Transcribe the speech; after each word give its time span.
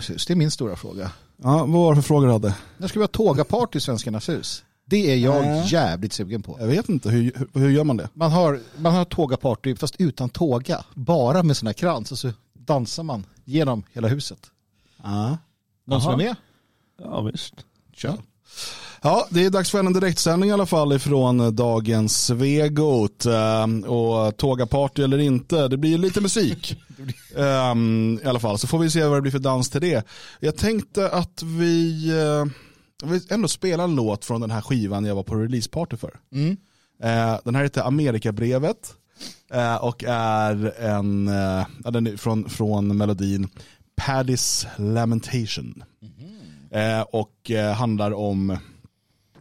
Svenskarnas 0.00 0.10
hus? 0.10 0.26
Det 0.26 0.32
är 0.32 0.36
min 0.36 0.50
stora 0.50 0.76
fråga. 0.76 1.10
Ja, 1.36 1.58
vad 1.58 1.68
var 1.68 1.94
det 1.94 2.02
för 2.02 2.06
frågor 2.06 2.26
du 2.26 2.32
hade? 2.32 2.54
När 2.78 2.88
ska 2.88 2.98
vi 2.98 3.02
ha 3.02 3.08
tågaparty 3.08 3.78
i 3.78 3.80
Svenskarnas 3.80 4.28
hus? 4.28 4.64
Det 4.84 5.12
är 5.12 5.16
jag 5.16 5.44
Äh. 5.58 5.72
jävligt 5.72 6.12
sugen 6.12 6.42
på. 6.42 6.56
Jag 6.60 6.66
vet 6.66 6.88
inte, 6.88 7.10
hur, 7.10 7.22
hur, 7.52 7.60
hur 7.60 7.70
gör 7.70 7.84
man 7.84 7.96
det? 7.96 8.08
Man 8.14 8.32
har, 8.32 8.60
man 8.76 8.94
har 8.94 9.04
tågaparty 9.04 9.76
fast 9.76 9.94
utan 9.98 10.28
tåga. 10.28 10.84
Bara 10.94 11.42
med 11.42 11.56
sån 11.56 11.66
här 11.66 11.72
krans 11.72 12.12
och 12.12 12.18
så 12.18 12.32
dansar 12.52 13.02
man 13.02 13.26
genom 13.44 13.82
hela 13.92 14.08
huset. 14.08 14.50
Ja. 15.02 15.38
Någon 15.84 16.00
som 16.00 16.12
är 16.12 16.16
med? 16.16 16.36
Ja 17.02 17.20
visst. 17.20 17.54
Kör. 17.94 18.14
Ja, 19.02 19.26
det 19.30 19.44
är 19.44 19.50
dags 19.50 19.70
för 19.70 19.78
en 19.78 19.92
direktsändning 19.92 20.50
i 20.50 20.52
alla 20.52 20.66
fall 20.66 20.92
ifrån 20.92 21.56
dagens 21.56 22.24
Svegot. 22.26 23.26
Ehm, 23.26 23.84
Och 23.84 24.36
tågaparty 24.36 25.02
eller 25.02 25.18
inte, 25.18 25.68
det 25.68 25.76
blir 25.76 25.98
lite 25.98 26.20
musik. 26.20 26.76
Ehm, 27.36 28.20
I 28.24 28.26
alla 28.26 28.40
fall, 28.40 28.58
så 28.58 28.66
får 28.66 28.78
vi 28.78 28.90
se 28.90 29.04
vad 29.04 29.16
det 29.18 29.22
blir 29.22 29.32
för 29.32 29.38
dans 29.38 29.70
till 29.70 29.80
det. 29.80 30.06
Jag 30.40 30.56
tänkte 30.56 31.10
att 31.10 31.42
vi, 31.42 32.08
eh, 32.10 32.44
ändå 33.30 33.48
spela 33.48 33.82
en 33.84 33.94
låt 33.96 34.24
från 34.24 34.40
den 34.40 34.50
här 34.50 34.60
skivan 34.60 35.04
jag 35.04 35.14
var 35.14 35.22
på 35.22 35.34
releaseparty 35.34 35.96
för. 35.96 36.12
Mm. 36.32 36.56
Eh, 37.02 37.38
Den 37.44 37.54
här 37.54 37.62
heter 37.62 37.82
Amerikabrevet 37.82 38.94
eh, 39.52 39.76
och 39.76 40.04
är 40.08 40.80
en, 40.80 41.28
eh, 41.28 41.66
den 41.90 42.06
är 42.06 42.16
från, 42.16 42.48
från 42.50 42.96
melodin 42.96 43.48
Paddy's 44.00 44.66
Lamentation. 44.76 45.82
Eh, 46.70 47.00
och 47.00 47.50
eh, 47.50 47.72
handlar 47.74 48.12
om, 48.12 48.58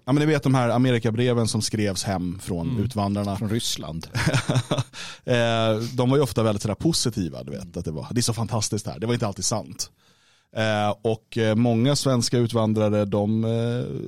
ja 0.08 0.14
men 0.14 0.20
ni 0.22 0.26
vet 0.26 0.44
de 0.44 0.56
här 0.56 0.70
Amerikabreven 0.70 1.48
som 1.48 1.62
skrevs 1.62 2.04
hem 2.04 2.40
från 2.40 2.80
utvandrarna. 2.80 3.36
Från 3.36 3.50
Ryssland. 3.50 4.08
eh, 5.26 5.80
de 5.94 6.10
var 6.10 6.18
ju 6.18 6.24
ofta 6.24 6.44
väldigt 6.44 6.62
sådär 6.62 6.76
positiva, 6.76 7.44
du 7.44 7.52
vet, 7.52 7.78
att 7.78 7.86
det, 7.86 7.92
var, 7.92 8.08
det 8.12 8.20
är 8.20 8.22
så 8.22 8.34
fantastiskt 8.34 8.88
här, 8.88 9.00
det 9.00 9.08
var 9.08 9.14
inte 9.14 9.28
alltid 9.28 9.46
sant. 9.46 9.92
Eh, 10.56 10.96
och 11.02 11.38
eh, 11.38 11.56
många 11.56 11.96
svenska 11.96 12.38
utvandrare, 12.38 13.06
de 13.06 13.46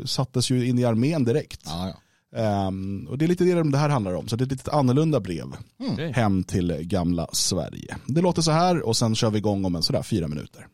sattes 0.06 0.50
ju 0.50 0.68
in 0.68 0.80
i 0.80 0.86
armén 0.86 1.24
direkt. 1.24 1.62
Ja, 1.66 1.88
ja. 1.88 1.96
Ehm, 2.40 3.08
och 3.10 3.18
det 3.18 3.26
är 3.26 3.28
lite 3.28 3.44
det 3.44 3.64
det 3.64 3.78
här 3.78 3.90
handlar 3.90 4.14
om, 4.14 4.28
så 4.28 4.36
det 4.36 4.44
är 4.44 4.46
ett 4.46 4.52
lite 4.52 4.72
annorlunda 4.72 5.20
brev 5.20 5.46
Okej. 5.92 6.12
hem 6.12 6.44
till 6.44 6.78
gamla 6.82 7.28
Sverige. 7.32 7.98
Det 8.08 8.22
låter 8.22 8.42
så 8.42 8.52
här 8.52 8.82
och 8.82 8.98
sen 8.98 9.16
kör 9.16 9.30
vi 9.30 9.38
igång 9.38 9.66
om 9.66 9.76
en 9.76 9.84
sådär 9.84 10.04
fyra 10.04 10.28
minuter. 10.28 10.68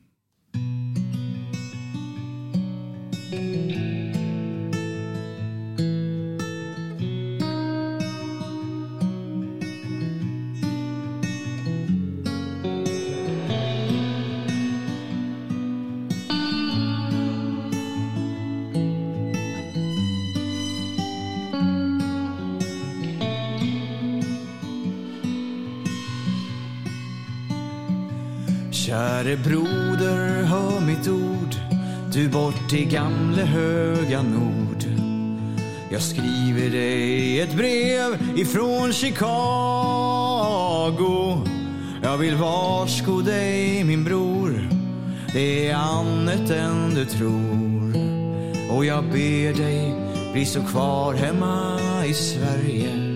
Käre 28.96 29.38
broder, 29.38 30.44
hör 30.44 30.80
mitt 30.80 31.08
ord. 31.08 31.56
Du 32.14 32.30
bort 32.30 32.74
i 32.74 32.86
gamle 32.86 33.42
höga 33.42 34.22
nord. 34.22 34.84
Jag 35.92 36.02
skriver 36.02 36.70
dig 36.70 37.40
ett 37.42 37.56
brev 37.56 38.40
ifrån 38.40 38.94
Chicago. 38.94 39.28
Jag 42.04 42.18
vill 42.18 42.36
varsko 42.36 43.22
dig 43.22 43.84
min 43.84 44.04
bror. 44.04 44.70
Det 45.34 45.68
är 45.68 45.76
annat 45.76 46.50
än 46.50 46.96
du 46.96 47.06
tror. 47.06 47.96
Och 48.76 48.86
jag 48.86 49.04
ber 49.04 49.54
dig 49.64 49.94
bli 50.34 50.46
så 50.46 50.62
kvar 50.62 51.14
hemma 51.14 51.80
i 52.06 52.14
Sverige. 52.14 53.15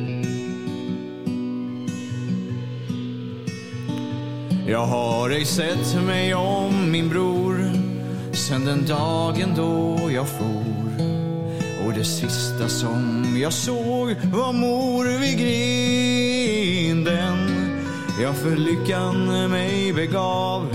Jag 4.71 4.85
har 4.85 5.30
ej 5.30 5.45
sett 5.45 6.03
mig 6.05 6.35
om 6.35 6.91
min 6.91 7.09
bror 7.09 7.71
sen 8.33 8.65
den 8.65 8.85
dagen 8.85 9.53
då 9.55 9.97
jag 10.11 10.27
for. 10.27 10.65
Och 11.85 11.93
det 11.93 12.03
sista 12.03 12.67
som 12.67 13.25
jag 13.41 13.53
såg 13.53 14.15
var 14.33 14.53
mor 14.53 15.19
vid 15.19 15.37
grinden. 15.39 17.07
Jag 18.21 18.35
för 18.35 18.55
lyckan 18.55 19.49
mig 19.49 19.93
begav 19.93 20.67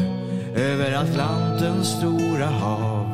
över 0.56 0.92
Atlantens 0.92 1.88
stora 1.88 2.46
hav. 2.46 3.06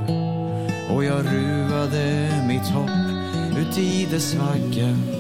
Och 0.94 1.04
jag 1.04 1.24
ruvade 1.26 2.28
mitt 2.48 2.68
hopp 2.68 2.91
ut 3.58 3.78
i 3.78 4.08
dess 4.10 4.34
vagga. 4.34 5.19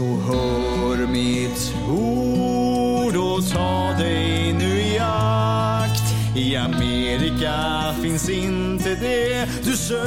Så 0.00 0.06
hör 0.06 1.06
mitt 1.06 1.74
ord 1.88 3.16
och 3.16 3.48
ta 3.52 3.92
dig 3.98 4.52
nu 4.52 4.80
i 4.80 4.98
akt. 4.98 6.02
I 6.36 6.56
Amerika 6.56 7.54
finns 8.02 8.30
inte 8.30 8.94
det 8.94 9.48
du 9.64 9.76
söker. 9.76 10.04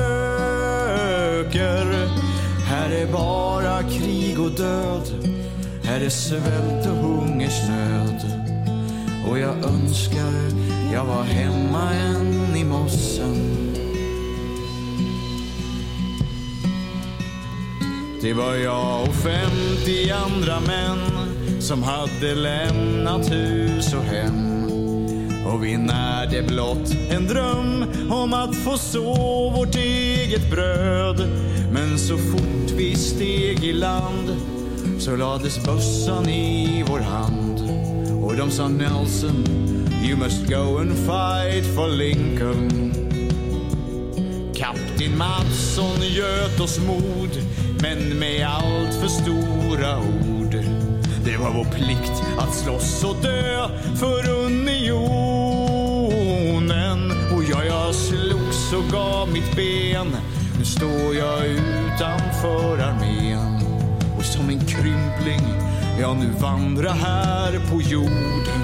Här 2.66 2.90
är 2.90 3.12
bara 3.12 3.84
krig 3.84 4.40
och 4.40 4.52
död. 4.52 5.34
Här 5.84 6.02
är 6.02 6.10
svält 6.10 6.88
och 6.88 6.96
hungersnöd. 6.96 8.22
Och 9.30 9.40
jag 9.40 9.66
önskar 9.66 10.34
jag 10.94 11.06
var 11.06 11.24
hemma 11.24 11.94
än 11.94 12.56
i 12.56 12.64
mossen. 12.64 13.73
Det 18.24 18.34
var 18.34 18.56
jag 18.56 19.02
och 19.02 19.16
50 19.16 20.10
andra 20.12 20.60
män 20.60 21.00
som 21.62 21.84
hade 21.84 22.36
lämnat 22.36 23.32
hus 23.32 23.94
och 23.94 24.04
hem. 24.04 24.64
Och 25.48 25.64
vi 25.64 25.78
närde 25.78 26.44
blott 26.44 26.96
en 27.10 27.28
dröm 27.28 27.86
om 28.12 28.34
att 28.34 28.56
få 28.56 28.78
så 28.78 29.14
vårt 29.56 29.76
eget 29.76 30.52
bröd. 30.52 31.30
Men 31.72 32.00
så 32.00 32.18
fort 32.18 32.72
vi 32.76 32.96
steg 32.96 33.64
i 33.64 33.74
land 33.74 34.36
så 35.00 35.16
lades 35.16 35.66
bössan 35.66 36.30
i 36.30 36.84
vår 36.88 37.00
hand. 37.00 37.60
Och 38.24 38.36
de 38.38 38.52
sa 38.52 38.68
Nelson, 38.68 39.46
you 40.06 40.18
must 40.18 40.50
go 40.50 40.78
and 40.78 40.92
fight 40.92 41.76
for 41.76 41.88
Lincoln. 41.88 42.94
Kapten 44.56 45.18
Mattsson 45.18 46.02
göt 46.02 46.60
oss 46.60 46.80
mod, 46.80 47.30
men 47.84 48.20
med 48.20 48.48
allt 48.48 48.94
för 48.94 49.08
stora 49.08 49.98
ord. 49.98 50.56
Det 51.26 51.38
var 51.38 51.52
vår 51.52 51.66
plikt 51.66 52.24
att 52.38 52.56
slåss 52.56 53.04
och 53.04 53.16
dö 53.22 53.70
för 53.96 54.30
unionen. 54.30 55.52
Och 57.36 57.44
ja, 57.52 57.64
jag 57.64 57.96
slogs 57.96 58.74
och 58.74 58.84
gav 58.92 59.30
mitt 59.34 59.56
ben. 59.56 60.18
Nu 60.60 60.66
står 60.66 61.16
jag 61.16 61.46
utanför 61.46 62.80
armén. 62.80 63.62
Och 64.18 64.26
som 64.26 64.50
en 64.50 64.60
krympling, 64.60 65.42
jag 66.00 66.18
nu 66.18 66.30
vandrar 66.40 66.94
här 66.94 67.52
på 67.72 67.82
jorden. 67.82 68.62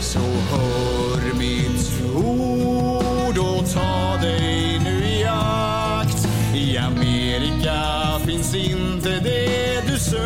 Så 0.00 0.20
hör 0.20 1.34
mitt 1.38 2.02
ord 2.16 2.83
ta 3.74 4.16
dig 4.22 4.80
nu 4.84 5.04
i 5.04 5.24
akt. 5.24 6.28
I 6.54 6.78
Amerika 6.78 7.82
finns 8.26 8.54
inte 8.54 9.08
det 9.08 9.80
du 9.86 9.98
söker. 9.98 10.20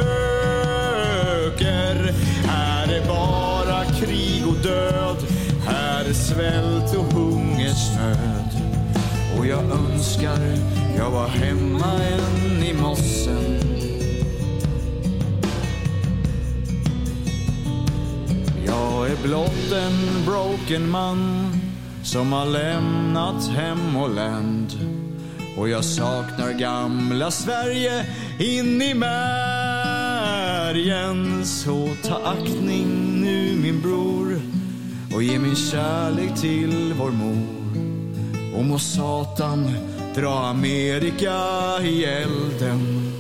Här 2.46 2.88
är 2.88 3.06
bara 3.06 3.84
krig 3.84 4.46
och 4.48 4.56
död. 4.62 5.16
Här 5.66 6.04
är 6.04 6.12
svält 6.12 6.96
och 6.96 7.12
hungersnöd. 7.12 8.62
Och 9.38 9.46
jag 9.46 9.64
önskar 9.70 10.58
jag 10.98 11.10
var 11.10 11.28
hemma 11.28 11.92
än 11.92 12.62
i 12.62 12.74
mossen. 12.74 13.60
Jag 18.66 19.10
är 19.10 19.16
blott 19.22 19.72
en 19.72 20.24
broken 20.26 20.90
man 20.90 21.47
som 22.08 22.32
har 22.32 22.46
lämnat 22.46 23.48
hem 23.48 23.96
och 23.96 24.14
land. 24.14 24.72
Och 25.56 25.68
jag 25.68 25.84
saknar 25.84 26.52
gamla 26.52 27.30
Sverige 27.30 28.06
in 28.38 28.82
i 28.82 28.94
märgen. 28.94 30.16
Så 31.46 31.88
ta 32.02 32.20
aktning 32.24 33.20
nu 33.20 33.56
min 33.62 33.80
bror 33.82 34.40
och 35.14 35.22
ge 35.22 35.38
min 35.38 35.56
kärlek 35.56 36.40
till 36.40 36.94
vår 36.98 37.10
mor. 37.10 37.46
Och 38.58 38.64
må 38.64 38.78
Satan 38.78 39.70
dra 40.14 40.46
Amerika 40.46 41.36
i 41.82 42.04
elden. 42.04 43.17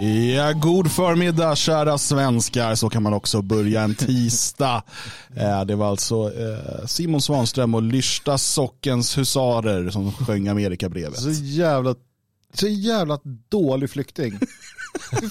Ja, 0.00 0.52
god 0.52 0.90
förmiddag 0.90 1.56
kära 1.56 1.98
svenskar. 1.98 2.74
Så 2.74 2.90
kan 2.90 3.02
man 3.02 3.12
också 3.12 3.42
börja 3.42 3.82
en 3.82 3.94
tisdag. 3.94 4.82
Eh, 5.36 5.64
det 5.64 5.76
var 5.76 5.88
alltså 5.88 6.32
eh, 6.40 6.86
Simon 6.86 7.20
Svanström 7.22 7.74
och 7.74 7.82
Lyrsta 7.82 8.38
Sockens 8.38 9.18
Husarer 9.18 9.90
som 9.90 10.12
sjöng 10.12 10.48
Amerikabrevet. 10.48 11.20
Så 11.20 11.30
jävla, 11.30 11.94
så 12.54 12.68
jävla 12.68 13.18
dålig 13.48 13.90
flykting. 13.90 14.38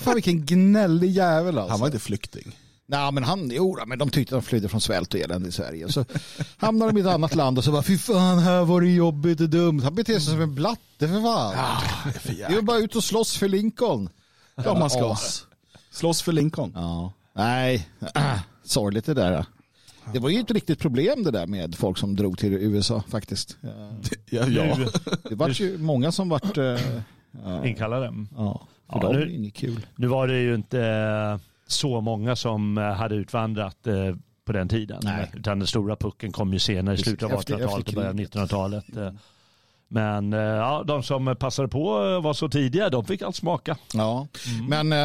Fan 0.02 0.14
vilken 0.14 0.46
gnällig 0.46 1.12
jävel 1.12 1.58
alltså. 1.58 1.72
Han 1.72 1.80
var 1.80 1.88
inte 1.88 2.00
flykting. 2.00 2.56
Nej 2.88 3.12
men 3.12 3.24
han, 3.24 3.52
jo, 3.54 3.78
men 3.86 4.00
de 4.00 4.10
tyckte 4.10 4.36
de 4.36 4.42
flydde 4.42 4.70
från 4.70 4.82
svält 4.82 5.14
och 5.14 5.20
elände 5.20 5.50
i 5.50 5.52
Sverige. 5.52 5.92
Så 5.92 6.06
hamnade 6.58 6.92
de 6.92 6.98
i 6.98 7.02
ett 7.02 7.08
annat 7.08 7.36
land 7.36 7.58
och 7.58 7.64
så 7.64 7.72
bara 7.72 7.84
fy 7.84 7.98
fan 7.98 8.40
här 8.40 8.66
var 8.66 8.82
det 8.82 8.90
jobbigt 8.90 9.42
och 9.42 9.50
dumt. 9.50 9.82
Han 9.84 9.96
beter 9.96 10.14
sig 10.14 10.34
som 10.34 10.42
en 10.42 10.56
blatte 10.56 11.08
för 11.08 11.22
fan. 11.22 11.56
det 12.26 12.56
är 12.56 12.62
bara 12.62 12.78
ut 12.78 12.96
och 12.96 13.04
slåss 13.04 13.38
för 13.38 13.48
Lincoln. 13.48 14.10
Ja, 14.66 14.80
man 14.80 14.90
ska. 14.90 15.12
As. 15.12 15.46
Slåss 15.92 16.22
för 16.22 16.32
Lincoln. 16.32 16.72
Ja. 16.76 17.14
Nej, 17.34 17.88
sorgligt 18.64 19.06
det 19.06 19.14
där. 19.14 19.46
Det 20.14 20.20
var 20.20 20.30
ju 20.30 20.40
ett 20.40 20.52
riktigt 20.52 20.80
problem 20.80 21.24
det 21.24 21.32
där 21.32 21.48
med 21.48 21.76
folk 21.76 21.98
som 21.98 22.16
drog 22.16 22.38
till 22.38 22.54
USA 22.54 23.04
faktiskt. 23.08 23.58
Ja, 24.30 24.44
ja. 24.48 24.78
Det 25.30 25.36
var 25.36 25.50
ju 25.50 25.78
många 25.78 26.12
som 26.12 26.30
vart 26.30 26.58
äh, 26.58 26.76
Inkallade. 27.64 28.14
ja, 28.36 28.62
för 28.90 28.96
Ja, 28.96 29.02
dem 29.02 29.16
nu- 29.16 29.22
är 29.22 29.26
det 29.26 29.32
inget 29.34 29.54
kul. 29.54 29.86
Nu 29.96 30.08
var 30.08 30.28
det 30.28 30.40
ju 30.40 30.56
inte 30.56 30.82
eh, 30.82 31.38
så 31.68 32.02
många 32.02 32.36
som 32.36 32.78
eh, 32.78 32.84
hade 32.84 33.16
utvandrat 33.16 33.78
på 34.46 34.52
den 34.54 34.70
tiden. 34.70 35.00
Nej. 35.04 35.32
Utan 35.34 35.60
den 35.60 35.68
stora 35.68 35.96
pucken 35.96 36.32
kom 36.32 36.54
ju 36.54 36.60
senare 36.60 36.96
i 36.96 36.98
slutet 36.98 37.24
av 37.24 37.40
Efter- 37.40 37.54
1800-talet 37.56 37.80
efter 37.80 37.92
och 37.92 37.96
början 37.96 38.10
av 38.10 38.16
kriget. 38.18 38.36
1900-talet. 38.36 38.86
Eh. 39.90 40.22
Men 40.22 40.34
eh, 40.34 40.40
ja, 40.40 40.84
de 40.88 41.04
som 41.04 41.36
passade 41.40 41.68
på 41.68 41.98
att 41.98 42.24
vara 42.24 42.34
så 42.34 42.50
tidiga, 42.50 42.90
de 42.90 43.06
fick 43.06 43.22
allt 43.22 43.36
smaka. 43.36 43.78
Ja, 43.94 44.28
men 44.68 44.94
eh, 44.94 45.00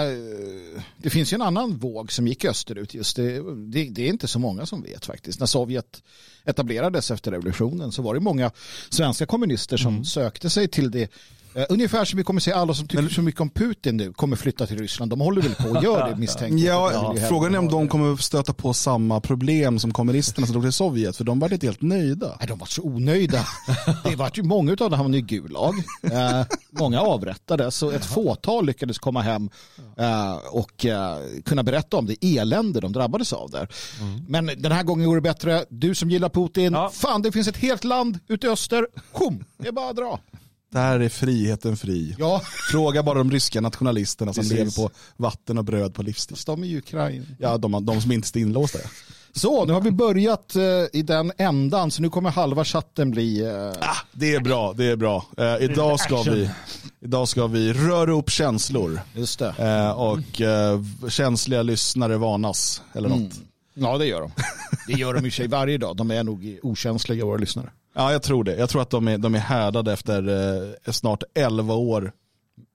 det 0.97 1.11
finns 1.11 1.33
ju 1.33 1.35
en 1.35 1.43
annan 1.43 1.77
våg 1.77 2.13
som 2.13 2.27
gick 2.27 2.45
österut. 2.45 2.95
Just 2.95 3.17
det, 3.17 3.43
det, 3.57 3.89
det 3.91 4.03
är 4.03 4.09
inte 4.09 4.29
så 4.29 4.39
många 4.39 4.67
som 4.67 4.83
vet 4.83 5.07
faktiskt. 5.07 5.41
När 5.41 5.47
Sovjet 5.47 6.03
etablerades 6.45 7.11
efter 7.11 7.31
revolutionen 7.31 7.93
så 7.93 8.03
var 8.03 8.15
det 8.15 8.21
många 8.21 8.51
svenska 8.91 9.27
kommunister 9.27 9.77
som 9.77 10.05
sökte 10.05 10.51
sig 10.51 10.69
till 10.69 10.91
det. 10.91 11.11
Eh, 11.57 11.65
ungefär 11.69 12.05
som 12.05 12.17
vi 12.17 12.23
kommer 12.25 12.41
se 12.41 12.53
alla 12.53 12.75
som 12.75 12.89
tycker 12.89 13.09
så 13.09 13.23
mycket 13.23 13.41
om 13.41 13.51
Putin 13.51 13.97
nu 13.97 14.13
kommer 14.13 14.37
flytta 14.37 14.67
till 14.67 14.79
Ryssland. 14.79 15.11
De 15.11 15.21
håller 15.21 15.43
väl 15.43 15.55
på 15.55 15.79
att 15.79 15.85
göra 15.85 16.11
det 16.11 16.17
misstänker 16.21 16.67
jag. 16.67 16.93
Ja, 16.93 17.15
frågan 17.29 17.55
är 17.55 17.59
om 17.59 17.69
de 17.69 17.89
kommer 17.89 18.17
stöta 18.17 18.53
på 18.53 18.75
samma 18.75 19.21
problem 19.21 19.79
som 19.79 19.93
kommunisterna 19.93 20.47
som 20.47 20.53
drog 20.53 20.65
till 20.65 20.73
Sovjet. 20.73 21.17
För 21.17 21.25
de 21.25 21.39
var 21.41 21.53
inte 21.53 21.67
helt 21.67 21.83
nöjda. 21.83 22.37
Nej, 22.39 22.49
de 22.49 22.59
var 22.59 22.67
så 22.67 22.83
onöjda. 22.83 23.47
Det 24.05 24.17
var 24.17 24.31
ju 24.35 24.43
många 24.43 24.71
av 24.71 24.77
dem 24.77 24.93
hamnade 24.93 25.19
i 25.19 25.21
Gulag. 25.21 25.75
Eh, 26.03 26.43
många 26.71 27.01
avrättades 27.01 27.83
och 27.83 27.95
ett 27.95 28.05
fåtal 28.05 28.67
lyckades 28.67 28.99
komma 28.99 29.23
hem 29.23 29.51
eh, 29.99 30.35
och 30.51 30.87
eh, 30.87 31.19
kunna 31.45 31.63
berätta 31.63 31.97
om 31.97 32.07
det 32.07 32.25
elände 32.39 32.81
de 32.81 32.93
drabbades 32.93 33.33
av 33.33 33.51
där. 33.51 33.69
Men 34.29 34.47
den 34.57 34.73
här 34.73 34.83
gången 34.83 35.07
går 35.09 35.15
det 35.15 35.21
bättre. 35.21 35.65
Du 35.69 35.95
som 35.95 36.11
gillar 36.11 36.29
Putin, 36.29 36.73
Ja. 36.73 36.91
fan 36.95 37.23
det 37.23 37.33
finns 37.33 37.49
ett 37.49 37.57
helt 37.57 37.85
land 37.85 38.19
ute 38.29 38.47
i 38.47 38.51
öster. 38.51 38.87
Kom, 39.13 39.45
det 39.59 39.69
är 39.69 39.73
bara 39.73 39.91
att 39.91 39.97
dra. 39.97 40.21
Där 40.75 41.01
är 41.01 41.09
friheten 41.09 41.77
fri. 41.77 42.15
Ja, 42.19 42.43
Fråga 42.73 43.03
bara 43.03 43.19
de 43.19 43.31
ryska 43.31 43.61
nationalisterna 43.61 44.33
som 44.33 44.43
Precis. 44.43 44.59
lever 44.59 44.71
på 44.71 44.91
vatten 45.17 45.59
och 45.59 45.65
bröd 45.65 45.95
på 45.95 46.03
livstid. 46.03 46.37
fast 46.37 46.47
de 46.47 46.63
är 46.63 46.67
ju 46.67 46.79
Ukraina. 46.79 47.25
Ja, 47.39 47.57
de, 47.59 47.85
de 47.87 48.01
som 48.01 48.13
inte 48.13 48.39
är 48.39 48.41
inlåsta. 48.41 48.79
Så, 49.33 49.65
nu 49.65 49.73
har 49.73 49.81
vi 49.81 49.91
börjat 49.91 50.57
eh, 50.57 50.63
i 50.93 51.03
den 51.03 51.33
ändan 51.39 51.91
så 51.91 52.03
nu 52.03 52.11
kommer 52.11 52.31
halva 52.31 52.65
chatten 52.65 53.11
bli... 53.11 53.41
Eh, 53.45 53.89
Ah, 53.89 53.97
det 54.13 54.35
är 54.35 54.41
bra, 54.41 54.73
det 54.73 54.85
är 54.85 54.97
bra. 54.97 55.27
Eh, 55.39 55.57
idag, 55.61 56.01
ska 56.01 56.23
vi, 56.23 56.51
idag 57.01 57.29
ska 57.29 57.47
vi 57.47 57.73
röra 57.73 58.13
upp 58.13 58.31
känslor. 58.31 59.01
just 59.15 59.43
och 59.97 60.41
känsliga 61.11 61.63
lyssnare 61.63 62.17
varnas. 62.17 62.83
Eller 62.95 63.09
något. 63.09 63.33
Ja, 63.75 63.99
det 63.99 64.07
gör 64.07 64.21
de. 64.21 64.31
Det 64.87 64.93
gör 64.93 65.15
de 65.15 65.27
i 65.27 65.31
sig 65.31 65.49
varje 65.49 65.79
dag. 65.79 65.97
De 65.97 66.11
är 66.11 66.23
nog 66.25 66.59
okänsliga, 66.63 67.25
våra 67.25 67.39
lyssnare. 67.39 67.71
Ja, 67.95 68.13
jag 68.13 68.23
tror 68.23 68.45
det. 68.45 68.57
Jag 68.57 68.69
tror 68.69 68.83
att 68.83 68.91
de 68.91 69.09
är, 69.09 69.19
de 69.19 69.35
är 69.35 69.39
härdade 69.39 69.93
efter 69.93 70.29
eh, 70.87 70.93
snart 70.93 71.23
11 71.35 71.75
år. 71.75 72.13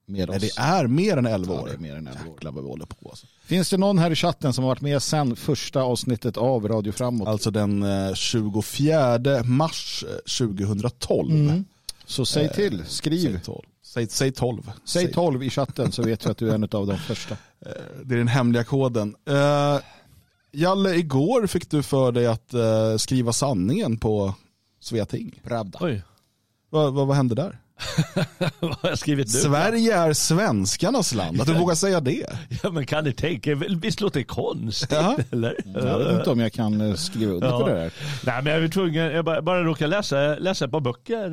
Med 0.06 0.28
Nej, 0.28 0.36
oss. 0.36 0.42
det 0.56 0.60
är 0.62 0.86
mer 0.86 1.16
än 1.16 1.26
11 1.26 1.54
Ja, 1.54 1.60
år. 1.60 1.66
det 1.66 1.74
är 1.74 1.78
mer 1.78 1.96
än 1.96 2.06
11 2.06 2.20
år. 2.26 2.32
Jäklar 2.32 2.52
vad 2.52 2.64
vi 2.64 2.70
håller 2.70 2.86
på. 2.86 3.08
Alltså, 3.08 3.26
Finns 3.44 3.70
det 3.70 3.76
någon 3.76 3.98
här 3.98 4.10
i 4.10 4.14
chatten 4.14 4.52
som 4.52 4.64
har 4.64 4.68
varit 4.70 4.80
med 4.80 5.02
sen 5.02 5.36
första 5.36 5.82
avsnittet 5.82 6.36
av 6.36 6.68
Radio 6.68 6.92
Framåt? 6.92 7.28
alltså 7.28 7.50
den 7.50 7.82
eh, 7.82 8.14
24 8.14 9.18
mars 9.44 10.04
eh, 10.08 10.46
2012. 10.48 11.30
Mm. 11.34 11.64
Så 12.06 12.24
säg 12.26 12.48
till, 12.52 12.78
Säg 12.78 12.86
skriv. 12.86 13.40
12. 13.44 13.60
Säg, 13.82 14.06
säg 14.08 14.32
12. 14.32 14.70
Säg 14.84 15.12
12 15.12 15.42
i 15.42 15.50
chatten 15.50 15.92
så 15.92 16.02
vet 16.02 16.26
vi 16.26 16.30
att 16.30 16.38
du 16.38 16.50
är 16.50 16.54
en 16.54 16.62
av 16.72 16.86
de 16.86 16.98
första. 16.98 17.36
Eh, 17.66 17.72
Det 18.04 18.14
är 18.14 18.18
den 18.18 18.28
hemliga 18.28 18.64
koden. 18.64 19.16
Uh, 19.30 19.78
Jalle, 20.52 20.94
igår 20.94 21.46
fick 21.46 21.70
du 21.70 21.82
för 21.82 22.12
dig 22.12 22.26
att 22.26 22.54
eh, 22.54 22.96
skriva 22.96 23.32
sanningen 23.32 23.96
på 23.98 24.34
Sveating. 24.80 25.40
Pravda. 25.44 25.78
Oj, 25.82 26.02
Vad, 26.70 26.94
vad, 26.94 27.06
vad 27.06 27.16
hände 27.16 27.34
där? 27.34 27.58
vad 28.60 28.74
har 28.74 28.88
jag 28.88 28.98
skrivit 28.98 29.26
nu? 29.26 29.32
Sverige 29.40 29.96
är 29.96 30.12
svenskarnas 30.12 31.14
land. 31.14 31.40
Att 31.40 31.46
du 31.46 31.54
vågar 31.54 31.74
säga 31.74 32.00
det. 32.00 32.26
Ja, 32.62 32.70
men 32.70 32.86
kan 32.86 33.04
ni 33.04 33.12
tänka 33.12 33.54
visst 33.54 34.00
låter 34.00 34.20
det 34.20 34.24
konstigt? 34.24 34.92
Ja. 34.92 35.16
Eller? 35.30 35.56
Jag 35.74 35.98
vet 35.98 36.18
inte 36.18 36.30
om 36.30 36.40
jag 36.40 36.52
kan 36.52 36.80
eh, 36.80 36.94
skriva 36.94 37.32
under 37.32 37.48
Ja. 37.48 37.60
på 37.60 37.68
det 37.68 37.74
där. 37.74 37.92
Nej, 38.26 38.42
men 38.42 38.52
jag 38.52 38.60
var 38.60 38.68
tvungen, 38.68 39.06
jag 39.12 39.24
bara, 39.24 39.42
bara 39.42 39.62
råkade 39.64 39.90
läsa, 39.90 40.16
läsa 40.38 40.64
ett 40.64 40.70
par 40.70 40.80
böcker 40.80 41.24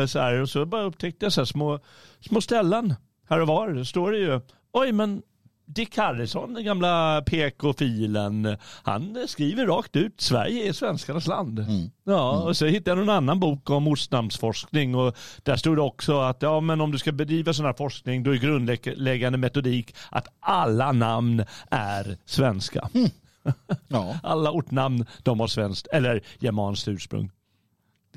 eh, 0.00 0.06
så 0.06 0.18
här, 0.18 0.34
och 0.42 0.48
så 0.48 0.64
bara 0.66 0.82
upptäckte 0.84 1.26
jag 1.26 1.32
så 1.32 1.40
här 1.40 1.46
små, 1.46 1.80
små 2.20 2.40
ställen 2.40 2.94
här 3.28 3.40
och 3.40 3.46
var. 3.48 3.68
Det 3.68 3.84
står 3.84 4.12
det 4.12 4.18
ju, 4.18 4.40
oj 4.72 4.92
men 4.92 5.22
Dick 5.66 5.96
Harrison, 5.96 6.54
den 6.54 6.64
gamla 6.64 7.22
PK-filen, 7.26 8.56
han 8.82 9.18
skriver 9.26 9.66
rakt 9.66 9.96
ut 9.96 10.20
Sverige 10.20 10.68
är 10.68 10.72
svenskarnas 10.72 11.26
land. 11.26 11.66
Ja, 12.04 12.30
och 12.30 12.56
så 12.56 12.66
hittade 12.66 13.00
jag 13.00 13.02
en 13.02 13.14
annan 13.14 13.40
bok 13.40 13.70
om 13.70 13.88
ortnamnsforskning 13.88 14.94
och 14.94 15.16
där 15.42 15.56
stod 15.56 15.76
det 15.76 15.82
också 15.82 16.20
att 16.20 16.42
ja, 16.42 16.60
men 16.60 16.80
om 16.80 16.92
du 16.92 16.98
ska 16.98 17.12
bedriva 17.12 17.52
sån 17.52 17.66
här 17.66 17.72
forskning 17.72 18.22
då 18.22 18.34
är 18.34 18.36
grundläggande 18.36 19.38
metodik 19.38 19.94
att 20.10 20.26
alla 20.40 20.92
namn 20.92 21.44
är 21.70 22.16
svenska. 22.24 22.88
Ja. 23.88 24.18
Alla 24.22 24.50
ortnamn 24.50 25.06
de 25.22 25.40
har 25.40 25.46
svenskt 25.46 25.86
eller 25.86 26.22
germanskt 26.38 26.88
ursprung. 26.88 27.30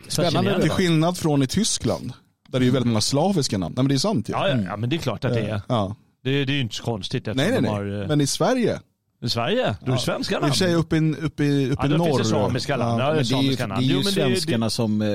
Spännande. 0.08 0.62
Till 0.62 0.72
skillnad 0.72 1.18
från 1.18 1.44
i 1.44 1.48
Tyskland. 1.48 2.14
Där 2.48 2.60
det 2.60 2.68
är 2.68 2.72
väldigt 2.72 2.88
många 2.88 3.02
slaviska 3.02 3.58
namn. 3.58 3.74
Nej 3.76 3.84
men 3.84 3.90
det 3.90 3.96
är 3.96 4.00
sant 4.00 4.30
ju. 4.30 4.34
Ja, 4.34 4.50
ja, 4.50 4.58
ja, 4.58 4.78
men 4.78 4.90
det 4.90 4.96
är 4.96 4.98
klart 4.98 5.26
att 5.26 5.34
det 5.34 5.40
är. 5.40 5.62
Ja. 5.68 5.96
Det, 6.24 6.46
det 6.46 6.52
är 6.52 6.56
ju 6.56 6.62
inte 6.62 6.76
så 6.76 6.84
konstigt 6.84 7.28
eftersom 7.28 7.52
Nej 7.52 7.62
nej 7.62 7.70
de 7.72 7.76
har... 7.78 7.84
nej. 7.84 8.02
eh, 8.02 8.08
Men 8.08 8.22
i 8.22 8.28
Sverige. 8.28 8.80
I 9.24 9.30
Sverige, 9.30 9.76
då 9.86 9.92
är 9.92 9.96
det 9.96 10.02
svenska 10.02 10.36
I 10.36 10.38
och 10.38 10.42
namn. 10.42 10.54
för 10.54 10.58
sig 10.58 10.76
uppe 10.76 10.96
i, 10.98 11.14
uppe 11.22 11.44
i, 11.44 11.70
uppe 11.72 11.88
Ja, 11.88 11.96
i 11.96 11.98
norr. 11.98 12.06
finns 12.06 12.18
det 12.18 12.24
samiska 12.26 12.78
namn. 12.78 13.00
Ja, 13.00 13.14
det 13.14 13.20
är 13.20 13.58
det 13.58 13.68
namn. 13.68 13.84
är 13.84 13.88
ju 13.88 13.94
Jo, 13.94 13.98
men 13.98 14.06
det- 14.06 14.12
svenskarna 14.12 14.70
som 14.70 15.02
eh, 15.02 15.08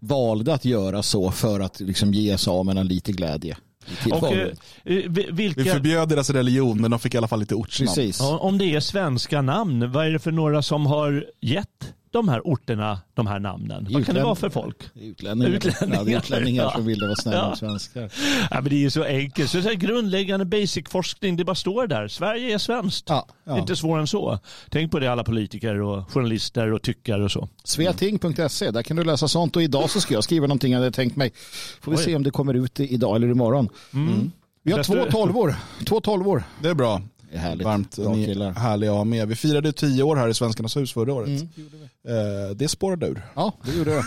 valde 0.00 0.54
att 0.54 0.64
göra 0.64 1.02
så 1.02 1.30
för 1.30 1.60
att 1.60 1.80
liksom 1.80 2.14
ge 2.14 2.38
samerna 2.38 2.82
lite 2.82 3.12
glädje. 3.12 3.56
Och, 4.12 4.32
eh, 4.32 4.40
eh, 4.42 4.48
vi- 4.84 5.02
Vi 5.08 5.30
vilka, 5.32 5.64
förbjöd 5.72 6.08
deras 6.08 6.30
religion 6.30 6.80
men 6.80 6.90
de 6.90 7.00
fick 7.00 7.14
i 7.14 7.18
alla 7.18 7.28
fall 7.28 7.40
lite 7.40 7.54
ortsnamn. 7.54 7.88
Precis. 7.94 8.20
Ja, 8.20 8.38
om 8.38 8.58
det 8.58 8.64
är 8.74 8.80
svenska 8.80 9.42
namn, 9.42 9.92
vad 9.92 10.06
är 10.06 10.10
det 10.10 10.18
för 10.18 10.32
några 10.32 10.62
som 10.62 10.86
har 10.86 11.24
gett 11.40 11.94
de 12.10 12.28
här 12.28 12.40
orterna 12.44 12.98
de 13.14 13.26
här 13.26 13.38
namnen? 13.38 13.86
Vad 13.90 14.06
kan 14.06 14.14
det 14.14 14.22
vara 14.22 14.34
för 14.34 14.48
folk? 14.50 14.76
Utlänningar. 14.94 15.50
Utlänningar. 15.50 15.98
Ja, 15.98 16.04
det 16.04 16.12
är 16.12 16.18
utlänningar 16.18 16.62
Ja. 16.64 16.70
som 16.72 16.86
ville 16.86 17.06
vara 17.06 17.16
snälla 17.16 17.36
Ja. 17.50 17.56
svenskar. 17.56 18.12
Ja, 18.50 18.60
men 18.60 18.64
det 18.64 18.74
är 18.76 18.80
ju 18.80 18.90
så 18.90 19.04
enkelt. 19.04 19.50
Så 19.50 19.58
det 19.58 19.70
är 19.70 19.74
grundläggande 19.74 20.44
basic 20.46 20.88
forskning, 20.88 21.36
det 21.36 21.44
bara 21.44 21.54
står 21.54 21.86
där. 21.86 22.08
Sverige 22.08 22.54
är 22.54 22.58
svenskt. 22.58 23.04
Ja, 23.08 23.28
ja. 23.44 23.58
Inte 23.58 23.76
svårare 23.76 24.00
än 24.00 24.06
så. 24.06 24.38
Tänk 24.70 24.90
på 24.92 24.98
det 24.98 25.12
alla 25.12 25.24
politiker 25.24 25.80
och 25.80 26.12
journalister 26.12 26.72
och 26.72 26.82
tyckare 26.82 27.24
och 27.24 27.30
så. 27.32 27.48
Sveating.se, 27.64 28.70
där 28.70 28.82
kan 28.82 28.96
du 28.96 29.04
läsa 29.04 29.28
sånt. 29.28 29.56
Och 29.56 29.62
idag 29.62 29.90
så 29.90 30.00
ska 30.00 30.14
jag 30.14 30.24
skriva 30.24 30.46
någonting 30.46 30.72
jag 30.72 30.78
hade 30.80 30.90
tänkt 30.92 31.16
mig. 31.16 31.32
Får 31.80 31.92
vi 31.92 31.98
Oj. 31.98 32.02
se 32.04 32.16
om 32.16 32.22
det 32.22 32.30
kommer 32.30 32.54
ut 32.54 32.80
idag 32.80 33.16
eller 33.16 33.28
imorgon. 33.28 33.68
Mm. 33.94 34.32
Vi 34.62 34.72
har 34.72 34.82
två 34.82 35.04
tolvor. 35.10 35.54
Två 35.86 36.00
tolvor. 36.00 36.42
Det 36.62 36.68
är 36.68 36.74
bra. 36.74 37.02
Det 37.30 37.36
är 37.36 37.40
härligt. 37.40 37.64
Varmt. 37.64 37.96
Bra 37.96 38.12
Ni 38.14 38.26
killar. 38.26 38.46
är 38.46 38.52
härliga 38.52 38.90
att 38.90 38.96
ha 38.96 39.04
med. 39.04 39.28
Vi 39.28 39.34
firade 39.36 39.72
tio 39.72 40.02
år 40.02 40.16
här 40.16 40.28
i 40.28 40.34
Svenskarnas 40.34 40.76
hus 40.76 40.92
förra 40.92 41.12
året. 41.14 41.28
Mm. 41.28 41.48
Eh, 42.08 42.50
det 42.56 42.68
spårade 42.68 43.06
ur. 43.06 43.22
Ja, 43.34 43.52
det 43.64 43.72
gjorde 43.72 43.92
jag. 43.94 44.04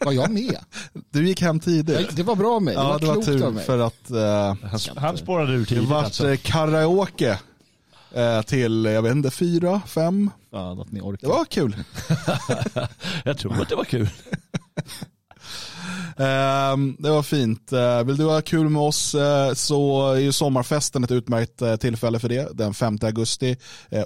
Var 0.00 0.12
jag 0.12 0.30
med? 0.30 0.58
Du 1.10 1.26
gick 1.28 1.40
hem 1.42 1.60
tidigt. 1.60 2.00
Ja, 2.00 2.06
Det 2.16 2.22
var 2.22 2.36
bra 2.36 2.60
med. 2.60 2.74
Det 2.74 2.80
ja, 2.80 2.88
var 2.88 2.98
det 2.98 3.06
var 3.06 3.16
av 3.16 3.22
tur 3.22 3.50
mig. 3.50 3.64
för 3.64 3.78
att 3.78 4.10
eh, 4.10 4.68
Han, 4.70 4.80
han 4.96 5.16
spårade 5.16 5.52
ur 5.52 5.58
det 5.58 5.64
tidigt 5.66 5.88
vart 5.88 6.04
alltså. 6.04 6.28
eh, 6.30 6.36
karaoke 6.42 7.38
eh, 8.14 8.42
till, 8.42 8.84
jag 8.84 9.02
vet 9.02 9.12
inte, 9.12 9.30
fyra, 9.30 9.80
fem. 9.86 10.30
Fan 10.50 10.80
att 10.80 10.92
ni 10.92 11.00
orkar. 11.00 11.28
Det 11.28 11.34
var 11.34 11.44
kul. 11.44 11.76
Jag 13.24 13.38
tror 13.38 13.62
att 13.62 13.68
det 13.68 13.76
var 13.76 13.84
kul. 13.84 14.08
Ehm, 16.18 16.96
det 16.98 17.10
var 17.10 17.22
fint. 17.22 17.72
Eh, 17.72 18.04
vill 18.04 18.16
du 18.16 18.24
ha 18.24 18.40
kul 18.40 18.68
med 18.68 18.82
oss 18.82 19.14
eh, 19.14 19.54
så 19.54 20.12
är 20.12 20.18
ju 20.18 20.32
sommarfesten 20.32 21.04
ett 21.04 21.10
utmärkt 21.10 21.62
eh, 21.62 21.76
tillfälle 21.76 22.18
för 22.18 22.28
det. 22.28 22.56
Den 22.56 22.74
5 22.74 22.98
augusti, 23.02 23.56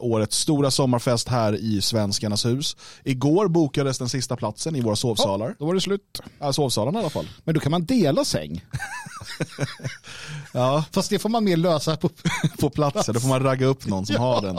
årets 0.01 0.37
stora 0.37 0.71
sommarfest 0.71 1.29
här 1.29 1.57
i 1.57 1.81
Svenskarnas 1.81 2.47
hus. 2.47 2.77
Igår 3.05 3.49
bokades 3.49 3.99
den 3.99 4.09
sista 4.09 4.37
platsen 4.37 4.77
i 4.77 4.81
våra 4.81 4.97
sovsalar. 4.97 5.57
Då 5.59 5.67
var 5.67 5.75
det 5.75 5.81
slut. 5.81 6.23
Ja, 6.39 6.53
sovsalarna 6.53 6.99
i 6.99 7.03
alla 7.03 7.11
fall. 7.11 7.29
Men 7.45 7.55
då 7.55 7.61
kan 7.61 7.71
man 7.71 7.85
dela 7.85 8.25
säng. 8.25 8.65
Ja, 10.53 10.85
Fast 10.93 11.11
det 11.11 11.19
får 11.19 11.29
man 11.29 11.45
mer 11.45 11.57
lösa 11.57 11.97
på. 11.97 12.11
på 12.61 12.71
plats. 12.71 13.07
Då 13.07 13.21
får 13.21 13.29
man 13.29 13.43
ragga 13.43 13.67
upp 13.67 13.87
någon 13.87 14.07
som 14.07 14.17
har 14.17 14.43
den. 14.43 14.59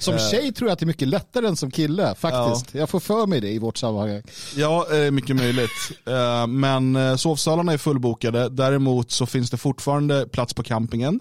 Som 0.00 0.18
tjej 0.18 0.52
tror 0.52 0.68
jag 0.68 0.72
att 0.72 0.78
det 0.78 0.84
är 0.84 0.86
mycket 0.86 1.08
lättare 1.08 1.46
än 1.46 1.56
som 1.56 1.70
kille 1.70 2.14
faktiskt. 2.14 2.74
Jag 2.74 2.90
får 2.90 3.00
för 3.00 3.26
mig 3.26 3.40
det 3.40 3.48
i 3.50 3.58
vårt 3.58 3.76
sammanhang. 3.76 4.22
Ja, 4.56 4.86
eh, 4.94 5.10
mycket 5.10 5.36
möjligt. 5.36 5.70
Eh, 6.06 6.46
Men 6.46 6.96
eh, 6.96 7.16
sovsalarna 7.16 7.72
är 7.72 7.78
fullbokade. 7.78 8.48
Däremot 8.48 9.10
så 9.10 9.26
finns 9.26 9.50
det 9.50 9.56
fortfarande 9.56 10.26
plats 10.26 10.54
på 10.54 10.62
campingen. 10.62 11.20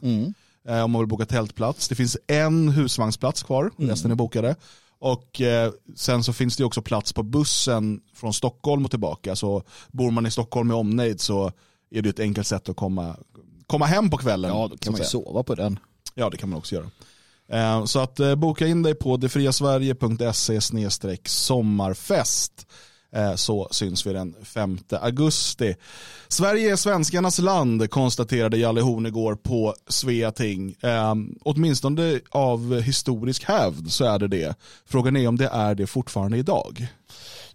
eh, 0.67 0.83
Om 0.83 0.91
man 0.91 1.01
vill 1.01 1.07
boka 1.09 1.25
tältplats. 1.25 1.87
Det 1.87 1.95
finns 1.95 2.17
en 2.27 2.69
husvagnsplats 2.69 3.43
kvar. 3.43 3.71
Resten 3.77 4.11
är 4.11 4.15
bokade. 4.15 4.55
Och 4.99 5.41
eh, 5.41 5.71
sen 5.95 6.23
så 6.23 6.33
finns 6.33 6.57
det 6.57 6.63
också 6.63 6.81
plats 6.81 7.13
på 7.13 7.23
bussen 7.23 7.99
från 8.15 8.33
Stockholm 8.33 8.85
och 8.85 8.91
tillbaka. 8.91 9.35
Så 9.35 9.63
bor 9.91 10.11
man 10.11 10.25
i 10.25 10.31
Stockholm 10.31 10.67
med 10.67 10.77
omnejd 10.77 11.21
så 11.21 11.51
är 11.91 12.01
det 12.01 12.09
ett 12.09 12.19
enkelt 12.19 12.47
sätt 12.47 12.69
att 12.69 12.75
komma, 12.75 13.15
komma 13.67 13.85
hem 13.85 14.09
på 14.09 14.17
kvällen. 14.17 14.51
Ja, 14.51 14.67
då 14.71 14.77
kan 14.77 14.91
man 14.93 15.01
ju 15.01 15.07
sova 15.07 15.43
på 15.43 15.55
den. 15.55 15.79
Ja, 16.15 16.29
det 16.29 16.37
kan 16.37 16.49
man 16.49 16.59
också 16.59 16.75
göra. 16.75 16.89
Eh, 17.51 17.85
Så 17.85 17.99
att 17.99 18.19
eh, 18.19 18.35
boka 18.35 18.67
in 18.67 18.83
dig 18.83 18.95
på 18.95 19.17
detfriasverige.se 19.17 20.61
sommarfest 21.25 22.67
eh, 23.15 23.35
så 23.35 23.67
syns 23.71 24.05
vi 24.05 24.13
den 24.13 24.35
5 24.43 24.77
augusti. 25.01 25.75
Sverige 26.27 26.71
är 26.71 26.75
svenskarnas 26.75 27.39
land 27.39 27.89
konstaterade 27.89 28.57
Jalle 28.57 28.81
Horn 28.81 29.05
igår 29.05 29.35
på 29.35 29.75
Sveating. 29.87 30.75
Eh, 30.81 31.13
åtminstone 31.41 32.19
av 32.29 32.81
historisk 32.81 33.43
hävd 33.43 33.91
så 33.91 34.05
är 34.05 34.19
det 34.19 34.27
det. 34.27 34.55
Frågan 34.85 35.15
är 35.15 35.27
om 35.27 35.37
det 35.37 35.47
är 35.47 35.75
det 35.75 35.87
fortfarande 35.87 36.37
idag. 36.37 36.87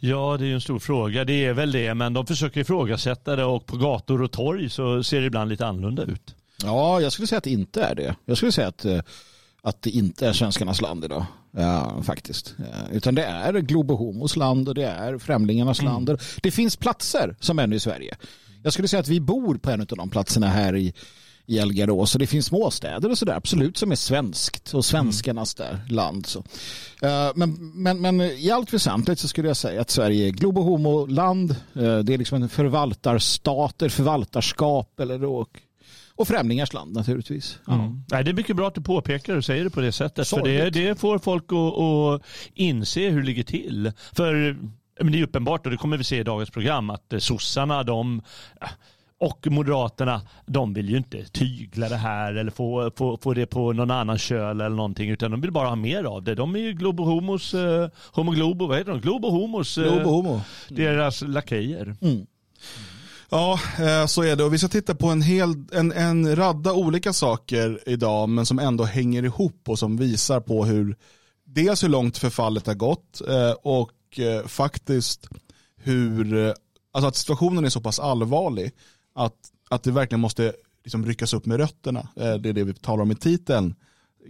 Ja, 0.00 0.36
det 0.38 0.44
är 0.44 0.48
ju 0.48 0.54
en 0.54 0.60
stor 0.60 0.78
fråga. 0.78 1.24
Det 1.24 1.44
är 1.44 1.52
väl 1.52 1.72
det, 1.72 1.94
men 1.94 2.12
de 2.12 2.26
försöker 2.26 2.60
ifrågasätta 2.60 3.36
det 3.36 3.44
och 3.44 3.66
på 3.66 3.76
gator 3.76 4.22
och 4.22 4.32
torg 4.32 4.70
så 4.70 5.02
ser 5.02 5.20
det 5.20 5.26
ibland 5.26 5.50
lite 5.50 5.66
annorlunda 5.66 6.02
ut. 6.02 6.34
Ja, 6.62 7.00
jag 7.00 7.12
skulle 7.12 7.26
säga 7.28 7.38
att 7.38 7.44
det 7.44 7.50
inte 7.50 7.82
är 7.82 7.94
det. 7.94 8.14
Jag 8.24 8.36
skulle 8.36 8.52
säga 8.52 8.68
att, 8.68 8.84
eh, 8.84 9.00
att 9.62 9.82
det 9.82 9.90
inte 9.90 10.28
är 10.28 10.32
svenskarnas 10.32 10.80
land 10.80 11.04
idag. 11.04 11.26
Ja, 11.50 12.02
faktiskt. 12.02 12.54
Ja, 12.58 12.64
Utan 12.92 13.14
det 13.14 13.24
är 13.24 13.52
Globo 13.52 13.94
Homos 13.94 14.36
land 14.36 14.68
och 14.68 14.74
det 14.74 14.86
är 14.86 15.18
främlingarnas 15.18 15.82
land. 15.82 16.10
Och 16.10 16.20
Det 16.42 16.50
finns 16.50 16.76
platser 16.76 17.36
som 17.40 17.58
ännu 17.58 17.76
i 17.76 17.80
Sverige. 17.80 18.16
Jag 18.62 18.72
skulle 18.72 18.88
säga 18.88 19.00
att 19.00 19.08
vi 19.08 19.20
bor 19.20 19.54
på 19.54 19.70
en 19.70 19.80
av 19.80 19.86
de 19.86 20.10
platserna 20.10 20.46
här 20.46 20.76
i, 20.76 20.94
i 21.48 21.58
Elgarås. 21.58 22.14
Och 22.14 22.18
det 22.18 22.26
finns 22.26 22.46
småstäder 22.46 23.10
och 23.10 23.18
sådär, 23.18 23.34
absolut, 23.34 23.76
som 23.76 23.92
är 23.92 23.96
svenskt 23.96 24.74
och 24.74 24.84
svenskarnas 24.84 25.54
där 25.54 25.80
land. 25.88 26.26
Så. 26.26 26.38
Eh, 27.02 27.30
Men, 27.34 27.72
men, 27.74 28.00
men 28.00 28.20
i 28.20 28.50
allt 28.50 28.72
väsentligt 28.74 29.18
så 29.18 29.28
skulle 29.28 29.48
jag 29.48 29.56
säga 29.56 29.80
att 29.80 29.90
Sverige 29.90 30.26
är 30.26 30.30
Globo 30.30 30.62
Homo-land. 30.62 31.50
Eh, 31.50 31.98
Det 31.98 32.14
är 32.14 32.18
liksom 32.18 32.42
en 32.42 32.48
förvaltarstater, 32.48 33.88
förvaltarskap 33.88 35.00
eller 35.00 35.24
och, 35.24 35.48
och 36.14 36.28
främlingars 36.28 36.72
land 36.72 36.92
naturligtvis. 36.92 37.58
Ja. 37.66 37.92
Nej, 38.10 38.24
det 38.24 38.30
är 38.30 38.34
mycket 38.34 38.56
bra 38.56 38.68
att 38.68 38.74
du 38.74 38.80
påpekar 38.80 39.36
och 39.36 39.44
säger 39.44 39.64
det 39.64 39.70
på 39.70 39.80
det 39.80 39.92
sättet. 39.92 40.28
För 40.28 40.42
det, 40.42 40.70
det 40.70 41.00
får 41.00 41.18
folk 41.18 41.44
att, 41.52 41.78
att 41.78 42.22
inse 42.54 43.08
hur 43.08 43.20
det 43.20 43.26
ligger 43.26 43.44
till. 43.44 43.92
För 44.12 44.56
men 45.00 45.12
det 45.12 45.18
är 45.18 45.22
uppenbart, 45.22 45.66
och 45.66 45.70
det 45.72 45.78
kommer 45.78 45.96
vi 45.96 46.04
se 46.04 46.16
i 46.18 46.22
dagens 46.22 46.50
program, 46.50 46.90
att 46.90 47.12
eh, 47.12 47.18
sossarna 47.18 47.82
de, 47.82 48.22
och 49.20 49.46
Moderaterna, 49.50 50.20
de 50.46 50.75
vill 50.75 50.88
ju 50.88 50.96
inte 50.96 51.25
tygla 51.25 51.88
det 51.88 51.96
här 51.96 52.34
eller 52.34 52.50
få, 52.50 52.90
få, 52.96 53.18
få 53.22 53.34
det 53.34 53.46
på 53.46 53.72
någon 53.72 53.90
annan 53.90 54.18
köl 54.18 54.60
eller 54.60 54.76
någonting, 54.76 55.10
utan 55.10 55.30
de 55.30 55.40
vill 55.40 55.52
bara 55.52 55.68
ha 55.68 55.76
mer 55.76 56.04
av 56.04 56.22
det. 56.22 56.34
De 56.34 56.54
är 56.54 56.58
ju 56.58 56.72
Globo 56.72 57.04
Homos, 57.04 57.54
eh, 57.54 57.88
Homo 58.12 58.30
Globo, 58.30 58.66
vad 58.66 58.78
heter 58.78 58.90
de? 58.92 59.00
Globo 59.00 59.30
Homos, 59.30 59.78
eh, 59.78 59.84
Globo 59.94 60.10
Homo. 60.10 60.40
deras 60.68 61.22
lakejer. 61.22 61.96
Ja, 63.30 63.60
eh, 63.78 64.06
så 64.06 64.22
är 64.22 64.37
det. 64.37 64.44
Och 64.44 64.54
vi 64.54 64.58
ska 64.58 64.68
titta 64.68 64.94
på 64.94 65.06
en, 65.06 65.22
hel, 65.22 65.54
en, 65.72 65.92
en 65.92 66.37
radda 66.37 66.72
olika 66.72 67.12
saker 67.12 67.80
idag, 67.87 68.28
men 68.28 68.46
som 68.46 68.58
ändå 68.58 68.84
hänger 68.84 69.22
ihop 69.22 69.68
och 69.68 69.78
som 69.78 69.96
visar 69.96 70.40
på 70.40 70.64
hur 70.64 70.96
dels 71.44 71.84
hur 71.84 71.88
långt 71.88 72.18
förfallet 72.18 72.66
har 72.66 72.75
gått 72.75 73.20
eh, 73.28 73.52
och 73.62 74.18
eh, 74.18 74.46
faktiskt 74.46 75.28
hur, 75.76 76.54
alltså 76.92 77.08
att 77.08 77.16
situationen 77.16 77.64
är 77.64 77.68
så 77.68 77.80
pass 77.80 78.00
allvarlig 78.00 78.72
att, 79.18 79.34
att 79.70 79.82
det 79.82 79.90
verkligen 79.90 80.20
måste 80.20 80.52
liksom 80.84 81.06
ryckas 81.06 81.34
upp 81.34 81.46
med 81.46 81.56
rötterna. 81.56 82.08
Eh, 82.16 82.34
Det 82.34 82.48
är 82.48 82.52
det 82.52 82.64
vi 82.64 82.75
talar 82.75 83.02
om 83.02 83.10
i 83.10 83.14
titeln. 83.14 83.75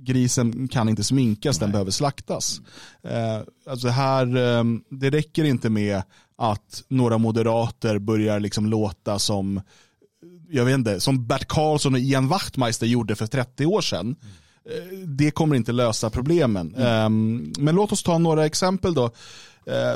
Grisen 0.00 0.68
kan 0.68 0.88
inte 0.88 1.04
sminkas, 1.04 1.58
den 1.58 1.72
behöver 1.72 1.90
slaktas. 1.90 2.60
Eh, 3.02 3.40
Alltså 3.70 3.88
här, 3.88 4.36
eh, 4.36 4.64
det 4.90 5.10
räcker 5.10 5.44
inte 5.44 5.70
med 5.70 6.02
att 6.36 6.84
några 6.88 7.18
moderater 7.18 7.98
börjar 7.98 8.40
liksom 8.40 8.66
låta 8.66 9.18
som 9.18 9.60
jag 10.50 10.64
vet 10.64 10.74
inte, 10.74 11.00
som 11.00 11.26
Bert 11.26 11.48
Karlsson 11.48 11.94
och 11.94 12.00
Ian 12.00 12.28
Wachtmeister 12.28 12.86
gjorde 12.86 13.16
för 13.16 13.26
30 13.26 13.66
år 13.66 13.80
sedan. 13.80 14.16
Eh, 14.70 14.98
Det 15.06 15.30
kommer 15.30 15.56
inte 15.56 15.72
lösa 15.72 16.10
problemen. 16.10 16.74
Ehm, 16.74 17.52
Men 17.58 17.74
låt 17.74 17.92
oss 17.92 18.02
ta 18.02 18.18
några 18.18 18.46
exempel 18.46 18.94
då. 18.94 19.10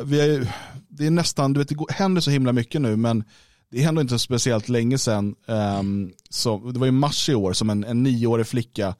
Vi 0.05 0.21
är, 0.21 0.53
det 0.89 1.07
är 1.07 1.11
nästan, 1.11 1.53
du 1.53 1.59
vet, 1.61 1.69
det 1.69 1.77
händer 1.95 2.21
så 2.21 2.31
himla 2.31 2.53
mycket 2.53 2.81
nu, 2.81 2.97
men 2.97 3.25
det 3.73 3.83
hände 3.83 4.01
inte 4.01 4.15
så 4.15 4.19
speciellt 4.19 4.69
länge 4.69 4.99
sedan. 4.99 5.35
ehm, 5.47 6.13
Så, 6.31 6.71
det 6.71 6.79
var 6.79 6.87
i 6.87 6.91
mars 6.91 7.29
i 7.29 7.35
år 7.35 7.53
som 7.53 7.71
en, 7.71 7.85
en 7.85 8.03
nioårig 8.03 8.47
flicka 8.47 8.95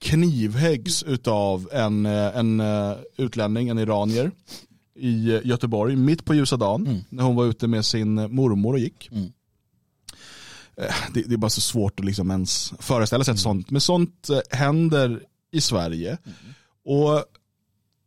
knivhäggs 0.00 1.02
utav 1.02 1.68
en, 1.72 2.06
eh, 2.06 2.36
en 2.36 2.60
eh, 2.60 2.96
utlänning, 3.16 3.68
en 3.68 3.78
iranier 3.78 4.30
i 4.94 5.34
eh, 5.34 5.40
Göteborg, 5.44 5.96
mitt 5.96 6.24
på 6.24 6.34
ljusa 6.34 6.56
dagen, 6.56 7.04
när 7.08 7.24
hon 7.24 7.36
var 7.36 7.44
ute 7.44 7.66
med 7.68 7.84
sin 7.84 8.14
mormor 8.14 8.72
och 8.72 8.78
gick. 8.78 9.08
Mm. 9.12 9.32
Det, 11.14 11.22
det 11.22 11.34
är 11.34 11.36
bara 11.36 11.50
så 11.50 11.60
svårt 11.60 12.00
att 12.00 12.06
liksom 12.06 12.30
ens 12.30 12.72
föreställa 12.78 13.24
sig 13.24 13.34
ett 13.34 13.40
sånt. 13.40 13.70
Men 13.70 13.80
sånt 13.80 14.28
händer 14.50 15.22
i 15.52 15.60
Sverige. 15.60 16.18
Och 16.84 17.24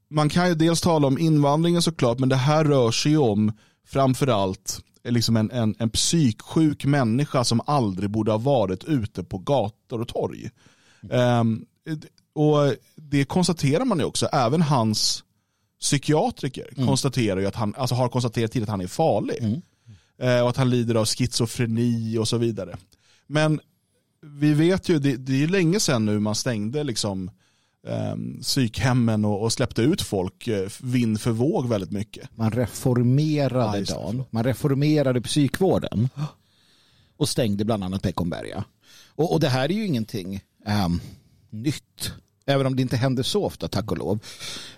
man 0.10 0.29
kan 0.29 0.48
ju 0.48 0.55
dels 0.55 0.82
tala 0.82 1.08
om 1.08 1.20
invandringen 1.20 1.82
såklart, 1.82 2.20
men 2.20 2.29
det 2.29 2.36
här 2.36 2.65
rör 2.65 2.91
sig 2.91 3.12
ju 3.12 3.17
om 3.17 3.51
framförallt 3.88 4.82
liksom 5.04 5.38
en, 5.38 5.52
en, 5.52 5.76
en 5.80 5.90
psyksjuk 5.90 6.86
människa 6.86 7.44
som 7.44 7.62
aldrig 7.66 8.10
borde 8.10 8.32
ha 8.32 8.38
varit 8.38 8.84
ute 8.84 9.24
på 9.24 9.38
gator 9.38 10.02
och 10.02 10.08
torg. 10.08 10.50
Ehm, 11.12 11.66
och 12.34 12.76
det 12.96 13.26
konstaterar 13.26 13.86
man 13.86 14.00
ju 14.00 14.06
också, 14.06 14.26
även 14.26 14.62
hans 14.62 15.24
psykiatriker 15.82 16.86
konstaterar 16.86 17.40
ju 17.40 17.46
att 17.46 17.56
han, 17.56 17.76
alltså 17.78 17.96
har 17.96 18.10
konstaterat 18.10 18.52
tidigt 18.52 18.70
att 18.70 18.72
han 18.72 18.82
är 18.82 18.88
farlig. 18.88 19.62
Eh, 20.22 20.42
och 20.42 20.50
att 20.50 20.58
han 20.58 20.70
lider 20.70 20.96
av 20.96 21.06
schizofreni 21.06 22.18
och 22.18 22.28
så 22.28 22.38
vidare. 22.38 22.78
Men 23.28 23.60
vi 24.22 24.54
vet 24.54 24.90
ju, 24.90 25.00
det, 25.00 25.16
det 25.16 25.34
är 25.34 25.38
ju 25.38 25.48
länge 25.48 25.80
sedan 25.80 26.06
nu 26.06 26.20
man 26.20 26.36
stängde 26.36 26.84
liksom 26.84 27.12
um, 27.20 27.32
psykhemmen 28.42 29.25
och, 29.25 29.44
och 29.44 29.54
släppte 29.54 29.82
ut 29.82 30.02
folk 30.02 30.48
eh, 30.48 30.70
vind 30.82 31.22
för 31.22 31.32
våg 31.32 31.70
väldigt 31.70 31.92
mycket. 31.92 32.30
Man 32.36 32.52
reformerade 32.52 33.86
Ja, 33.88 33.96
Dan. 33.96 34.24
Man 34.30 34.44
reformerade 34.44 35.22
psykvården. 35.22 36.10
Och 37.18 37.30
stängde 37.30 37.66
bland 37.66 37.84
annat 37.84 38.02
Beckomberga. 38.02 38.63
Och, 39.08 39.34
och 39.34 39.40
det 39.40 39.50
här 39.50 39.72
är 39.72 39.74
ju 39.74 39.86
ingenting 39.86 40.42
ehm, 40.66 41.00
nytt. 41.50 42.13
Även 42.46 42.66
om 42.66 42.75
det 42.75 42.82
inte 42.82 42.98
händer 42.98 43.24
så 43.24 43.46
ofta, 43.46 43.68
tack 43.68 43.92
och 43.92 43.98
lov. 43.98 44.20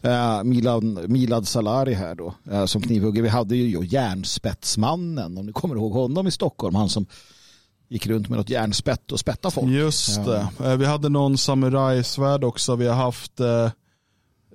Uh, 0.06 0.44
Milad, 0.44 1.10
Milad 1.10 1.48
Salari 1.48 1.94
här 1.94 2.16
då, 2.16 2.36
eh, 2.52 2.66
som 2.66 2.82
knivhugger. 2.82 3.22
Vi 3.22 3.30
hade 3.30 3.56
ju 3.56 3.86
järnspetsmannen, 3.86 5.38
om 5.38 5.46
ni 5.46 5.52
kommer 5.52 5.76
ihåg 5.76 5.92
honom 5.92 6.28
i 6.28 6.32
Stockholm. 6.32 6.76
Han 6.76 6.90
som 6.90 7.06
gick 7.96 8.08
runt 8.08 8.30
med 8.30 8.38
något 8.38 8.50
järnspett 8.50 9.12
och 9.12 9.20
spettade 9.20 9.54
folk. 9.54 9.68
Just 9.72 10.18
Ja. 10.26 10.50
det. 10.60 10.66
Eh, 10.72 10.78
Vi 10.78 10.86
hade 10.86 11.10
någon 11.10 11.38
samurajsvärd 11.38 12.44
också. 12.44 12.76
Vi 12.76 12.88
har 12.88 12.96
haft, 12.96 13.40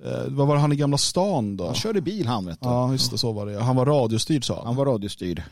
eh, 0.05 0.11
eh, 0.11 0.27
vad 0.27 0.47
var 0.47 0.55
det 0.55 0.61
han 0.61 0.71
i 0.71 0.75
Gamla 0.75 0.97
stan 0.97 1.57
då? 1.57 1.65
Han 1.65 1.75
körde 1.75 2.01
bil 2.01 2.27
han 2.27 2.45
vet 2.45 2.61
du. 2.61 2.67
Ja, 2.67 2.91
just 2.91 3.11
det, 3.11 3.17
så 3.17 3.31
var 3.31 3.45
det. 3.45 3.63
Han 3.63 3.75
var 3.75 3.85
radiostyrd 3.85 4.45
sa 4.45 4.55
han. 4.55 4.65
Han 4.65 4.75
var 4.75 4.85
radiostyrd. 4.85 5.43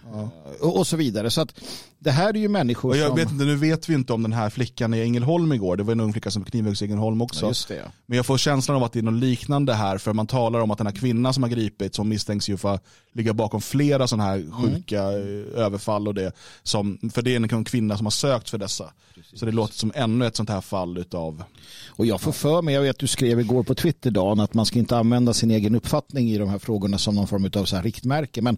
Och, 0.62 0.78
och 0.78 0.88
så 0.88 0.98
vidare. 0.98 1.32
Så 1.32 1.42
att 1.42 1.60
det 2.00 2.12
här 2.12 2.30
är 2.30 2.40
ju 2.40 2.48
människor 2.48 2.90
Och 2.90 2.98
jag 2.98 3.08
som... 3.08 3.16
vet 3.16 3.32
inte, 3.32 3.44
nu 3.46 3.56
vet 3.56 3.90
vi 3.90 3.94
inte 3.94 4.14
om 4.14 4.24
den 4.24 4.34
här 4.34 4.50
flickan 4.50 4.94
i 4.94 5.02
Ängelholm 5.02 5.54
igår. 5.54 5.78
Det 5.78 5.84
var 5.84 5.92
en 5.92 6.00
ung 6.00 6.14
flicka 6.14 6.32
som 6.32 6.44
knivhöggs 6.44 6.82
i 6.82 6.86
Ängelholm 6.86 7.22
också. 7.22 7.46
Ja, 7.46 7.50
just 7.50 7.68
det. 7.68 7.76
ja. 7.76 7.86
Men 8.06 8.18
jag 8.18 8.26
får 8.26 8.38
känslan 8.38 8.78
av 8.78 8.84
att 8.84 8.94
det 8.94 9.00
är 9.00 9.04
något 9.04 9.14
liknande 9.14 9.74
här 9.74 9.98
för 9.98 10.14
man 10.14 10.28
talar 10.28 10.60
om 10.60 10.72
att 10.72 10.78
den 10.78 10.88
här 10.88 10.96
kvinnan 10.96 11.34
som 11.34 11.44
har 11.44 11.50
gripits 11.50 11.96
som 11.96 12.10
misstänks 12.10 12.50
ju 12.50 12.58
för 12.58 12.74
att 12.74 12.84
ligga 13.14 13.34
bakom 13.34 13.62
flera 13.62 14.08
sådana 14.08 14.24
här 14.24 14.62
sjuka 14.62 15.04
eh, 15.04 15.66
överfall 15.66 16.08
och 16.08 16.14
det. 16.14 16.32
Som, 16.64 16.98
för 17.14 17.22
det 17.22 17.36
är 17.36 17.54
en 17.54 17.64
kvinna 17.66 17.98
som 17.98 18.06
har 18.06 18.12
sökt 18.12 18.50
för 18.50 18.58
dessa. 18.58 18.94
Så 19.34 19.46
det 19.46 19.52
låter 19.52 19.74
som 19.74 19.92
ännu 19.96 20.28
ett 20.28 20.36
sånt 20.36 20.50
här 20.50 20.62
fall 20.62 20.98
utav 20.98 21.44
Och 21.88 22.06
jag 22.06 22.22
får 22.22 22.32
för 22.32 22.62
mig, 22.62 22.74
jag 22.74 22.82
vet 22.82 23.00
du 23.00 23.08
skrev 23.08 23.40
igår 23.40 23.64
på 23.64 23.76
Twitter 23.76 24.12
Dan, 24.12 24.40
att 24.40 24.54
man 24.54 24.66
ska 24.66 24.80
inte 24.80 24.98
använda 24.98 25.34
sin 25.34 25.52
egen 25.52 25.76
uppfattning 25.76 26.30
i 26.30 26.38
de 26.38 26.50
här 26.50 26.60
frågorna 26.60 26.98
som 26.98 27.16
någon 27.16 27.28
form 27.28 27.52
av 27.56 27.66
så 27.66 27.76
här 27.76 27.84
riktmärke. 27.84 28.42
Men 28.42 28.58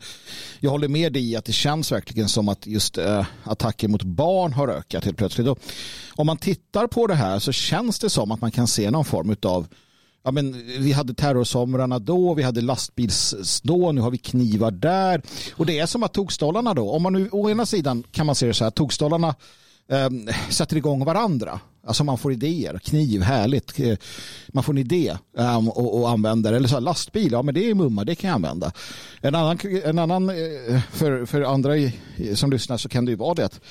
jag 0.60 0.72
håller 0.72 0.88
med 0.88 1.13
dig 1.13 1.32
i 1.32 1.36
att 1.36 1.46
det 1.46 1.53
känns 1.53 1.91
verkligen 1.91 2.30
som 2.30 2.50
att 2.50 2.68
just 2.68 2.98
eh, 2.98 3.25
attacker 3.44 3.88
mot 3.88 4.03
barn 4.03 4.53
har 4.53 4.68
ökat 4.68 5.06
helt 5.06 5.18
plötsligt. 5.18 5.48
Och 5.48 5.60
om 6.15 6.27
man 6.27 6.38
tittar 6.38 6.88
på 6.88 7.08
det 7.08 7.15
här 7.15 7.39
så 7.39 7.51
känns 7.51 8.00
det 8.00 8.10
som 8.10 8.32
att 8.32 8.41
man 8.41 8.51
kan 8.51 8.68
se 8.68 8.91
någon 8.91 9.06
form 9.06 9.36
av 9.44 9.68
Ja, 10.24 10.32
men 10.32 10.51
vi 10.80 10.91
hade 10.91 11.13
terrorsomrarna 11.13 12.00
då, 12.00 12.34
vi 12.34 12.44
hade 12.44 12.62
lastbils 12.62 13.62
då, 13.63 13.91
nu 13.91 14.01
har 14.01 14.12
vi 14.12 14.18
knivar 14.18 14.72
där. 14.72 15.22
Och 15.56 15.65
det 15.65 15.80
är 15.80 15.86
som 15.86 16.03
att 16.03 16.13
tokstollarna 16.13 16.74
då, 16.74 16.91
om 16.91 17.03
man 17.03 17.13
nu 17.13 17.30
å 17.32 17.50
ena 17.50 17.65
sidan 17.65 18.03
kan 18.12 18.25
man 18.25 18.36
se 18.36 18.48
det 18.48 18.53
så 18.53 18.63
här, 18.63 18.72
tokstollarna 18.72 19.36
um, 19.91 20.29
sätter 20.50 20.77
igång 20.77 21.05
varandra. 21.05 21.60
Alltså 21.83 22.03
man 22.03 22.17
får 22.17 22.33
idéer, 22.33 22.79
kniv, 22.79 23.21
härligt. 23.21 23.79
Eh, 23.79 23.98
man 24.48 24.63
får 24.63 24.74
en 24.74 24.77
idé 24.77 25.17
um, 25.33 25.69
och, 25.69 26.00
och 26.01 26.10
använder, 26.10 26.53
eller 26.53 26.67
så 26.67 26.75
här, 26.75 26.81
lastbil, 26.81 27.31
ja 27.31 27.41
men 27.41 27.53
det 27.53 27.69
är 27.69 27.75
mumma, 27.75 28.03
det 28.03 28.15
kan 28.15 28.27
jag 28.27 28.36
använda. 28.36 28.71
En 29.21 29.36
annan, 29.36 29.60
en 29.83 30.00
annan 30.00 30.29
eh, 30.29 30.81
för, 30.91 31.25
för 31.25 31.41
andra 31.41 31.74
som 32.36 32.51
lyssnar 32.51 32.77
så 32.77 32.89
kan 32.89 33.05
det 33.05 33.12
ju 33.12 33.17
vara 33.17 33.33
det 33.33 33.45
att 33.45 33.62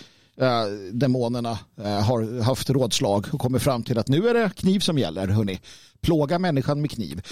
äh, 0.40 0.64
demonerna 0.92 1.58
äh, 1.84 2.00
har 2.00 2.42
haft 2.42 2.70
rådslag 2.70 3.26
och 3.32 3.40
kommer 3.40 3.58
fram 3.58 3.82
till 3.82 3.98
att 3.98 4.08
nu 4.08 4.28
är 4.28 4.34
det 4.34 4.50
kniv 4.56 4.80
som 4.80 4.98
gäller, 4.98 5.28
hörni. 5.28 5.60
Plåga 6.00 6.38
människan 6.38 6.80
med 6.80 6.90
kniv. 6.90 7.22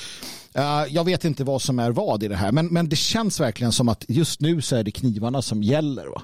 Äh, 0.54 0.85
jag 0.88 1.04
vet 1.04 1.25
inte 1.25 1.45
vad 1.45 1.62
som 1.62 1.78
är 1.78 1.90
vad 1.90 2.23
i 2.23 2.28
det 2.28 2.37
här, 2.37 2.52
men, 2.52 2.66
men 2.66 2.88
det 2.88 2.97
känns 2.97 3.40
verkligen 3.40 3.73
som 3.73 3.88
att 3.88 4.04
just 4.09 4.40
nu 4.40 4.62
så 4.62 4.76
är 4.76 4.85
det 4.85 4.90
knivarna 4.90 5.42
som 5.42 5.62
gäller. 5.62 6.07
Va? 6.07 6.23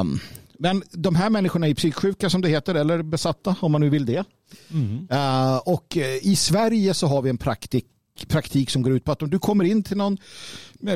Um, 0.00 0.20
men 0.58 0.82
de 0.90 1.14
här 1.14 1.30
människorna 1.30 1.68
är 1.68 1.74
psyksjuka 1.74 2.30
som 2.30 2.40
det 2.40 2.48
heter, 2.48 2.74
eller 2.74 3.02
besatta 3.02 3.56
om 3.60 3.72
man 3.72 3.80
nu 3.80 3.90
vill 3.90 4.06
det. 4.06 4.24
Mm. 4.70 5.08
Uh, 5.12 5.56
och 5.56 5.96
i 6.22 6.36
Sverige 6.36 6.94
så 6.94 7.06
har 7.06 7.22
vi 7.22 7.30
en 7.30 7.38
praktik 7.38 7.86
praktik 8.28 8.70
som 8.70 8.82
går 8.82 8.92
ut 8.92 9.04
på 9.04 9.12
att 9.12 9.22
om 9.22 9.30
du 9.30 9.38
kommer 9.38 9.64
in 9.64 9.82
till 9.82 9.96
någon 9.96 10.18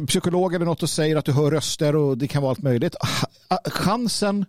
psykolog 0.06 0.54
eller 0.54 0.66
något 0.66 0.82
och 0.82 0.90
säger 0.90 1.16
att 1.16 1.24
du 1.24 1.32
hör 1.32 1.50
röster 1.50 1.96
och 1.96 2.18
det 2.18 2.28
kan 2.28 2.42
vara 2.42 2.50
allt 2.50 2.62
möjligt. 2.62 2.94
Chansen 3.64 4.44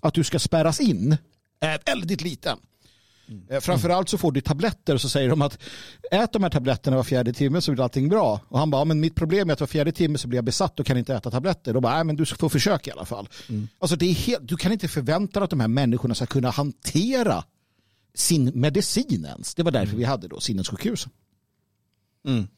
att 0.00 0.14
du 0.14 0.24
ska 0.24 0.38
spärras 0.38 0.80
in 0.80 1.16
är 1.60 1.80
väldigt 1.86 2.22
liten. 2.22 2.58
Mm. 3.30 3.60
Framförallt 3.60 4.08
så 4.08 4.18
får 4.18 4.32
du 4.32 4.40
tabletter 4.40 4.94
och 4.94 5.00
så 5.00 5.08
säger 5.08 5.28
de 5.28 5.42
att 5.42 5.58
ät 6.10 6.32
de 6.32 6.42
här 6.42 6.50
tabletterna 6.50 6.96
var 6.96 7.04
fjärde 7.04 7.32
timme 7.32 7.60
så 7.60 7.72
blir 7.72 7.84
allting 7.84 8.08
bra. 8.08 8.40
Och 8.48 8.58
han 8.58 8.70
bara, 8.70 8.84
men 8.84 9.00
mitt 9.00 9.14
problem 9.14 9.48
är 9.48 9.52
att 9.52 9.60
var 9.60 9.66
fjärde 9.66 9.92
timme 9.92 10.18
så 10.18 10.28
blir 10.28 10.36
jag 10.36 10.44
besatt 10.44 10.80
och 10.80 10.86
kan 10.86 10.96
inte 10.96 11.14
äta 11.14 11.30
tabletter. 11.30 11.74
Då 11.74 11.80
bara, 11.80 11.94
nej 11.94 12.04
men 12.04 12.16
du 12.16 12.26
får 12.26 12.48
försöka 12.48 12.90
i 12.90 12.92
alla 12.92 13.04
fall. 13.04 13.28
Mm. 13.48 13.68
Alltså 13.78 13.96
det 13.96 14.06
är 14.06 14.14
helt, 14.14 14.48
du 14.48 14.56
kan 14.56 14.72
inte 14.72 14.88
förvänta 14.88 15.40
dig 15.40 15.44
att 15.44 15.50
de 15.50 15.60
här 15.60 15.68
människorna 15.68 16.14
ska 16.14 16.26
kunna 16.26 16.50
hantera 16.50 17.44
sin 18.14 18.52
medicin 18.54 19.24
ens. 19.24 19.54
Det 19.54 19.62
var 19.62 19.70
därför 19.70 19.88
mm. 19.88 19.98
vi 19.98 20.04
hade 20.04 20.28
då 20.28 20.40
sinnessjukhus. 20.40 21.06
Mm. 22.26 22.48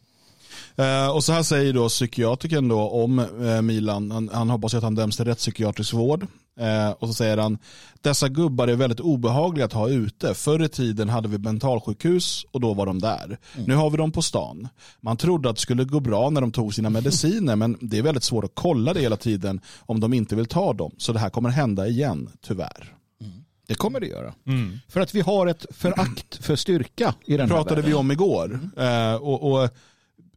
Uh, 0.79 1.09
och 1.09 1.25
så 1.25 1.33
här 1.33 1.43
säger 1.43 1.73
då 1.73 1.89
psykiatriken 1.89 2.69
då 2.69 2.81
om 2.81 3.19
uh, 3.19 3.63
Milan. 3.63 4.11
Han, 4.11 4.31
han 4.33 4.51
hoppas 4.51 4.75
att 4.75 4.83
han 4.83 4.95
döms 4.95 5.17
till 5.17 5.25
rättspsykiatrisk 5.25 5.93
vård. 5.93 6.27
Uh, 6.61 6.91
och 6.91 7.09
så 7.09 7.15
säger 7.15 7.37
han, 7.37 7.59
dessa 8.01 8.29
gubbar 8.29 8.69
är 8.69 8.77
väldigt 8.77 9.01
obehagliga 9.01 9.65
att 9.65 9.73
ha 9.73 9.89
ute. 9.89 10.35
Förr 10.35 10.65
i 10.65 10.69
tiden 10.69 11.09
hade 11.09 11.29
vi 11.29 11.39
mentalsjukhus 11.39 12.47
och 12.51 12.61
då 12.61 12.75
var 12.75 12.87
de 12.87 12.99
där. 12.99 13.25
Mm. 13.25 13.67
Nu 13.67 13.75
har 13.75 13.91
vi 13.91 13.97
dem 13.97 14.13
på 14.13 14.23
stan. 14.23 14.69
Man 15.01 15.17
trodde 15.17 15.51
att 15.51 15.57
det 15.57 15.63
skulle 15.63 15.85
gå 15.85 16.01
bra 16.01 16.31
när 16.31 16.41
de 16.41 16.53
tog 16.53 16.75
sina 16.75 16.91
mediciner 17.01 17.57
men 17.57 17.79
det 17.81 17.99
är 17.99 18.03
väldigt 18.03 18.25
svårt 18.25 18.45
att 18.45 18.55
kolla 18.55 18.95
det 18.95 19.01
hela 19.01 19.17
tiden 19.17 19.61
om 19.81 20.01
de 20.01 20.15
inte 20.15 20.37
vill 20.37 20.47
ta 20.47 20.73
dem. 20.73 20.93
Så 20.99 21.13
det 21.13 21.19
här 21.19 21.31
kommer 21.31 21.49
hända 21.49 21.87
igen, 21.87 22.31
tyvärr. 22.47 22.95
Mm. 23.21 23.33
Det 23.67 23.75
kommer 23.75 24.01
det 24.01 24.07
göra. 24.07 24.35
Mm. 24.47 24.79
För 24.89 25.01
att 25.01 25.15
vi 25.15 25.21
har 25.21 25.47
ett 25.47 25.67
förakt 25.71 26.45
för 26.45 26.57
styrka 26.57 27.15
i 27.27 27.37
den 27.37 27.41
här 27.51 27.57
pratade 27.57 27.75
världen. 27.75 27.91
vi 27.91 27.95
om 27.95 28.11
igår. 28.11 28.61
Uh, 28.79 29.15
och, 29.15 29.53
och 29.53 29.71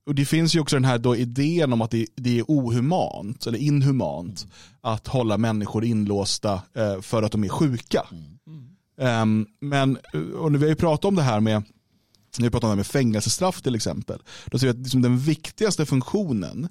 och 0.05 0.15
det 0.15 0.25
finns 0.25 0.55
ju 0.55 0.59
också 0.59 0.75
den 0.75 0.85
här 0.85 0.97
då 0.97 1.15
idén 1.15 1.73
om 1.73 1.81
att 1.81 1.91
det, 1.91 2.07
det 2.15 2.39
är 2.39 2.43
ohumant 2.47 3.47
eller 3.47 3.57
inhumant 3.57 4.41
mm. 4.43 4.53
att 4.81 5.07
hålla 5.07 5.37
människor 5.37 5.85
inlåsta 5.85 6.61
eh, 6.73 7.01
för 7.01 7.23
att 7.23 7.31
de 7.31 7.43
är 7.43 7.49
sjuka. 7.49 8.05
Mm. 8.11 9.21
Um, 9.21 9.47
men, 9.59 9.97
eh, 10.13 10.19
och 10.21 10.55
vi 10.55 10.59
har 10.59 10.67
ju 10.67 10.75
pratat 10.75 11.05
om 11.05 11.15
det 11.15 11.21
här 11.21 11.39
med 11.39 11.63
nu 12.39 12.49
pratar 12.49 12.67
om 12.67 12.69
det 12.69 12.73
här 12.73 12.75
med 12.75 12.87
fängelsestraff 12.87 13.61
till 13.61 13.75
exempel. 13.75 14.19
Då 14.45 14.59
ser 14.59 14.67
vi 14.67 14.71
att 14.71 14.77
liksom 14.77 15.01
den 15.01 15.17
viktigaste 15.17 15.85
funktionen 15.85 16.63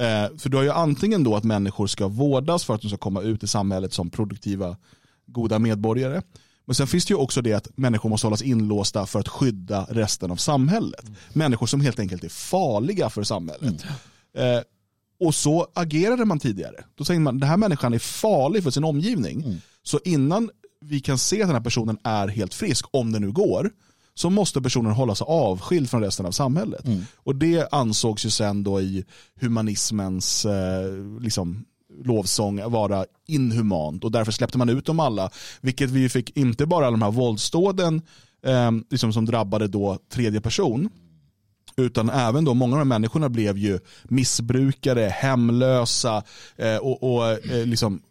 eh, 0.00 0.36
för 0.38 0.48
du 0.48 0.56
har 0.56 0.64
ju 0.64 0.70
antingen 0.70 1.24
då 1.24 1.36
att 1.36 1.44
människor 1.44 1.86
ska 1.86 2.08
vårdas 2.08 2.64
för 2.64 2.74
att 2.74 2.82
de 2.82 2.88
ska 2.88 2.96
komma 2.96 3.22
ut 3.22 3.42
i 3.42 3.46
samhället 3.46 3.92
som 3.92 4.10
produktiva 4.10 4.76
goda 5.26 5.58
medborgare. 5.58 6.22
Men 6.70 6.74
sen 6.74 6.86
finns 6.86 7.04
det 7.04 7.10
ju 7.10 7.16
också 7.16 7.42
det 7.42 7.52
att 7.52 7.68
människor 7.76 8.08
måste 8.08 8.26
hållas 8.26 8.42
inlåsta 8.42 9.06
för 9.06 9.20
att 9.20 9.28
skydda 9.28 9.86
resten 9.90 10.30
av 10.30 10.36
samhället. 10.36 11.02
Mm. 11.02 11.14
Människor 11.32 11.66
som 11.66 11.80
helt 11.80 11.98
enkelt 11.98 12.24
är 12.24 12.28
farliga 12.28 13.10
för 13.10 13.22
samhället. 13.22 13.84
Mm. 14.34 14.56
Eh, 14.56 14.62
och 15.20 15.34
så 15.34 15.66
agerade 15.74 16.24
man 16.24 16.38
tidigare. 16.38 16.84
Då 16.94 17.04
säger 17.04 17.20
man 17.20 17.34
att 17.34 17.40
den 17.40 17.48
här 17.48 17.56
människan 17.56 17.94
är 17.94 17.98
farlig 17.98 18.62
för 18.62 18.70
sin 18.70 18.84
omgivning. 18.84 19.42
Mm. 19.42 19.60
Så 19.82 20.00
innan 20.04 20.50
vi 20.80 21.00
kan 21.00 21.18
se 21.18 21.42
att 21.42 21.48
den 21.48 21.56
här 21.56 21.62
personen 21.62 21.98
är 22.04 22.28
helt 22.28 22.54
frisk, 22.54 22.86
om 22.90 23.12
det 23.12 23.18
nu 23.18 23.32
går, 23.32 23.70
så 24.14 24.30
måste 24.30 24.62
personen 24.62 24.92
hålla 24.92 25.14
sig 25.14 25.24
avskild 25.28 25.90
från 25.90 26.02
resten 26.02 26.26
av 26.26 26.32
samhället. 26.32 26.86
Mm. 26.86 27.06
Och 27.16 27.36
det 27.36 27.68
ansågs 27.72 28.26
ju 28.26 28.30
sen 28.30 28.62
då 28.62 28.80
i 28.80 29.04
humanismens 29.40 30.44
eh, 30.44 31.20
liksom, 31.20 31.64
lovsång 32.04 32.70
vara 32.70 33.06
inhumant 33.26 34.04
och 34.04 34.12
därför 34.12 34.32
släppte 34.32 34.58
man 34.58 34.68
ut 34.68 34.86
dem 34.86 35.00
alla. 35.00 35.30
Vilket 35.60 35.90
vi 35.90 36.08
fick 36.08 36.36
inte 36.36 36.66
bara 36.66 36.90
de 36.90 37.02
här 37.02 37.10
våldsdåden 37.10 38.02
eh, 38.46 38.70
liksom 38.90 39.12
som 39.12 39.26
drabbade 39.26 39.68
då 39.68 39.98
tredje 40.12 40.40
person 40.40 40.88
utan 41.76 42.10
även 42.10 42.44
då 42.44 42.54
många 42.54 42.72
av 42.72 42.78
de 42.78 42.90
här 42.90 42.98
människorna 42.98 43.28
blev 43.28 43.58
ju 43.58 43.78
missbrukare, 44.04 45.00
hemlösa 45.00 46.22
eh, 46.56 46.76
och, 46.76 47.02
och 47.02 47.30
eh, 47.30 47.66
liksom 47.66 48.02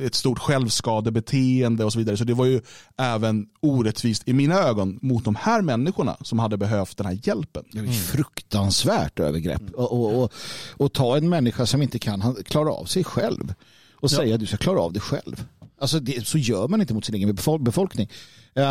ett 0.00 0.14
stort 0.14 0.38
självskadebeteende 0.38 1.84
och 1.84 1.92
så 1.92 1.98
vidare. 1.98 2.16
Så 2.16 2.24
det 2.24 2.34
var 2.34 2.44
ju 2.44 2.60
även 2.96 3.46
orättvist 3.60 4.22
i 4.28 4.32
mina 4.32 4.54
ögon 4.54 4.98
mot 5.02 5.24
de 5.24 5.34
här 5.34 5.62
människorna 5.62 6.16
som 6.20 6.38
hade 6.38 6.56
behövt 6.56 6.96
den 6.96 7.06
här 7.06 7.18
hjälpen. 7.22 7.64
Det 7.72 7.78
är 7.78 7.82
mm. 7.82 7.92
fruktansvärt 7.94 9.20
övergrepp. 9.20 9.60
Mm. 9.60 9.74
Och, 9.74 9.92
och, 9.92 10.22
och, 10.22 10.32
och, 10.76 10.92
ta 10.92 11.16
en 11.16 11.28
människa 11.28 11.66
som 11.66 11.82
inte 11.82 11.98
kan 11.98 12.36
klara 12.44 12.70
av 12.70 12.84
sig 12.84 13.04
själv 13.04 13.54
och 13.94 14.10
säga 14.10 14.34
att 14.34 14.40
du 14.40 14.46
ska 14.46 14.56
klara 14.56 14.80
av 14.80 14.92
dig 14.92 15.02
själv. 15.02 15.44
Alltså 15.80 16.00
det, 16.00 16.26
så 16.26 16.38
gör 16.38 16.68
man 16.68 16.80
inte 16.80 16.94
mot 16.94 17.04
sin 17.04 17.14
egen 17.14 17.36
befolkning. 17.60 18.10
Uh, 18.58 18.64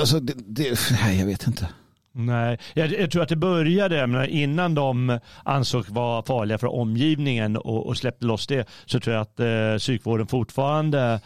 alltså 0.00 0.20
det, 0.20 0.34
det, 0.36 0.78
nej, 0.90 1.18
jag 1.18 1.26
vet 1.26 1.46
inte. 1.46 1.68
Nej, 2.12 2.58
jag, 2.74 2.92
jag, 2.92 3.10
tror 3.10 3.22
att 3.22 3.28
det 3.28 3.36
började 3.36 4.26
innan 4.28 4.74
de 4.74 5.18
ansågs 5.44 5.88
vara 5.88 6.22
farliga 6.22 6.58
för 6.58 6.66
omgivningen 6.66 7.56
och, 7.56 7.86
och 7.86 7.96
släppte 7.96 8.26
loss 8.26 8.46
det 8.46 8.68
så 8.86 9.00
tror 9.00 9.14
jag 9.14 9.22
att 9.22 9.40
eh, 9.40 9.78
psykvården 9.78 10.26
fortfarande 10.26 11.20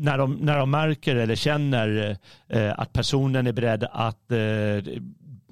när 0.00 0.18
de, 0.18 0.34
när 0.34 0.58
de 0.58 0.70
märker 0.70 1.16
eller 1.16 1.34
känner 1.34 2.16
eh, 2.48 2.72
att 2.76 2.92
personen 2.92 3.46
är 3.46 3.52
beredd 3.52 3.84
att 3.92 4.32
eh, 4.32 4.92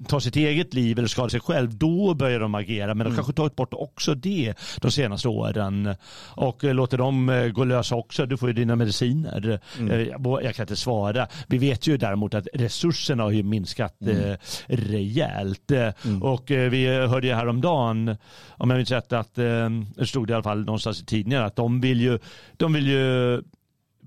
ta 0.07 0.19
sitt 0.19 0.35
eget 0.35 0.73
liv 0.73 0.97
eller 0.97 1.07
skada 1.07 1.29
sig 1.29 1.39
själv, 1.39 1.77
då 1.77 2.13
börjar 2.13 2.39
de 2.39 2.55
agera. 2.55 2.87
Men 2.87 2.97
de 2.97 3.01
mm. 3.05 3.15
kanske 3.15 3.33
tagit 3.33 3.55
bort 3.55 3.73
också 3.73 4.15
det 4.15 4.53
de 4.81 4.91
senaste 4.91 5.27
åren 5.27 5.95
och 6.25 6.63
låter 6.63 6.97
dem 6.97 7.29
eh, 7.29 7.47
gå 7.47 7.63
lösa 7.63 7.95
också. 7.95 8.25
Du 8.25 8.37
får 8.37 8.49
ju 8.49 8.53
dina 8.53 8.75
mediciner. 8.75 9.59
Mm. 9.79 9.91
Eh, 9.91 10.07
jag 10.43 10.55
kan 10.55 10.63
inte 10.63 10.75
svara. 10.75 11.27
Vi 11.47 11.57
vet 11.57 11.87
ju 11.87 11.97
däremot 11.97 12.33
att 12.33 12.47
resurserna 12.53 13.23
har 13.23 13.31
ju 13.31 13.43
minskat 13.43 14.01
mm. 14.01 14.19
Eh, 14.19 14.37
rejält. 14.67 15.71
Mm. 15.71 16.23
Och 16.23 16.43
vi 16.51 16.87
hörde 16.87 17.27
ju 17.27 17.33
häromdagen, 17.33 18.17
om 18.49 18.69
jag 18.69 18.77
minns 18.77 18.91
rätt, 18.91 19.13
att 19.13 19.35
det 19.35 20.05
stod 20.05 20.29
i 20.29 20.33
alla 20.33 20.43
fall 20.43 20.65
någonstans 20.65 21.01
i 21.01 21.05
tidningen 21.05 21.43
att 21.43 21.55
de 21.55 21.81
vill 21.81 22.01
ju, 22.01 22.19
de 22.57 22.73
vill 22.73 22.87
ju 22.87 23.41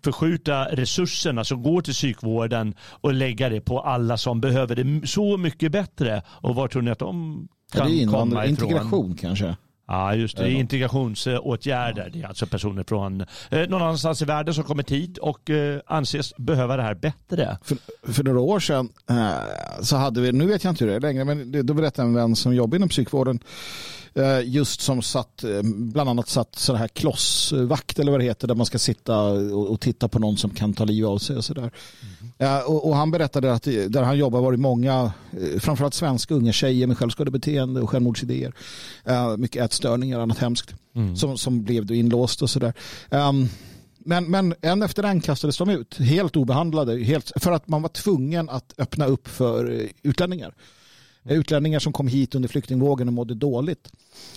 förskjuta 0.04 0.64
resurserna 0.64 1.44
som 1.44 1.62
går 1.62 1.80
till 1.80 1.94
psykvården 1.94 2.74
och 2.80 3.14
lägga 3.14 3.48
det 3.48 3.60
på 3.60 3.80
alla 3.80 4.16
som 4.16 4.40
behöver 4.40 4.76
det 4.76 5.06
så 5.06 5.36
mycket 5.36 5.72
bättre. 5.72 6.22
Och 6.28 6.54
var 6.54 6.68
tror 6.68 6.82
ni 6.82 6.90
att 6.90 6.98
de 6.98 7.48
kan 7.72 8.06
komma 8.08 8.46
ifrån? 8.46 8.48
Integration 8.48 9.16
kanske? 9.16 9.56
Ja, 9.92 10.14
just 10.14 10.36
det. 10.36 10.52
Integrationsåtgärder. 10.52 12.10
Det 12.12 12.22
är 12.22 12.26
alltså 12.26 12.46
personer 12.46 12.84
från 12.88 13.20
eh, 13.50 13.68
någon 13.68 13.82
annanstans 13.82 14.22
i 14.22 14.24
världen 14.24 14.54
som 14.54 14.64
kommit 14.64 14.90
hit 14.90 15.18
och 15.18 15.50
eh, 15.50 15.80
anses 15.86 16.36
behöva 16.36 16.76
det 16.76 16.82
här 16.82 16.94
bättre. 16.94 17.58
För, 17.62 17.78
för 18.12 18.24
några 18.24 18.40
år 18.40 18.60
sedan 18.60 18.88
eh, 19.10 19.30
så 19.82 19.96
hade 19.96 20.20
vi, 20.20 20.32
nu 20.32 20.46
vet 20.46 20.64
jag 20.64 20.72
inte 20.72 20.84
hur 20.84 20.90
det 20.90 20.96
är 20.96 21.00
längre, 21.00 21.24
men 21.24 21.66
då 21.66 21.74
berättade 21.74 22.08
en 22.08 22.14
vän 22.14 22.36
som 22.36 22.54
jobbar 22.54 22.76
inom 22.76 22.88
psykvården 22.88 23.38
just 24.44 24.80
som 24.80 25.02
satt, 25.02 25.44
bland 25.64 26.10
annat 26.10 26.28
satt 26.28 26.54
så 26.54 26.74
här 26.74 26.88
klossvakt 26.88 27.98
eller 27.98 28.12
vad 28.12 28.20
det 28.20 28.24
heter 28.24 28.48
där 28.48 28.54
man 28.54 28.66
ska 28.66 28.78
sitta 28.78 29.22
och, 29.54 29.80
titta 29.80 30.08
på 30.08 30.18
någon 30.18 30.36
som 30.36 30.50
kan 30.50 30.74
ta 30.74 30.84
liv 30.84 31.06
av 31.06 31.18
sig 31.18 31.36
och 31.36 31.44
sådär. 31.44 31.70
Mm. 32.38 32.62
Och, 32.66 32.88
och, 32.88 32.96
han 32.96 33.10
berättade 33.10 33.52
att 33.52 33.62
där 33.62 34.02
han 34.02 34.18
jobbar 34.18 34.40
var 34.40 34.52
det 34.52 34.58
många, 34.58 35.12
framförallt 35.60 35.94
svenska 35.94 36.34
unga 36.34 36.52
tjejer 36.52 36.86
med 36.86 36.98
självskadebeteende 36.98 37.80
och 37.80 37.90
självmordsidéer. 37.90 38.52
Mycket 39.36 39.64
ätstörningar 39.82 40.16
och 40.16 40.22
annat 40.22 40.38
hemskt 40.38 40.74
mm. 40.94 41.16
som, 41.16 41.38
som 41.38 41.64
blev 41.64 41.86
då 41.86 41.94
inlåst 41.94 42.42
och 42.42 42.50
sådär. 42.50 42.72
Um, 43.10 43.48
men, 43.98 44.30
men 44.30 44.54
en 44.60 44.82
efter 44.82 45.02
en 45.02 45.20
kastades 45.20 45.58
de 45.58 45.70
ut, 45.70 45.98
helt 45.98 46.36
obehandlade, 46.36 47.04
helt, 47.04 47.32
för 47.36 47.52
att 47.52 47.68
man 47.68 47.82
var 47.82 47.88
tvungen 47.88 48.48
att 48.48 48.74
öppna 48.78 49.06
upp 49.06 49.28
för 49.28 49.88
utlänningar. 50.02 50.54
Eh, 51.24 51.38
utlänningar 51.38 51.78
som 51.78 51.92
kom 51.92 52.08
hit 52.08 52.34
under 52.34 52.48
flyktingvågen 52.48 53.08
och 53.08 53.14
mådde 53.14 53.34
dåligt. 53.34 53.92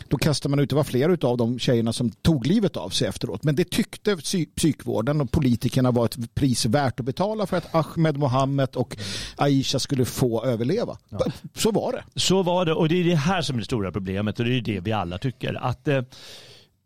Då 0.07 0.17
kastade 0.17 0.49
man 0.49 0.59
ut, 0.59 0.69
det 0.69 0.75
var 0.75 0.83
flera 0.83 1.27
av 1.27 1.37
de 1.37 1.59
tjejerna 1.59 1.93
som 1.93 2.11
tog 2.11 2.47
livet 2.47 2.77
av 2.77 2.89
sig 2.89 3.07
efteråt. 3.07 3.43
Men 3.43 3.55
det 3.55 3.69
tyckte 3.69 4.17
psykvården 4.55 5.21
och 5.21 5.31
politikerna 5.31 5.91
var 5.91 6.05
ett 6.05 6.35
pris 6.35 6.65
värt 6.65 6.99
att 6.99 7.05
betala 7.05 7.47
för 7.47 7.57
att 7.57 7.75
Ahmed 7.75 8.17
Mohammed 8.17 8.75
och 8.75 8.97
Aisha 9.35 9.79
skulle 9.79 10.05
få 10.05 10.45
överleva. 10.45 10.97
Ja. 11.09 11.25
Så 11.55 11.71
var 11.71 11.91
det. 11.91 12.19
Så 12.19 12.43
var 12.43 12.65
det 12.65 12.73
och 12.73 12.89
det 12.89 12.99
är 12.99 13.03
det 13.03 13.15
här 13.15 13.41
som 13.41 13.55
är 13.55 13.59
det 13.59 13.65
stora 13.65 13.91
problemet 13.91 14.39
och 14.39 14.45
det 14.45 14.57
är 14.57 14.61
det 14.61 14.79
vi 14.79 14.91
alla 14.91 15.17
tycker. 15.17 15.53
Att 15.53 15.87
eh, 15.87 16.01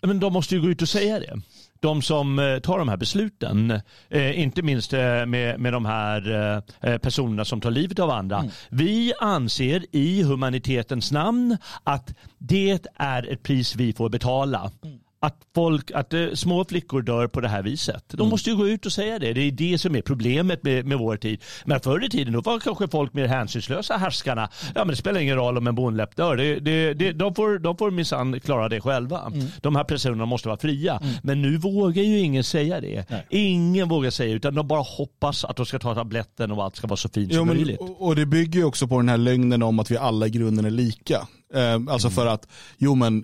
men 0.01 0.19
de 0.19 0.33
måste 0.33 0.55
ju 0.55 0.61
gå 0.61 0.67
ut 0.67 0.81
och 0.81 0.89
säga 0.89 1.19
det. 1.19 1.41
De 1.79 2.01
som 2.01 2.39
eh, 2.39 2.59
tar 2.59 2.79
de 2.79 2.89
här 2.89 2.97
besluten, 2.97 3.81
eh, 4.09 4.39
inte 4.39 4.61
minst 4.61 4.93
eh, 4.93 5.25
med, 5.25 5.59
med 5.59 5.73
de 5.73 5.85
här 5.85 6.99
personerna 6.99 7.45
som 7.45 7.61
tar 7.61 7.71
livet 7.71 7.99
av 7.99 8.09
andra. 8.09 8.37
Mm. 8.37 8.51
Vi 8.69 9.13
anser 9.19 9.85
i 9.91 10.23
humanitetens 10.23 11.11
namn 11.11 11.57
att 11.83 12.13
det 12.37 12.87
är 12.95 13.31
ett 13.31 13.43
pris 13.43 13.75
vi 13.75 13.93
får 13.93 14.09
betala. 14.09 14.71
Mm 14.83 14.99
att, 15.21 15.37
folk, 15.55 15.91
att 15.91 16.13
uh, 16.13 16.33
små 16.33 16.65
flickor 16.65 17.01
dör 17.01 17.27
på 17.27 17.41
det 17.41 17.47
här 17.47 17.63
viset. 17.63 18.03
De 18.07 18.19
mm. 18.19 18.29
måste 18.29 18.49
ju 18.49 18.55
gå 18.55 18.67
ut 18.67 18.85
och 18.85 18.91
säga 18.91 19.19
det. 19.19 19.33
Det 19.33 19.41
är 19.41 19.51
det 19.51 19.77
som 19.77 19.95
är 19.95 20.01
problemet 20.01 20.63
med, 20.63 20.85
med 20.85 20.97
vår 20.97 21.17
tid. 21.17 21.43
Men 21.65 21.79
förr 21.79 22.05
i 22.05 22.09
tiden 22.09 22.33
då 22.33 22.41
var 22.41 22.59
kanske 22.59 22.87
folk 22.87 23.13
mer 23.13 23.27
hänsynslösa 23.27 23.97
härskarna. 23.97 24.49
Ja, 24.75 24.81
men 24.85 24.87
det 24.87 24.95
spelar 24.95 25.19
ingen 25.19 25.35
roll 25.35 25.57
om 25.57 25.67
en 25.67 25.75
bonläpp 25.75 26.15
dör. 26.15 26.35
Det, 26.35 26.59
det, 26.59 26.93
det, 26.93 27.11
de 27.11 27.35
får, 27.35 27.59
de 27.59 27.77
får 27.77 27.91
minsann 27.91 28.39
klara 28.39 28.69
det 28.69 28.81
själva. 28.81 29.21
Mm. 29.21 29.47
De 29.61 29.75
här 29.75 29.83
personerna 29.83 30.25
måste 30.25 30.47
vara 30.47 30.59
fria. 30.59 30.97
Mm. 30.97 31.13
Men 31.23 31.41
nu 31.41 31.57
vågar 31.57 32.03
ju 32.03 32.19
ingen 32.19 32.43
säga 32.43 32.81
det. 32.81 33.09
Nej. 33.09 33.25
Ingen 33.29 33.89
vågar 33.89 34.09
säga 34.09 34.35
utan 34.35 34.55
de 34.55 34.67
bara 34.67 34.81
hoppas 34.81 35.45
att 35.45 35.55
de 35.55 35.65
ska 35.65 35.79
ta 35.79 35.95
tabletten 35.95 36.51
och 36.51 36.63
allt 36.63 36.75
ska 36.75 36.87
vara 36.87 36.97
så 36.97 37.09
fint 37.09 37.31
jo, 37.33 37.39
som 37.39 37.47
möjligt. 37.47 37.79
Och, 37.79 38.15
det 38.15 38.25
bygger 38.25 38.59
ju 38.59 38.65
också 38.65 38.87
på 38.87 38.97
den 38.97 39.09
här 39.09 39.17
lögnen 39.17 39.63
om 39.63 39.79
att 39.79 39.91
vi 39.91 39.97
alla 39.97 40.27
i 40.27 40.29
grunden 40.29 40.65
är 40.65 40.69
lika. 40.69 41.27
Eh, 41.53 41.73
alltså 41.73 42.07
mm. 42.07 42.15
för 42.15 42.25
att, 42.25 42.47
jo 42.77 42.95
men 42.95 43.23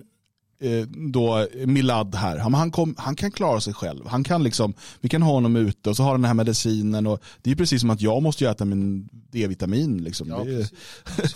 då 1.12 1.46
Milad 1.66 2.14
här, 2.14 2.38
han, 2.38 2.70
kom, 2.70 2.94
han 2.98 3.16
kan 3.16 3.30
klara 3.30 3.60
sig 3.60 3.74
själv. 3.74 4.06
Han 4.06 4.24
kan 4.24 4.42
liksom, 4.42 4.74
vi 5.00 5.08
kan 5.08 5.22
ha 5.22 5.32
honom 5.32 5.56
ute 5.56 5.90
och 5.90 5.96
så 5.96 6.02
har 6.02 6.10
han 6.10 6.20
den 6.20 6.28
här 6.28 6.34
medicinen. 6.34 7.06
Och 7.06 7.22
det 7.42 7.50
är 7.50 7.54
precis 7.54 7.80
som 7.80 7.90
att 7.90 8.00
jag 8.00 8.22
måste 8.22 8.48
äta 8.48 8.64
min 8.64 9.08
D-vitamin. 9.12 9.98
Liksom. 9.98 10.28
Ja, 10.28 10.44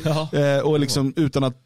ja. 0.33 0.39
Eh, 0.39 0.61
och 0.61 0.81
liksom, 0.81 1.13
utan 1.17 1.45
att, 1.45 1.57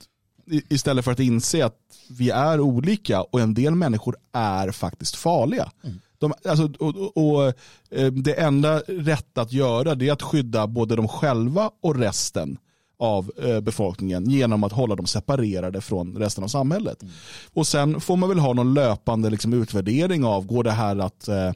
istället 0.69 1.05
för 1.05 1.13
att 1.13 1.21
inse 1.21 1.65
att 1.65 1.79
vi 2.11 2.31
är 2.31 2.61
olika 2.61 3.23
och 3.23 3.41
en 3.41 3.55
del 3.55 3.75
människor 3.75 4.17
är 4.33 4.71
faktiskt 4.71 5.17
farliga. 5.17 5.71
Mm. 5.85 6.01
De, 6.19 6.33
alltså, 6.45 6.73
och, 6.79 6.97
och, 6.97 7.17
och, 7.17 7.47
eh, 7.91 8.13
det 8.13 8.33
enda 8.33 8.79
rätta 8.79 9.41
att 9.43 9.53
göra 9.53 9.93
är 9.93 10.13
att 10.13 10.23
skydda 10.23 10.67
både 10.67 10.97
de 10.97 11.09
själva 11.09 11.71
och 11.83 11.97
resten 11.97 12.59
av 12.99 13.31
eh, 13.43 13.61
befolkningen 13.61 14.31
genom 14.31 14.65
att 14.65 14.73
hålla 14.73 14.97
dem 14.97 15.07
separerade 15.07 15.81
från 15.81 16.17
resten 16.17 16.45
av 16.45 16.49
samhället. 16.49 17.03
Mm. 17.03 17.15
Och 17.53 17.67
sen 17.67 18.01
får 18.01 18.17
man 18.17 18.29
väl 18.29 18.39
ha 18.39 18.53
någon 18.53 18.75
löpande 18.75 19.31
liksom, 19.31 19.53
utvärdering 19.53 20.25
av, 20.25 20.47
går 20.47 20.65
det 20.65 20.73
här 20.73 20.97
att 20.99 21.29
eh, 21.29 21.53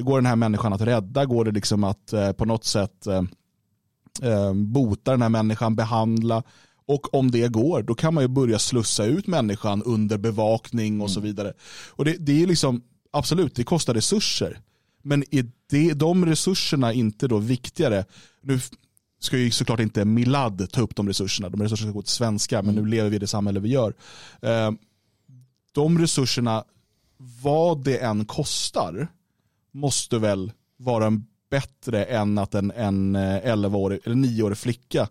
Går 0.00 0.18
den 0.18 0.26
här 0.26 0.36
människan 0.36 0.72
att 0.72 0.80
rädda? 0.80 1.24
Går 1.24 1.44
det 1.44 1.50
liksom 1.50 1.84
att 1.84 2.12
eh, 2.12 2.32
på 2.32 2.44
något 2.44 2.64
sätt 2.64 3.06
bota 4.54 5.10
den 5.10 5.22
här 5.22 5.28
människan, 5.28 5.76
behandla? 5.76 6.42
Och 6.86 7.14
om 7.14 7.30
det 7.30 7.48
går, 7.48 7.82
då 7.82 7.94
kan 7.94 8.14
man 8.14 8.24
ju 8.24 8.28
börja 8.28 8.58
slussa 8.58 9.04
ut 9.04 9.26
människan 9.26 9.82
under 9.82 10.18
bevakning 10.18 11.00
och 11.00 11.08
mm. 11.08 11.14
så 11.14 11.20
vidare. 11.20 11.52
Och 11.90 12.04
det, 12.04 12.16
det 12.18 12.42
är 12.42 12.46
liksom, 12.46 12.82
absolut, 13.10 13.54
det 13.54 13.64
kostar 13.64 13.94
resurser. 13.94 14.60
Men 15.02 15.24
är 15.30 15.46
det, 15.70 15.92
de 15.92 16.26
resurserna 16.26 16.92
inte 16.92 17.28
då 17.28 17.38
viktigare? 17.38 18.04
Nu 18.42 18.60
ska 19.24 19.38
ju 19.38 19.50
såklart 19.50 19.80
inte 19.80 20.04
Milad 20.04 20.70
ta 20.72 20.80
upp 20.80 20.96
de 20.96 21.08
resurserna. 21.08 21.48
De 21.48 21.62
resurserna 21.62 21.90
ska 21.90 21.98
gå 21.98 22.02
till 22.02 22.10
svenska, 22.10 22.62
men 22.62 22.74
nu 22.74 22.80
mm. 22.80 22.90
lever 22.90 23.10
vi 23.10 23.16
i 23.16 23.18
det 23.18 23.26
samhälle 23.26 23.60
vi 23.60 23.68
gör. 23.68 23.94
Eh, 24.40 24.70
de 25.72 25.98
resurserna, 25.98 26.64
vad 27.42 27.84
det 27.84 27.98
än 27.98 28.24
kostar, 28.24 29.08
måste 29.72 30.18
väl 30.18 30.52
vara 30.76 31.20
bättre 31.50 32.04
än 32.04 32.38
att 32.38 32.54
en, 32.54 32.70
en 32.70 33.16
11-årig 33.16 34.00
eller 34.04 34.16
9-årig 34.16 34.58
flicka 34.58 35.08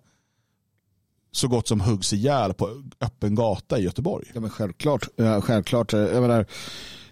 så 1.32 1.47
gott 1.47 1.67
som 1.67 1.82
huggs 1.82 2.13
ihjäl 2.13 2.54
på 2.54 2.84
öppen 3.02 3.36
gata 3.36 3.80
i 3.80 3.84
Göteborg. 3.84 4.32
Ja, 4.34 4.39
men 4.39 4.50
självklart. 4.50 5.08
självklart. 5.41 5.93
Jag 5.93 6.21
menar, 6.21 6.45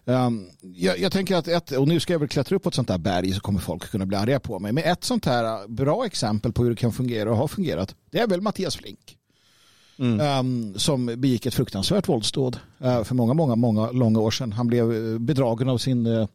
Um, 0.10 0.50
jag, 0.62 1.00
jag, 1.00 1.12
tänker 1.12 1.36
att 1.36 1.48
ett, 1.48 1.72
och 1.72 1.88
nu 1.88 2.00
ska 2.00 2.13
jag 2.13 2.19
väl 2.19 2.30
klättra 2.30 2.56
upp 2.56 2.63
på 2.63 2.69
ett 2.69 2.76
sånt 2.76 2.88
där 2.88 2.98
berg 2.98 3.34
så 3.34 3.39
kommer 3.39 3.60
folk 3.60 3.91
kunna 3.91 4.06
bli 4.06 4.17
arga 4.17 4.39
på 4.39 4.60
mig. 4.60 4.72
Men 4.72 4.84
ett 4.84 5.04
sånt 5.04 5.26
här 5.26 5.67
bra 5.67 6.06
exempel 6.06 6.54
på 6.54 6.63
hur 6.63 6.69
det 6.69 6.76
kan 6.76 6.91
fungera 6.91 7.32
och 7.32 7.38
har 7.38 7.48
fungerat, 7.48 7.95
det 8.12 8.19
är 8.19 8.28
väl 8.28 8.41
Mattias 8.41 8.76
Flink. 8.76 9.17
Mm. 10.00 10.39
Um, 10.39 10.80
som 10.80 11.06
begick 11.06 11.45
ett 11.45 11.54
fruktansvärt 11.54 12.10
våldsdåd 12.10 12.60
uh, 12.86 13.04
för 13.04 13.15
många, 13.15 13.34
många, 13.34 13.56
många 13.56 13.91
långa 13.91 14.19
år 14.19 14.32
sedan. 14.32 14.52
Han 14.52 14.67
blev 14.67 14.93
eh, 14.93 15.19
bedragen 15.19 15.69
av 15.69 15.78
sin 15.78 16.08
uh, 16.08 16.28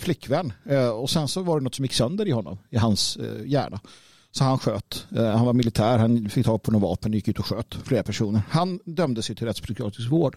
flickvän 0.00 0.52
uh, 0.70 0.88
och 0.88 1.10
sen 1.10 1.28
så 1.28 1.42
var 1.42 1.60
det 1.60 1.64
något 1.64 1.74
som 1.74 1.84
gick 1.84 1.94
sönder 1.94 2.28
i 2.28 2.30
honom, 2.30 2.58
i 2.70 2.76
hans 2.76 3.18
hjärna. 3.44 3.80
Så 4.30 4.44
han 4.44 4.58
sköt. 4.58 5.06
Han 5.10 5.46
var 5.46 5.52
militär, 5.52 5.98
han 5.98 6.28
fick 6.30 6.46
tag 6.46 6.62
på 6.62 6.70
något 6.70 6.82
vapen, 6.82 7.12
gick 7.12 7.28
ut 7.28 7.38
och 7.38 7.46
sköt 7.46 7.74
flera 7.84 8.02
personer. 8.02 8.42
Han 8.48 8.80
dömdes 8.84 9.26
till 9.26 9.36
rättspsykiatrisk 9.36 10.10
vård. 10.10 10.36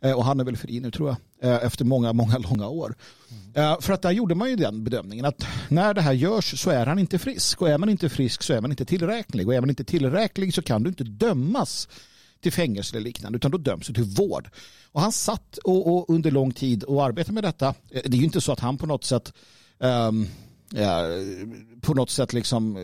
Eh, 0.00 0.12
och 0.12 0.24
han 0.24 0.40
är 0.40 0.44
väl 0.44 0.56
fri 0.56 0.80
nu 0.80 0.90
tror 0.90 1.08
jag. 1.08 1.50
Eh, 1.50 1.64
efter 1.64 1.84
många, 1.84 2.12
många 2.12 2.38
långa 2.38 2.68
år. 2.68 2.94
Mm. 3.54 3.80
För 3.80 3.92
att 3.92 4.02
där 4.02 4.10
gjorde 4.10 4.34
man 4.34 4.50
ju 4.50 4.56
den 4.56 4.84
bedömningen 4.84 5.24
att 5.24 5.46
när 5.68 5.94
det 5.94 6.00
här 6.00 6.12
görs 6.12 6.60
så 6.60 6.70
är 6.70 6.86
han 6.86 6.98
inte 6.98 7.18
frisk. 7.18 7.62
Och 7.62 7.68
är 7.68 7.78
man 7.78 7.88
inte 7.88 8.08
frisk 8.08 8.42
så 8.42 8.52
är 8.52 8.60
man 8.60 8.70
inte 8.70 8.84
tillräklig. 8.84 9.48
Och 9.48 9.54
är 9.54 9.60
man 9.60 9.70
inte 9.70 9.84
tillräklig 9.84 10.54
så 10.54 10.62
kan 10.62 10.82
du 10.82 10.88
inte 10.88 11.04
dömas 11.04 11.88
till 12.40 12.52
fängelse 12.52 12.96
eller 12.96 13.04
liknande 13.04 13.36
utan 13.36 13.50
då 13.50 13.58
döms 13.58 13.86
du 13.86 13.94
till 13.94 14.04
vård. 14.04 14.50
Och 14.92 15.00
han 15.00 15.12
satt 15.12 15.58
och, 15.58 15.94
och 15.94 16.10
under 16.10 16.30
lång 16.30 16.52
tid 16.52 16.84
och 16.84 17.04
arbetade 17.04 17.34
med 17.34 17.44
detta. 17.44 17.74
Det 17.88 18.06
är 18.06 18.14
ju 18.14 18.24
inte 18.24 18.40
så 18.40 18.52
att 18.52 18.60
han 18.60 18.78
på 18.78 18.86
något 18.86 19.04
sätt 19.04 19.32
um, 19.78 20.26
ja, 20.70 21.04
på 21.80 21.94
något 21.94 22.10
sätt 22.10 22.32
liksom 22.32 22.76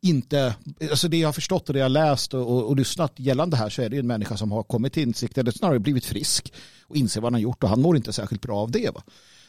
inte, 0.00 0.54
alltså 0.90 1.08
det 1.08 1.16
jag 1.16 1.28
har 1.28 1.32
förstått 1.32 1.68
och 1.68 1.72
det 1.72 1.78
jag 1.78 1.84
har 1.84 1.90
läst 1.90 2.34
och, 2.34 2.40
och, 2.40 2.68
och 2.68 2.76
lyssnat 2.76 3.12
gällande 3.16 3.56
här 3.56 3.70
så 3.70 3.82
är 3.82 3.88
det 3.88 3.98
en 3.98 4.06
människa 4.06 4.36
som 4.36 4.52
har 4.52 4.62
kommit 4.62 4.92
till 4.92 5.02
insikt 5.02 5.38
eller 5.38 5.50
snarare 5.50 5.78
blivit 5.78 6.04
frisk 6.04 6.52
och 6.86 6.96
inser 6.96 7.20
vad 7.20 7.26
han 7.26 7.34
har 7.34 7.40
gjort 7.40 7.62
och 7.62 7.68
han 7.68 7.82
mår 7.82 7.96
inte 7.96 8.12
särskilt 8.12 8.42
bra 8.42 8.58
av 8.58 8.70
det. 8.70 8.94
Va? 8.94 9.02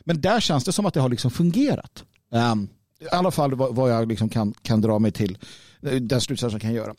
Men 0.04 0.22
där 0.22 0.40
känns 0.40 0.64
det 0.64 0.72
som 0.72 0.86
att 0.86 0.94
det 0.94 1.00
har 1.00 1.10
liksom 1.10 1.32
fungerat. 1.32 2.04
Um, 2.32 2.68
I 3.00 3.08
alla 3.12 3.32
fall 3.32 3.56
vad, 3.56 3.76
vad 3.76 3.92
jag 3.92 4.08
liksom 4.08 4.30
kan, 4.30 4.54
kan 4.62 4.82
dra 4.82 5.00
mig 5.00 5.12
till, 5.12 5.38
eh, 5.82 5.96
den 5.96 6.22
slutsatsen 6.22 6.56
jag 6.56 6.62
kan 6.62 6.74
göra. 6.74 6.96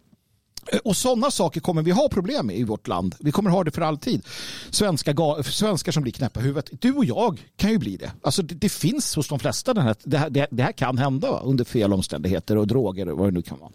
Och 0.84 0.96
sådana 0.96 1.30
saker 1.30 1.60
kommer 1.60 1.82
vi 1.82 1.90
ha 1.90 2.08
problem 2.08 2.46
med 2.46 2.56
i 2.56 2.64
vårt 2.64 2.88
land. 2.88 3.14
Vi 3.18 3.32
kommer 3.32 3.50
ha 3.50 3.64
det 3.64 3.70
för 3.70 3.82
alltid. 3.82 4.22
Svenska, 4.70 5.14
svenskar 5.44 5.92
som 5.92 6.02
blir 6.02 6.12
knäppa 6.12 6.40
i 6.40 6.42
huvudet. 6.42 6.70
Du 6.80 6.92
och 6.92 7.04
jag 7.04 7.50
kan 7.56 7.70
ju 7.70 7.78
bli 7.78 7.96
det. 7.96 8.12
Alltså 8.22 8.42
det, 8.42 8.54
det 8.54 8.68
finns 8.68 9.16
hos 9.16 9.28
de 9.28 9.38
flesta. 9.38 9.74
Den 9.74 9.84
här, 9.84 9.96
det, 10.04 10.18
här, 10.18 10.30
det, 10.30 10.46
det 10.50 10.62
här 10.62 10.72
kan 10.72 10.98
hända 10.98 11.30
va? 11.30 11.40
under 11.44 11.64
fel 11.64 11.92
omständigheter 11.92 12.56
och 12.56 12.66
droger 12.66 13.08
och 13.08 13.18
vad 13.18 13.28
det 13.28 13.34
nu 13.34 13.42
kan 13.42 13.58
vara. 13.58 13.70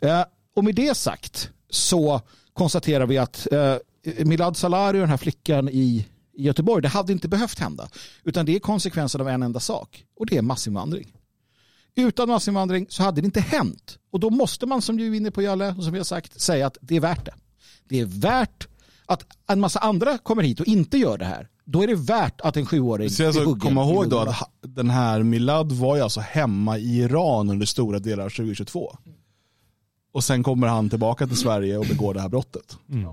Eh, 0.00 0.26
och 0.56 0.64
med 0.64 0.74
det 0.74 0.96
sagt 0.96 1.50
så 1.70 2.20
konstaterar 2.52 3.06
vi 3.06 3.18
att 3.18 3.52
eh, 3.52 3.76
Milad 4.24 4.56
Salari 4.56 4.96
och 4.96 5.00
den 5.00 5.10
här 5.10 5.16
flickan 5.16 5.68
i 5.68 6.06
Göteborg, 6.36 6.82
det 6.82 6.88
hade 6.88 7.12
inte 7.12 7.28
behövt 7.28 7.58
hända. 7.58 7.88
Utan 8.24 8.46
det 8.46 8.54
är 8.54 8.60
konsekvensen 8.60 9.20
av 9.20 9.28
en 9.28 9.42
enda 9.42 9.60
sak 9.60 10.04
och 10.16 10.26
det 10.26 10.36
är 10.36 10.42
massinvandring. 10.42 11.17
Utan 11.98 12.28
massinvandring 12.28 12.86
så 12.88 13.02
hade 13.02 13.20
det 13.20 13.24
inte 13.24 13.40
hänt. 13.40 13.98
Och 14.10 14.20
då 14.20 14.30
måste 14.30 14.66
man 14.66 14.82
som 14.82 14.96
du 14.96 15.12
är 15.12 15.16
inne 15.16 15.30
på 15.30 15.42
Jalle 15.42 15.74
och 15.78 15.84
som 15.84 15.92
vi 15.92 15.98
har 15.98 16.04
sagt 16.04 16.40
säga 16.40 16.66
att 16.66 16.78
det 16.80 16.96
är 16.96 17.00
värt 17.00 17.24
det. 17.24 17.34
Det 17.88 18.00
är 18.00 18.04
värt 18.04 18.68
att 19.06 19.26
en 19.46 19.60
massa 19.60 19.78
andra 19.78 20.18
kommer 20.18 20.42
hit 20.42 20.60
och 20.60 20.66
inte 20.66 20.98
gör 20.98 21.18
det 21.18 21.24
här. 21.24 21.48
Då 21.64 21.82
är 21.82 21.86
det 21.86 21.94
värt 21.94 22.40
att 22.40 22.56
en 22.56 22.66
sjuåring 22.66 23.10
så 23.10 23.26
alltså, 23.26 23.56
Kom 23.56 23.78
ihåg 23.78 24.10
då 24.10 24.18
att 24.18 24.50
den 24.60 24.90
här 24.90 25.22
Milad 25.22 25.72
var 25.72 25.96
ju 25.96 26.02
alltså 26.02 26.20
hemma 26.20 26.78
i 26.78 26.98
Iran 26.98 27.50
under 27.50 27.66
stora 27.66 27.98
delar 27.98 28.24
av 28.24 28.30
2022. 28.30 28.96
Och 30.12 30.24
sen 30.24 30.42
kommer 30.42 30.66
han 30.66 30.90
tillbaka 30.90 31.26
till 31.26 31.36
Sverige 31.36 31.78
och 31.78 31.86
begår 31.86 32.14
det 32.14 32.20
här 32.20 32.28
brottet. 32.28 32.78
Mm. 32.90 33.08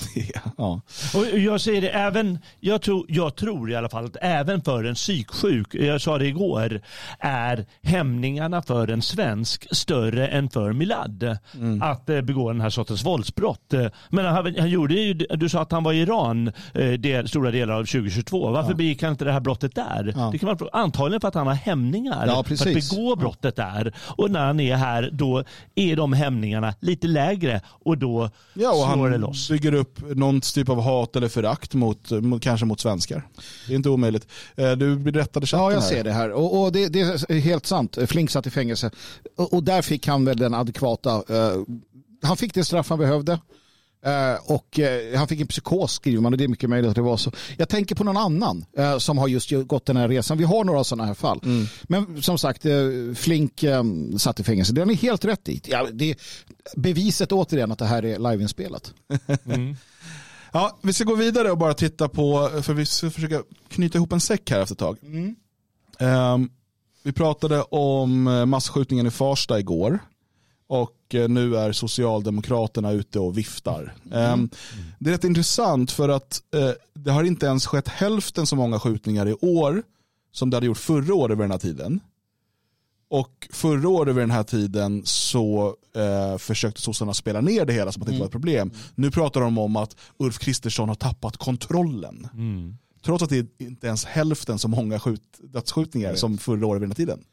ja. 0.56 0.80
Och 1.14 1.38
jag 1.38 1.60
säger 1.60 1.80
det, 1.80 1.88
även, 1.88 2.38
jag, 2.60 2.82
tror, 2.82 3.06
jag 3.08 3.36
tror 3.36 3.70
i 3.70 3.76
alla 3.76 3.88
fall 3.88 4.04
att 4.04 4.16
även 4.20 4.62
för 4.62 4.84
en 4.84 4.94
psyksjuk, 4.94 5.74
jag 5.74 6.00
sa 6.00 6.18
det 6.18 6.26
igår, 6.26 6.80
är 7.18 7.66
hämningarna 7.82 8.62
för 8.62 8.88
en 8.88 9.02
svensk 9.02 9.66
större 9.70 10.28
än 10.28 10.50
för 10.50 10.72
Milad 10.72 11.36
mm. 11.54 11.82
att 11.82 12.08
eh, 12.08 12.20
begå 12.20 12.52
den 12.52 12.60
här 12.60 12.70
sortens 12.70 13.04
våldsbrott. 13.04 13.74
Men 14.10 14.24
han, 14.24 14.54
han 14.58 14.70
gjorde 14.70 14.94
ju, 14.94 15.14
du 15.14 15.48
sa 15.48 15.62
att 15.62 15.72
han 15.72 15.84
var 15.84 15.92
i 15.92 16.00
Iran 16.00 16.52
eh, 16.74 16.92
del, 16.92 17.28
stora 17.28 17.50
delar 17.50 17.74
av 17.74 17.84
2022. 17.84 18.50
Varför 18.50 18.70
ja. 18.70 18.76
begick 18.76 19.02
han 19.02 19.10
inte 19.12 19.24
det 19.24 19.32
här 19.32 19.40
brottet 19.40 19.74
där? 19.74 20.12
Ja. 20.16 20.28
Det 20.32 20.38
kan 20.38 20.46
man, 20.46 20.68
antagligen 20.72 21.20
för 21.20 21.28
att 21.28 21.34
han 21.34 21.46
har 21.46 21.54
hämningar 21.54 22.26
ja, 22.26 22.44
för 22.44 22.54
att 22.54 22.64
begå 22.64 23.16
brottet 23.16 23.56
där. 23.56 23.94
Och 24.16 24.30
när 24.30 24.46
han 24.46 24.60
är 24.60 24.76
här 24.76 25.10
då 25.12 25.44
är 25.74 25.96
de 25.96 26.12
hämningarna 26.12 26.74
lite 26.80 27.06
lägre 27.06 27.60
och 27.66 27.98
då 27.98 28.30
ja, 28.54 28.70
och 28.70 28.92
slår 28.92 29.10
det 29.10 29.18
loss. 29.18 29.50
bygger 29.50 29.74
upp 29.74 29.81
någon 30.14 30.40
typ 30.40 30.68
av 30.68 30.80
hat 30.80 31.16
eller 31.16 31.28
förakt 31.28 31.74
mot, 31.74 32.10
mot, 32.10 32.42
kanske 32.42 32.66
mot 32.66 32.80
svenskar. 32.80 33.28
Det 33.66 33.72
är 33.72 33.76
inte 33.76 33.88
omöjligt. 33.88 34.26
Eh, 34.56 34.72
du 34.72 34.96
berättade 34.96 35.46
chatten 35.46 35.64
Ja, 35.64 35.72
jag 35.72 35.82
ser 35.82 36.04
det 36.04 36.12
här. 36.12 36.30
Och, 36.30 36.62
och 36.62 36.72
det, 36.72 36.88
det, 36.88 37.00
är 37.00 37.38
helt 37.38 37.66
sant. 37.66 37.98
Flink 38.06 38.30
satt 38.30 38.46
i 38.46 38.50
fängelse. 38.50 38.90
Och, 39.36 39.52
och, 39.52 39.62
där 39.62 39.82
fick 39.82 40.06
han 40.06 40.24
väl 40.24 40.36
den 40.36 40.54
adekvata... 40.54 41.16
Uh, 41.16 41.64
han 42.22 42.36
fick 42.36 42.54
det 42.54 42.64
straff 42.64 42.88
han 42.90 42.98
behövde. 42.98 43.38
Uh, 44.06 44.52
och 44.52 44.78
uh, 44.78 45.18
han 45.18 45.28
fick 45.28 45.40
en 45.40 45.46
psykos 45.46 45.92
skriver 45.92 46.22
man 46.22 46.32
och 46.32 46.38
det 46.38 46.44
är 46.44 46.48
mycket 46.48 46.70
möjligt 46.70 46.88
att 46.88 46.94
det 46.94 47.02
var 47.02 47.16
så. 47.16 47.32
Jag 47.56 47.68
tänker 47.68 47.94
på 47.94 48.04
någon 48.04 48.16
annan 48.16 48.64
uh, 48.78 48.98
som 48.98 49.18
har 49.18 49.28
just 49.28 49.50
gått 49.50 49.86
den 49.86 49.96
här 49.96 50.08
resan. 50.08 50.38
Vi 50.38 50.44
har 50.44 50.64
några 50.64 50.84
sådana 50.84 51.06
här 51.06 51.14
fall. 51.14 51.40
Mm. 51.44 51.66
Men 51.82 52.22
som 52.22 52.38
sagt, 52.38 52.66
Flink 53.16 53.62
um, 53.62 54.18
satt 54.18 54.40
i 54.40 54.44
fängelse. 54.44 54.72
Det 54.72 54.80
har 54.80 54.86
ni 54.86 54.94
helt 54.94 55.24
rätt 55.24 55.48
i. 55.48 55.60
Ja, 55.64 55.86
det 55.92 56.10
är 56.10 56.16
beviset 56.76 57.32
återigen 57.32 57.72
att 57.72 57.78
det 57.78 57.84
här 57.84 58.04
är 58.04 58.18
liveinspelat. 58.18 58.94
mm. 59.44 59.76
Ja, 60.52 60.78
vi 60.82 60.92
ska 60.92 61.04
gå 61.04 61.14
vidare 61.14 61.50
och 61.50 61.58
bara 61.58 61.74
titta 61.74 62.08
på, 62.08 62.50
för 62.62 62.74
vi 62.74 62.86
ska 62.86 63.10
försöka 63.10 63.42
knyta 63.68 63.98
ihop 63.98 64.12
en 64.12 64.20
säck 64.20 64.50
här 64.50 64.60
efter 64.60 64.74
ett 64.74 64.78
tag. 64.78 64.98
Ehm, 65.98 66.50
vi 67.02 67.12
pratade 67.12 67.62
om 67.62 68.26
eh, 68.26 68.46
massskjutningen 68.46 69.06
i 69.06 69.10
Farsta 69.10 69.58
igår. 69.58 69.98
Och 70.72 71.14
eh, 71.14 71.28
nu 71.28 71.56
är 71.56 71.72
Socialdemokraterna 71.72 72.92
ute 72.92 73.18
och 73.18 73.38
viftar. 73.38 73.94
Ehm, 74.12 74.50
det 74.98 75.10
är 75.10 75.14
rätt 75.14 75.24
intressant 75.24 75.90
för 75.90 76.08
att 76.08 76.42
eh, 76.54 76.70
det 76.94 77.10
har 77.10 77.24
inte 77.24 77.46
ens 77.46 77.66
skett 77.66 77.88
hälften 77.88 78.46
så 78.46 78.56
många 78.56 78.80
skjutningar 78.80 79.28
i 79.28 79.34
år 79.34 79.82
som 80.32 80.50
det 80.50 80.56
hade 80.56 80.66
gjort 80.66 80.78
förra 80.78 81.14
året 81.14 81.38
vid 81.38 81.44
den 81.44 81.50
här 81.50 81.58
tiden. 81.58 82.00
Och 83.10 83.48
förra 83.52 83.88
året 83.88 84.16
vid 84.16 84.22
den 84.22 84.30
här 84.30 84.42
tiden 84.42 85.02
så 85.04 85.76
eh, 85.96 86.38
försökte 86.38 86.80
sossarna 86.80 87.14
spela 87.14 87.40
ner 87.40 87.64
det 87.64 87.72
hela 87.72 87.92
som 87.92 88.02
att 88.02 88.06
det 88.06 88.12
inte 88.12 88.20
var 88.20 88.26
ett 88.26 88.32
problem. 88.32 88.70
Nu 88.94 89.10
pratar 89.10 89.40
de 89.40 89.58
om 89.58 89.76
att 89.76 89.96
Ulf 90.18 90.38
Kristersson 90.38 90.88
har 90.88 90.96
tappat 90.96 91.36
kontrollen. 91.36 92.28
Trots 93.04 93.22
att 93.22 93.30
det 93.30 93.38
är 93.38 93.46
inte 93.58 93.86
ens 93.86 94.04
hälften 94.04 94.58
så 94.58 94.68
många 94.68 95.00
skjut, 95.00 95.22
dödsskjutningar 95.42 96.14
som 96.14 96.38
förra 96.38 96.66
året 96.66 96.82
vid 96.82 96.88
den 96.88 96.90
här 96.90 96.96
tiden. 96.96 97.24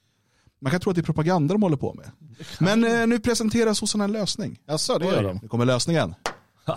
Man 0.61 0.71
kan 0.71 0.79
tro 0.81 0.89
att 0.89 0.95
det 0.95 1.01
är 1.01 1.03
propaganda 1.03 1.53
de 1.53 1.63
håller 1.63 1.77
på 1.77 1.93
med. 1.93 2.11
Men 2.59 2.83
eh, 2.83 3.07
nu 3.07 3.19
presenterar 3.19 3.73
sossarna 3.73 4.03
en 4.03 4.11
lösning. 4.11 4.59
Jaså, 4.67 4.97
det 4.97 5.05
gör 5.05 5.23
de. 5.23 5.39
Nu 5.41 5.47
kommer 5.47 5.65
lösningen. 5.65 6.15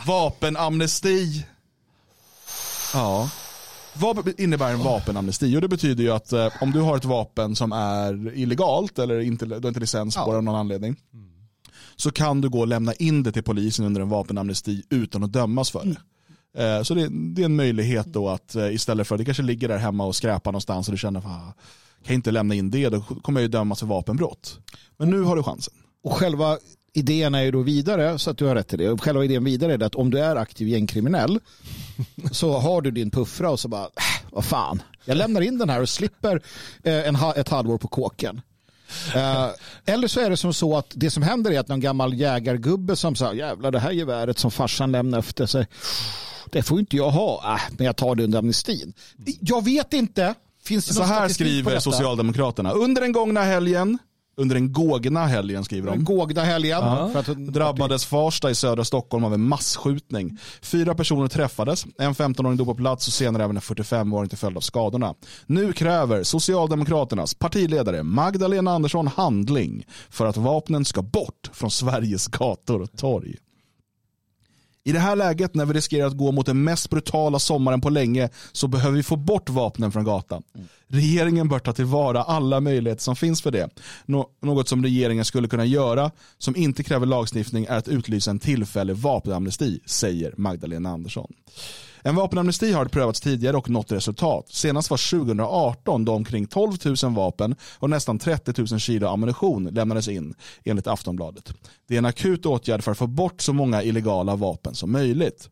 Vapenamnesti. 0.07 1.47
Ja. 2.95 3.31
Vad 3.95 4.41
innebär 4.41 4.73
en 4.73 4.79
vapenamnesti? 4.83 5.47
Jo, 5.47 5.61
det 5.61 5.69
betyder 5.69 6.05
ju 6.05 6.11
att 6.11 6.33
eh, 6.33 6.49
om 6.61 6.71
du 6.71 6.81
har 6.81 6.97
ett 6.97 7.05
vapen 7.05 7.57
som 7.57 7.73
är 7.73 8.37
illegalt 8.37 8.99
eller 8.99 9.21
inte, 9.21 9.47
du 9.47 9.55
har 9.55 9.69
inte 9.69 9.81
licens 9.81 10.17
på 10.17 10.31
det 10.31 10.37
av 10.37 10.43
någon 10.43 10.55
anledning. 10.57 10.97
Så 11.97 12.11
kan 12.11 12.41
du 12.41 12.49
gå 12.49 12.61
och 12.61 12.67
lämna 12.69 12.93
in 12.95 13.23
det 13.23 13.33
till 13.33 13.43
polisen 13.43 13.87
under 13.87 14.01
en 14.01 14.09
vapenamnesti 14.09 14.83
utan 14.91 15.25
att 15.25 15.33
dömas 15.33 15.71
för 15.71 15.85
det. 15.85 15.97
Eh, 16.65 16.83
Så 16.83 16.95
det, 16.95 17.09
det 17.11 17.43
är 17.43 17.47
en 17.47 17.57
möjlighet 17.57 18.07
då 18.07 18.29
att 18.29 18.55
eh, 18.55 18.75
istället 18.75 19.09
för 19.09 19.15
att 19.15 19.19
det 19.19 19.25
kanske 19.25 19.43
ligger 19.43 19.69
där 19.69 19.79
hemma 19.79 20.05
och 20.05 20.17
skräpar 20.17 20.53
någonstans 20.53 20.89
och 20.89 20.93
du 20.93 20.99
känner 20.99 21.21
att 21.21 21.57
kan 22.05 22.15
inte 22.15 22.31
lämna 22.31 22.55
in 22.55 22.71
det, 22.71 22.89
då 22.89 23.01
kommer 23.01 23.41
jag 23.41 23.43
ju 23.43 23.49
dömas 23.49 23.81
för 23.81 23.87
vapenbrott. 23.87 24.59
Men 24.97 25.11
nu 25.11 25.23
har 25.23 25.37
du 25.37 25.43
chansen. 25.43 25.75
Och 26.03 26.13
själva 26.13 26.59
idén 26.93 27.35
är 27.35 27.43
ju 27.43 27.51
då 27.51 27.63
vidare, 27.63 28.19
så 28.19 28.31
att 28.31 28.39
du 28.39 28.45
har 28.45 28.55
rätt 28.55 28.75
i 28.75 28.77
det. 28.77 28.91
Och 28.91 29.03
Själva 29.03 29.25
idén 29.25 29.45
vidare 29.45 29.75
är 29.75 29.83
att 29.83 29.95
om 29.95 30.11
du 30.11 30.19
är 30.19 30.37
aktiv 30.37 30.69
gängkriminell 30.69 31.41
så 32.33 32.59
har 32.59 32.83
du 32.83 32.91
din 32.91 33.11
puffra 33.11 33.51
och 33.51 33.61
så 33.61 33.69
bara, 33.69 33.85
äh, 33.85 34.31
vad 34.31 34.45
fan, 34.45 34.83
jag 35.05 35.17
lämnar 35.17 35.41
in 35.41 35.59
den 35.59 35.71
här 35.71 35.81
och 35.81 35.89
slipper 35.89 36.43
eh, 36.83 37.09
en, 37.09 37.17
ett 37.37 37.49
halvår 37.49 37.79
på 37.79 37.89
kåken. 37.89 38.41
Eh, 39.15 39.49
eller 39.85 40.09
så 40.09 40.21
är 40.21 40.31
det 40.31 40.37
som 40.37 40.55
så 40.55 40.77
att 40.77 40.93
det 40.95 41.11
som 41.11 41.23
händer 41.23 41.51
är 41.51 41.61
att 41.61 41.69
någon 41.69 41.81
gammal 41.81 42.15
jägargubbe 42.15 42.97
som 42.97 43.15
sa 43.15 43.35
jävlar 43.35 43.71
det 43.71 43.79
här 43.79 43.93
geväret 43.93 44.39
som 44.39 44.51
farsan 44.51 44.93
lämnade 44.93 45.19
efter 45.19 45.47
sig, 45.47 45.67
det 46.51 46.63
får 46.63 46.79
inte 46.79 46.97
jag 46.97 47.11
ha, 47.11 47.55
äh, 47.55 47.61
men 47.77 47.87
jag 47.87 47.97
tar 47.97 48.15
det 48.15 48.25
under 48.25 48.39
amnestin. 48.39 48.93
Jag 49.41 49.65
vet 49.65 49.93
inte. 49.93 50.35
Finns 50.65 50.87
det 50.87 50.95
Så 50.95 51.03
här 51.03 51.29
skriver? 51.29 51.79
Socialdemokraterna. 51.79 52.73
Under 52.73 53.03
den 53.03 53.13
gångna 53.13 53.43
helgen, 53.43 53.99
under 54.37 54.55
den 54.55 54.73
gågna 54.73 55.27
helgen 55.27 55.65
skriver 55.65 55.91
de. 55.91 56.05
Gågda 56.05 56.43
helgen. 56.43 56.83
För 57.13 57.19
att, 57.19 57.27
drabbades 57.37 58.05
Farsta 58.05 58.51
i 58.51 58.55
södra 58.55 58.85
Stockholm 58.85 59.25
av 59.25 59.35
en 59.35 59.49
massskjutning. 59.49 60.39
Fyra 60.63 60.95
personer 60.95 61.29
träffades, 61.29 61.87
en 61.99 62.15
15-åring 62.15 62.57
dog 62.57 62.67
på 62.67 62.75
plats 62.75 63.07
och 63.07 63.13
senare 63.13 63.45
även 63.45 63.57
en 63.57 63.63
45-åring 63.63 64.29
till 64.29 64.39
följd 64.39 64.57
av 64.57 64.61
skadorna. 64.61 65.15
Nu 65.47 65.73
kräver 65.73 66.23
Socialdemokraternas 66.23 67.35
partiledare 67.35 68.03
Magdalena 68.03 68.71
Andersson 68.73 69.07
handling 69.07 69.87
för 70.11 70.27
att 70.27 70.37
vapnen 70.37 70.85
ska 70.85 71.03
bort 71.03 71.51
från 71.53 71.71
Sveriges 71.71 72.27
gator 72.27 72.83
och 72.83 72.97
torg. 72.97 73.37
I 74.85 74.93
det 74.93 74.99
här 74.99 75.17
läget 75.17 75.55
när 75.55 75.67
vi 75.67 75.73
riskerar 75.73 76.07
att 76.07 76.17
gå 76.17 76.33
mot 76.33 76.47
den 76.47 76.65
mest 76.65 76.91
brutala 76.91 77.39
sommaren 77.39 77.81
på 77.81 77.91
länge 77.91 78.29
så 78.53 78.69
behöver 78.69 78.97
vi 78.97 79.03
få 79.03 79.17
bort 79.17 79.49
vapnen 79.49 79.93
från 79.93 80.05
gatan. 80.05 80.43
Regeringen 80.93 81.49
bör 81.49 81.59
ta 81.59 81.73
tillvara 81.73 82.23
alla 82.23 82.61
möjligheter 82.61 83.03
som 83.03 83.17
finns 83.17 83.43
för 83.43 83.51
det. 83.51 83.69
Nå- 84.07 84.31
något 84.43 84.69
som 84.69 84.83
regeringen 84.83 85.25
skulle 85.25 85.49
kunna 85.49 85.65
göra 85.65 86.11
som 86.39 86.57
inte 86.57 86.83
kräver 86.83 87.07
lagstiftning 87.07 87.65
är 87.65 87.77
att 87.77 87.89
utlysa 87.89 88.31
en 88.31 88.39
tillfällig 88.39 88.97
vapenamnesti, 88.97 89.81
säger 89.87 90.35
Magdalena 90.37 90.91
Andersson. 90.91 91.33
En 92.03 92.15
vapenamnesti 92.15 92.73
har 92.73 92.85
prövats 92.85 93.21
tidigare 93.21 93.57
och 93.57 93.71
nått 93.71 93.93
resultat. 93.93 94.49
Senast 94.49 94.91
var 94.91 95.11
2018 95.11 96.05
då 96.05 96.13
omkring 96.13 96.47
12 96.47 96.73
000 97.03 97.15
vapen 97.15 97.55
och 97.79 97.91
nästan 97.91 98.19
30 98.19 98.53
000 98.71 98.81
kilo 98.81 99.09
ammunition 99.09 99.65
lämnades 99.65 100.09
in 100.09 100.35
enligt 100.65 100.87
Aftonbladet. 100.87 101.53
Det 101.89 101.95
är 101.95 101.99
en 101.99 102.05
akut 102.05 102.47
åtgärd 102.47 102.83
för 102.83 102.93
att 102.93 102.99
få 102.99 103.07
bort 103.07 103.41
så 103.41 103.53
många 103.53 103.83
illegala 103.83 104.37
vapen 104.37 104.75
som 104.75 104.93
möjligt. 104.93 105.49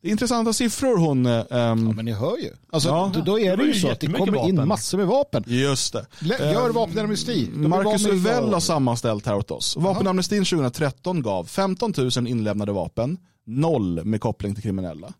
Det 0.00 0.08
är 0.08 0.12
intressanta 0.12 0.52
siffror 0.52 0.96
hon... 0.96 1.26
eh, 1.26 1.44
ehm, 1.50 1.88
Men 1.96 2.04
ni 2.04 2.12
hör 2.12 2.36
ju. 2.36 2.50
Alltså, 2.72 2.88
Ja. 2.88 3.10
då, 3.14 3.20
då 3.20 3.40
är 3.40 3.56
Det 3.56 3.62
det 3.62 3.68
ju 3.68 3.74
så 3.80 3.90
att 3.90 4.00
det 4.00 4.06
kommer 4.06 4.48
in 4.48 4.56
vapen. 4.56 4.68
massor 4.68 4.98
med 4.98 5.06
vapen. 5.06 5.44
Just 5.46 5.92
det. 5.92 6.06
Lä- 6.18 6.52
Gör 6.52 6.70
vapenamnesti. 6.70 7.48
De 7.54 7.68
Marcus 7.68 8.06
Uvell 8.06 8.52
har 8.52 8.60
sammanställt 8.60 9.26
här 9.26 9.34
åt 9.36 9.50
oss. 9.50 9.76
Vapenamnestin 9.76 10.44
2013 10.44 11.22
gav 11.22 11.44
15 11.44 11.92
000 12.16 12.26
inlämnade 12.28 12.72
vapen, 12.72 13.18
noll 13.46 14.04
med 14.04 14.20
koppling 14.20 14.54
till 14.54 14.62
kriminella. 14.62 15.12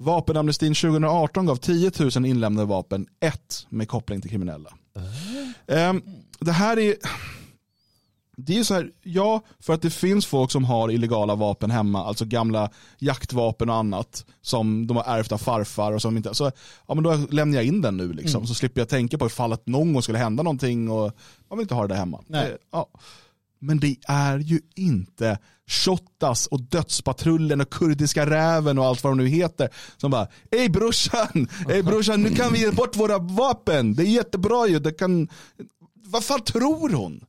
Vapenamnestin 0.00 0.74
2018 0.74 1.46
gav 1.46 1.56
10 1.56 1.90
000 2.16 2.26
inlämnade 2.26 2.66
vapen, 2.68 3.06
ett 3.20 3.66
med 3.68 3.88
koppling 3.88 4.20
till 4.20 4.30
kriminella. 4.30 4.70
Ehm, 5.66 6.02
det 6.40 6.52
här 6.52 6.78
är... 6.78 6.94
Det 8.40 8.52
är 8.52 8.56
ju 8.56 8.64
så 8.64 8.74
här, 8.74 8.90
ja, 9.02 9.40
för 9.60 9.72
att 9.72 9.82
det 9.82 9.90
finns 9.90 10.26
folk 10.26 10.50
som 10.50 10.64
har 10.64 10.90
illegala 10.90 11.34
vapen 11.34 11.70
hemma, 11.70 12.04
alltså 12.04 12.24
gamla 12.24 12.70
jaktvapen 12.98 13.70
och 13.70 13.76
annat 13.76 14.24
som 14.42 14.86
de 14.86 14.96
har 14.96 15.04
ärvt 15.04 15.32
av 15.32 15.38
farfar 15.38 15.92
och 15.92 16.02
som 16.02 16.16
inte, 16.16 16.34
så 16.34 16.50
ja 16.88 16.94
men 16.94 17.04
då 17.04 17.18
lämnar 17.30 17.56
jag 17.56 17.64
in 17.64 17.80
den 17.80 17.96
nu 17.96 18.12
liksom, 18.12 18.46
så 18.46 18.54
slipper 18.54 18.80
jag 18.80 18.88
tänka 18.88 19.18
på 19.18 19.26
ifall 19.26 19.52
att 19.52 19.66
någon 19.66 19.92
gång 19.92 20.02
skulle 20.02 20.18
hända 20.18 20.42
någonting 20.42 20.90
och 20.90 21.12
man 21.48 21.58
vill 21.58 21.64
inte 21.64 21.74
ha 21.74 21.82
det 21.82 21.88
där 21.88 21.98
hemma. 21.98 22.20
Nej. 22.26 22.56
Ja. 22.72 22.86
Men 23.58 23.80
det 23.80 23.96
är 24.08 24.38
ju 24.38 24.60
inte 24.74 25.38
Shottaz 25.66 26.46
och 26.46 26.60
Dödspatrullen 26.60 27.60
och 27.60 27.70
Kurdiska 27.70 28.26
räven 28.26 28.78
och 28.78 28.84
allt 28.84 29.04
vad 29.04 29.10
de 29.10 29.18
nu 29.18 29.26
heter 29.26 29.68
som 29.96 30.10
bara 30.10 30.28
Ey 30.50 30.68
brorsan, 30.68 31.48
ey 31.68 31.82
brorsan 31.82 32.22
nu 32.22 32.30
kan 32.30 32.52
vi 32.52 32.60
ge 32.60 32.70
bort 32.70 32.96
våra 32.96 33.18
vapen, 33.18 33.94
det 33.94 34.02
är 34.02 34.06
jättebra 34.06 34.66
ju, 34.66 34.78
det 34.78 34.92
kan... 34.92 35.28
Vad 35.94 36.24
fan 36.24 36.40
tror 36.40 36.90
hon? 36.90 37.24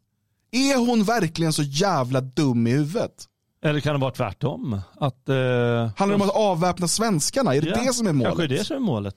Är 0.52 0.78
hon 0.78 1.04
verkligen 1.04 1.54
så 1.54 1.64
jävla 1.64 2.22
dum 2.22 2.68
i 2.68 2.72
huvudet? 2.72 3.26
Eller 3.64 3.80
kan 3.80 3.94
det 3.94 4.00
vara 4.02 4.12
tvärtom? 4.12 4.82
Att, 5.00 5.30
eh, 5.30 5.36
Handlar 5.36 6.08
det 6.08 6.16
om 6.16 6.22
att 6.22 6.36
avväpna 6.36 6.88
svenskarna? 6.88 7.56
Är 7.56 7.62
det 7.62 7.70
Ja, 7.70 7.84
det 7.84 7.94
som 7.94 8.08
är 8.08 8.14
målet? 8.14 8.38
Kanske 8.38 8.48
det 8.48 8.64
som 8.64 8.76
är 8.76 8.80
målet. 8.80 9.16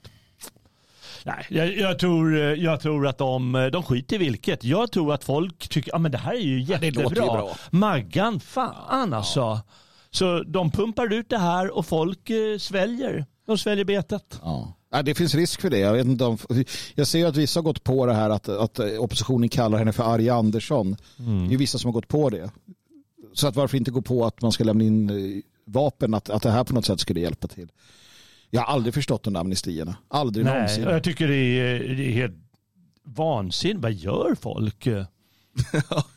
Nej, 1.25 1.45
jag, 1.49 1.77
jag, 1.77 1.99
tror, 1.99 2.35
eh, 2.37 2.41
jag 2.41 2.81
tror 2.81 3.07
att 3.07 3.17
de, 3.17 3.55
eh, 3.55 3.65
de 3.65 3.83
skiter 3.83 4.15
i 4.15 4.19
vilket. 4.19 4.63
Jag 4.63 4.91
tror 4.91 5.13
att 5.13 5.23
folk 5.23 5.69
tycker 5.69 5.91
att 5.91 5.95
ah, 5.95 5.99
men 5.99 6.11
det 6.11 6.17
här 6.17 6.33
är 6.33 6.37
ju 6.39 6.59
det 6.59 6.71
jättebra. 6.71 7.03
låter 7.03 7.15
ju 7.21 7.27
bra. 7.27 7.55
Maggan, 7.69 8.39
fan 8.39 9.13
alltså. 9.13 9.59
Så 10.11 10.43
de 10.43 10.71
pumpar 10.71 11.13
ut 11.13 11.29
det 11.29 11.37
här 11.37 11.77
och 11.77 11.85
folk 11.85 12.29
eh, 12.29 12.57
sväljer. 12.57 13.25
De 13.47 13.57
sväljer 13.57 13.85
betet. 13.85 14.39
Ja. 14.43 14.73
Ja, 14.93 15.01
det 15.03 15.15
finns 15.15 15.35
risk 15.35 15.61
för 15.61 15.69
det. 15.69 15.79
Jag, 15.79 15.93
vet 15.93 16.05
inte 16.05 16.25
om, 16.25 16.37
jag 16.95 17.07
ser 17.07 17.25
att 17.25 17.37
vissa 17.37 17.59
har 17.59 17.63
gått 17.63 17.83
på 17.83 18.05
det 18.05 18.13
här 18.13 18.29
att, 18.29 18.49
att 18.49 18.79
oppositionen 18.79 19.49
kallar 19.49 19.77
henne 19.77 19.93
för 19.93 20.03
Arja 20.03 20.35
Andersson. 20.35 20.95
Det 21.47 21.53
är 21.53 21.57
vissa 21.57 21.77
som 21.77 21.87
har 21.87 21.93
gått 21.93 22.07
på 22.07 22.29
det. 22.29 22.51
Så 23.33 23.47
att 23.47 23.55
varför 23.55 23.77
inte 23.77 23.91
gå 23.91 24.01
på 24.01 24.25
att 24.25 24.41
man 24.41 24.51
ska 24.51 24.63
lämna 24.63 24.83
in 24.83 25.09
eh, 25.09 25.41
vapen, 25.65 26.13
att, 26.13 26.29
att 26.29 26.43
det 26.43 26.51
här 26.51 26.63
på 26.63 26.73
något 26.73 26.85
sätt 26.85 26.99
skulle 26.99 27.19
hjälpa 27.19 27.47
till. 27.47 27.71
Jag 28.49 28.61
har 28.61 28.73
aldrig 28.73 28.93
förstått 28.93 29.23
de 29.23 29.33
där 29.33 29.39
amnestierna. 29.41 29.95
Aldrig 30.07 30.45
Nej, 30.45 30.53
någonsin. 30.53 30.83
jag 30.83 31.03
tycker 31.03 31.27
det 31.27 31.35
är, 31.35 31.79
det 31.79 32.07
är 32.07 32.11
helt 32.11 32.37
vansinnigt. 33.03 33.83
Vad 33.83 33.93
gör 33.93 34.35
folk? 34.41 34.87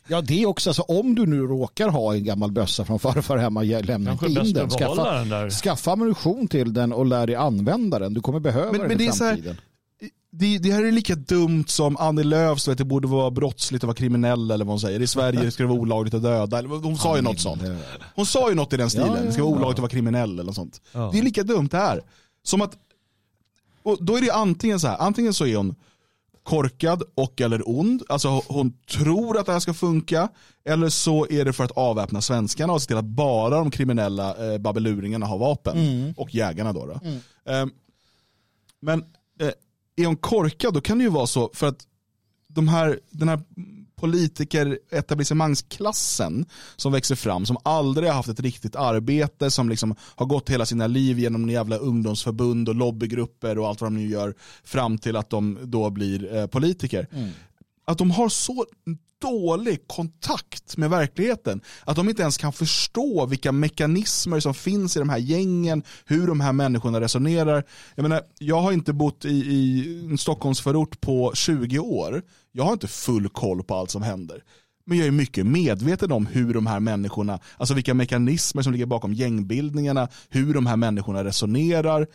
Ja, 0.07 0.21
det 0.21 0.41
är 0.41 0.45
också, 0.45 0.69
alltså, 0.69 0.81
om 0.81 1.15
du 1.15 1.25
nu 1.25 1.39
råkar 1.39 1.89
ha 1.89 2.13
en 2.13 2.23
gammal 2.23 2.51
bössa 2.51 2.85
från 2.85 2.99
farfar 2.99 3.37
hemma, 3.37 3.61
lämna 3.61 4.11
inte 4.11 4.25
in 4.25 4.53
den. 4.53 4.69
Skaffa, 4.69 5.13
den 5.13 5.29
där. 5.29 5.49
skaffa 5.49 5.91
ammunition 5.91 6.47
till 6.47 6.73
den 6.73 6.93
och 6.93 7.05
lär 7.05 7.27
dig 7.27 7.35
använda 7.35 7.99
den. 7.99 8.13
Du 8.13 8.21
kommer 8.21 8.39
behöva 8.39 8.71
Men- 8.71 8.79
den 8.79 8.87
men 8.87 9.01
i 9.01 9.03
det 9.03 9.07
är 9.07 9.11
så 9.11 9.23
här- 9.23 9.33
framtiden. 9.33 9.57
Det, 10.31 10.57
det 10.57 10.71
här 10.71 10.83
är 10.83 10.91
lika 10.91 11.15
dumt 11.15 11.63
som 11.67 11.97
Annie 11.97 12.23
Lööf 12.23 12.67
att 12.67 12.77
det 12.77 12.85
borde 12.85 13.07
vara 13.07 13.31
brottsligt 13.31 13.83
att 13.83 13.87
vara 13.87 13.95
kriminell 13.95 14.51
eller 14.51 14.65
vad 14.65 14.71
hon 14.71 14.79
säger. 14.79 14.99
I 15.01 15.07
Sverige 15.07 15.51
ska 15.51 15.63
det 15.63 15.69
vara 15.69 15.79
olagligt 15.79 16.13
att 16.13 16.23
döda. 16.23 16.61
Hon 16.67 16.97
sa 16.97 17.15
ju 17.15 17.21
något 17.21 17.39
sånt. 17.39 17.61
Hon 18.15 18.25
sa 18.25 18.49
ju 18.49 18.55
något 18.55 18.73
i 18.73 18.77
den 18.77 18.89
stilen. 18.89 19.07
Ja, 19.09 19.17
ja, 19.17 19.23
Det 19.23 19.31
ska 19.31 19.43
vara 19.43 19.51
olagligt 19.55 19.73
att 19.75 19.79
vara 19.81 19.89
kriminell 19.89 20.33
eller 20.33 20.43
något 20.43 20.55
sånt. 20.55 20.81
Ja. 20.91 21.09
Det 21.13 21.19
är 21.19 21.23
lika 21.23 21.43
dumt 21.43 21.67
det 21.71 21.77
här. 21.77 22.01
Som 22.43 22.61
att, 22.61 22.71
och 23.83 23.97
då 24.01 24.17
är 24.17 24.21
det 24.21 24.31
antingen 24.31 24.79
så 24.79 24.87
här, 24.87 24.97
antingen 24.99 25.33
så 25.33 25.45
är 25.45 25.55
hon 25.57 25.75
korkad 26.47 27.03
och 27.15 27.41
eller 27.41 27.69
ond. 27.69 28.03
Alltså 28.09 28.29
hon 28.47 28.73
tror 28.89 29.37
att 29.37 29.45
det 29.45 29.51
här 29.51 29.59
ska 29.59 29.73
funka. 29.73 30.29
Eller 30.65 30.89
så 30.89 31.27
är 31.29 31.45
det 31.45 31.53
för 31.53 31.63
att 31.63 31.71
avväpna 31.71 32.21
svenskarna 32.21 32.73
och 32.73 32.81
se 32.81 32.87
till 32.87 32.97
att 32.97 33.05
bara 33.05 33.57
de 33.57 33.71
kriminella 33.71 34.53
eh, 34.53 34.57
babbeluringarna 34.57 35.25
har 35.25 35.37
vapen. 35.37 35.77
Och 36.17 36.35
jägarna 36.35 36.73
då. 36.73 36.85
då. 36.85 36.99
Ehm, 37.51 37.71
men 38.79 39.03
eh, 39.39 39.51
är 39.95 40.05
hon 40.05 40.15
korkad 40.15 40.73
då 40.73 40.81
kan 40.81 40.97
det 40.97 41.03
ju 41.03 41.09
vara 41.09 41.27
så 41.27 41.49
för 41.53 41.67
att 41.67 41.87
de 42.47 42.67
här, 42.67 42.99
den 43.09 43.29
här 43.29 43.39
politiker 43.99 44.79
etablissemangsklassen 44.91 46.45
som 46.75 46.91
växer 46.91 47.15
fram, 47.15 47.45
som 47.45 47.57
aldrig 47.63 48.09
har 48.09 48.15
haft 48.15 48.29
ett 48.29 48.39
riktigt 48.39 48.75
arbete, 48.75 49.51
som 49.51 49.69
liksom 49.69 49.95
har 49.99 50.25
gått 50.25 50.49
hela 50.49 50.65
sina 50.65 50.87
liv 50.87 51.19
genom 51.19 51.43
en 51.43 51.49
jävla 51.49 51.77
ungdomsförbund 51.77 52.69
och 52.69 52.75
lobbygrupper 52.75 53.57
och 53.57 53.67
allt 53.67 53.81
vad 53.81 53.91
de 53.91 53.95
nu 53.95 54.07
gör 54.07 54.35
fram 54.63 54.97
till 54.97 55.15
att 55.15 55.29
de 55.29 55.59
då 55.63 55.89
blir 55.89 56.35
eh, 56.35 56.47
politiker. 56.47 57.07
Mm. 57.11 57.29
Att 57.85 57.97
de 57.97 58.11
har 58.11 58.29
så 58.29 58.65
dålig 59.21 59.87
kontakt 59.87 60.77
med 60.77 60.89
verkligheten. 60.89 61.61
Att 61.85 61.95
de 61.95 62.09
inte 62.09 62.21
ens 62.21 62.37
kan 62.37 62.53
förstå 62.53 63.25
vilka 63.25 63.51
mekanismer 63.51 64.39
som 64.39 64.53
finns 64.53 64.95
i 64.95 64.99
de 64.99 65.09
här 65.09 65.17
gängen, 65.17 65.83
hur 66.05 66.27
de 66.27 66.39
här 66.39 66.53
människorna 66.53 67.01
resonerar. 67.01 67.63
Jag, 67.95 68.03
menar, 68.03 68.21
jag 68.39 68.61
har 68.61 68.71
inte 68.71 68.93
bott 68.93 69.25
i, 69.25 69.29
i 69.29 70.05
en 70.11 70.17
Stockholmsförort 70.17 71.01
på 71.01 71.31
20 71.35 71.79
år. 71.79 72.21
Jag 72.51 72.63
har 72.63 72.73
inte 72.73 72.87
full 72.87 73.29
koll 73.29 73.63
på 73.63 73.75
allt 73.75 73.91
som 73.91 74.01
händer. 74.01 74.43
Men 74.85 74.97
jag 74.97 75.07
är 75.07 75.11
mycket 75.11 75.45
medveten 75.45 76.11
om 76.11 76.25
hur 76.25 76.53
de 76.53 76.67
här 76.67 76.79
människorna, 76.79 77.39
alltså 77.57 77.73
vilka 77.73 77.93
mekanismer 77.93 78.61
som 78.61 78.73
ligger 78.73 78.85
bakom 78.85 79.13
gängbildningarna, 79.13 80.07
hur 80.29 80.53
de 80.53 80.65
här 80.65 80.77
människorna 80.77 81.23
resonerar. 81.23 82.07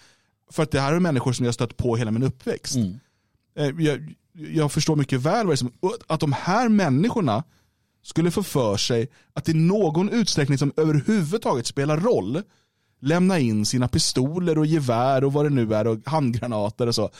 För 0.50 0.62
att 0.62 0.70
det 0.70 0.80
här 0.80 0.92
är 0.92 1.00
människor 1.00 1.32
som 1.32 1.44
jag 1.44 1.54
stött 1.54 1.76
på 1.76 1.96
hela 1.96 2.10
min 2.10 2.22
uppväxt. 2.22 2.76
Mm. 2.76 2.98
Eh, 3.56 3.70
jag, 3.78 4.14
jag 4.32 4.72
förstår 4.72 4.96
mycket 4.96 5.20
väl 5.20 5.46
vad 5.46 5.48
det 5.48 5.54
är 5.54 5.56
som, 5.56 5.72
att 6.06 6.20
de 6.20 6.32
här 6.32 6.68
människorna 6.68 7.44
skulle 8.02 8.30
få 8.30 8.42
för 8.42 8.76
sig 8.76 9.08
att 9.32 9.48
i 9.48 9.54
någon 9.54 10.08
utsträckning 10.08 10.58
som 10.58 10.72
överhuvudtaget 10.76 11.66
spelar 11.66 11.96
roll 11.96 12.42
lämna 13.00 13.38
in 13.38 13.66
sina 13.66 13.88
pistoler 13.88 14.58
och 14.58 14.66
gevär 14.66 15.24
och 15.24 15.32
vad 15.32 15.46
det 15.46 15.50
nu 15.50 15.74
är 15.74 15.86
och 15.86 15.98
handgranater 16.06 16.86
och 16.86 16.94
så. 16.94 17.10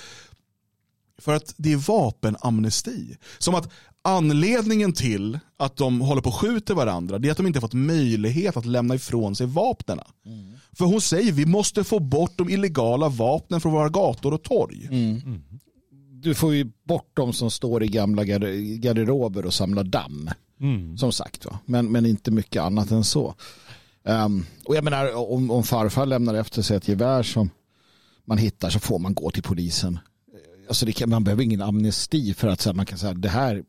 För 1.19 1.35
att 1.35 1.55
det 1.57 1.73
är 1.73 1.77
vapenamnesti. 1.77 3.17
Som 3.39 3.55
att 3.55 3.73
anledningen 4.03 4.93
till 4.93 5.39
att 5.57 5.77
de 5.77 6.01
håller 6.01 6.23
på 6.23 6.29
och 6.29 6.41
skjuter 6.41 6.75
varandra 6.75 7.19
det 7.19 7.29
är 7.29 7.33
att 7.33 7.37
de 7.37 7.47
inte 7.47 7.61
fått 7.61 7.73
möjlighet 7.73 8.57
att 8.57 8.67
lämna 8.67 8.95
ifrån 8.95 9.37
sig 9.37 9.47
vapnen. 9.47 10.01
Mm. 10.27 10.53
För 10.73 10.85
hon 10.85 11.01
säger 11.01 11.33
vi 11.33 11.47
måste 11.47 11.85
få 11.85 11.99
bort 11.99 12.33
de 12.37 12.49
illegala 12.51 13.09
vapnen 13.09 13.61
från 13.61 13.73
våra 13.73 13.89
gator 13.89 14.35
och 14.35 14.43
torg. 14.43 14.87
Mm. 14.91 15.21
Mm 15.25 15.43
du 16.23 16.35
får 16.35 16.55
ju 16.55 16.71
bort 16.85 17.11
de 17.15 17.33
som 17.33 17.51
står 17.51 17.83
i 17.83 17.89
gamla 17.89 18.25
garderober 18.25 19.47
och 19.47 19.55
samlar 19.55 19.85
damm. 19.85 20.31
Mm. 20.61 20.99
Som 20.99 21.13
sagt, 21.13 21.45
va? 21.45 21.59
Men, 21.65 21.93
men 21.93 22.07
inte 22.07 22.31
mycket 22.31 22.63
annat 22.63 22.91
än 22.91 23.05
så. 23.05 23.35
Um, 24.03 24.47
och 24.65 24.77
jag 24.77 24.85
menar, 24.85 25.33
om, 25.33 25.51
om 25.51 25.63
farfar 25.63 26.07
lämnar 26.07 26.35
efter 26.35 26.63
sig 26.63 26.77
ett 26.77 26.89
gevär 26.89 27.23
som 27.23 27.51
man 28.25 28.39
hittar 28.39 28.71
så 28.71 28.79
får 28.79 28.99
man 28.99 29.15
gå 29.15 29.31
till 29.31 29.43
polisen. 29.43 29.99
Alltså 30.69 30.87
det 30.87 30.93
kan, 30.93 31.11
man 31.11 31.25
behöver 31.25 31.43
ingen 31.43 31.63
amnesti 31.63 32.35
för 32.35 32.49
att 32.49 32.61
så 32.61 32.69
här, 32.69 32.75
man 32.75 32.87
kan 32.87 32.99
säga 32.99 33.15
det 33.15 33.29
här. 33.29 33.65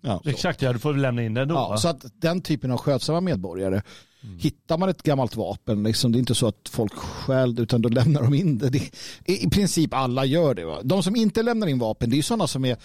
Ja, 0.00 0.22
Exakt, 0.24 0.62
ja, 0.62 0.72
du 0.72 0.78
får 0.78 0.94
lämna 0.94 1.22
in 1.22 1.34
det 1.34 1.42
ändå. 1.42 1.54
Ja, 1.54 1.76
så 1.76 1.88
att 1.88 2.04
den 2.14 2.40
typen 2.40 2.70
av 2.70 2.78
skötsamma 2.78 3.20
medborgare 3.20 3.82
Mm. 4.22 4.38
Hittar 4.38 4.78
man 4.78 4.88
ett 4.88 5.02
gammalt 5.02 5.36
vapen, 5.36 5.82
liksom, 5.82 6.12
det 6.12 6.18
är 6.18 6.20
inte 6.20 6.34
så 6.34 6.46
att 6.46 6.68
folk 6.68 6.92
stjäl 6.92 7.60
utan 7.60 7.82
då 7.82 7.88
lämnar 7.88 8.22
de 8.22 8.34
in 8.34 8.58
det. 8.58 8.68
det 8.70 8.90
I 9.24 9.50
princip 9.50 9.94
alla 9.94 10.24
gör 10.24 10.54
det. 10.54 10.64
Va? 10.64 10.78
De 10.82 11.02
som 11.02 11.16
inte 11.16 11.42
lämnar 11.42 11.66
in 11.66 11.78
vapen, 11.78 12.10
det 12.10 12.18
är 12.18 12.22
sådana 12.22 12.46
som 12.46 12.64
är 12.64 12.76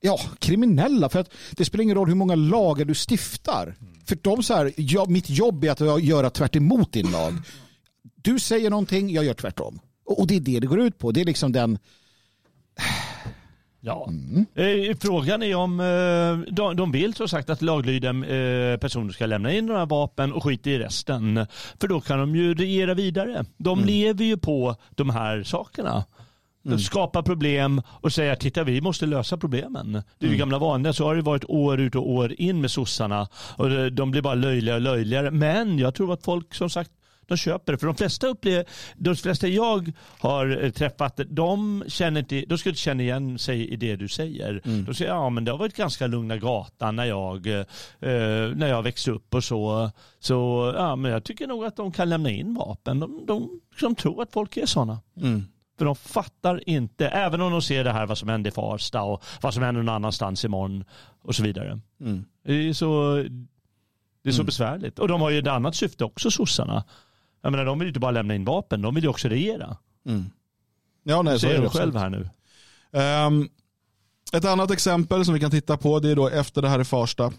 ja, 0.00 0.20
kriminella. 0.38 1.08
För 1.08 1.18
att 1.18 1.30
det 1.50 1.64
spelar 1.64 1.82
ingen 1.82 1.96
roll 1.96 2.08
hur 2.08 2.14
många 2.14 2.34
lagar 2.34 2.84
du 2.84 2.94
stiftar. 2.94 3.76
Mm. 3.80 3.94
För 4.04 4.18
de 4.22 4.42
så 4.42 4.54
här, 4.54 4.72
ja, 4.76 5.06
mitt 5.08 5.30
jobb 5.30 5.64
är 5.64 5.70
att 5.70 6.02
göra 6.02 6.30
tvärt 6.30 6.52
din 6.52 7.10
lag. 7.10 7.34
Du 8.22 8.38
säger 8.38 8.70
någonting, 8.70 9.10
jag 9.10 9.24
gör 9.24 9.34
tvärtom. 9.34 9.80
Och 10.04 10.26
det 10.26 10.36
är 10.36 10.40
det 10.40 10.60
det 10.60 10.66
går 10.66 10.80
ut 10.80 10.98
på. 10.98 11.12
Det 11.12 11.20
är 11.20 11.24
liksom 11.24 11.52
den 11.52 11.78
Ja. 13.80 14.08
Mm. 14.08 14.46
Eh, 14.54 14.96
frågan 15.00 15.42
är 15.42 15.54
om 15.54 15.80
eh, 15.80 16.52
de, 16.54 16.76
de 16.76 16.92
vill 16.92 17.14
så 17.14 17.28
sagt 17.28 17.50
att 17.50 17.62
laglydiga 17.62 18.10
eh, 18.10 18.76
personer 18.76 19.12
ska 19.12 19.26
lämna 19.26 19.52
in 19.52 19.66
några 19.66 19.84
vapen 19.84 20.32
och 20.32 20.44
skita 20.44 20.70
i 20.70 20.78
resten. 20.78 21.46
För 21.80 21.88
då 21.88 22.00
kan 22.00 22.18
de 22.18 22.36
ju 22.36 22.54
regera 22.54 22.94
vidare. 22.94 23.44
De 23.56 23.78
mm. 23.78 23.88
lever 23.88 24.24
ju 24.24 24.36
på 24.36 24.76
de 24.90 25.10
här 25.10 25.42
sakerna. 25.42 26.04
Mm. 26.66 26.78
Skapa 26.78 27.22
problem 27.22 27.82
och 27.88 28.12
säga 28.12 28.36
titta 28.36 28.64
vi 28.64 28.80
måste 28.80 29.06
lösa 29.06 29.36
problemen. 29.36 29.92
Det 29.92 30.26
är 30.26 30.28
ju 30.30 30.34
mm. 30.34 30.38
gamla 30.38 30.58
vanliga. 30.58 30.92
Så 30.92 31.04
har 31.04 31.16
det 31.16 31.22
varit 31.22 31.44
år 31.48 31.80
ut 31.80 31.94
och 31.94 32.10
år 32.10 32.32
in 32.32 32.60
med 32.60 32.70
sossarna. 32.70 33.28
Och 33.56 33.92
de 33.92 34.10
blir 34.10 34.22
bara 34.22 34.34
löjligare 34.34 34.76
och 34.76 34.82
löjligare. 34.82 35.30
Men 35.30 35.78
jag 35.78 35.94
tror 35.94 36.12
att 36.12 36.24
folk 36.24 36.54
som 36.54 36.70
sagt 36.70 36.90
de 37.30 37.36
köper 37.36 37.72
det. 37.72 37.78
För 37.78 37.86
de 37.86 37.96
flesta, 37.96 38.26
upplever, 38.26 38.64
de 38.96 39.16
flesta 39.16 39.48
jag 39.48 39.92
har 40.18 40.64
eh, 40.64 40.70
träffat, 40.70 41.20
de, 41.26 41.84
känner 41.86 42.20
inte, 42.20 42.44
de 42.48 42.58
skulle 42.58 42.70
inte 42.70 42.82
känna 42.82 43.02
igen 43.02 43.38
sig 43.38 43.68
i 43.68 43.76
det 43.76 43.96
du 43.96 44.08
säger. 44.08 44.60
Mm. 44.64 44.84
De 44.84 44.94
säger 44.94 45.10
ja 45.10 45.30
men 45.30 45.44
det 45.44 45.50
har 45.50 45.58
varit 45.58 45.76
ganska 45.76 46.06
lugna 46.06 46.36
gatan 46.36 46.96
när 46.96 47.04
jag, 47.04 47.46
eh, 47.46 47.64
när 48.54 48.66
jag 48.66 48.82
växte 48.82 49.10
upp 49.10 49.34
och 49.34 49.44
så. 49.44 49.90
Så 50.18 50.72
ja, 50.76 50.96
men 50.96 51.10
jag 51.10 51.24
tycker 51.24 51.46
nog 51.46 51.64
att 51.64 51.76
de 51.76 51.92
kan 51.92 52.08
lämna 52.08 52.30
in 52.30 52.54
vapen. 52.54 53.00
De, 53.00 53.26
de, 53.26 53.60
de 53.80 53.94
tror 53.94 54.22
att 54.22 54.32
folk 54.32 54.56
är 54.56 54.66
sådana. 54.66 55.00
Mm. 55.16 55.44
För 55.78 55.84
de 55.84 55.96
fattar 55.96 56.68
inte, 56.68 57.08
även 57.08 57.40
om 57.40 57.52
de 57.52 57.62
ser 57.62 57.84
det 57.84 57.92
här 57.92 58.06
vad 58.06 58.18
som 58.18 58.28
hände 58.28 58.48
i 58.48 58.52
Farsta 58.52 59.02
och 59.02 59.22
vad 59.40 59.54
som 59.54 59.62
händer 59.62 59.82
någon 59.82 59.94
annanstans 59.94 60.44
imorgon 60.44 60.84
och 61.22 61.34
så 61.34 61.42
vidare. 61.42 61.80
Mm. 62.00 62.24
Det 62.44 62.68
är 62.68 62.72
så, 62.72 63.14
det 64.22 64.28
är 64.28 64.32
så 64.32 64.40
mm. 64.40 64.46
besvärligt. 64.46 64.98
Och 64.98 65.08
de 65.08 65.20
har 65.20 65.30
ju 65.30 65.38
ett 65.38 65.46
annat 65.46 65.74
syfte 65.74 66.04
också, 66.04 66.30
sossarna. 66.30 66.84
Jag 67.42 67.50
menar, 67.50 67.64
de 67.64 67.78
vill 67.78 67.86
ju 67.86 67.90
inte 67.90 68.00
bara 68.00 68.10
lämna 68.10 68.34
in 68.34 68.44
vapen, 68.44 68.82
de 68.82 68.94
vill 68.94 69.04
ju 69.04 69.10
också 69.10 69.28
regera. 69.28 69.76
Mm. 70.06 70.30
Ja, 71.02 71.22
nej, 71.22 71.40
så 71.40 71.46
är 71.46 71.60
det 71.60 71.68
själv 71.68 71.96
här 71.96 72.10
nu. 72.10 72.28
Um, 72.92 73.48
ett 74.32 74.44
annat 74.44 74.70
exempel 74.70 75.24
som 75.24 75.34
vi 75.34 75.40
kan 75.40 75.50
titta 75.50 75.76
på, 75.76 76.00
det 76.00 76.10
är 76.10 76.16
då 76.16 76.28
efter 76.28 76.62
det 76.62 76.68
här 76.68 76.80
i 76.80 76.84
Farsta, 76.84 77.24
uh, 77.26 77.32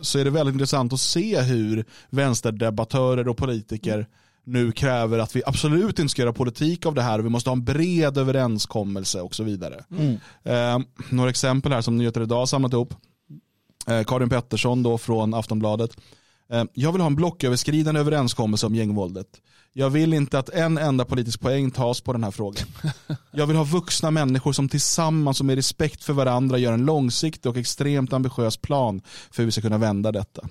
så 0.00 0.18
är 0.18 0.24
det 0.24 0.30
väldigt 0.30 0.52
intressant 0.52 0.92
att 0.92 1.00
se 1.00 1.40
hur 1.40 1.84
vänsterdebattörer 2.10 3.28
och 3.28 3.36
politiker 3.36 4.06
nu 4.44 4.72
kräver 4.72 5.18
att 5.18 5.36
vi 5.36 5.42
absolut 5.46 5.98
inte 5.98 6.08
ska 6.08 6.22
göra 6.22 6.32
politik 6.32 6.86
av 6.86 6.94
det 6.94 7.02
här 7.02 7.18
och 7.18 7.24
vi 7.24 7.28
måste 7.28 7.50
ha 7.50 7.56
en 7.56 7.64
bred 7.64 8.18
överenskommelse 8.18 9.20
och 9.20 9.34
så 9.34 9.42
vidare. 9.42 9.84
Mm. 9.90 10.12
Uh, 10.46 10.86
några 11.10 11.30
exempel 11.30 11.72
här 11.72 11.80
som 11.80 11.96
Nyheter 11.96 12.22
Idag 12.22 12.36
har 12.36 12.46
samlat 12.46 12.72
ihop. 12.72 12.94
Uh, 13.90 14.02
Karin 14.02 14.28
Pettersson 14.28 14.82
då 14.82 14.98
från 14.98 15.34
Aftonbladet 15.34 15.90
Eh, 15.92 16.00
jag 16.72 16.92
vill 16.92 17.00
ha 17.00 17.06
en 17.06 17.16
blocköverskridande 17.16 18.00
överenskommelse 18.00 18.66
om 18.66 18.74
gängvåldet. 18.74 19.26
Jag 19.72 19.90
vill 19.90 20.14
inte 20.14 20.38
att 20.38 20.48
en 20.48 20.78
enda 20.78 21.04
politisk 21.04 21.40
poäng 21.40 21.70
tas 21.70 22.00
på 22.00 22.12
den 22.12 22.24
här 22.24 22.30
frågan. 22.30 22.66
Jag 23.32 23.46
vill 23.46 23.56
ha 23.56 23.64
vuxna 23.64 24.10
människor 24.10 24.52
som 24.52 24.68
tillsammans 24.68 25.40
och 25.40 25.46
med 25.46 25.56
respekt 25.56 26.04
för 26.04 26.12
varandra 26.12 26.58
gör 26.58 26.72
en 26.72 26.84
långsiktig 26.84 27.50
och 27.50 27.56
extremt 27.56 28.12
ambitiös 28.12 28.56
plan 28.56 29.02
för 29.30 29.42
hur 29.42 29.46
vi 29.46 29.52
ska 29.52 29.60
kunna 29.60 29.78
vända 29.78 30.12
detta. 30.12 30.48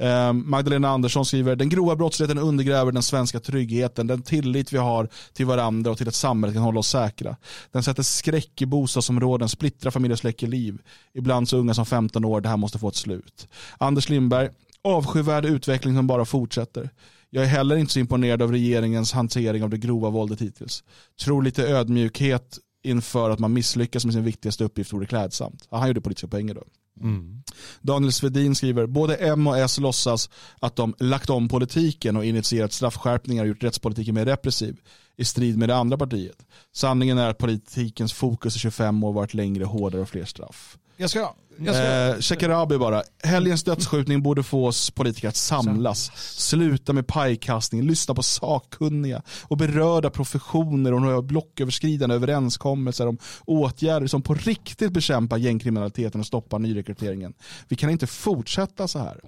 Eh, 0.00 0.32
Magdalena 0.32 0.88
Andersson 0.88 1.26
skriver, 1.26 1.56
den 1.56 1.68
grova 1.68 1.96
brottsligheten 1.96 2.38
undergräver 2.38 2.92
den 2.92 3.02
svenska 3.02 3.40
tryggheten, 3.40 4.06
den 4.06 4.22
tillit 4.22 4.72
vi 4.72 4.78
har 4.78 5.08
till 5.32 5.46
varandra 5.46 5.90
och 5.90 5.98
till 5.98 6.08
att 6.08 6.14
samhället 6.14 6.54
kan 6.54 6.62
hålla 6.62 6.80
oss 6.80 6.88
säkra. 6.88 7.36
Den 7.72 7.82
sätter 7.82 8.02
skräck 8.02 8.62
i 8.62 8.66
bostadsområden, 8.66 9.48
splittrar 9.48 9.90
familjer 9.90 10.12
och 10.12 10.18
släcker 10.18 10.46
liv. 10.46 10.78
Ibland 11.14 11.48
så 11.48 11.56
unga 11.56 11.74
som 11.74 11.86
15 11.86 12.24
år, 12.24 12.40
det 12.40 12.48
här 12.48 12.56
måste 12.56 12.78
få 12.78 12.88
ett 12.88 12.96
slut. 12.96 13.48
Anders 13.78 14.08
Lindberg, 14.08 14.48
avskyvärd 14.84 15.44
utveckling 15.44 15.96
som 15.96 16.06
bara 16.06 16.24
fortsätter. 16.24 16.90
Jag 17.30 17.44
är 17.44 17.48
heller 17.48 17.76
inte 17.76 17.92
så 17.92 17.98
imponerad 17.98 18.42
av 18.42 18.52
regeringens 18.52 19.12
hantering 19.12 19.64
av 19.64 19.70
det 19.70 19.78
grova 19.78 20.10
våldet 20.10 20.40
hittills. 20.40 20.84
Tror 21.24 21.42
lite 21.42 21.68
ödmjukhet 21.68 22.58
inför 22.82 23.30
att 23.30 23.38
man 23.38 23.52
misslyckas 23.52 24.04
med 24.04 24.14
sin 24.14 24.24
viktigaste 24.24 24.64
uppgift 24.64 24.92
vore 24.92 25.06
klädsamt. 25.06 25.68
Han 25.70 25.88
gjorde 25.88 26.00
politiska 26.00 26.28
poänger 26.28 26.54
då. 26.54 26.62
Mm. 27.00 27.42
Daniel 27.80 28.12
Svedin 28.12 28.54
skriver, 28.54 28.86
både 28.86 29.16
M 29.16 29.46
och 29.46 29.58
S 29.58 29.78
låtsas 29.78 30.30
att 30.60 30.76
de 30.76 30.94
lagt 30.98 31.30
om 31.30 31.48
politiken 31.48 32.16
och 32.16 32.24
initierat 32.24 32.72
straffskärpningar 32.72 33.42
och 33.42 33.48
gjort 33.48 33.62
rättspolitiken 33.62 34.14
mer 34.14 34.24
repressiv 34.24 34.76
i 35.16 35.24
strid 35.24 35.58
med 35.58 35.68
det 35.68 35.76
andra 35.76 35.98
partiet. 35.98 36.46
Sanningen 36.72 37.18
är 37.18 37.30
att 37.30 37.38
politikens 37.38 38.12
fokus 38.12 38.56
i 38.56 38.58
25 38.58 39.04
år 39.04 39.12
varit 39.12 39.34
längre, 39.34 39.64
hårdare 39.64 40.02
och 40.02 40.08
fler 40.08 40.24
straff. 40.24 40.78
Jag 41.00 41.10
ska 41.10 41.34
Eh, 41.66 42.20
Shekarabi 42.20 42.78
bara. 42.78 43.02
Helgens 43.24 43.64
dödsskjutning 43.64 44.22
borde 44.22 44.42
få 44.42 44.66
oss 44.66 44.90
politiker 44.90 45.28
att 45.28 45.36
samlas. 45.36 46.10
Sluta 46.36 46.92
med 46.92 47.06
pajkastning, 47.06 47.82
lyssna 47.82 48.14
på 48.14 48.22
sakkunniga 48.22 49.22
och 49.42 49.56
berörda 49.56 50.10
professioner 50.10 50.94
och 50.94 51.02
några 51.02 51.22
blocköverskridande 51.22 52.14
överenskommelser 52.14 53.06
om 53.06 53.18
åtgärder 53.44 54.06
som 54.06 54.22
på 54.22 54.34
riktigt 54.34 54.92
bekämpar 54.92 55.36
gängkriminaliteten 55.36 56.20
och 56.20 56.26
stoppar 56.26 56.58
nyrekryteringen. 56.58 57.34
Vi 57.68 57.76
kan 57.76 57.90
inte 57.90 58.06
fortsätta 58.06 58.88
så 58.88 58.98
här. 58.98 59.20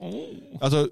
Alltså, 0.61 0.89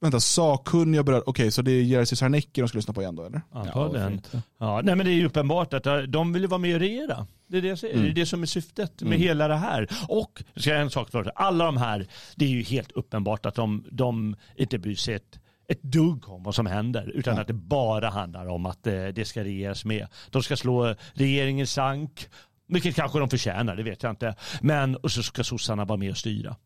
Vänta, 0.00 0.20
sakkunniga 0.20 1.02
berörda, 1.02 1.22
okej 1.26 1.30
okay, 1.30 1.50
så 1.50 1.62
det 1.62 1.70
är 1.70 1.82
Jerzy 1.82 2.16
Sarnecki 2.16 2.60
de 2.60 2.68
ska 2.68 2.78
lyssna 2.78 2.94
på 2.94 3.02
igen 3.02 3.16
då 3.16 3.24
eller? 3.24 3.42
Antagligen. 3.52 4.20
Ja, 4.30 4.40
ja, 4.58 4.80
nej 4.84 4.96
men 4.96 5.06
det 5.06 5.12
är 5.12 5.14
ju 5.14 5.26
uppenbart 5.26 5.74
att 5.74 5.84
de 6.08 6.32
vill 6.32 6.46
vara 6.46 6.58
med 6.58 6.74
och 6.74 6.80
regera. 6.80 7.26
Det 7.48 7.58
är 7.58 7.62
det, 7.62 7.68
jag 7.68 7.78
säger. 7.78 7.94
Mm. 7.94 8.04
det 8.04 8.10
är 8.10 8.14
det 8.14 8.26
som 8.26 8.42
är 8.42 8.46
syftet 8.46 9.02
med 9.02 9.06
mm. 9.06 9.20
hela 9.20 9.48
det 9.48 9.56
här. 9.56 9.88
Och, 10.08 10.42
ska 10.56 10.70
jag 10.70 10.80
en 10.80 10.90
sak 10.90 11.10
för 11.10 11.32
alla 11.34 11.64
de 11.64 11.76
här, 11.76 12.06
det 12.36 12.44
är 12.44 12.48
ju 12.48 12.62
helt 12.62 12.92
uppenbart 12.92 13.46
att 13.46 13.54
de, 13.54 13.84
de 13.90 14.36
inte 14.56 14.78
bryr 14.78 14.94
sig 14.94 15.14
ett, 15.14 15.40
ett 15.68 15.82
dugg 15.82 16.28
om 16.28 16.42
vad 16.42 16.54
som 16.54 16.66
händer. 16.66 17.10
Utan 17.14 17.34
ja. 17.34 17.40
att 17.40 17.46
det 17.46 17.52
bara 17.52 18.10
handlar 18.10 18.46
om 18.46 18.66
att 18.66 18.82
det, 18.82 19.06
eh, 19.06 19.14
det 19.14 19.24
ska 19.24 19.44
regeras 19.44 19.84
med. 19.84 20.06
De 20.30 20.42
ska 20.42 20.56
slå 20.56 20.94
regeringen 21.12 21.66
sank 21.66 22.28
Vilket 22.68 22.94
kanske 22.94 23.18
de 23.18 23.30
förtjänar, 23.30 23.76
det 23.76 23.82
vet 23.82 24.02
jag 24.02 24.12
inte. 24.12 24.34
Men 24.60 24.96
och 24.96 25.12
så 25.12 25.22
ska 25.22 25.44
sossarna 25.44 25.84
vara 25.84 25.96
med 25.96 26.10
och 26.10 26.16
styra. 26.16 26.56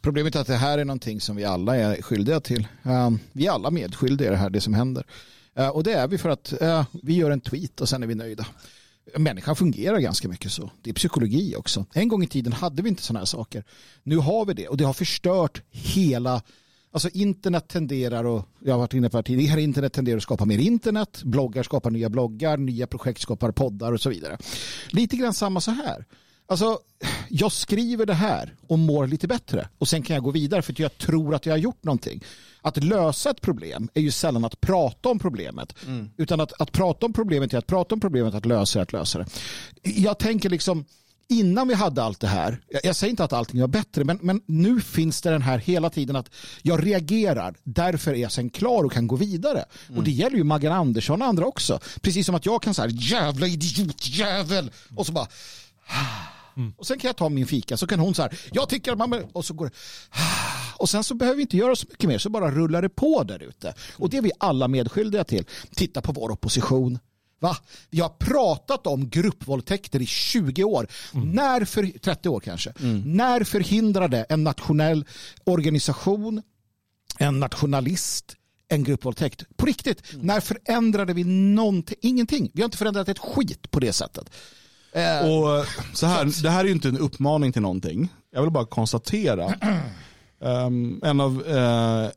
Problemet 0.00 0.36
är 0.36 0.40
att 0.40 0.46
det 0.46 0.56
här 0.56 0.78
är 0.78 0.84
någonting 0.84 1.20
som 1.20 1.36
vi 1.36 1.44
alla 1.44 1.76
är 1.76 2.02
skyldiga 2.02 2.40
till. 2.40 2.68
Uh, 2.86 3.10
vi 3.32 3.46
är 3.46 3.50
alla 3.50 3.70
medskyldiga 3.70 4.28
i 4.28 4.30
det 4.30 4.36
här, 4.36 4.50
det 4.50 4.60
som 4.60 4.74
händer. 4.74 5.04
Uh, 5.58 5.68
och 5.68 5.84
det 5.84 5.92
är 5.92 6.08
vi 6.08 6.18
för 6.18 6.28
att 6.28 6.54
uh, 6.62 6.84
vi 7.02 7.14
gör 7.14 7.30
en 7.30 7.40
tweet 7.40 7.80
och 7.80 7.88
sen 7.88 8.02
är 8.02 8.06
vi 8.06 8.14
nöjda. 8.14 8.46
Människan 9.16 9.56
fungerar 9.56 9.98
ganska 9.98 10.28
mycket 10.28 10.52
så. 10.52 10.70
Det 10.82 10.90
är 10.90 10.94
psykologi 10.94 11.56
också. 11.56 11.86
En 11.92 12.08
gång 12.08 12.22
i 12.22 12.26
tiden 12.26 12.52
hade 12.52 12.82
vi 12.82 12.88
inte 12.88 13.02
sådana 13.02 13.18
här 13.18 13.26
saker. 13.26 13.64
Nu 14.02 14.16
har 14.16 14.44
vi 14.44 14.54
det 14.54 14.68
och 14.68 14.76
det 14.76 14.84
har 14.84 14.92
förstört 14.92 15.62
hela 15.70 16.42
Alltså 16.92 17.08
internet 17.08 17.68
tenderar 17.68 18.24
och 18.24 18.48
jag 18.60 18.72
har 18.72 18.78
varit 18.78 18.94
inne 18.94 19.10
på 19.10 19.16
det 19.16 19.22
tidigare, 19.22 19.62
internet 19.62 19.92
tenderar 19.92 20.16
att 20.16 20.22
skapa 20.22 20.44
mer 20.44 20.58
internet, 20.58 21.22
bloggar 21.24 21.62
skapar 21.62 21.90
nya 21.90 22.08
bloggar, 22.08 22.56
nya 22.56 22.86
projekt 22.86 23.20
skapar 23.20 23.52
poddar 23.52 23.92
och 23.92 24.00
så 24.00 24.10
vidare. 24.10 24.38
Lite 24.88 25.16
grann 25.16 25.34
samma 25.34 25.60
så 25.60 25.70
här. 25.70 26.04
Alltså, 26.46 26.78
jag 27.28 27.52
skriver 27.52 28.06
det 28.06 28.14
här 28.14 28.54
och 28.66 28.78
mår 28.78 29.06
lite 29.06 29.28
bättre 29.28 29.68
och 29.78 29.88
sen 29.88 30.02
kan 30.02 30.14
jag 30.14 30.24
gå 30.24 30.30
vidare 30.30 30.62
för 30.62 30.72
att 30.72 30.78
jag 30.78 30.98
tror 30.98 31.34
att 31.34 31.46
jag 31.46 31.52
har 31.52 31.58
gjort 31.58 31.84
någonting. 31.84 32.24
Att 32.62 32.84
lösa 32.84 33.30
ett 33.30 33.40
problem 33.40 33.88
är 33.94 34.00
ju 34.00 34.10
sällan 34.10 34.44
att 34.44 34.60
prata 34.60 35.08
om 35.08 35.18
problemet. 35.18 35.74
Mm. 35.86 36.10
Utan 36.16 36.40
att, 36.40 36.60
att 36.60 36.72
prata 36.72 37.06
om 37.06 37.12
problemet 37.12 37.54
är 37.54 37.58
att 37.58 37.66
prata 37.66 37.94
om 37.94 38.00
problemet, 38.00 38.34
att 38.34 38.46
lösa 38.46 38.78
det, 38.78 38.82
att 38.82 38.92
lösa 38.92 39.18
det. 39.18 39.26
Jag 39.82 40.18
tänker 40.18 40.50
liksom, 40.50 40.84
innan 41.28 41.68
vi 41.68 41.74
hade 41.74 42.02
allt 42.02 42.20
det 42.20 42.26
här, 42.26 42.60
jag 42.82 42.96
säger 42.96 43.10
inte 43.10 43.24
att 43.24 43.32
allting 43.32 43.60
var 43.60 43.68
bättre, 43.68 44.04
men, 44.04 44.18
men 44.22 44.40
nu 44.46 44.80
finns 44.80 45.22
det 45.22 45.30
den 45.30 45.42
här 45.42 45.58
hela 45.58 45.90
tiden 45.90 46.16
att 46.16 46.30
jag 46.62 46.86
reagerar, 46.86 47.54
därför 47.64 48.12
är 48.12 48.16
jag 48.16 48.32
sen 48.32 48.50
klar 48.50 48.84
och 48.84 48.92
kan 48.92 49.06
gå 49.06 49.16
vidare. 49.16 49.64
Mm. 49.88 49.98
Och 49.98 50.04
det 50.04 50.10
gäller 50.10 50.36
ju 50.36 50.44
Maggan 50.44 50.72
Andersson 50.72 51.22
och 51.22 51.28
andra 51.28 51.46
också. 51.46 51.80
Precis 52.00 52.26
som 52.26 52.34
att 52.34 52.46
jag 52.46 52.62
kan 52.62 52.74
säga 52.74 52.88
jävla 52.90 53.46
idiotjävel 53.46 54.70
och 54.96 55.06
så 55.06 55.12
bara 55.12 55.26
mm. 56.56 56.74
och 56.76 56.86
sen 56.86 56.98
kan 56.98 57.08
jag 57.08 57.16
ta 57.16 57.28
min 57.28 57.46
fika 57.46 57.76
så 57.76 57.86
kan 57.86 58.00
hon 58.00 58.14
så 58.14 58.22
här, 58.22 58.38
jag 58.52 58.68
tycker 58.68 58.92
att 58.92 58.98
man 58.98 59.24
och 59.32 59.44
så 59.44 59.54
går 59.54 59.66
det 59.66 59.72
och 60.76 60.88
sen 60.88 61.04
så 61.04 61.14
behöver 61.14 61.36
vi 61.36 61.42
inte 61.42 61.56
göra 61.56 61.76
så 61.76 61.86
mycket 61.90 62.08
mer 62.08 62.18
så 62.18 62.30
bara 62.30 62.50
rullar 62.50 62.82
det 62.82 62.88
på 62.88 63.24
där 63.24 63.42
ute. 63.42 63.74
Och 63.96 64.10
det 64.10 64.16
är 64.16 64.22
vi 64.22 64.32
alla 64.38 64.68
medskyldiga 64.68 65.24
till. 65.24 65.44
Titta 65.74 66.00
på 66.00 66.12
vår 66.12 66.30
opposition 66.30 66.98
Va? 67.40 67.56
Vi 67.90 68.00
har 68.00 68.08
pratat 68.08 68.86
om 68.86 69.10
gruppvåldtäkter 69.10 70.02
i 70.02 70.06
20 70.06 70.64
år. 70.64 70.86
Mm. 71.14 71.30
När 71.30 71.64
för, 71.64 71.98
30 71.98 72.28
år 72.28 72.40
kanske. 72.40 72.72
Mm. 72.80 73.02
När 73.16 73.44
förhindrade 73.44 74.26
en 74.28 74.44
nationell 74.44 75.04
organisation, 75.44 76.42
en 77.18 77.40
nationalist, 77.40 78.36
en 78.68 78.84
gruppvåldtäkt? 78.84 79.44
På 79.56 79.66
riktigt, 79.66 80.12
mm. 80.12 80.26
när 80.26 80.40
förändrade 80.40 81.12
vi 81.12 81.24
någonting? 81.24 81.96
Ingenting. 82.00 82.50
Vi 82.54 82.62
har 82.62 82.64
inte 82.64 82.78
förändrat 82.78 83.08
ett 83.08 83.18
skit 83.18 83.70
på 83.70 83.80
det 83.80 83.92
sättet. 83.92 84.30
Eh, 84.92 85.30
och 85.30 85.66
så 85.94 86.06
här, 86.06 86.42
det 86.42 86.50
här 86.50 86.60
är 86.60 86.64
ju 86.64 86.72
inte 86.72 86.88
en 86.88 86.98
uppmaning 86.98 87.52
till 87.52 87.62
någonting. 87.62 88.08
Jag 88.32 88.42
vill 88.42 88.50
bara 88.50 88.66
konstatera. 88.66 89.54
Um, 90.42 91.00
en 91.04 91.20
av 91.20 91.42
uh, 91.48 92.10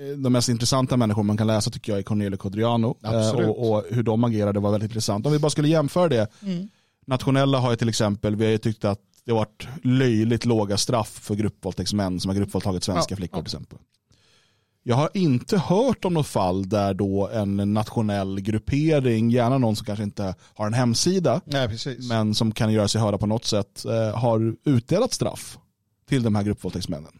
Eh, 0.00 0.16
de 0.16 0.32
mest 0.32 0.48
intressanta 0.48 0.96
människor 0.96 1.22
man 1.22 1.36
kan 1.36 1.46
läsa 1.46 1.70
tycker 1.70 1.92
jag 1.92 1.98
är 1.98 2.02
Cornelio 2.02 2.36
Codriano. 2.36 2.96
Eh, 3.04 3.30
och, 3.30 3.70
och, 3.70 3.84
hur 3.90 4.02
de 4.02 4.24
agerade 4.24 4.60
var 4.60 4.70
väldigt 4.70 4.90
intressant. 4.90 5.26
Om 5.26 5.32
vi 5.32 5.38
bara 5.38 5.50
skulle 5.50 5.68
jämföra 5.68 6.08
det. 6.08 6.28
Mm. 6.42 6.68
Nationella 7.06 7.58
har 7.58 7.70
ju 7.70 7.76
till 7.76 7.88
exempel, 7.88 8.36
vi 8.36 8.44
har 8.44 8.52
ju 8.52 8.58
tyckt 8.58 8.84
att 8.84 9.00
det 9.24 9.32
har 9.32 9.38
varit 9.38 9.68
löjligt 9.82 10.44
låga 10.44 10.76
straff 10.76 11.08
för 11.22 11.34
gruppvåldtäktsmän 11.34 12.20
som 12.20 12.28
har 12.28 12.36
gruppvåldtagit 12.36 12.84
svenska 12.84 13.12
ja, 13.12 13.16
flickor 13.16 13.38
ja. 13.38 13.42
till 13.42 13.46
exempel. 13.46 13.78
Jag 14.86 14.96
har 14.96 15.10
inte 15.14 15.58
hört 15.58 16.04
om 16.04 16.14
något 16.14 16.26
fall 16.26 16.68
där 16.68 16.94
då 16.94 17.28
en 17.28 17.74
nationell 17.74 18.40
gruppering, 18.40 19.30
gärna 19.30 19.58
någon 19.58 19.76
som 19.76 19.86
kanske 19.86 20.02
inte 20.02 20.34
har 20.54 20.66
en 20.66 20.74
hemsida, 20.74 21.40
Nej, 21.44 21.78
men 22.08 22.34
som 22.34 22.52
kan 22.52 22.72
göra 22.72 22.88
sig 22.88 23.00
höra 23.00 23.18
på 23.18 23.26
något 23.26 23.44
sätt, 23.44 23.84
eh, 23.84 24.18
har 24.18 24.56
utdelat 24.64 25.12
straff 25.12 25.58
till 26.08 26.22
de 26.22 26.34
här 26.34 26.42
gruppvåldtäktsmännen. 26.42 27.12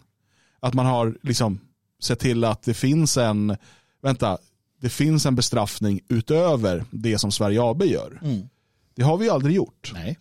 Att 0.60 0.74
man 0.74 0.86
har 0.86 1.16
liksom 1.22 1.60
se 2.00 2.16
till 2.16 2.44
att 2.44 2.62
det 2.62 2.74
finns 2.74 3.16
en, 3.16 3.56
vänta, 4.02 4.38
det 4.80 4.88
finns 4.88 5.26
en 5.26 5.34
bestraffning 5.34 6.00
utöver 6.08 6.84
det 6.90 7.18
som 7.18 7.32
Sverige 7.32 7.62
AB 7.62 7.82
gör. 7.82 8.20
Mm. 8.22 8.48
Det 8.94 9.02
har 9.02 9.16
vi 9.16 9.30
aldrig 9.30 9.56
gjort. 9.56 9.90
Nej. 9.94 10.18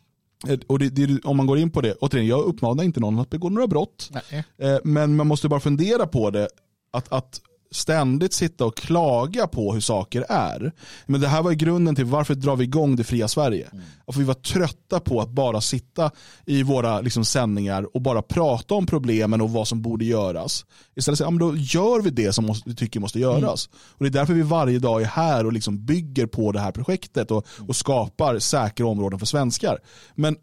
Eh, 0.48 0.60
och 0.68 0.80
det, 0.80 0.89
det, 0.89 1.24
om 1.24 1.38
man 1.38 1.48
går 1.48 1.58
in 1.58 1.72
på 1.72 1.82
det, 1.82 1.94
återigen, 1.94 2.28
jag 2.28 2.46
uppmanar 2.46 2.84
inte 2.84 3.00
någon 3.00 3.20
att 3.20 3.30
begå 3.30 3.50
några 3.50 3.68
brott. 3.68 4.12
Nej. 4.12 4.44
Eh, 4.58 4.78
men 4.84 5.16
man 5.16 5.28
måste 5.28 5.50
bara 5.50 5.60
fundera 5.60 6.08
på 6.08 6.30
det, 6.30 6.48
att, 6.94 7.12
att 7.12 7.41
ständigt 7.76 8.34
sitta 8.34 8.66
och 8.66 8.78
klaga 8.78 9.48
på 9.48 9.74
hur 9.74 9.82
saker 9.82 10.26
är. 10.30 10.72
Men 11.06 11.22
det 11.22 11.28
här 11.28 11.44
var 11.44 11.52
ju 11.52 11.58
grunden 11.58 11.96
till 11.96 12.06
varför 12.06 12.36
drar 12.36 12.56
vi 12.56 12.64
igång 12.64 12.96
det 12.96 13.04
fria 13.04 13.28
Sverige. 13.28 13.70
Mm. 13.72 13.84
Och 14.06 14.20
vi 14.20 14.24
var 14.24 14.34
trötta 14.34 15.00
på 15.00 15.22
att 15.22 15.30
bara 15.30 15.62
sitta 15.62 16.12
i 16.46 16.64
våra 16.64 17.02
liksom, 17.02 17.26
sändningar 17.26 17.96
och 17.96 18.02
bara 18.02 18.22
prata 18.22 18.76
om 18.76 18.86
problemen 18.86 19.41
och 19.41 19.50
vad 19.50 19.68
som 19.68 19.82
borde 19.82 20.06
göras. 20.06 20.66
Istället 20.96 21.18
säga, 21.18 21.30
ja, 21.32 21.38
då 21.38 21.56
gör 21.56 22.02
vi 22.02 22.10
det 22.10 22.34
som 22.34 22.46
måste, 22.46 22.70
vi 22.70 22.76
tycker 22.76 23.00
måste 23.00 23.20
göras. 23.20 23.68
Mm. 23.68 23.80
Och 23.89 24.04
Det 24.04 24.10
är 24.10 24.20
därför 24.20 24.34
vi 24.34 24.41
varje 24.41 24.80
dag 24.80 25.02
är 25.02 25.06
här 25.06 25.46
och 25.46 25.54
liksom 25.54 25.86
bygger 25.86 26.26
på 26.26 26.52
det 26.52 26.60
här 26.60 26.72
projektet 26.72 27.32
och, 27.32 27.48
och 27.68 27.76
skapar 27.76 28.39
säkra 28.39 28.88
områden 28.88 29.20
för 29.20 29.26
svenskar. 29.26 29.80
Men 30.16 30.36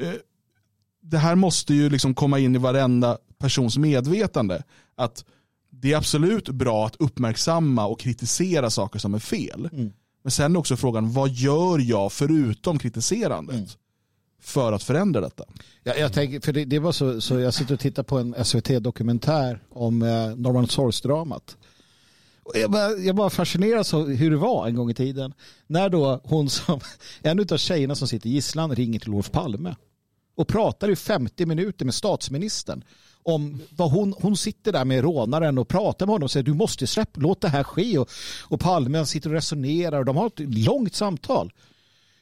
eh, 0.00 0.12
det 1.02 1.18
här 1.18 1.34
måste 1.34 1.74
ju 1.74 1.90
liksom 1.90 2.14
komma 2.14 2.38
in 2.38 2.54
i 2.54 2.58
varenda 2.58 3.18
persons 3.38 3.78
medvetande. 3.78 4.62
Att 4.96 5.24
det 5.82 5.92
är 5.92 5.96
absolut 5.96 6.48
bra 6.48 6.86
att 6.86 6.96
uppmärksamma 6.96 7.86
och 7.86 8.00
kritisera 8.00 8.70
saker 8.70 8.98
som 8.98 9.14
är 9.14 9.18
fel. 9.18 9.68
Mm. 9.72 9.92
Men 10.22 10.30
sen 10.30 10.54
är 10.54 10.58
också 10.58 10.76
frågan, 10.76 11.12
vad 11.12 11.30
gör 11.30 11.78
jag 11.78 12.12
förutom 12.12 12.78
kritiserandet? 12.78 13.56
Mm. 13.56 13.68
för 14.40 14.72
att 14.72 14.82
förändra 14.82 15.20
detta. 15.20 15.44
Ja, 15.82 15.94
jag 15.94 16.12
tänker, 16.12 16.40
för 16.40 16.52
det, 16.52 16.64
det, 16.64 16.78
var 16.78 16.92
så, 16.92 17.20
så 17.20 17.38
jag 17.40 17.54
sitter 17.54 17.74
och 17.74 17.80
tittar 17.80 18.02
på 18.02 18.18
en 18.18 18.44
SVT-dokumentär 18.44 19.62
om 19.70 20.02
eh, 20.02 20.36
Norman 20.36 20.66
Source-dramat. 20.66 21.56
Jag 22.54 22.70
bara, 22.70 22.90
jag 22.90 23.16
bara 23.16 23.30
fascineras 23.30 23.94
av 23.94 24.08
hur 24.08 24.30
det 24.30 24.36
var 24.36 24.66
en 24.66 24.74
gång 24.74 24.90
i 24.90 24.94
tiden. 24.94 25.34
När 25.66 25.88
då 25.88 26.20
hon 26.24 26.50
som, 26.50 26.80
en 27.22 27.40
av 27.40 27.56
tjejerna 27.56 27.94
som 27.94 28.08
sitter 28.08 28.28
i 28.28 28.32
gisslan 28.32 28.74
ringer 28.74 29.00
till 29.00 29.10
Olof 29.10 29.30
Palme 29.30 29.76
och 30.36 30.48
pratar 30.48 30.90
i 30.90 30.96
50 30.96 31.46
minuter 31.46 31.84
med 31.84 31.94
statsministern 31.94 32.84
om 33.22 33.60
vad 33.76 33.90
hon, 33.90 34.14
hon 34.20 34.36
sitter 34.36 34.72
där 34.72 34.84
med 34.84 35.02
rånaren 35.02 35.58
och 35.58 35.68
pratar 35.68 36.06
med 36.06 36.12
honom 36.12 36.24
och 36.24 36.30
säger 36.30 36.44
du 36.44 36.54
måste 36.54 36.86
släppa, 36.86 37.20
låt 37.20 37.40
det 37.40 37.48
här 37.48 37.64
ske 37.64 37.98
och, 37.98 38.10
och 38.48 38.60
Palme 38.60 39.06
sitter 39.06 39.30
och 39.30 39.34
resonerar 39.34 39.98
och 39.98 40.04
de 40.04 40.16
har 40.16 40.26
ett 40.26 40.40
långt 40.66 40.94
samtal. 40.94 41.52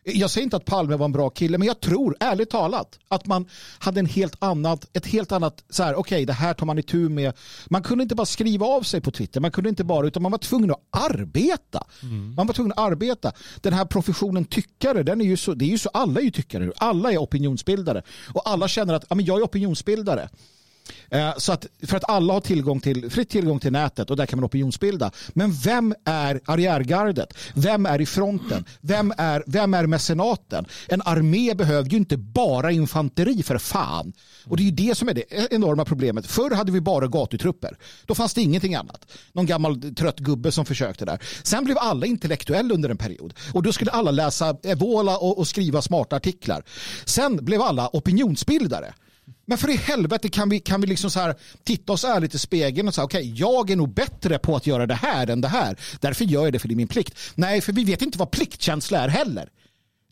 Jag 0.05 0.31
säger 0.31 0.45
inte 0.45 0.57
att 0.57 0.65
Palme 0.65 0.97
var 0.97 1.05
en 1.05 1.13
bra 1.13 1.31
kille, 1.31 1.59
men 1.59 1.69
jag 1.69 1.81
tror 1.81 2.17
ärligt 2.21 2.51
talat 2.51 2.99
att 3.09 3.27
man 3.27 3.47
hade 3.79 4.01
en 4.01 4.07
helt 4.07 4.43
annat, 4.43 4.89
ett 4.93 5.07
helt 5.07 5.33
annat, 5.33 5.65
så 5.71 5.83
här, 5.83 5.95
okej, 5.95 6.17
okay, 6.17 6.25
det 6.25 6.33
här 6.33 6.55
tar 6.55 6.67
man 6.67 6.79
itu 6.79 7.09
med. 7.09 7.33
Man 7.67 7.83
kunde 7.83 8.03
inte 8.03 8.15
bara 8.15 8.27
skriva 8.27 8.67
av 8.67 8.83
sig 8.83 9.01
på 9.01 9.11
Twitter, 9.11 9.41
man 9.41 9.51
kunde 9.51 9.71
inte 9.71 9.85
bara, 9.85 10.07
utan 10.07 10.23
man 10.23 10.33
var 10.33 10.39
tvungen 10.39 10.71
att 10.71 10.81
arbeta. 10.91 11.85
Mm. 12.03 12.35
Man 12.35 12.47
var 12.47 12.55
tvungen 12.55 12.73
att 12.73 12.79
arbeta. 12.79 13.33
Den 13.61 13.73
här 13.73 13.85
professionen 13.85 14.45
tyckare, 14.45 15.03
den 15.03 15.21
är 15.21 15.25
ju 15.25 15.37
så, 15.37 15.55
det 15.55 15.65
är 15.65 15.71
ju 15.71 15.79
så, 15.79 15.89
alla 15.89 16.21
är 16.21 16.25
ju 16.25 16.31
tyckare, 16.31 16.73
alla 16.77 17.13
är 17.13 17.19
opinionsbildare 17.19 18.03
och 18.35 18.51
alla 18.51 18.69
känner 18.69 18.95
att 18.95 19.05
ja, 19.09 19.15
men 19.15 19.25
jag 19.25 19.39
är 19.39 19.45
opinionsbildare. 19.45 20.29
Eh, 21.11 21.33
så 21.37 21.53
att, 21.53 21.67
för 21.87 21.97
att 21.97 22.11
alla 22.11 22.33
har 22.33 22.41
tillgång 22.41 22.81
till, 22.81 23.11
fritt 23.11 23.29
tillgång 23.29 23.61
till 23.61 23.73
nätet 23.73 24.11
och 24.11 24.17
där 24.17 24.27
kan 24.27 24.39
man 24.39 24.45
opinionsbilda. 24.47 25.11
Men 25.29 25.53
vem 25.53 25.95
är 26.05 26.41
arriärgardet? 26.45 27.35
Vem 27.55 27.87
är 27.87 28.01
i 28.01 28.07
fronten? 28.07 28.65
Vem 28.81 29.13
är, 29.19 29.45
vem 29.47 29.75
är 29.75 29.87
mecenaten? 29.87 30.67
En 30.89 31.03
armé 31.03 31.55
behöver 31.55 31.91
ju 31.91 31.97
inte 31.97 32.17
bara 32.17 32.73
infanteri 32.73 33.43
för 33.43 33.59
fan. 33.59 34.13
Och 34.45 34.57
det 34.57 34.63
är 34.63 34.65
ju 34.65 34.71
det 34.71 34.95
som 34.95 35.09
är 35.09 35.15
det 35.15 35.53
enorma 35.53 35.85
problemet. 35.85 36.27
Förr 36.27 36.51
hade 36.55 36.73
vi 36.73 36.81
bara 36.81 37.07
gatutrupper. 37.07 37.77
Då 38.07 38.15
fanns 38.15 38.35
det 38.35 38.43
ingenting 38.43 38.75
annat. 38.75 39.07
Någon 39.33 39.47
gammal 39.47 39.95
trött 39.95 40.19
gubbe 40.19 40.53
som 40.53 40.67
försökte 40.67 41.05
där. 41.05 41.19
Sen 41.43 41.65
blev 41.65 41.79
alla 41.79 42.07
intellektuella 42.07 42.75
under 42.75 42.89
en 42.89 42.97
period. 42.97 43.35
Och 43.53 43.63
då 43.63 43.73
skulle 43.73 43.91
alla 43.91 44.11
läsa 44.11 44.57
Evola 44.63 45.19
och, 45.19 45.39
och 45.39 45.49
skriva 45.49 45.83
smarta 45.83 46.17
artiklar. 46.17 46.65
Sen 47.05 47.45
blev 47.45 47.63
alla 47.63 47.89
opinionsbildare. 47.93 48.95
Men 49.51 49.59
för 49.59 49.71
i 49.71 49.77
helvete 49.77 50.29
kan 50.29 50.49
vi, 50.49 50.61
kan 50.61 50.81
vi 50.81 50.87
liksom 50.87 51.11
så 51.11 51.21
här 51.21 51.35
titta 51.65 51.93
oss 51.93 52.05
ärligt 52.05 52.35
i 52.35 52.39
spegeln 52.39 52.89
och 52.89 52.95
säga 52.95 53.05
okej, 53.05 53.21
okay, 53.21 53.35
jag 53.37 53.71
är 53.71 53.77
nog 53.77 53.95
bättre 53.95 54.39
på 54.39 54.57
att 54.57 54.67
göra 54.67 54.87
det 54.87 54.95
här 54.95 55.31
än 55.31 55.41
det 55.41 55.49
här. 55.49 55.77
Därför 56.01 56.25
gör 56.25 56.45
jag 56.45 56.53
det 56.53 56.59
för 56.59 56.69
det 56.69 56.75
är 56.75 56.77
min 56.77 56.89
plikt. 56.89 57.19
Nej, 57.35 57.61
för 57.61 57.73
vi 57.73 57.85
vet 57.85 58.03
inte 58.03 58.19
vad 58.19 58.31
pliktkänsla 58.31 58.99
är 58.99 59.09
heller. 59.09 59.49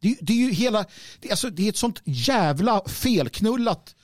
Det, 0.01 0.17
det 0.21 0.33
är 0.33 0.37
ju 0.37 0.51
hela, 0.53 0.85
det, 1.21 1.31
alltså, 1.31 1.51
det 1.51 1.65
är 1.65 1.69
ett 1.69 1.77
sånt 1.77 2.03
jävla 2.05 2.83
felknullat 2.87 3.95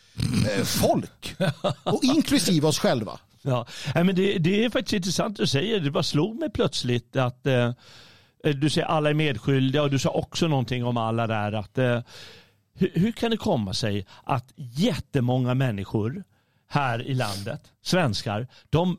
eh, 0.51 0.65
folk. 0.65 1.37
Och 1.85 2.05
inklusive 2.05 2.67
oss 2.67 2.79
själva. 2.79 3.21
Ja, 3.47 3.67
men 3.95 4.15
det, 4.15 4.39
det 4.39 4.65
är 4.65 4.71
faktiskt 4.71 4.93
intressant 4.93 5.37
du 5.37 5.47
säger. 5.47 5.81
Det 5.81 5.91
bara 5.91 6.03
slog 6.03 6.39
mig 6.39 6.51
plötsligt 6.51 7.17
att 7.17 7.47
eh, 7.47 7.73
du 8.55 8.71
säger 8.71 8.87
alla 8.87 9.11
är 9.11 9.15
medskyldiga 9.15 9.83
och 9.83 9.91
du 9.91 9.99
sa 9.99 10.11
också 10.11 10.49
någonting 10.49 10.85
om 10.85 10.97
alla 10.97 11.27
där 11.27 11.53
att 11.53 11.79
eh, 11.79 12.01
hur, 12.75 12.91
hur 12.95 13.13
kan 13.13 13.31
det 13.31 13.37
komma 13.37 13.75
sig 13.75 14.07
att 14.25 14.53
jättemånga 14.57 15.55
människor 15.55 16.25
här 16.69 17.03
i 17.03 17.15
landet, 17.15 17.73
svenskar, 17.83 18.49
de 18.71 18.99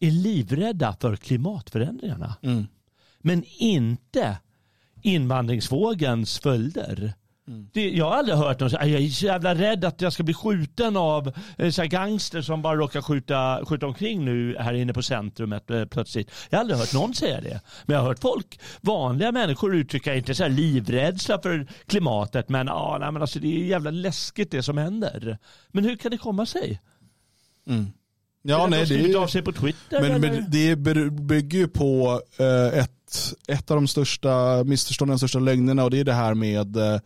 är 0.00 0.10
livrädda 0.10 0.96
för 1.00 1.16
klimatförändringarna. 1.16 2.36
Mm. 2.42 2.66
Men 3.18 3.44
inte 3.58 4.38
invandringsvågens 5.02 6.38
följder. 6.38 7.14
Det, 7.72 7.90
jag 7.90 8.04
har 8.04 8.16
aldrig 8.16 8.38
hört 8.38 8.60
någon 8.60 8.70
säga 8.70 8.86
jag 8.86 9.02
är 9.02 9.08
så 9.08 9.26
jävla 9.26 9.54
rädd 9.54 9.84
att 9.84 10.00
jag 10.00 10.12
ska 10.12 10.22
bli 10.22 10.34
skjuten 10.34 10.96
av 10.96 11.32
eh, 11.58 11.70
så 11.70 11.82
gangster 11.82 12.42
som 12.42 12.62
bara 12.62 12.76
råkar 12.76 13.02
skjuta, 13.02 13.64
skjuta 13.64 13.86
omkring 13.86 14.24
nu 14.24 14.56
här 14.58 14.74
inne 14.74 14.92
på 14.92 15.02
centrumet 15.02 15.70
eh, 15.70 15.84
plötsligt. 15.84 16.30
Jag 16.50 16.58
har 16.58 16.60
aldrig 16.60 16.78
hört 16.78 16.94
någon 16.94 17.14
säga 17.14 17.40
det. 17.40 17.60
Men 17.86 17.94
jag 17.94 18.02
har 18.02 18.08
hört 18.08 18.18
folk, 18.18 18.60
vanliga 18.80 19.32
människor 19.32 19.76
uttrycka, 19.76 20.14
inte 20.14 20.34
så 20.34 20.42
här 20.42 20.50
livrädsla 20.50 21.42
för 21.42 21.66
klimatet, 21.86 22.48
men, 22.48 22.68
ah, 22.68 22.98
nej, 23.00 23.12
men 23.12 23.22
alltså, 23.22 23.38
det 23.38 23.46
är 23.46 23.64
jävla 23.64 23.90
läskigt 23.90 24.50
det 24.50 24.62
som 24.62 24.78
händer. 24.78 25.38
Men 25.68 25.84
hur 25.84 25.96
kan 25.96 26.10
det 26.10 26.18
komma 26.18 26.46
sig? 26.46 26.80
Ja, 28.42 28.66
Är 28.66 28.70
det 28.70 28.76
nej, 28.76 28.86
det 28.86 29.12
är, 29.12 29.16
av 29.16 29.26
sig 29.26 29.42
på 29.42 29.52
Twitter? 29.52 30.00
men, 30.00 30.24
eller? 30.24 30.44
det 30.48 30.76
bygger 31.10 31.58
ju 31.58 31.68
på 31.68 32.22
eh, 32.38 32.78
ett, 32.78 33.34
ett 33.48 33.70
av 33.70 33.76
de 33.76 33.88
största 33.88 34.64
missförstånden, 34.64 35.14
de 35.14 35.18
största 35.18 35.38
lögnerna 35.38 35.84
och 35.84 35.90
det 35.90 36.00
är 36.00 36.04
det 36.04 36.12
här 36.12 36.34
med 36.34 36.76
eh, 36.76 37.00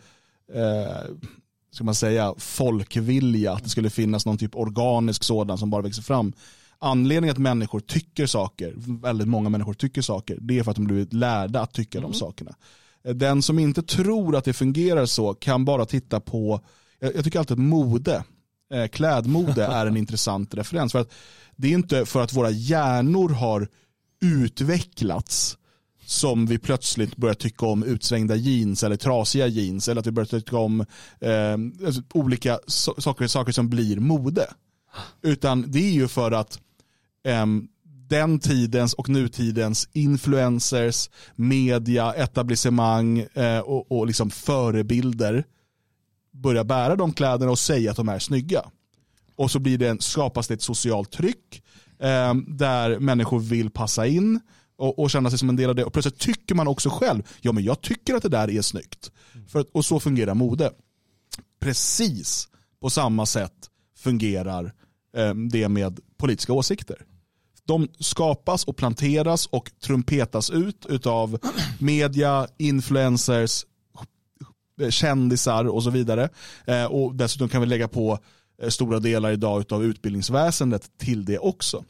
eh, 0.52 1.10
ska 1.70 1.84
man 1.84 1.94
säga, 1.94 2.34
folkvilja, 2.38 3.52
att 3.52 3.64
det 3.64 3.68
skulle 3.68 3.90
finnas 3.90 4.26
någon 4.26 4.38
typ 4.38 4.56
organisk 4.56 5.24
sådan 5.24 5.58
som 5.58 5.70
bara 5.70 5.82
växer 5.82 6.02
fram. 6.02 6.32
Anledningen 6.78 7.32
att 7.32 7.38
människor 7.38 7.80
tycker 7.80 8.26
saker, 8.26 8.74
väldigt 8.76 9.28
många 9.28 9.48
människor 9.48 9.74
tycker 9.74 10.02
saker, 10.02 10.38
det 10.40 10.58
är 10.58 10.62
för 10.62 10.70
att 10.70 10.76
de 10.76 10.84
blivit 10.84 11.12
lärda 11.12 11.60
att 11.60 11.72
tycka 11.72 12.00
de 12.00 12.12
sakerna. 12.12 12.54
Eh, 13.04 13.14
Den 13.14 13.42
som 13.42 13.58
inte 13.58 13.82
tror 13.82 14.36
att 14.36 14.44
det 14.44 14.52
fungerar 14.52 15.06
så 15.06 15.34
kan 15.34 15.64
bara 15.64 15.86
titta 15.86 16.20
på, 16.20 16.60
jag, 16.98 17.16
jag 17.16 17.24
tycker 17.24 17.38
alltid 17.38 17.54
att 17.54 17.64
mode, 17.64 18.24
eh, 18.72 18.86
klädmode 18.86 19.64
är 19.70 19.86
en 19.86 19.96
intressant 19.96 20.54
referens. 20.54 20.92
För 20.92 20.98
att 20.98 21.12
det 21.56 21.68
är 21.68 21.72
inte 21.72 22.06
för 22.06 22.22
att 22.22 22.32
våra 22.32 22.50
hjärnor 22.50 23.28
har 23.28 23.68
utvecklats 24.22 25.58
som 26.06 26.46
vi 26.46 26.58
plötsligt 26.58 27.16
börjar 27.16 27.34
tycka 27.34 27.66
om 27.66 27.82
utsvängda 27.82 28.36
jeans 28.36 28.82
eller 28.82 28.96
trasiga 28.96 29.46
jeans 29.46 29.88
eller 29.88 30.00
att 30.00 30.06
vi 30.06 30.10
börjar 30.10 30.26
tycka 30.26 30.56
om 30.56 30.80
eh, 31.20 31.86
alltså 31.86 32.02
olika 32.14 32.56
so- 32.56 33.00
saker, 33.00 33.26
saker 33.26 33.52
som 33.52 33.70
blir 33.70 33.96
mode. 33.96 34.46
Utan 35.22 35.70
det 35.70 35.78
är 35.78 35.92
ju 35.92 36.08
för 36.08 36.32
att 36.32 36.60
eh, 37.26 37.46
den 38.08 38.38
tidens 38.38 38.94
och 38.94 39.08
nutidens 39.08 39.88
influencers, 39.92 41.10
media, 41.36 42.14
etablissemang 42.14 43.18
eh, 43.18 43.58
och, 43.58 43.92
och 43.92 44.06
liksom 44.06 44.30
förebilder 44.30 45.44
börjar 46.32 46.64
bära 46.64 46.96
de 46.96 47.12
kläderna 47.12 47.50
och 47.50 47.58
säga 47.58 47.90
att 47.90 47.96
de 47.96 48.08
är 48.08 48.18
snygga. 48.18 48.64
Och 49.36 49.50
så 49.50 49.58
blir 49.58 49.78
det 49.78 49.88
en, 49.88 50.00
skapas 50.00 50.48
det 50.48 50.54
ett 50.54 50.62
socialt 50.62 51.10
tryck 51.10 51.62
eh, 51.98 52.34
där 52.34 52.98
människor 52.98 53.40
vill 53.40 53.70
passa 53.70 54.06
in 54.06 54.40
och, 54.76 54.98
och 54.98 55.10
känna 55.10 55.30
sig 55.30 55.38
som 55.38 55.48
en 55.48 55.56
del 55.56 55.68
av 55.70 55.74
det. 55.76 55.84
Och 55.84 55.92
plötsligt 55.92 56.18
tycker 56.18 56.54
man 56.54 56.68
också 56.68 56.90
själv, 56.90 57.22
ja 57.40 57.52
men 57.52 57.64
jag 57.64 57.80
tycker 57.80 58.14
att 58.14 58.22
det 58.22 58.28
där 58.28 58.50
är 58.50 58.62
snyggt. 58.62 59.10
För, 59.48 59.60
att- 59.60 59.70
och 59.72 59.84
så 59.84 60.00
fungerar 60.00 60.34
mode. 60.34 60.70
Precis 61.60 62.48
på 62.80 62.90
samma 62.90 63.26
sätt 63.26 63.52
fungerar 63.98 64.72
eh, 65.16 65.34
det 65.34 65.68
med 65.68 66.00
politiska 66.16 66.52
åsikter. 66.52 66.96
De 67.66 67.88
skapas 67.98 68.64
och 68.64 68.76
planteras 68.76 69.46
och 69.46 69.70
trumpetas 69.84 70.50
ut 70.50 71.06
av 71.06 71.38
media, 71.80 72.48
influencers, 72.58 73.64
kändisar 74.90 75.64
och 75.64 75.82
så 75.82 75.90
vidare. 75.90 76.28
Eh, 76.66 76.84
och 76.84 77.14
dessutom 77.14 77.48
kan 77.48 77.60
vi 77.60 77.66
lägga 77.66 77.88
på 77.88 78.18
eh, 78.62 78.68
stora 78.68 78.98
delar 79.00 79.32
idag 79.32 79.72
av 79.72 79.84
utbildningsväsendet 79.84 80.98
till 80.98 81.24
det 81.24 81.38
också. 81.38 81.84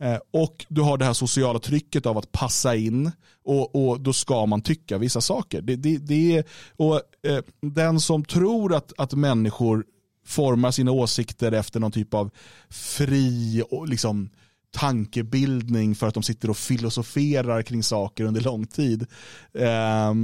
Eh, 0.00 0.18
och 0.30 0.66
du 0.68 0.80
har 0.80 0.98
det 0.98 1.04
här 1.04 1.12
sociala 1.12 1.58
trycket 1.58 2.06
av 2.06 2.18
att 2.18 2.32
passa 2.32 2.76
in 2.76 3.12
och, 3.44 3.88
och 3.88 4.00
då 4.00 4.12
ska 4.12 4.46
man 4.46 4.60
tycka 4.60 4.98
vissa 4.98 5.20
saker. 5.20 5.62
Det, 5.62 5.76
det, 5.76 5.98
det 5.98 6.36
är, 6.36 6.44
och, 6.76 6.94
eh, 7.22 7.42
den 7.60 8.00
som 8.00 8.24
tror 8.24 8.74
att, 8.74 8.92
att 8.98 9.14
människor 9.14 9.84
formar 10.26 10.70
sina 10.70 10.90
åsikter 10.90 11.52
efter 11.52 11.80
någon 11.80 11.92
typ 11.92 12.14
av 12.14 12.30
fri 12.68 13.62
och 13.70 13.88
liksom, 13.88 14.30
tankebildning 14.70 15.94
för 15.94 16.06
att 16.06 16.14
de 16.14 16.22
sitter 16.22 16.50
och 16.50 16.56
filosoferar 16.56 17.62
kring 17.62 17.82
saker 17.82 18.24
under 18.24 18.40
lång 18.40 18.66
tid. 18.66 19.06
Eh, 19.54 20.14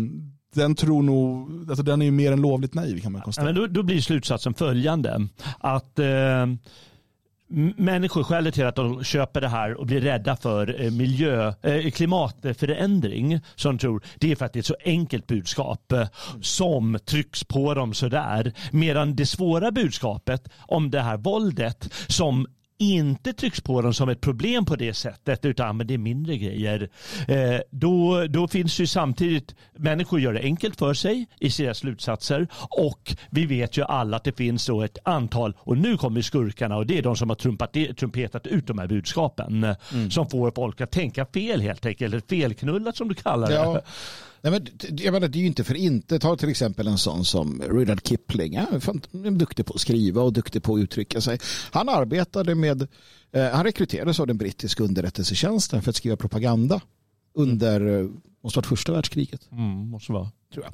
den 0.55 0.75
tror 0.75 1.03
nog, 1.03 1.51
alltså 1.68 1.83
den 1.83 2.03
är 2.03 2.07
ju 2.07 2.11
mer 2.11 2.33
än 2.33 2.41
lovligt 2.41 2.75
naiv 2.75 3.01
kan 3.01 3.12
man 3.12 3.22
Ja, 3.37 3.45
men 3.45 3.55
då, 3.55 3.66
då 3.66 3.83
blir 3.83 4.01
slutsatsen 4.01 4.55
följande. 4.55 5.29
Att 5.59 5.99
eh, 5.99 6.47
människor 7.76 8.22
skälet 8.22 8.55
till 8.55 8.66
att 8.66 8.76
de 8.76 9.05
köper 9.05 9.40
det 9.40 9.48
här 9.48 9.74
och 9.74 9.86
blir 9.86 10.00
rädda 10.00 10.36
för 10.36 10.82
eh, 10.82 10.90
miljö, 10.90 11.52
eh, 11.62 11.90
klimatförändring 11.90 13.40
som 13.55 13.76
de 13.76 13.78
tror, 13.78 14.02
det 14.18 14.32
är 14.32 14.36
för 14.36 14.44
att 14.44 14.52
det 14.52 14.57
är 14.57 14.61
ett 14.61 14.66
så 14.66 14.76
enkelt 14.84 15.26
budskap 15.26 15.92
eh, 15.92 16.07
som 16.42 16.98
trycks 17.05 17.44
på 17.44 17.74
dem 17.74 17.94
sådär. 17.94 18.52
Medan 18.72 19.16
det 19.16 19.26
svåra 19.26 19.70
budskapet 19.70 20.48
om 20.59 20.90
det 20.90 21.00
här 21.00 21.16
våldet 21.16 21.92
som 22.09 22.46
inte 22.93 23.32
trycks 23.32 23.61
på 23.61 23.82
dem 23.82 23.95
som 23.95 24.09
ett 24.09 24.20
problem 24.20 24.64
på 24.64 24.76
det 24.76 24.95
sättet 24.95 25.45
utan 25.45 25.76
men 25.76 25.87
det 25.87 25.95
är 25.95 25.99
mindre 25.99 26.37
grejer. 26.37 26.89
Eh, 27.28 27.61
då, 27.70 28.26
då 28.26 28.49
finns 28.49 28.78
ju 28.78 28.87
samtidigt, 28.87 29.55
människor 29.76 30.20
gör 30.20 30.32
det 30.32 30.41
enkelt 30.41 30.78
för 30.78 30.95
sig 30.95 31.26
i 31.41 31.51
sina 31.51 31.74
slutsatser 31.74 32.49
och 32.70 33.16
vi 33.30 33.47
vet 33.47 33.76
ju 33.76 33.82
alla 33.82 34.16
att 34.16 34.24
det 34.24 34.37
finns 34.37 34.66
då 34.66 34.82
ett 34.82 34.99
antal, 35.05 35.55
och 35.59 35.78
nu 35.78 35.97
kommer 35.97 36.22
skurkarna 36.22 36.76
och 36.76 36.87
det 36.87 36.99
är 36.99 37.03
de 37.03 37.16
som 37.16 37.28
har 37.28 37.37
trumpat, 37.37 37.76
trumpetat 37.97 38.47
ut 38.47 38.66
de 38.66 38.78
här 38.78 38.87
budskapen 38.87 39.64
eh, 39.64 39.76
som 40.11 40.30
får 40.30 40.51
folk 40.51 40.80
att 40.80 40.91
tänka 40.91 41.26
fel 41.26 41.61
helt 41.61 41.87
enkelt, 41.87 42.14
eller 42.14 42.22
felknullat 42.28 42.97
som 42.97 43.09
du 43.09 43.14
kallar 43.14 43.49
det. 43.49 43.55
Ja. 43.55 43.80
Nej, 44.45 44.53
men, 44.53 44.66
jag 44.99 45.12
menar, 45.12 45.28
det 45.28 45.38
är 45.38 45.40
ju 45.40 45.47
inte 45.47 45.64
för 45.64 45.74
inte. 45.74 46.18
Ta 46.18 46.36
till 46.36 46.49
exempel 46.49 46.86
en 46.86 46.99
sån 46.99 47.24
som 47.24 47.62
Rudyard 47.62 48.09
Kipling. 48.09 48.57
Han 48.59 48.74
är 48.74 49.30
duktig 49.30 49.66
på 49.66 49.74
att 49.74 49.80
skriva 49.80 50.22
och 50.22 50.32
duktig 50.32 50.62
på 50.62 50.74
att 50.74 50.80
uttrycka 50.80 51.20
sig. 51.20 51.38
Han 51.70 51.88
arbetade 51.88 52.55
med, 52.55 52.82
eh, 53.32 53.49
han 53.49 53.64
rekryterades 53.64 54.20
av 54.20 54.26
den 54.26 54.38
brittiska 54.38 54.84
underrättelsetjänsten 54.84 55.82
för 55.82 55.90
att 55.90 55.97
skriva 55.97 56.16
propaganda 56.16 56.80
under, 57.34 57.86
eh, 57.86 58.09
måste 58.42 58.59
varit 58.59 58.66
första 58.66 58.92
världskriget. 58.92 59.49
Mm, 59.53 59.88
måste 59.88 60.12
vara. 60.12 60.30
tror 60.55 60.66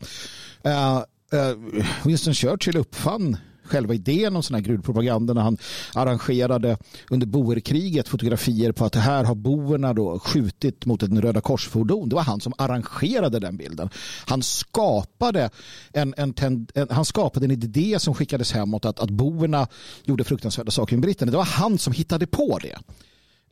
jag. 0.63 0.73
Eh, 0.73 0.97
eh, 1.41 1.57
Winston 2.05 2.35
Churchill 2.35 2.77
uppfann 2.77 3.37
själva 3.71 3.95
idén 3.95 4.37
om 4.37 4.43
sån 4.43 4.55
här 4.55 4.63
grudpropaganda 4.63 5.35
när 5.35 5.43
han 5.43 5.59
arrangerade 5.95 6.79
under 7.11 7.27
boerkriget 7.27 8.09
fotografier 8.09 8.73
på 8.73 8.85
att 8.85 8.95
här 8.95 9.25
har 9.25 9.35
boerna 9.35 9.95
då 9.95 10.19
skjutit 10.19 10.87
mot 10.87 11.03
en 11.03 11.23
Röda 11.23 11.41
korsfordon. 11.41 12.09
Det 12.09 12.15
var 12.15 12.23
han 12.23 12.41
som 12.41 12.53
arrangerade 12.59 13.39
den 13.39 13.57
bilden. 13.57 13.91
Han 14.27 14.43
skapade 14.43 15.51
en, 15.93 16.15
en, 16.17 16.35
en, 16.41 16.67
han 16.91 17.05
skapade 17.05 17.47
en 17.47 17.51
idé 17.51 17.99
som 17.99 18.15
skickades 18.15 18.53
hemåt 18.53 18.85
att, 18.85 19.01
att 19.01 19.11
boerna 19.11 19.69
gjorde 20.05 20.25
fruktansvärda 20.25 20.71
saker 20.71 20.97
med 20.97 21.03
britterna. 21.03 21.31
Det 21.31 21.37
var 21.37 21.45
han 21.45 21.79
som 21.79 21.93
hittade 21.93 22.27
på 22.27 22.59
det. 22.63 22.79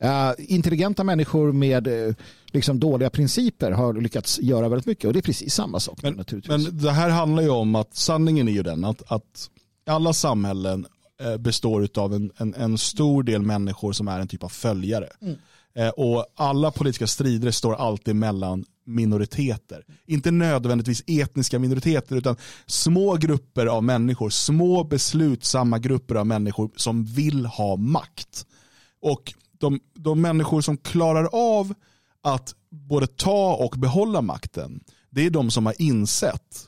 Uh, 0.03 0.33
intelligenta 0.37 1.03
människor 1.03 1.51
med 1.51 1.87
uh, 1.87 2.13
liksom 2.51 2.79
dåliga 2.79 3.09
principer 3.09 3.71
har 3.71 3.93
lyckats 3.93 4.39
göra 4.39 4.69
väldigt 4.69 4.85
mycket 4.85 5.05
och 5.05 5.13
det 5.13 5.19
är 5.19 5.21
precis 5.21 5.53
samma 5.53 5.79
sak 5.79 5.99
Men, 6.03 6.13
naturligtvis. 6.13 6.67
men 6.67 6.77
det 6.77 6.91
här 6.91 7.09
handlar 7.09 7.43
ju 7.43 7.49
om 7.49 7.75
att 7.75 7.95
sanningen 7.95 8.47
är 8.47 8.51
ju 8.51 8.63
den 8.63 8.85
att, 8.85 9.11
att 9.11 9.49
alla 9.89 10.13
samhällen 10.13 10.85
eh, 11.21 11.37
består 11.37 11.87
av 11.97 12.13
en, 12.13 12.31
en, 12.37 12.53
en 12.55 12.77
stor 12.77 13.23
del 13.23 13.41
människor 13.41 13.93
som 13.93 14.07
är 14.07 14.19
en 14.19 14.27
typ 14.27 14.43
av 14.43 14.49
följare. 14.49 15.09
Eh, 15.75 15.89
Och 15.89 16.25
alla 16.35 16.71
politiska 16.71 17.07
strider 17.07 17.51
står 17.51 17.75
alltid 17.75 18.15
mellan 18.15 18.65
minoriteter. 18.85 19.83
Inte 20.05 20.31
nödvändigtvis 20.31 21.03
etniska 21.07 21.59
minoriteter 21.59 22.15
utan 22.15 22.35
små 22.65 23.15
grupper 23.15 23.65
av 23.65 23.83
människor, 23.83 24.29
små 24.29 24.83
beslutsamma 24.83 25.79
grupper 25.79 26.15
av 26.15 26.27
människor 26.27 26.71
som 26.75 27.05
vill 27.05 27.45
ha 27.45 27.75
makt. 27.75 28.45
Och 29.01 29.33
de, 29.57 29.79
de 29.93 30.21
människor 30.21 30.61
som 30.61 30.77
klarar 30.77 31.29
av 31.31 31.73
att 32.21 32.55
både 32.69 33.07
ta 33.07 33.55
och 33.55 33.75
behålla 33.79 34.21
makten, 34.21 34.79
det 35.09 35.25
är 35.25 35.29
de 35.29 35.51
som 35.51 35.65
har 35.65 35.81
insett 35.81 36.67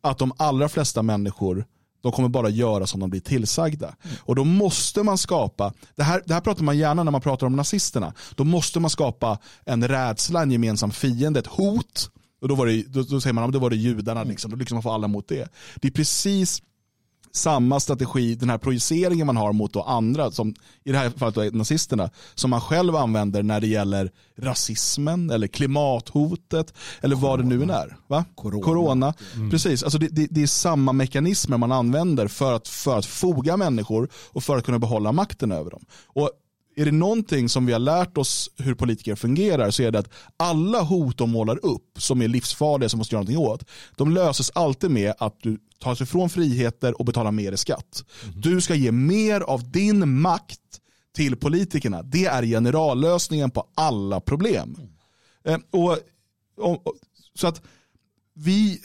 att 0.00 0.18
de 0.18 0.32
allra 0.36 0.68
flesta 0.68 1.02
människor 1.02 1.66
de 2.04 2.12
kommer 2.12 2.28
bara 2.28 2.48
göra 2.48 2.86
som 2.86 3.00
de 3.00 3.10
blir 3.10 3.20
tillsagda. 3.20 3.94
Och 4.18 4.34
då 4.34 4.44
måste 4.44 5.02
man 5.02 5.18
skapa, 5.18 5.72
det 5.96 6.02
här, 6.02 6.22
det 6.26 6.34
här 6.34 6.40
pratar 6.40 6.62
man 6.64 6.78
gärna 6.78 7.02
när 7.02 7.10
man 7.10 7.20
pratar 7.20 7.46
om 7.46 7.56
nazisterna, 7.56 8.12
då 8.34 8.44
måste 8.44 8.80
man 8.80 8.90
skapa 8.90 9.38
en 9.64 9.88
rädsla, 9.88 10.42
en 10.42 10.50
gemensam 10.50 10.90
fiende, 10.90 11.40
ett 11.40 11.46
hot. 11.46 12.10
Och 12.40 12.48
då, 12.48 12.54
var 12.54 12.66
det, 12.66 12.82
då, 12.82 13.02
då 13.02 13.20
säger 13.20 13.34
man 13.34 13.44
att 13.44 13.52
det 13.52 13.58
var 13.58 13.70
det 13.70 13.76
judarna, 13.76 14.24
liksom. 14.24 14.50
då 14.50 14.56
liksom 14.56 14.76
man 14.76 14.82
får 14.82 14.94
alla 14.94 15.08
mot 15.08 15.28
det. 15.28 15.48
Det 15.74 15.88
är 15.88 15.92
precis 15.92 16.62
samma 17.36 17.80
strategi, 17.80 18.34
den 18.34 18.50
här 18.50 18.58
projiceringen 18.58 19.26
man 19.26 19.36
har 19.36 19.52
mot 19.52 19.76
andra, 19.76 20.30
som 20.30 20.54
i 20.84 20.92
det 20.92 20.98
här 20.98 21.10
fallet 21.10 21.34
då 21.34 21.58
nazisterna, 21.58 22.10
som 22.34 22.50
man 22.50 22.60
själv 22.60 22.96
använder 22.96 23.42
när 23.42 23.60
det 23.60 23.66
gäller 23.66 24.10
rasismen 24.38 25.30
eller 25.30 25.46
klimathotet 25.46 26.74
eller 27.00 27.16
vad 27.16 27.38
det 27.38 27.44
nu 27.44 27.62
är. 27.62 27.96
Va? 28.06 28.24
Corona. 28.34 29.14
Precis, 29.50 29.82
alltså 29.82 29.98
det, 29.98 30.08
det, 30.08 30.26
det 30.30 30.42
är 30.42 30.46
samma 30.46 30.92
mekanismer 30.92 31.56
man 31.56 31.72
använder 31.72 32.28
för 32.28 32.52
att, 32.52 32.68
för 32.68 32.98
att 32.98 33.06
foga 33.06 33.56
människor 33.56 34.08
och 34.14 34.44
för 34.44 34.56
att 34.56 34.64
kunna 34.64 34.78
behålla 34.78 35.12
makten 35.12 35.52
över 35.52 35.70
dem. 35.70 35.84
Och 36.06 36.30
är 36.76 36.84
det 36.84 36.92
någonting 36.92 37.48
som 37.48 37.66
vi 37.66 37.72
har 37.72 37.80
lärt 37.80 38.18
oss 38.18 38.50
hur 38.58 38.74
politiker 38.74 39.14
fungerar 39.14 39.70
så 39.70 39.82
är 39.82 39.90
det 39.90 39.98
att 39.98 40.12
alla 40.36 40.82
hot 40.82 41.18
de 41.18 41.30
målar 41.30 41.64
upp 41.64 41.98
som 41.98 42.22
är 42.22 42.28
livsfarliga 42.28 42.88
som 42.88 42.98
måste 42.98 43.14
göra 43.14 43.22
någonting 43.22 43.46
åt, 43.46 43.64
de 43.96 44.10
löses 44.10 44.50
alltid 44.54 44.90
med 44.90 45.14
att 45.18 45.36
du 45.42 45.58
tar 45.78 45.94
sig 45.94 46.06
från 46.06 46.30
friheter 46.30 46.98
och 46.98 47.04
betalar 47.04 47.32
mer 47.32 47.52
i 47.52 47.56
skatt. 47.56 48.04
Mm. 48.24 48.40
Du 48.40 48.60
ska 48.60 48.74
ge 48.74 48.92
mer 48.92 49.40
av 49.40 49.70
din 49.70 50.20
makt 50.20 50.60
till 51.16 51.36
politikerna. 51.36 52.02
Det 52.02 52.26
är 52.26 52.42
generallösningen 52.42 53.50
på 53.50 53.66
alla 53.74 54.20
problem. 54.20 54.76
Mm. 54.78 54.90
Eh, 55.44 55.80
och, 55.80 55.98
och, 56.58 56.94
så 57.34 57.46
att 57.46 57.62
vi 58.34 58.80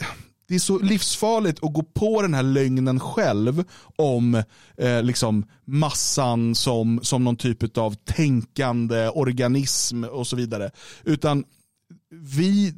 det 0.50 0.56
är 0.56 0.60
så 0.60 0.80
livsfarligt 0.80 1.64
att 1.64 1.74
gå 1.74 1.84
på 1.84 2.22
den 2.22 2.34
här 2.34 2.43
lögnen 2.43 3.00
själv 3.00 3.64
om 3.95 4.43
eh, 4.78 5.04
liksom 5.04 5.45
massan 5.66 6.56
som, 6.56 7.00
som 7.04 7.24
någon 7.24 7.36
typ 7.36 7.78
av 7.78 7.95
tänkande 7.95 9.10
organism 9.10 10.04
och 10.04 10.28
så 10.28 10.36
vidare. 10.36 10.72
Utan 11.04 11.43
vi, 12.10 12.74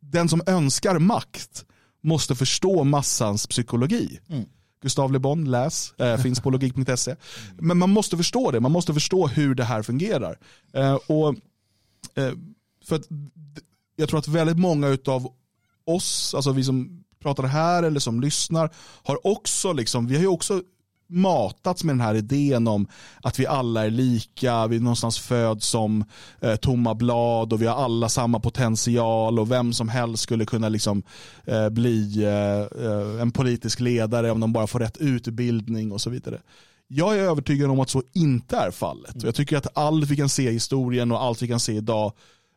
den 0.00 0.28
som 0.28 0.42
önskar 0.46 0.98
makt 0.98 1.64
måste 2.02 2.34
förstå 2.34 2.84
massans 2.84 3.46
psykologi. 3.46 4.18
Mm. 4.28 4.44
Gustav 4.82 5.12
Le 5.12 5.18
Bon, 5.18 5.50
läs, 5.50 5.92
eh, 5.92 6.16
finns 6.16 6.40
på 6.40 6.50
logik.se. 6.50 7.16
Men 7.58 7.78
man 7.78 7.90
måste 7.90 8.16
förstå 8.16 8.50
det, 8.50 8.60
man 8.60 8.72
måste 8.72 8.94
förstå 8.94 9.26
hur 9.26 9.54
det 9.54 9.64
här 9.64 9.82
fungerar. 9.82 10.38
Eh, 10.72 10.94
och 10.94 11.28
eh, 12.14 12.32
för 12.84 12.96
att, 12.96 13.08
Jag 13.96 14.08
tror 14.08 14.18
att 14.18 14.28
väldigt 14.28 14.58
många 14.58 14.98
av 15.06 15.32
oss, 15.84 16.34
alltså 16.34 16.52
vi 16.52 16.64
som 16.64 17.04
pratar 17.22 17.42
här 17.42 17.82
eller 17.82 18.00
som 18.00 18.20
lyssnar 18.20 18.70
har 19.04 19.26
också, 19.26 19.72
liksom, 19.72 20.06
vi 20.06 20.14
har 20.14 20.22
ju 20.22 20.28
också 20.28 20.62
matats 21.08 21.84
med 21.84 21.94
den 21.94 22.00
här 22.00 22.14
idén 22.14 22.68
om 22.68 22.86
att 23.22 23.38
vi 23.38 23.46
alla 23.46 23.86
är 23.86 23.90
lika, 23.90 24.66
vi 24.66 24.80
någonstans 24.80 25.18
föds 25.18 25.66
som 25.66 26.04
eh, 26.40 26.56
tomma 26.56 26.94
blad 26.94 27.52
och 27.52 27.62
vi 27.62 27.66
har 27.66 27.84
alla 27.84 28.08
samma 28.08 28.40
potential 28.40 29.38
och 29.38 29.50
vem 29.50 29.72
som 29.72 29.88
helst 29.88 30.22
skulle 30.22 30.44
kunna 30.44 30.68
liksom, 30.68 31.02
eh, 31.44 31.68
bli 31.68 32.24
eh, 32.24 32.82
eh 32.84 33.20
en 33.20 33.30
politisk 33.30 33.80
ledare 33.80 34.30
om 34.30 34.40
de 34.40 34.52
bara 34.52 34.66
får 34.66 34.78
rätt 34.78 34.96
utbildning 34.96 35.92
och 35.92 36.00
så 36.00 36.10
vidare. 36.10 36.40
Jag 36.88 37.18
är 37.18 37.22
övertygad 37.22 37.70
om 37.70 37.80
att 37.80 37.90
så 37.90 38.02
inte 38.12 38.56
är 38.56 38.70
fallet. 38.70 39.16
Och 39.16 39.24
jag 39.24 39.34
tycker 39.34 39.56
att 39.56 39.78
allt 39.78 40.10
vi 40.10 40.16
kan 40.16 40.28
se 40.28 40.48
i 40.48 40.52
historien 40.52 41.12
och 41.12 41.22
allt 41.22 41.42
vi 41.42 41.48
kan 41.48 41.60
se 41.60 41.72
idag 41.72 42.12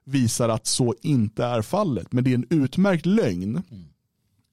visar 0.05 0.49
att 0.49 0.67
så 0.67 0.95
inte 1.01 1.45
är 1.45 1.61
fallet. 1.61 2.11
Men 2.11 2.23
det 2.23 2.29
är 2.29 2.35
en 2.35 2.47
utmärkt 2.49 3.05
lögn 3.05 3.63
mm 3.71 3.85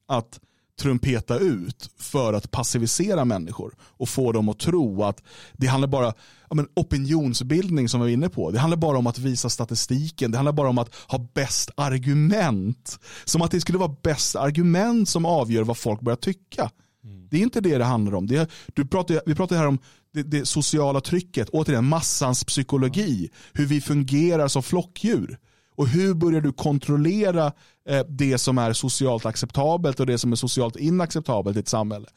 att 0.09 0.39
trumpeta 0.79 1.37
ut 1.37 1.89
för 1.97 2.33
att 2.33 2.51
passivisera 2.51 3.25
människor 3.25 3.73
och 3.81 4.09
få 4.09 4.31
dem 4.31 4.49
att 4.49 4.59
tro 4.59 5.03
att 5.03 5.23
det 5.53 5.67
handlar 5.67 5.87
bara 5.87 6.13
om 6.47 6.67
opinionsbildning 6.75 7.89
som 7.89 8.01
vi 8.01 8.05
var 8.05 8.11
inne 8.11 8.29
på. 8.29 8.51
Det 8.51 8.59
handlar 8.59 8.77
bara 8.77 8.97
om 8.97 9.07
att 9.07 9.19
visa 9.19 9.49
statistiken. 9.49 10.31
Det 10.31 10.37
handlar 10.37 10.53
bara 10.53 10.69
om 10.69 10.77
att 10.77 10.95
ha 10.95 11.27
bäst 11.33 11.71
argument. 11.75 12.99
Som 13.25 13.41
att 13.41 13.51
det 13.51 13.61
skulle 13.61 13.77
vara 13.77 13.95
bäst 14.03 14.35
argument 14.35 15.09
som 15.09 15.25
avgör 15.25 15.63
vad 15.63 15.77
folk 15.77 16.01
börjar 16.01 16.17
tycka. 16.17 16.71
Mm. 17.03 17.27
Det 17.31 17.37
är 17.37 17.41
inte 17.41 17.61
det 17.61 17.77
det 17.77 17.85
handlar 17.85 18.15
om. 18.15 18.27
Det, 18.27 18.49
du 18.73 18.87
pratar, 18.87 19.21
vi 19.25 19.35
pratar 19.35 19.55
här 19.55 19.67
om 19.67 19.79
det, 20.13 20.23
det 20.23 20.45
sociala 20.45 21.01
trycket, 21.01 21.49
återigen 21.49 21.85
massans 21.85 22.43
psykologi, 22.43 23.29
hur 23.53 23.65
vi 23.65 23.81
fungerar 23.81 24.47
som 24.47 24.63
flockdjur. 24.63 25.39
Och 25.79 25.87
hur 25.87 26.13
börjar 26.13 26.41
du 26.41 26.51
kontrollera 26.51 27.51
eh, 27.89 28.05
det 28.09 28.37
som 28.37 28.57
är 28.57 28.73
socialt 28.73 29.25
acceptabelt 29.25 29.99
och 29.99 30.05
det 30.05 30.17
som 30.17 30.31
är 30.31 30.35
socialt 30.35 30.75
inacceptabelt 30.75 31.57
i 31.57 31.59
ett 31.59 31.67
samhälle? 31.67 32.07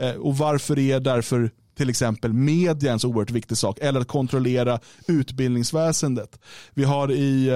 Eh, 0.00 0.14
och 0.14 0.38
varför 0.38 0.78
är 0.78 1.00
därför 1.00 1.50
till 1.76 1.90
exempel 1.90 2.32
media 2.32 2.92
en 2.92 2.98
så 2.98 3.08
oerhört 3.08 3.30
viktig 3.30 3.56
sak? 3.56 3.78
Eller 3.80 4.00
att 4.00 4.08
kontrollera 4.08 4.80
utbildningsväsendet. 5.06 6.40
Vi 6.74 6.84
har 6.84 7.12
i 7.12 7.50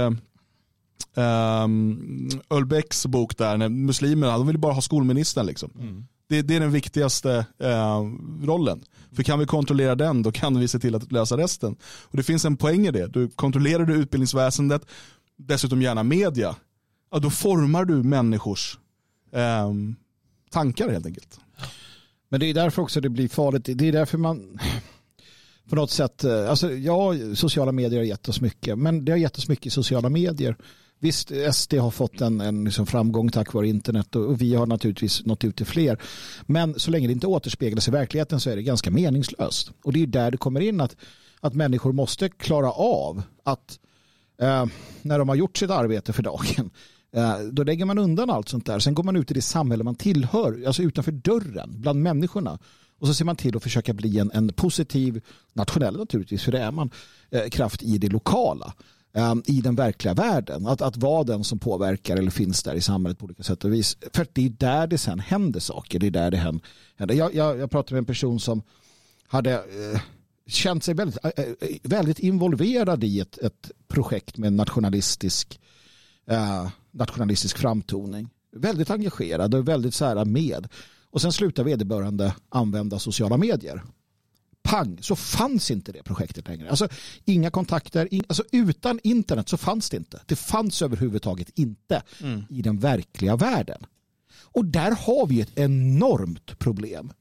um, 1.14 2.40
Ölbecks 2.50 3.06
bok 3.06 3.36
där, 3.38 3.56
när 3.56 3.68
muslimerna 3.68 4.38
de 4.38 4.46
vill 4.46 4.58
bara 4.58 4.72
ha 4.72 4.80
skolministern. 4.80 5.46
Liksom. 5.46 5.70
Mm. 5.78 6.04
Det, 6.28 6.42
det, 6.42 6.56
är 6.56 6.60
den 6.60 6.72
viktigaste 6.72 7.46
uh, 7.62 8.46
rollen. 8.46 8.84
För 9.12 9.22
kan 9.22 9.38
vi 9.38 9.46
kontrollera 9.46 9.94
den, 9.94 10.22
då 10.22 10.32
kan 10.32 10.58
vi 10.58 10.68
se 10.68 10.78
till 10.78 10.94
att 10.94 11.12
lösa 11.12 11.36
resten. 11.36 11.76
Och 11.82 12.16
Det 12.16 12.22
finns 12.22 12.44
en 12.44 12.56
poäng 12.56 12.86
i 12.86 12.90
det. 12.90 13.06
Du 13.06 13.28
kontrollerar 13.28 13.84
du 13.84 13.94
utbildningsväsendet, 13.94 14.82
dessutom 15.46 15.82
gärna 15.82 16.02
media, 16.02 16.56
ja, 17.10 17.18
då 17.18 17.30
formar 17.30 17.84
du 17.84 18.02
människors 18.02 18.78
eh, 19.32 19.72
tankar 20.50 20.88
helt 20.88 21.06
enkelt. 21.06 21.40
Men 22.28 22.40
det 22.40 22.46
är 22.46 22.54
därför 22.54 22.82
också 22.82 23.00
det 23.00 23.08
blir 23.08 23.28
farligt. 23.28 23.68
Det 23.74 23.88
är 23.88 23.92
därför 23.92 24.18
man 24.18 24.58
på 25.68 25.76
något 25.76 25.90
sätt, 25.90 26.24
eh, 26.24 26.50
alltså 26.50 26.72
ja, 26.72 27.14
sociala 27.34 27.72
medier 27.72 27.98
har 27.98 28.06
gett 28.06 28.28
oss 28.28 28.40
mycket, 28.40 28.78
men 28.78 29.04
det 29.04 29.12
har 29.12 29.16
gett 29.16 29.38
oss 29.38 29.48
mycket 29.48 29.66
i 29.66 29.70
sociala 29.70 30.08
medier. 30.08 30.56
Visst, 31.02 31.32
SD 31.52 31.74
har 31.74 31.90
fått 31.90 32.20
en, 32.20 32.40
en 32.40 32.64
liksom 32.64 32.86
framgång 32.86 33.30
tack 33.30 33.52
vare 33.52 33.68
internet 33.68 34.16
och, 34.16 34.24
och, 34.24 34.40
vi 34.40 34.54
har 34.54 34.66
naturligtvis 34.66 35.26
nått 35.26 35.44
ut 35.44 35.56
till 35.56 35.66
fler. 35.66 35.98
Men 36.46 36.78
så 36.78 36.90
länge 36.90 37.06
det 37.06 37.12
inte 37.12 37.26
återspeglas 37.26 37.88
i 37.88 37.90
verkligheten 37.90 38.40
så 38.40 38.50
är 38.50 38.56
det 38.56 38.62
ganska 38.62 38.90
meningslöst. 38.90 39.70
Och 39.84 39.92
det 39.92 40.02
är 40.02 40.06
där 40.06 40.30
det 40.30 40.36
kommer 40.36 40.60
in 40.60 40.80
att, 40.80 40.96
att 41.40 41.54
människor 41.54 41.92
måste 41.92 42.28
klara 42.28 42.72
av 42.72 43.22
att 43.44 43.78
eh, 43.78 43.89
Eh, 44.40 44.66
när 45.02 45.18
de 45.18 45.28
har 45.28 45.36
gjort 45.36 45.58
sitt 45.58 45.70
arbete 45.70 46.12
för 46.12 46.22
dagen. 46.22 46.70
Eh, 47.12 47.38
då 47.52 47.62
lägger 47.62 47.84
man 47.84 47.98
undan 47.98 48.30
allt 48.30 48.48
sånt 48.48 48.66
där. 48.66 48.78
Sen 48.78 48.94
går 48.94 49.02
man 49.02 49.16
ut 49.16 49.30
i 49.30 49.34
det 49.34 49.42
samhälle 49.42 49.84
man 49.84 49.94
tillhör, 49.94 50.62
alltså 50.66 50.82
utanför 50.82 51.12
dörren, 51.12 51.70
bland 51.80 52.02
människorna. 52.02 52.58
Och 52.98 53.06
så 53.06 53.14
ser 53.14 53.24
man 53.24 53.36
till 53.36 53.56
att 53.56 53.62
försöka 53.62 53.92
bli 53.92 54.18
en, 54.18 54.30
en 54.34 54.52
positiv, 54.52 55.20
nationell 55.52 55.96
naturligtvis, 55.96 56.42
för 56.42 56.52
det 56.52 56.58
är 56.58 56.70
man, 56.70 56.90
eh, 57.30 57.48
kraft 57.48 57.82
i 57.82 57.98
det 57.98 58.08
lokala. 58.08 58.74
Eh, 59.12 59.34
I 59.46 59.60
den 59.60 59.74
verkliga 59.74 60.14
världen. 60.14 60.66
Att, 60.66 60.82
att 60.82 60.96
vara 60.96 61.24
den 61.24 61.44
som 61.44 61.58
påverkar 61.58 62.16
eller 62.16 62.30
finns 62.30 62.62
där 62.62 62.74
i 62.74 62.80
samhället 62.80 63.18
på 63.18 63.24
olika 63.24 63.42
sätt 63.42 63.64
och 63.64 63.72
vis. 63.72 63.96
För 64.12 64.26
det 64.32 64.46
är 64.46 64.50
där 64.50 64.86
det 64.86 64.98
sen 64.98 65.20
händer 65.20 65.60
saker. 65.60 65.98
Det 65.98 66.06
är 66.06 66.10
där 66.10 66.30
det 66.30 66.36
händer. 66.36 66.62
Jag, 66.96 67.34
jag, 67.34 67.58
jag 67.58 67.70
pratade 67.70 67.94
med 67.94 67.98
en 67.98 68.04
person 68.04 68.40
som 68.40 68.62
hade 69.28 69.52
eh, 69.54 70.00
känt 70.52 70.84
sig 70.84 70.94
väldigt, 70.94 71.24
äh, 71.24 71.30
äh, 71.36 71.54
väldigt 71.82 72.18
involverad 72.18 73.04
i 73.04 73.20
ett, 73.20 73.38
ett 73.38 73.70
projekt 73.88 74.38
med 74.38 74.52
nationalistisk, 74.52 75.60
uh, 76.30 76.68
nationalistisk 76.90 77.58
framtoning. 77.58 78.28
Väldigt 78.56 78.90
engagerad 78.90 79.54
och 79.54 79.68
väldigt 79.68 79.94
så 79.94 80.04
här 80.04 80.24
med. 80.24 80.68
Och 81.10 81.22
sen 81.22 81.32
slutar 81.32 81.64
vederbörande 81.64 82.34
använda 82.48 82.98
sociala 82.98 83.36
medier. 83.36 83.82
Pang, 84.62 84.98
så 85.02 85.16
fanns 85.16 85.70
inte 85.70 85.92
det 85.92 86.02
projektet 86.02 86.48
längre. 86.48 86.70
Alltså 86.70 86.88
inga 87.24 87.50
kontakter, 87.50 88.14
in, 88.14 88.24
alltså 88.28 88.44
utan 88.52 89.00
internet 89.02 89.48
så 89.48 89.56
fanns 89.56 89.90
det 89.90 89.96
inte. 89.96 90.20
Det 90.26 90.36
fanns 90.36 90.82
överhuvudtaget 90.82 91.58
inte 91.58 92.02
mm. 92.22 92.42
i 92.50 92.62
den 92.62 92.78
verkliga 92.78 93.36
världen. 93.36 93.86
Och 94.42 94.64
där 94.64 94.90
har 94.90 95.26
vi 95.26 95.40
ett 95.40 95.58
enormt 95.58 96.58
problem 96.58 97.12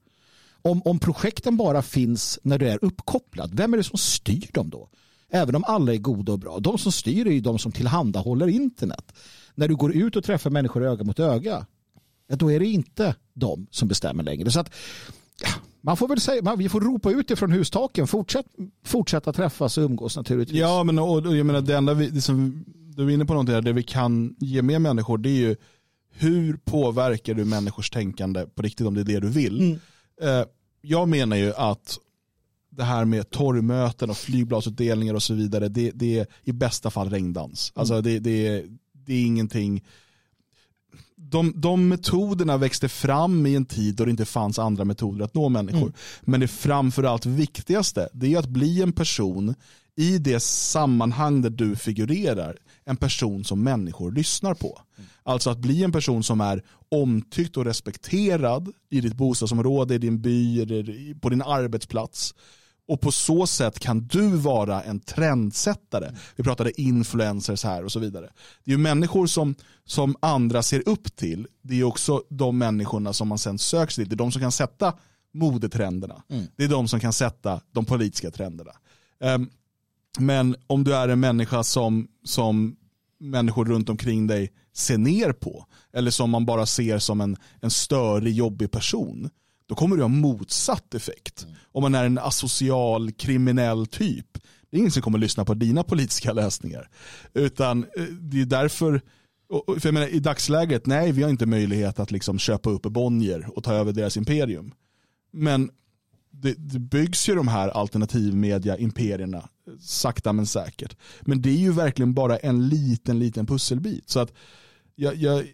om, 0.62 0.82
om 0.84 0.98
projekten 0.98 1.56
bara 1.56 1.82
finns 1.82 2.38
när 2.42 2.58
du 2.58 2.68
är 2.68 2.84
uppkopplad, 2.84 3.54
vem 3.54 3.72
är 3.72 3.76
det 3.76 3.84
som 3.84 3.98
styr 3.98 4.48
dem 4.52 4.70
då? 4.70 4.88
Även 5.32 5.54
om 5.54 5.64
alla 5.64 5.94
är 5.94 5.98
goda 5.98 6.32
och 6.32 6.38
bra. 6.38 6.58
De 6.58 6.78
som 6.78 6.92
styr 6.92 7.26
är 7.26 7.32
ju 7.32 7.40
de 7.40 7.58
som 7.58 7.72
tillhandahåller 7.72 8.46
internet. 8.46 9.12
När 9.54 9.68
du 9.68 9.76
går 9.76 9.92
ut 9.92 10.16
och 10.16 10.24
träffar 10.24 10.50
människor 10.50 10.84
öga 10.84 11.04
mot 11.04 11.20
öga, 11.20 11.66
då 12.28 12.52
är 12.52 12.60
det 12.60 12.66
inte 12.66 13.14
de 13.34 13.66
som 13.70 13.88
bestämmer 13.88 14.24
längre. 14.24 14.50
Så 14.50 14.60
att, 14.60 14.70
man 15.80 15.96
får 15.96 16.08
väl 16.08 16.20
säga, 16.20 16.56
vi 16.56 16.68
får 16.68 16.80
ropa 16.80 17.10
ut 17.10 17.30
ifrån 17.30 17.52
hustaken, 17.52 18.06
fortsätt, 18.06 18.46
fortsätta 18.84 19.32
träffas 19.32 19.78
och 19.78 19.84
umgås 19.84 20.16
naturligtvis. 20.16 20.60
Ja, 20.60 20.84
men 20.84 20.98
och, 20.98 21.26
och 21.26 21.36
jag 21.36 21.46
menar 21.46 21.60
det 21.60 21.76
enda 21.76 21.94
vi, 21.94 22.06
det 22.06 22.20
som, 22.20 22.64
du 22.66 23.04
är 23.06 23.10
inne 23.10 23.24
på 23.24 23.32
någonting 23.32 23.54
här, 23.54 23.62
det 23.62 23.72
vi 23.72 23.82
kan 23.82 24.36
ge 24.38 24.62
med 24.62 24.80
människor, 24.80 25.18
det 25.18 25.28
är 25.28 25.48
ju 25.48 25.56
hur 26.12 26.56
påverkar 26.56 27.34
du 27.34 27.44
människors 27.44 27.90
tänkande 27.90 28.46
på 28.54 28.62
riktigt 28.62 28.86
om 28.86 28.94
det 28.94 29.00
är 29.00 29.04
det 29.04 29.20
du 29.20 29.28
vill. 29.28 29.60
Mm. 29.60 29.78
Eh, 30.22 30.44
jag 30.82 31.08
menar 31.08 31.36
ju 31.36 31.54
att 31.54 31.98
det 32.70 32.84
här 32.84 33.04
med 33.04 33.30
torgmöten 33.30 34.10
och 34.10 34.16
flygbladsutdelningar 34.16 35.14
och 35.14 35.22
så 35.22 35.34
vidare, 35.34 35.68
det, 35.68 35.90
det 35.94 36.18
är 36.18 36.26
i 36.44 36.52
bästa 36.52 36.90
fall 36.90 37.10
regndans. 37.10 37.72
Alltså 37.74 37.94
mm. 37.94 38.04
det, 38.04 38.18
det, 38.18 38.64
det 38.92 39.14
är 39.14 39.22
ingenting 39.22 39.82
de, 41.30 41.52
de 41.56 41.88
metoderna 41.88 42.56
växte 42.56 42.88
fram 42.88 43.46
i 43.46 43.54
en 43.54 43.64
tid 43.64 43.94
då 43.94 44.04
det 44.04 44.10
inte 44.10 44.24
fanns 44.24 44.58
andra 44.58 44.84
metoder 44.84 45.24
att 45.24 45.34
nå 45.34 45.48
människor. 45.48 45.82
Mm. 45.82 45.92
Men 46.20 46.40
det 46.40 46.48
framförallt 46.48 47.26
viktigaste 47.26 48.08
det 48.12 48.34
är 48.34 48.38
att 48.38 48.48
bli 48.48 48.82
en 48.82 48.92
person 48.92 49.54
i 49.96 50.18
det 50.18 50.40
sammanhang 50.40 51.42
där 51.42 51.50
du 51.50 51.76
figurerar 51.76 52.56
en 52.84 52.96
person 52.96 53.44
som 53.44 53.62
människor 53.62 54.12
lyssnar 54.12 54.54
på. 54.54 54.80
Alltså 55.22 55.50
att 55.50 55.58
bli 55.58 55.84
en 55.84 55.92
person 55.92 56.22
som 56.22 56.40
är 56.40 56.62
omtyckt 56.88 57.56
och 57.56 57.64
respekterad 57.64 58.72
i 58.90 59.00
ditt 59.00 59.14
bostadsområde, 59.14 59.94
i 59.94 59.98
din 59.98 60.22
by, 60.22 61.14
på 61.20 61.28
din 61.28 61.42
arbetsplats. 61.42 62.34
Och 62.88 63.00
på 63.00 63.12
så 63.12 63.46
sätt 63.46 63.78
kan 63.78 64.06
du 64.06 64.28
vara 64.36 64.82
en 64.82 65.00
trendsättare. 65.00 66.12
Vi 66.36 66.44
pratade 66.44 66.80
influencers 66.80 67.64
här 67.64 67.84
och 67.84 67.92
så 67.92 67.98
vidare. 67.98 68.30
Det 68.64 68.70
är 68.70 68.72
ju 68.72 68.78
människor 68.78 69.26
som, 69.26 69.54
som 69.84 70.16
andra 70.20 70.62
ser 70.62 70.88
upp 70.88 71.16
till. 71.16 71.46
Det 71.62 71.80
är 71.80 71.84
också 71.84 72.22
de 72.30 72.58
människorna 72.58 73.12
som 73.12 73.28
man 73.28 73.38
sen 73.38 73.58
söker 73.58 73.92
sig 73.92 74.04
till. 74.04 74.08
Det 74.08 74.14
är 74.14 74.24
de 74.24 74.32
som 74.32 74.42
kan 74.42 74.52
sätta 74.52 74.94
modetrenderna. 75.34 76.22
Mm. 76.30 76.46
Det 76.56 76.64
är 76.64 76.68
de 76.68 76.88
som 76.88 77.00
kan 77.00 77.12
sätta 77.12 77.60
de 77.72 77.84
politiska 77.84 78.30
trenderna. 78.30 78.72
Um, 79.24 79.50
Men 80.18 80.56
om 80.66 80.84
du 80.84 80.94
är 80.94 81.08
en 81.08 81.20
människa 81.20 81.64
som, 81.64 82.08
som 82.24 82.76
människor 83.20 83.64
runt 83.64 83.88
omkring 83.88 84.26
dig 84.26 84.52
ser 84.80 84.98
ner 84.98 85.32
på, 85.32 85.66
eller 85.92 86.10
som 86.10 86.30
man 86.30 86.46
bara 86.46 86.66
ser 86.66 86.98
som 86.98 87.20
en, 87.20 87.36
en 87.60 87.70
störig, 87.70 88.34
jobbig 88.34 88.70
person, 88.70 89.30
då 89.66 89.74
kommer 89.74 89.96
du 89.96 90.02
ha 90.02 90.08
motsatt 90.08 90.94
effekt. 90.94 91.46
Om 91.72 91.82
man 91.82 91.94
är 91.94 92.04
en 92.04 92.18
asocial, 92.18 93.12
kriminell 93.12 93.86
typ. 93.86 94.26
Det 94.70 94.76
är 94.76 94.78
ingen 94.78 94.90
som 94.90 95.02
kommer 95.02 95.18
lyssna 95.18 95.44
på 95.44 95.54
dina 95.54 95.82
politiska 95.82 96.32
läsningar. 96.32 96.88
Utan 97.34 97.84
eh, 97.96 98.04
det 98.04 98.40
är 98.40 98.46
därför, 98.46 99.00
för 99.66 99.86
jag 99.86 99.94
menar, 99.94 100.08
i 100.08 100.20
dagsläget, 100.20 100.86
nej 100.86 101.12
vi 101.12 101.22
har 101.22 101.30
inte 101.30 101.46
möjlighet 101.46 102.00
att 102.00 102.10
liksom 102.10 102.38
köpa 102.38 102.70
upp 102.70 102.82
Bonnier 102.82 103.46
och 103.56 103.64
ta 103.64 103.74
över 103.74 103.92
deras 103.92 104.16
imperium. 104.16 104.72
Men 105.32 105.70
det, 106.30 106.54
det 106.58 106.78
byggs 106.78 107.28
ju 107.28 107.34
de 107.34 107.48
här 107.48 107.68
alternativmedia-imperierna 107.68 109.48
sakta 109.80 110.32
men 110.32 110.46
säkert. 110.46 110.96
Men 111.20 111.42
det 111.42 111.50
är 111.50 111.58
ju 111.58 111.72
verkligen 111.72 112.14
bara 112.14 112.36
en 112.36 112.68
liten, 112.68 113.18
liten 113.18 113.46
pusselbit. 113.46 114.10
Så 114.10 114.20
att 114.20 114.32
jag, 115.00 115.14
jag, 115.16 115.50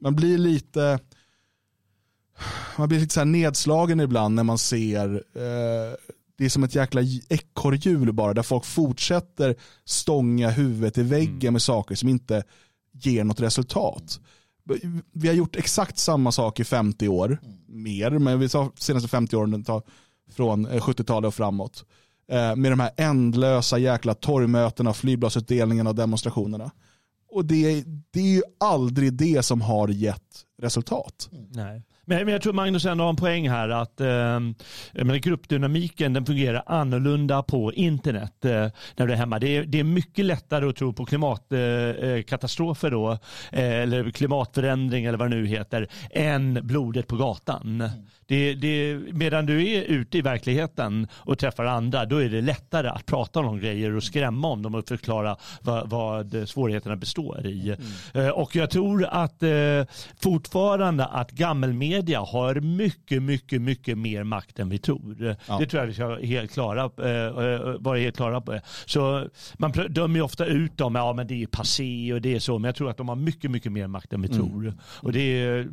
man 0.00 0.16
blir 0.16 0.38
lite 0.38 0.98
man 2.76 2.88
blir 2.88 3.00
lite 3.00 3.14
så 3.14 3.24
nedslagen 3.24 4.00
ibland 4.00 4.34
när 4.34 4.42
man 4.42 4.58
ser 4.58 5.14
eh, 5.14 5.96
det 6.38 6.44
är 6.44 6.48
som 6.48 6.64
ett 6.64 6.74
jäkla 6.74 7.00
ekorrhjul 7.28 8.12
bara 8.12 8.34
där 8.34 8.42
folk 8.42 8.64
fortsätter 8.64 9.56
stånga 9.84 10.50
huvudet 10.50 10.98
i 10.98 11.02
väggen 11.02 11.42
mm. 11.42 11.52
med 11.52 11.62
saker 11.62 11.94
som 11.94 12.08
inte 12.08 12.42
ger 12.92 13.24
något 13.24 13.40
resultat. 13.40 14.20
Vi 15.12 15.28
har 15.28 15.34
gjort 15.34 15.56
exakt 15.56 15.98
samma 15.98 16.32
sak 16.32 16.60
i 16.60 16.64
50 16.64 17.08
år, 17.08 17.38
mer, 17.66 18.10
men 18.10 18.40
vi 18.40 18.48
tar 18.48 18.70
senaste 18.78 19.08
50 19.08 19.36
åren 19.36 19.64
från 20.30 20.68
70-talet 20.68 21.24
eh, 21.24 21.28
och 21.28 21.34
framåt. 21.34 21.84
Eh, 22.28 22.56
med 22.56 22.72
de 22.72 22.80
här 22.80 22.90
ändlösa 22.96 23.78
jäkla 23.78 24.14
torgmötena, 24.14 24.94
flygbladsutdelningarna 24.94 25.90
och 25.90 25.96
demonstrationerna. 25.96 26.70
Och 27.30 27.44
det, 27.44 27.84
det 28.10 28.20
är 28.20 28.34
ju 28.34 28.42
aldrig 28.60 29.12
det 29.12 29.42
som 29.42 29.60
har 29.60 29.88
gett 29.88 30.44
resultat. 30.62 31.28
Nej. 31.50 31.82
Men, 32.08 32.28
jag 32.28 32.42
tror 32.42 32.52
Magnus 32.52 32.84
ändå 32.84 33.04
har 33.04 33.10
en 33.10 33.16
poäng 33.16 33.48
här 33.48 33.68
att 33.68 34.00
eh, 34.00 34.40
gruppdynamiken 35.18 36.12
den 36.12 36.26
fungerar 36.26 36.62
annorlunda 36.66 37.42
på 37.42 37.72
internet 37.72 38.44
eh, 38.44 38.68
när 38.96 39.06
du 39.06 39.12
är 39.12 39.16
hemma. 39.16 39.38
Det 39.38 39.56
är, 39.56 39.64
det 39.64 39.80
är 39.80 39.84
mycket 39.84 40.24
lättare 40.24 40.68
att 40.68 40.76
tro 40.76 40.92
på 40.92 41.04
klimatkatastrofer 41.04 42.88
eh, 42.88 42.92
då, 42.92 43.12
eh, 43.12 43.18
eller 43.82 44.10
klimatförändring 44.10 45.04
eller 45.04 45.18
vad 45.18 45.30
det 45.30 45.36
nu 45.36 45.46
heter, 45.46 45.88
än 46.10 46.58
blodet 46.62 47.06
på 47.06 47.16
gatan. 47.16 47.80
Mm. 47.80 47.90
Det, 48.28 48.54
det, 48.54 48.98
medan 49.12 49.46
du 49.46 49.68
är 49.68 49.82
ute 49.82 50.18
i 50.18 50.22
verkligheten 50.22 51.06
och 51.12 51.38
träffar 51.38 51.64
andra, 51.64 52.06
då 52.06 52.16
är 52.16 52.28
det 52.28 52.40
lättare 52.40 52.88
att 52.88 53.06
prata 53.06 53.40
om 53.40 53.60
grejer 53.60 53.96
och 53.96 54.02
skrämma 54.02 54.48
om 54.48 54.62
dem 54.62 54.74
och 54.74 54.88
förklara 54.88 55.36
vad, 55.62 55.90
vad 55.90 56.48
svårigheterna 56.48 56.96
består 56.96 57.46
i. 57.46 57.76
Mm. 58.14 58.26
Eh, 58.26 58.32
och 58.32 58.56
jag 58.56 58.70
tror 58.70 59.04
att 59.04 59.42
eh, 59.42 59.50
fortfarande 60.22 61.06
att 61.06 61.30
gammelmedia 61.30 62.20
har 62.20 62.54
mycket, 62.54 63.22
mycket, 63.22 63.62
mycket 63.62 63.98
mer 63.98 64.24
makt 64.24 64.58
än 64.58 64.68
vi 64.68 64.78
tror. 64.78 65.36
Ja. 65.48 65.58
Det 65.58 65.66
tror 65.66 65.82
jag 65.82 65.86
vi 65.86 65.94
ska 65.94 66.18
helt 66.22 66.52
klara, 66.52 66.84
eh, 66.84 67.76
vara 67.78 67.98
helt 67.98 68.16
klara 68.16 68.40
på. 68.40 68.60
Så 68.86 69.28
man 69.58 69.72
dömer 69.88 70.16
ju 70.16 70.22
ofta 70.22 70.46
ut 70.46 70.76
dem, 70.76 70.94
ja 70.94 71.12
men 71.12 71.26
det 71.26 71.42
är 71.42 71.46
passé 71.46 72.12
och 72.12 72.20
det 72.20 72.34
är 72.34 72.38
så, 72.38 72.58
men 72.58 72.68
jag 72.68 72.74
tror 72.74 72.90
att 72.90 72.96
de 72.96 73.08
har 73.08 73.16
mycket, 73.16 73.50
mycket 73.50 73.72
mer 73.72 73.86
makt 73.86 74.12
än 74.12 74.22
vi 74.22 74.28
mm. 74.28 74.38
tror. 74.38 74.74
Och 74.82 75.12
det 75.12 75.20
är 75.20 75.68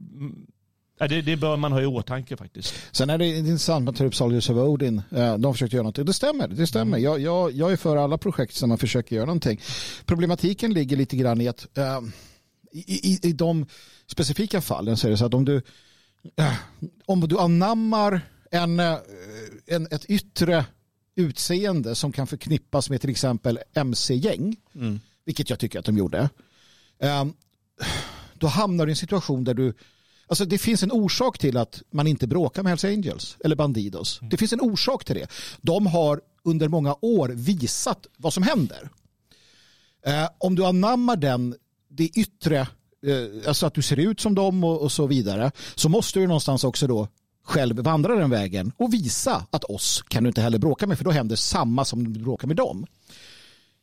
det, 0.97 1.21
det 1.21 1.37
bör 1.37 1.57
man 1.57 1.71
ha 1.71 1.81
i 1.81 1.85
åtanke 1.85 2.37
faktiskt. 2.37 2.73
Sen 2.91 3.09
är 3.09 3.17
det 3.17 3.37
intressant 3.37 3.97
ta 3.97 4.05
upp 4.05 4.15
Soldiers 4.15 4.49
of 4.49 4.57
Odin. 4.57 5.01
De 5.39 5.53
försökte 5.53 5.75
göra 5.75 5.83
någonting. 5.83 6.05
Det 6.05 6.13
stämmer. 6.13 6.47
Det 6.47 6.67
stämmer. 6.67 6.97
Mm. 6.97 7.03
Jag, 7.03 7.19
jag, 7.19 7.51
jag 7.51 7.71
är 7.71 7.77
för 7.77 7.97
alla 7.97 8.17
projekt 8.17 8.55
som 8.55 8.69
man 8.69 8.77
försöker 8.77 9.15
göra 9.15 9.25
någonting. 9.25 9.61
Problematiken 10.05 10.73
ligger 10.73 10.97
lite 10.97 11.17
grann 11.17 11.41
i 11.41 11.47
att 11.47 11.77
äh, 11.77 12.01
i, 12.71 13.11
i, 13.11 13.19
i 13.23 13.33
de 13.33 13.65
specifika 14.07 14.61
fallen 14.61 14.97
så 14.97 15.07
är 15.07 15.11
det 15.11 15.17
så 15.17 15.25
att 15.25 15.33
om 15.33 15.45
du, 15.45 15.61
äh, 16.35 16.53
om 17.05 17.19
du 17.19 17.39
anammar 17.39 18.21
en, 18.51 18.79
en, 19.65 19.87
ett 19.91 20.05
yttre 20.05 20.65
utseende 21.15 21.95
som 21.95 22.11
kan 22.11 22.27
förknippas 22.27 22.89
med 22.89 23.01
till 23.01 23.09
exempel 23.09 23.59
mc-gäng, 23.73 24.55
mm. 24.75 24.99
vilket 25.25 25.49
jag 25.49 25.59
tycker 25.59 25.79
att 25.79 25.85
de 25.85 25.97
gjorde, 25.97 26.29
då 28.33 28.47
hamnar 28.47 28.85
du 28.85 28.89
i 28.89 28.93
en 28.93 28.95
situation 28.95 29.43
där 29.43 29.53
du 29.53 29.73
Alltså 30.27 30.45
det 30.45 30.57
finns 30.57 30.83
en 30.83 30.91
orsak 30.91 31.37
till 31.37 31.57
att 31.57 31.81
man 31.91 32.07
inte 32.07 32.27
bråkar 32.27 32.63
med 32.63 32.69
Hells 32.69 32.85
Angels 32.85 33.37
eller 33.43 33.55
Bandidos. 33.55 34.21
Mm. 34.21 34.29
Det 34.29 34.37
finns 34.37 34.53
en 34.53 34.61
orsak 34.61 35.05
till 35.05 35.15
det. 35.15 35.27
De 35.61 35.87
har 35.87 36.21
under 36.43 36.67
många 36.67 36.95
år 37.01 37.29
visat 37.29 38.07
vad 38.17 38.33
som 38.33 38.43
händer. 38.43 38.89
Eh, 40.05 40.29
om 40.37 40.55
du 40.55 40.65
anammar 40.65 41.15
den, 41.15 41.55
det 41.87 42.03
yttre, 42.03 42.59
eh, 42.59 43.47
alltså 43.47 43.65
att 43.65 43.73
du 43.73 43.81
ser 43.81 43.99
ut 43.99 44.19
som 44.19 44.35
dem 44.35 44.63
och, 44.63 44.81
och, 44.81 44.91
så 44.91 45.07
vidare, 45.07 45.51
så 45.75 45.89
måste 45.89 46.19
du 46.19 46.27
någonstans 46.27 46.63
också 46.63 46.87
då 46.87 47.07
själv 47.43 47.79
vandra 47.79 48.15
den 48.15 48.29
vägen 48.29 48.71
och 48.77 48.93
visa 48.93 49.45
att 49.49 49.63
oss 49.63 50.03
kan 50.07 50.23
du 50.23 50.27
inte 50.27 50.41
heller 50.41 50.57
bråka 50.57 50.87
med 50.87 50.97
för 50.97 51.05
då 51.05 51.11
händer 51.11 51.35
samma 51.35 51.85
som 51.85 52.13
du 52.13 52.19
bråkar 52.19 52.47
med 52.47 52.57
dem. 52.57 52.85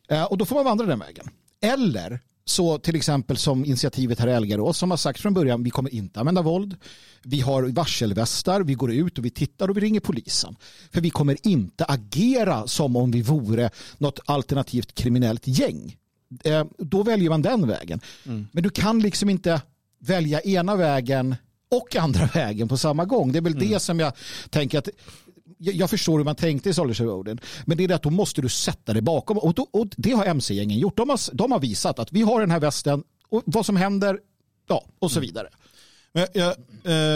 Eh, 0.07 0.23
och 0.23 0.37
då 0.37 0.45
får 0.45 0.55
man 0.55 0.65
vandra 0.65 0.85
den 0.85 0.99
vägen. 0.99 1.29
Eller 1.61 2.19
så 2.45 2.77
till 2.77 2.95
exempel 2.95 3.37
som 3.37 3.65
initiativet 3.65 4.19
här 4.19 4.27
i 4.27 4.31
Elgarås 4.31 4.77
som 4.77 4.91
har 4.91 4.97
sagt 4.97 5.19
från 5.19 5.33
början 5.33 5.63
vi 5.63 5.69
kommer 5.69 5.93
inte 5.93 6.19
använda 6.19 6.41
våld. 6.41 6.75
Vi 7.23 7.41
har 7.41 7.63
varselvästar, 7.63 8.61
vi 8.61 8.73
går 8.73 8.91
ut 8.93 9.17
och 9.17 9.25
vi 9.25 9.29
tittar 9.29 9.69
och 9.69 9.77
vi 9.77 9.81
ringer 9.81 9.99
polisen. 9.99 10.55
För 10.91 11.01
vi 11.01 11.09
kommer 11.09 11.47
inte 11.47 11.85
agera 11.85 12.67
som 12.67 12.95
om 12.95 13.11
vi 13.11 13.21
vore 13.21 13.69
något 13.97 14.19
alternativt 14.25 14.95
kriminellt 14.95 15.47
gäng. 15.47 15.97
Eh, 16.43 16.65
då 16.77 17.03
väljer 17.03 17.29
man 17.29 17.41
den 17.41 17.67
vägen. 17.67 18.01
Mm. 18.25 18.47
Men 18.51 18.63
du 18.63 18.69
kan 18.69 18.99
liksom 18.99 19.29
inte 19.29 19.61
välja 19.99 20.41
ena 20.41 20.75
vägen 20.75 21.35
och 21.71 21.95
andra 21.95 22.25
vägen 22.33 22.67
på 22.67 22.77
samma 22.77 23.05
gång. 23.05 23.31
Det 23.31 23.39
är 23.39 23.41
väl 23.41 23.53
mm. 23.53 23.69
det 23.69 23.79
som 23.79 23.99
jag 23.99 24.13
tänker 24.49 24.79
att 24.79 24.89
jag 25.57 25.89
förstår 25.89 26.17
hur 26.17 26.25
man 26.25 26.35
tänkte 26.35 26.69
i 26.69 26.73
Soldiers 26.73 27.01
of 27.01 27.07
Odin. 27.07 27.39
Men 27.65 27.77
det 27.77 27.83
är 27.83 27.87
det 27.87 27.95
att 27.95 28.03
då 28.03 28.09
måste 28.09 28.41
du 28.41 28.49
sätta 28.49 28.93
dig 28.93 29.01
bakom. 29.01 29.37
Och, 29.37 29.53
då, 29.53 29.67
och 29.71 29.87
det 29.97 30.11
har 30.11 30.25
MC-gängen 30.25 30.79
gjort. 30.79 30.97
De 30.97 31.09
har, 31.09 31.35
de 31.35 31.51
har 31.51 31.59
visat 31.59 31.99
att 31.99 32.11
vi 32.11 32.21
har 32.21 32.39
den 32.39 32.51
här 32.51 32.59
västen 32.59 33.03
och 33.29 33.43
vad 33.45 33.65
som 33.65 33.75
händer, 33.75 34.19
ja, 34.67 34.85
och 34.99 35.11
så 35.11 35.19
mm. 35.19 35.27
vidare. 35.27 35.47
Men 36.13 36.27
jag 36.33 36.55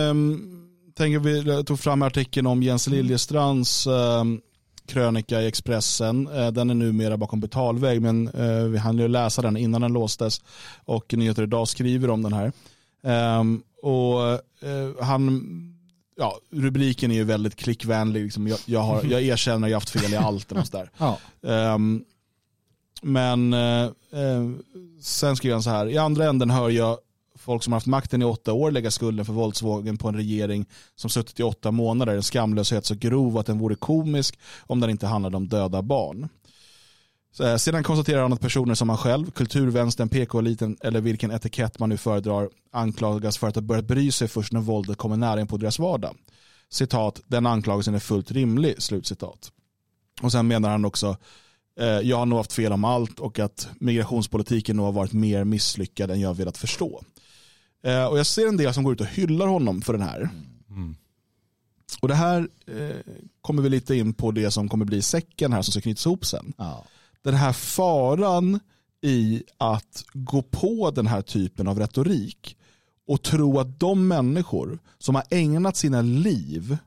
ähm, 0.10 0.70
tänker 0.94 1.20
vi 1.20 1.64
tog 1.64 1.80
fram 1.80 2.02
artikeln 2.02 2.48
om 2.48 2.64
Jens 2.64 2.88
Liljestrands 2.88 3.88
ähm, 3.88 4.42
krönika 4.88 5.42
i 5.42 5.48
Expressen. 5.48 6.28
Äh, 6.28 6.52
den 6.52 6.70
är 6.70 6.74
numera 6.74 7.18
bakom 7.18 7.40
betalväg 7.40 8.02
men 8.02 8.28
äh, 8.28 8.64
vi 8.64 8.78
hann 8.78 8.98
ju 8.98 9.08
läsa 9.08 9.42
den 9.42 9.58
innan 9.58 9.82
den 9.82 9.94
låstes 9.94 10.42
och 10.86 11.14
Nyheter 11.14 11.44
idag 11.44 11.68
skriver 11.68 12.10
om 12.10 12.22
den 12.22 12.34
här. 12.34 12.52
Ähm, 13.04 13.64
och 13.82 14.32
äh, 14.32 14.90
han 15.02 15.44
ja, 16.18 16.40
rubriken 16.52 17.12
är 17.12 17.16
ju 17.16 17.24
väldigt 17.24 17.56
klickvänlig. 17.56 18.24
Liksom 18.24 18.48
jag, 18.48 18.60
jag, 18.66 18.80
har, 18.80 19.04
jag 19.04 19.22
erkänner 19.22 19.68
att 19.68 19.72
jag 19.72 19.78
haft 19.78 19.90
fel 19.90 20.14
i 20.14 20.18
allt. 20.18 20.52
Och 20.52 20.58
där. 20.72 20.92
ja. 20.98 21.18
um, 21.42 22.04
men 23.02 23.54
uh, 23.54 23.92
uh, 24.14 24.56
sen 25.02 25.36
skriver 25.36 25.54
han 25.54 25.64
så 25.64 25.70
här, 25.70 25.90
i 25.90 25.98
andra 25.98 26.26
änden 26.26 26.50
hör 26.50 26.70
jag 26.70 26.98
folk 27.38 27.64
som 27.64 27.74
har 27.74 27.76
haft 27.76 27.88
makten 27.88 28.22
i 28.22 28.26
åtta 28.26 28.54
år 28.54 28.72
lägga 28.72 28.92
skulden 28.92 29.26
för 29.26 29.34
våldsvågen 29.34 29.98
på 29.98 30.08
en 30.08 30.16
regering 30.16 30.66
som 30.96 31.10
suttit 31.10 31.40
i 31.40 31.44
åtta 31.44 31.72
månader. 31.72 32.16
En 32.16 32.24
skamlöshet 32.24 32.86
så 32.86 32.96
grov 32.96 33.38
att 33.38 33.46
den 33.46 33.60
vore 33.60 33.76
komisk 33.76 34.40
om 34.60 34.80
den 34.80 34.90
inte 34.90 35.08
handlade 35.08 35.38
om 35.38 35.48
döda 35.48 35.82
barn. 35.82 36.30
Eh, 37.40 37.56
sedan 37.58 37.84
konstaterar 37.84 38.22
han 38.22 38.34
att 38.34 38.42
personer 38.42 38.74
som 38.74 38.90
han 38.90 38.98
själv, 38.98 39.32
kulturvänstern, 39.32 40.10
PK-eliten 40.10 40.78
eller 40.82 41.02
vilken 41.02 41.32
etikett 41.32 41.80
man 41.80 41.90
nu 41.90 41.98
föredrar 41.98 42.50
anklagas 42.72 43.38
för 43.38 43.48
att 43.48 43.56
ha 43.56 43.62
börjat 43.62 43.86
bry 43.86 44.12
sig 44.12 44.28
först 44.28 44.54
när 44.54 44.60
våldet 44.60 44.98
kommer 44.98 45.18
nära 45.18 45.42
in 45.42 45.48
på 45.48 45.58
deras 45.58 45.80
vardag. 45.80 46.18
Citat, 46.70 47.22
den 47.28 47.46
anklagelsen 47.46 47.96
är 47.96 48.00
fullt 48.00 48.32
rimlig, 48.32 48.82
slutcitat. 48.82 49.52
Och 50.22 50.32
sen 50.32 50.48
menar 50.48 50.70
han 50.70 50.86
också, 50.86 51.18
eh, 51.80 51.86
jag 51.86 52.18
har 52.18 52.26
nog 52.26 52.38
haft 52.38 52.54
fel 52.54 52.74
om 52.74 52.84
allt 52.84 53.20
och 53.20 53.40
att 53.40 53.70
migrationspolitiken 53.80 54.78
nog 54.78 54.86
har 54.86 54.94
varit 54.94 55.14
mer 55.14 55.44
misslyckad 55.44 56.12
än 56.12 56.22
jag 56.22 56.34
velat 56.34 56.58
förstå. 56.58 57.04
Eh, 57.84 58.06
och 58.06 58.20
jag 58.20 58.26
ser 58.26 58.48
en 58.48 58.58
del 58.58 58.74
som 58.74 58.84
går 58.84 58.94
ut 58.94 59.02
och 59.02 59.08
hyllar 59.08 59.48
honom 59.48 59.82
för 59.82 59.94
den 59.94 60.02
här. 60.02 60.30
Mm. 60.70 60.96
Och 62.02 62.08
det 62.08 62.16
här 62.16 62.50
eh, 62.68 63.14
kommer 63.42 63.62
vi 63.62 63.70
lite 63.70 63.96
in 63.96 64.14
på 64.14 64.32
det 64.32 64.52
som 64.52 64.70
kommer 64.70 64.86
bli 64.86 65.02
säcken 65.02 65.54
här 65.54 65.62
som 65.62 65.72
ska 65.72 65.82
knytas 65.82 66.06
ihop 66.06 66.26
sen. 66.26 66.54
Ja 66.58 66.86
den 67.28 67.36
här 67.36 67.54
faran 67.54 68.60
i 69.02 69.44
att 69.58 70.06
gå 70.14 70.42
på 70.42 70.92
den 70.92 71.08
här 71.08 71.22
typen 71.22 71.68
av 71.68 71.80
retorik 71.80 72.58
och 73.08 73.22
tro 73.22 73.60
att 73.60 73.80
de 73.80 74.08
människor 74.08 74.80
som 74.98 75.16
har 75.16 75.24
ägnat 75.30 75.78
sina 75.78 76.02
liv 76.02 76.78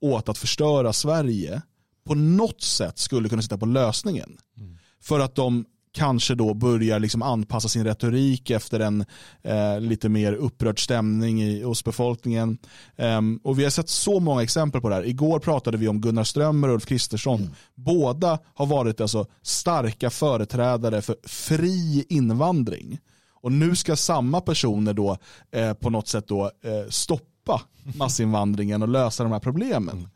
åt 0.00 0.28
att 0.28 0.38
förstöra 0.38 0.92
Sverige 0.92 1.62
på 2.04 2.14
något 2.14 2.62
sätt 2.62 2.98
skulle 2.98 3.28
kunna 3.28 3.42
sitta 3.42 3.58
på 3.58 3.66
lösningen. 3.66 4.38
Mm. 4.56 4.78
För 5.00 5.20
att 5.20 5.34
de 5.34 5.64
kanske 5.96 6.34
då 6.34 6.54
börjar 6.54 6.98
liksom 6.98 7.22
anpassa 7.22 7.68
sin 7.68 7.84
retorik 7.84 8.50
efter 8.50 8.80
en 8.80 9.04
eh, 9.42 9.80
lite 9.80 10.08
mer 10.08 10.32
upprörd 10.32 10.84
stämning 10.84 11.42
i, 11.42 11.62
hos 11.62 11.84
befolkningen. 11.84 12.58
Um, 12.96 13.40
och 13.44 13.58
vi 13.58 13.64
har 13.64 13.70
sett 13.70 13.88
så 13.88 14.20
många 14.20 14.42
exempel 14.42 14.80
på 14.80 14.88
det 14.88 14.94
här. 14.94 15.06
Igår 15.06 15.38
pratade 15.38 15.76
vi 15.76 15.88
om 15.88 16.00
Gunnar 16.00 16.24
Strömmer 16.24 16.68
och 16.68 16.74
Ulf 16.74 16.86
Kristersson. 16.86 17.40
Mm. 17.40 17.52
Båda 17.74 18.38
har 18.54 18.66
varit 18.66 19.00
alltså 19.00 19.26
starka 19.42 20.10
företrädare 20.10 21.02
för 21.02 21.16
fri 21.24 22.04
invandring. 22.08 22.98
Och 23.30 23.52
nu 23.52 23.76
ska 23.76 23.96
samma 23.96 24.40
personer 24.40 24.92
då 24.92 25.18
eh, 25.50 25.74
på 25.74 25.90
något 25.90 26.08
sätt 26.08 26.28
då 26.28 26.44
eh, 26.44 26.88
stoppa 26.88 27.60
massinvandringen 27.96 28.82
och 28.82 28.88
lösa 28.88 29.22
de 29.22 29.32
här 29.32 29.40
problemen. 29.40 30.08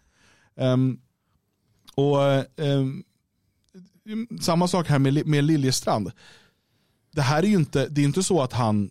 Um, 0.56 1.00
och 1.94 2.18
um, 2.56 3.04
samma 4.40 4.68
sak 4.68 4.88
här 4.88 4.98
med, 4.98 5.26
med 5.26 5.44
Liljestrand. 5.44 6.12
Det 7.12 7.22
här 7.22 7.42
är 7.42 7.46
ju 7.46 7.57
inte, 7.57 7.88
det 7.88 8.01
är 8.01 8.05
inte 8.05 8.22
så 8.22 8.42
att 8.42 8.53
han 8.53 8.90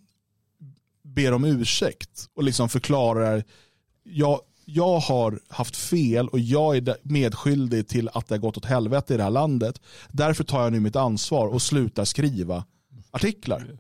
ber 1.04 1.34
om 1.34 1.46
ursäkt 1.46 2.30
och 2.34 2.44
liksom 2.44 2.70
förklarar, 2.70 3.44
jag, 4.04 4.42
jag 4.66 5.00
har 5.00 5.40
haft 5.48 5.78
fel 5.78 6.28
och 6.28 6.40
jag 6.40 6.78
är 6.78 6.96
medskyldig 7.04 7.88
till 7.88 8.10
att 8.14 8.28
det 8.28 8.36
har 8.36 8.40
gått 8.40 8.58
åt 8.58 8.66
helvete 8.66 9.14
i 9.14 9.18
det 9.18 9.24
här 9.24 9.30
landet. 9.30 9.82
Därför 10.08 10.44
tar 10.44 10.64
jag 10.64 10.72
nu 10.72 10.80
mitt 10.80 10.96
ansvar 10.96 11.48
och 11.48 11.62
slutar 11.62 12.06
skriva 12.06 12.66
artiklar. 13.12 13.62
Mm. 13.62 13.78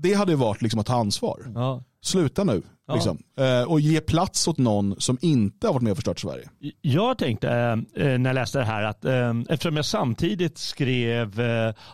Det 0.00 0.14
hade 0.14 0.36
varit 0.36 0.62
liksom 0.62 0.80
att 0.80 0.86
ta 0.86 0.94
ansvar. 0.94 1.52
Ja. 1.54 1.82
Sluta 2.02 2.44
nu. 2.44 2.62
Ja. 2.86 2.94
Liksom. 2.94 3.18
Eh, 3.38 3.62
och 3.62 3.80
ge 3.80 4.00
plats 4.00 4.48
åt 4.48 4.58
någon 4.58 5.00
som 5.00 5.18
inte 5.20 5.66
har 5.66 5.74
varit 5.74 5.82
med 5.82 5.90
och 5.90 5.96
förstört 5.96 6.20
Sverige. 6.20 6.48
Jag 6.80 7.18
tänkte 7.18 7.48
eh, 7.48 7.76
när 8.18 8.26
jag 8.26 8.34
läste 8.34 8.58
det 8.58 8.64
här 8.64 8.82
att 8.82 9.04
eh, 9.04 9.34
eftersom 9.48 9.76
jag 9.76 9.84
samtidigt 9.84 10.58
skrev 10.58 11.40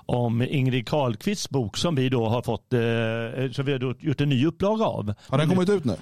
om 0.07 0.42
Ingrid 0.42 0.88
Carlqvists 0.88 1.50
bok 1.50 1.76
som 1.76 1.94
vi 1.94 2.09
då 2.09 2.28
har 2.28 2.42
fått, 2.42 2.66
som 3.55 3.66
vi 3.66 3.72
har 3.72 3.96
gjort 4.00 4.20
en 4.20 4.28
ny 4.28 4.46
upplaga 4.46 4.84
av. 4.84 5.14
Har 5.28 5.38
den 5.38 5.48
kommit 5.48 5.68
ut 5.68 5.84
nu? 5.84 5.96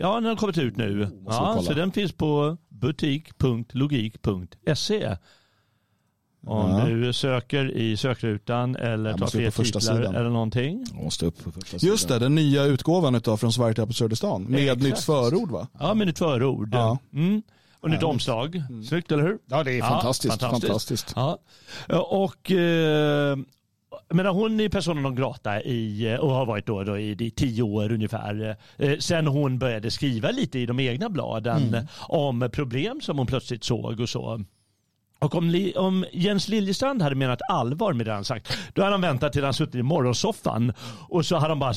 Ja, 0.00 0.14
den 0.14 0.24
har 0.24 0.36
kommit 0.36 0.58
ut 0.58 0.76
nu. 0.76 1.04
Oh, 1.04 1.10
ja, 1.26 1.62
så 1.62 1.72
den 1.72 1.92
finns 1.92 2.12
på 2.12 2.56
butik.logik.se. 2.68 5.16
Om 6.48 6.70
ja. 6.70 6.84
du 6.84 7.12
söker 7.12 7.70
i 7.76 7.96
sökrutan 7.96 8.76
eller 8.76 9.18
tar 9.18 9.26
fler 9.26 9.50
titlar 9.50 9.80
sidan. 9.80 10.14
eller 10.14 10.30
någonting. 10.30 10.84
Måste 10.94 11.26
upp 11.26 11.44
på 11.44 11.52
första 11.52 11.78
sidan. 11.78 11.92
Just 11.92 12.08
det, 12.08 12.18
den 12.18 12.34
nya 12.34 12.64
utgåvan 12.64 13.20
av 13.26 13.36
Från 13.36 13.52
Sverige 13.52 13.74
till 13.74 13.82
Absurdistan. 13.82 14.42
Med 14.42 14.62
Exakt. 14.62 14.82
nytt 14.82 14.98
förord 14.98 15.50
va? 15.50 15.66
Ja, 15.80 15.94
med 15.94 16.06
nytt 16.06 16.18
förord. 16.18 16.68
Ja. 16.72 16.98
Mm. 17.12 17.42
Och 17.80 17.90
nytt 17.90 18.02
omslag. 18.02 18.56
Mm. 18.56 18.84
Snyggt, 18.84 19.12
eller 19.12 19.22
hur? 19.22 19.38
Ja, 19.46 19.64
det 19.64 19.78
är 19.78 19.82
fantastiskt. 19.82 20.42
Ja, 20.42 20.50
fantastiskt. 20.50 21.10
fantastiskt. 21.10 21.12
Ja. 21.16 21.38
Och 21.98 22.50
eh, 22.50 23.36
men 24.08 24.26
hon 24.26 24.60
är 24.60 24.68
personen 24.68 25.02
non 25.02 25.14
grata 25.14 25.62
i, 25.62 26.16
och 26.20 26.30
har 26.30 26.46
varit 26.46 26.66
då, 26.66 26.84
då 26.84 26.98
i, 26.98 27.10
i 27.10 27.30
tio 27.30 27.62
år 27.62 27.92
ungefär. 27.92 28.56
Eh, 28.76 28.98
sen 28.98 29.26
hon 29.26 29.58
började 29.58 29.90
skriva 29.90 30.30
lite 30.30 30.58
i 30.58 30.66
de 30.66 30.80
egna 30.80 31.08
bladen 31.08 31.68
mm. 31.68 31.86
om 32.00 32.48
problem 32.52 33.00
som 33.00 33.18
hon 33.18 33.26
plötsligt 33.26 33.64
såg 33.64 34.00
och 34.00 34.08
så. 34.08 34.44
Och 35.18 35.34
om, 35.34 35.72
om, 35.76 36.04
Jens 36.12 36.48
Liljestrand 36.48 37.02
hade 37.02 37.14
menat 37.14 37.40
allvar 37.48 37.92
med 37.92 38.06
det 38.06 38.12
han 38.12 38.24
sagt, 38.24 38.58
då 38.74 38.82
hade 38.82 38.94
han 38.94 39.00
väntat 39.00 39.32
till 39.32 39.44
han 39.44 39.54
suttit 39.54 39.74
i 39.74 39.82
morgonsoffan 39.82 40.72
och 41.08 41.26
så 41.26 41.36
hade 41.36 41.48
han 41.50 41.58
bara 41.58 41.74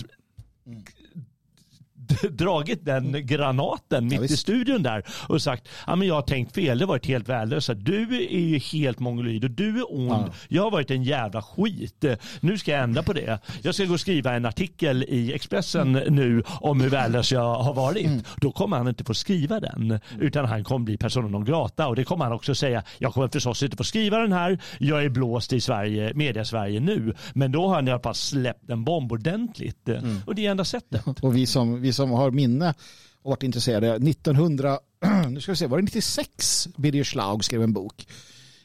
dragit 2.31 2.85
den 2.85 3.25
granaten 3.25 4.03
mitt 4.07 4.13
ja, 4.13 4.23
i 4.23 4.27
studion 4.27 4.83
där 4.83 5.03
och 5.27 5.41
sagt 5.41 5.67
ja, 5.87 5.95
men 5.95 6.07
jag 6.07 6.15
har 6.15 6.21
tänkt 6.21 6.55
fel, 6.55 6.77
det 6.77 6.85
har 6.85 6.87
varit 6.87 7.05
helt 7.05 7.29
värdelöst. 7.29 7.69
Du 7.75 8.01
är 8.15 8.39
ju 8.39 8.57
helt 8.57 8.99
mongoloid 8.99 9.43
och 9.43 9.51
du 9.51 9.79
är 9.79 9.93
ond. 9.93 10.09
Ja. 10.09 10.29
Jag 10.47 10.63
har 10.63 10.71
varit 10.71 10.91
en 10.91 11.03
jävla 11.03 11.41
skit. 11.41 12.05
Nu 12.39 12.57
ska 12.57 12.71
jag 12.71 12.83
ändra 12.83 13.03
på 13.03 13.13
det. 13.13 13.39
Jag 13.61 13.75
ska 13.75 13.85
gå 13.85 13.93
och 13.93 13.99
skriva 13.99 14.33
en 14.33 14.45
artikel 14.45 15.03
i 15.03 15.33
Expressen 15.33 15.95
mm. 15.95 16.15
nu 16.15 16.43
om 16.47 16.81
hur 16.81 16.89
värdelös 16.89 17.31
jag 17.31 17.55
har 17.55 17.73
varit. 17.73 18.05
Mm. 18.05 18.23
Då 18.37 18.51
kommer 18.51 18.77
han 18.77 18.87
inte 18.87 19.03
få 19.03 19.13
skriva 19.13 19.59
den 19.59 19.81
mm. 19.81 19.99
utan 20.19 20.45
han 20.45 20.63
kommer 20.63 20.85
bli 20.85 20.97
personen 20.97 21.31
non 21.31 21.45
grata 21.45 21.87
och 21.87 21.95
det 21.95 22.03
kommer 22.03 22.25
han 22.25 22.33
också 22.33 22.55
säga. 22.55 22.83
Jag 22.97 23.13
kommer 23.13 23.27
förstås 23.27 23.63
inte 23.63 23.77
få 23.77 23.83
skriva 23.83 24.17
den 24.17 24.31
här. 24.31 24.59
Jag 24.79 25.03
är 25.03 25.09
blåst 25.09 25.53
i 25.53 25.61
Sverige, 25.61 26.11
media 26.15 26.45
Sverige 26.45 26.79
nu. 26.79 27.13
Men 27.33 27.51
då 27.51 27.67
har 27.67 27.75
han 27.75 27.87
i 27.87 27.91
alla 27.91 28.01
fall 28.01 28.15
släppt 28.15 28.69
en 28.69 28.83
bomb 28.83 29.11
ordentligt 29.11 29.89
mm. 29.89 30.17
och 30.25 30.35
det 30.35 30.45
är 30.45 30.51
enda 30.51 30.65
sättet. 30.65 31.05
Och 31.21 31.37
vi 31.37 31.45
som, 31.45 31.81
vi 31.81 31.93
som 31.93 32.00
som 32.01 32.11
har 32.11 32.31
minne 32.31 32.73
och 33.21 33.29
varit 33.29 33.43
intresserade. 33.43 33.95
1900, 33.95 34.79
nu 35.29 35.41
ska 35.41 35.51
vi 35.51 35.55
se, 35.55 35.67
var 35.67 35.77
det 35.77 35.83
96 35.83 36.67
Birger 36.77 37.03
Schlaug 37.03 37.43
skrev 37.43 37.63
en 37.63 37.73
bok. 37.73 38.07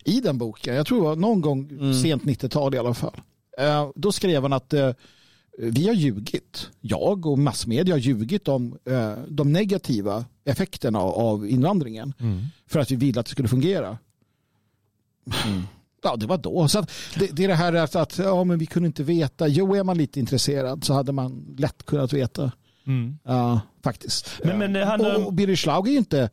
I 0.04 0.20
den 0.20 0.38
boken, 0.38 0.74
jag 0.74 0.86
tror 0.86 0.98
det 0.98 1.04
var 1.04 1.16
någon 1.16 1.40
gång 1.40 1.68
mm. 1.70 2.02
sent 2.02 2.22
90-tal 2.22 2.74
i 2.74 2.78
alla 2.78 2.94
fall. 2.94 3.20
Eh, 3.58 3.90
då 3.94 4.12
skrev 4.12 4.42
han 4.42 4.52
att 4.52 4.72
eh, 4.72 4.90
vi 5.58 5.86
har 5.86 5.94
ljugit. 5.94 6.70
Jag 6.80 7.26
och 7.26 7.38
massmedia 7.38 7.94
har 7.94 7.98
ljugit 7.98 8.48
om 8.48 8.78
eh, 8.84 9.12
de 9.28 9.52
negativa 9.52 10.24
effekterna 10.44 10.98
av 10.98 11.48
invandringen. 11.48 12.14
Mm. 12.20 12.44
För 12.66 12.80
att 12.80 12.90
vi 12.90 12.96
ville 12.96 13.20
att 13.20 13.26
det 13.26 13.32
skulle 13.32 13.48
fungera. 13.48 13.98
Mm. 15.44 15.62
Ja, 16.02 16.16
det 16.16 16.26
var 16.26 16.38
då. 16.38 16.68
Så 16.68 16.80
det, 17.18 17.36
det, 17.36 17.44
är 17.44 17.48
det 17.48 17.54
här 17.54 17.72
att, 17.72 17.96
att 17.96 18.18
ja, 18.18 18.44
men 18.44 18.58
vi 18.58 18.66
kunde 18.66 18.86
inte 18.86 19.02
veta. 19.02 19.48
Jo, 19.48 19.74
är 19.74 19.84
man 19.84 19.98
lite 19.98 20.20
intresserad 20.20 20.84
så 20.84 20.92
hade 20.92 21.12
man 21.12 21.54
lätt 21.58 21.86
kunnat 21.86 22.12
veta. 22.12 22.52
Mm. 22.86 23.18
Ja, 23.24 23.60
faktiskt. 23.84 24.40
Men, 24.44 24.58
men 24.58 24.88
han, 24.88 25.00
och, 25.00 25.26
och 25.26 25.32
Birger 25.32 25.56
Schlaug 25.56 25.88
är 25.88 25.92
ju 25.92 25.98
inte 25.98 26.30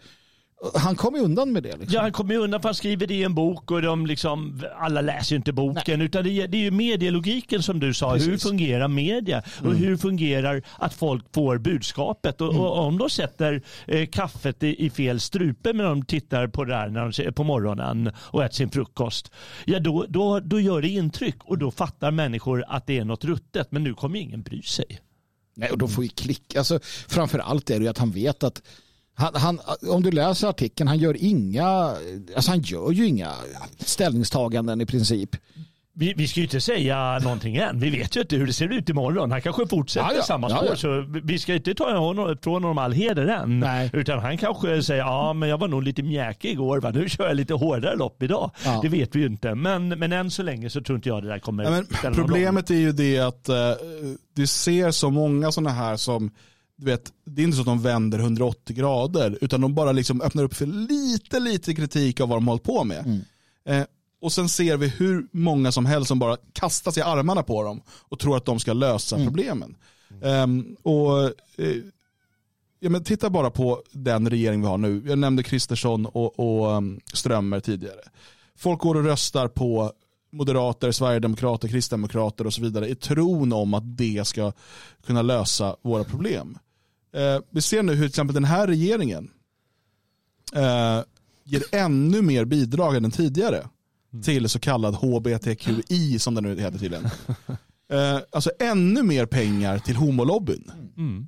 han 0.76 0.95
kommer 0.95 1.18
ju 1.18 1.24
undan 1.24 1.51
med 1.51 1.64
det. 1.64 1.78
Liksom. 1.78 1.95
Ja, 1.95 2.01
han 2.01 2.12
kommer 2.12 2.34
ju 2.34 2.39
undan 2.39 2.62
för 2.62 2.70
han 2.70 2.76
skriver 2.76 3.08
det 3.08 3.14
i 3.14 3.24
en 3.24 3.36
bok 3.36 3.72
och 3.72 3.82
de 3.82 4.06
liksom, 4.06 4.62
alla 4.80 5.01
läser 5.01 5.32
ju 5.32 5.38
inte 5.38 5.54
boken. 5.54 5.99
Nej. 5.99 6.06
Utan 6.06 6.24
det 6.24 6.30
är, 6.30 6.47
det 6.47 6.58
är 6.58 6.62
ju 6.62 6.72
medielogiken 6.72 7.64
som 7.64 7.80
du 7.80 7.93
sa. 7.93 8.14
Precis. 8.14 8.32
Hur 8.32 8.38
fungerar 8.38 8.88
media? 8.88 9.43
Och 9.60 9.66
mm. 9.66 9.78
hur 9.78 9.97
fungerar 9.97 10.64
att 10.80 10.93
folk 10.93 11.26
får 11.34 11.58
budskapet? 11.58 12.41
Och, 12.41 12.49
mm. 12.49 12.62
och 12.62 12.78
om 12.78 12.97
de 12.97 13.10
sätter 13.10 13.62
eh, 13.88 14.06
kaffet 14.06 14.64
i, 14.64 14.86
i, 14.86 14.89
fel 14.89 15.20
strupe 15.20 15.74
när 15.74 15.84
de 15.84 16.06
tittar 16.06 16.47
på 16.47 16.66
det 16.66 16.76
här 16.76 16.89
när 16.89 17.24
de, 17.26 17.32
på 17.32 17.43
morgonen 17.43 18.12
och 18.18 18.43
äter 18.43 18.56
sin 18.56 18.70
frukost. 18.70 19.32
Ja, 19.66 19.80
då, 19.80 20.06
då, 20.10 20.39
då 20.39 20.60
gör 20.60 20.82
det 20.82 20.89
intryck 20.89 21.36
och 21.43 21.58
då 21.58 21.72
fattar 21.72 22.12
människor 22.12 22.64
att 22.68 22.88
det 22.88 22.97
är 22.97 23.06
något 23.06 23.26
ruttet. 23.26 23.72
Men 23.72 23.84
nu 23.84 23.93
kommer 23.93 24.20
ingen 24.20 24.41
bry 24.41 24.62
sig. 24.62 24.99
Nej, 25.54 25.72
och 25.72 25.78
då 25.78 25.88
får 25.88 26.01
vi 26.01 26.08
klick. 26.08 26.56
Alltså, 26.56 26.80
framför 27.08 27.39
allt 27.39 27.70
är 27.70 27.80
det 27.80 27.84
ju 27.84 27.89
att 27.89 27.97
han 27.97 28.12
vet 28.12 28.43
att 28.43 28.62
han, 29.16 29.36
han, 29.36 29.60
om 29.89 30.04
du 30.04 30.12
läser 30.12 30.47
artikeln, 30.47 30.88
han 30.88 30.97
gör 30.97 31.24
inga, 31.24 31.95
alltså 32.36 32.51
han 32.51 32.62
gör 32.62 32.91
ju 32.91 33.08
inga 33.08 33.34
ställningstaganden 33.80 34.82
i 34.82 34.86
princip. 34.86 35.36
Vi, 35.96 36.14
vi 36.18 36.28
ska 36.28 36.39
ju 36.39 36.44
inte 36.44 36.62
säga 36.62 37.20
någonting 37.20 37.56
än. 37.56 37.80
Vi 37.80 37.89
vet 37.89 38.16
ju 38.16 38.22
inte 38.22 38.36
hur 38.36 38.48
det 38.48 38.54
ser 38.54 38.74
ut 38.74 38.89
imorgon. 38.89 39.32
Han 39.32 39.41
kanske 39.41 39.68
fortsätter 39.68 40.08
ja, 40.08 40.16
ja. 40.16 40.24
samma 40.24 40.50
spår. 40.50 40.68
Ja. 40.70 40.76
Så 40.76 41.06
vi 41.24 41.39
ska 41.39 41.54
inte 41.54 41.74
ta 41.74 41.98
honom 41.98 42.38
från 42.41 42.54
honom 42.54 42.78
all 42.78 42.91
heder 42.91 43.28
än. 43.28 43.60
Nej. 43.60 43.89
Utan 43.94 44.20
han 44.20 44.38
kanske 44.38 44.84
säger 44.84 45.02
ja 45.02 45.34
men 45.34 45.50
jag 45.50 45.58
var 45.58 45.68
nog 45.68 45.84
lite 45.84 46.04
mjäkig 46.04 46.52
igår. 46.52 46.80
Va? 46.82 46.91
Nu 46.91 47.10
kör 47.10 47.28
jag 47.28 47.36
lite 47.36 47.54
hårdare 47.54 47.96
lopp 47.96 48.24
idag. 48.24 48.52
Det 48.82 48.89
vet 48.89 49.16
vi 49.16 49.20
ju 49.20 49.26
inte. 49.26 49.56
Men, 49.56 49.89
men 49.89 50.12
än 50.14 50.32
så 50.32 50.44
länge 50.44 50.70
så 50.70 50.82
tror 50.82 50.96
inte 50.96 51.10
jag 51.10 51.24
det 51.24 51.30
där 51.30 51.39
kommer 51.39 51.70
men 51.70 52.14
Problemet 52.14 52.70
är 52.70 52.76
ju 52.76 52.91
det 52.91 53.20
att 53.20 53.50
uh, 53.50 53.56
du 54.36 54.48
ser 54.48 54.91
så 54.91 55.10
många 55.10 55.52
sådana 55.52 55.70
här 55.70 55.98
som 55.98 56.32
du 56.78 56.86
vet, 56.86 57.12
det 57.26 57.41
är 57.41 57.44
inte 57.44 57.56
så 57.56 57.62
att 57.62 57.66
de 57.66 57.82
vänder 57.82 58.20
180 58.20 58.76
grader 58.76 59.38
utan 59.41 59.62
de 59.62 59.76
bara 59.76 59.91
liksom 59.91 60.22
öppnar 60.22 60.44
upp 60.44 60.54
för 60.54 60.66
lite 60.66 61.39
lite 61.39 61.76
kritik 61.76 62.20
av 62.20 62.30
vad 62.30 62.38
de 62.38 62.48
har 62.48 62.52
hållit 62.52 62.64
på 62.64 62.84
med. 62.84 63.06
Mm. 63.06 63.22
Eh, 63.66 63.86
och 64.24 64.32
sen 64.32 64.50
ser 64.50 64.78
vi 64.78 64.88
hur 64.88 65.28
många 65.32 65.72
som 65.72 65.86
helst 65.86 66.08
som 66.08 66.20
bara 66.20 66.38
kastar 66.54 66.92
sig 66.92 67.02
i 67.02 67.04
armarna 67.04 67.44
på 67.44 67.64
dem 67.64 67.82
och 67.88 68.20
tror 68.20 68.38
att 68.38 68.46
de 68.46 68.60
ska 68.60 68.74
lösa 68.74 69.16
mm. 69.16 69.28
problemen. 69.28 69.76
Um, 70.22 70.76
och 70.84 71.24
uh, 71.60 71.84
ja, 72.80 72.90
men 72.90 73.04
Titta 73.04 73.30
bara 73.30 73.50
på 73.50 73.84
den 73.92 74.30
regering 74.30 74.62
vi 74.62 74.68
har 74.68 74.78
nu. 74.78 75.04
Jag 75.06 75.18
nämnde 75.18 75.44
Kristersson 75.44 76.06
och, 76.06 76.40
och 76.40 76.78
um, 76.78 77.00
Strömmer 77.14 77.60
tidigare. 77.60 78.02
Folk 78.56 78.80
går 78.80 78.96
och 78.96 79.04
röstar 79.04 79.48
på 79.48 79.92
moderater, 80.32 80.92
sverigedemokrater, 80.92 81.68
kristdemokrater 81.68 82.48
och 82.48 82.54
så 82.54 82.62
vidare 82.62 82.90
i 82.90 82.96
tron 82.96 83.54
om 83.54 83.74
att 83.74 83.98
det 83.98 84.28
ska 84.28 84.52
kunna 85.06 85.22
lösa 85.22 85.76
våra 85.82 86.04
problem. 86.04 86.58
Uh, 87.16 87.44
vi 87.50 87.62
ser 87.62 87.84
nu 87.84 87.94
hur 87.94 88.00
till 88.00 88.10
exempel 88.10 88.34
den 88.34 88.46
här 88.46 88.68
regeringen 88.68 89.32
uh, 90.56 91.04
ger 91.44 91.64
ännu 91.72 92.22
mer 92.22 92.46
bidrag 92.46 92.96
än 92.96 93.04
den 93.04 93.12
tidigare 93.12 93.68
till 94.22 94.49
så 94.49 94.59
kallad 94.59 94.95
HBTQI 94.95 96.20
som 96.20 96.36
den 96.36 96.43
nu 96.43 96.59
heter 96.59 96.80
tydligen. 96.80 97.05
eh, 97.91 98.20
alltså 98.32 98.51
ännu 98.59 99.03
mer 99.03 99.26
pengar 99.26 99.80
till 99.80 99.95
homolobbyn. 99.95 100.72
Mm. 100.97 101.28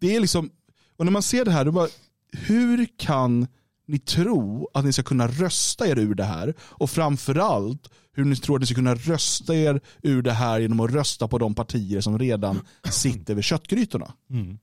Det 0.00 0.16
är 0.16 0.20
liksom, 0.20 0.50
och 0.96 1.04
när 1.04 1.12
man 1.12 1.22
ser 1.22 1.44
det 1.44 1.50
här, 1.50 1.64
då 1.64 1.72
bara, 1.72 1.88
hur 2.32 2.86
kan 2.96 3.46
ni 3.86 3.98
tro 3.98 4.68
att 4.74 4.84
ni 4.84 4.92
ska 4.92 5.02
kunna 5.02 5.28
rösta 5.28 5.88
er 5.88 5.98
ur 5.98 6.14
det 6.14 6.24
här? 6.24 6.54
Och 6.60 6.90
framförallt 6.90 7.90
hur 8.12 8.24
ni 8.24 8.36
tror 8.36 8.56
att 8.56 8.60
ni 8.60 8.66
ska 8.66 8.74
kunna 8.74 8.94
rösta 8.94 9.54
er 9.54 9.80
ur 10.02 10.22
det 10.22 10.32
här 10.32 10.60
genom 10.60 10.80
att 10.80 10.90
rösta 10.90 11.28
på 11.28 11.38
de 11.38 11.54
partier 11.54 12.00
som 12.00 12.18
redan 12.18 12.60
sitter 12.90 13.34
vid 13.34 13.44
köttgrytorna. 13.44 14.14
Mm. 14.30 14.58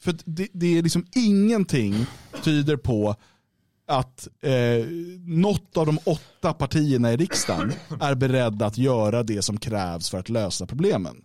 För 0.00 0.16
det, 0.24 0.48
det, 0.52 0.78
är 0.78 0.82
liksom 0.82 1.06
ingenting 1.14 2.06
tyder 2.42 2.76
på 2.76 3.16
att 3.86 4.28
eh, 4.40 4.86
något 5.26 5.76
av 5.76 5.86
de 5.86 5.98
åtta 6.04 6.39
åtta 6.40 6.52
partierna 6.52 7.12
i 7.12 7.16
riksdagen 7.16 7.72
är 8.00 8.14
beredda 8.14 8.66
att 8.66 8.78
göra 8.78 9.22
det 9.22 9.42
som 9.42 9.58
krävs 9.58 10.10
för 10.10 10.18
att 10.18 10.28
lösa 10.28 10.66
problemen. 10.66 11.16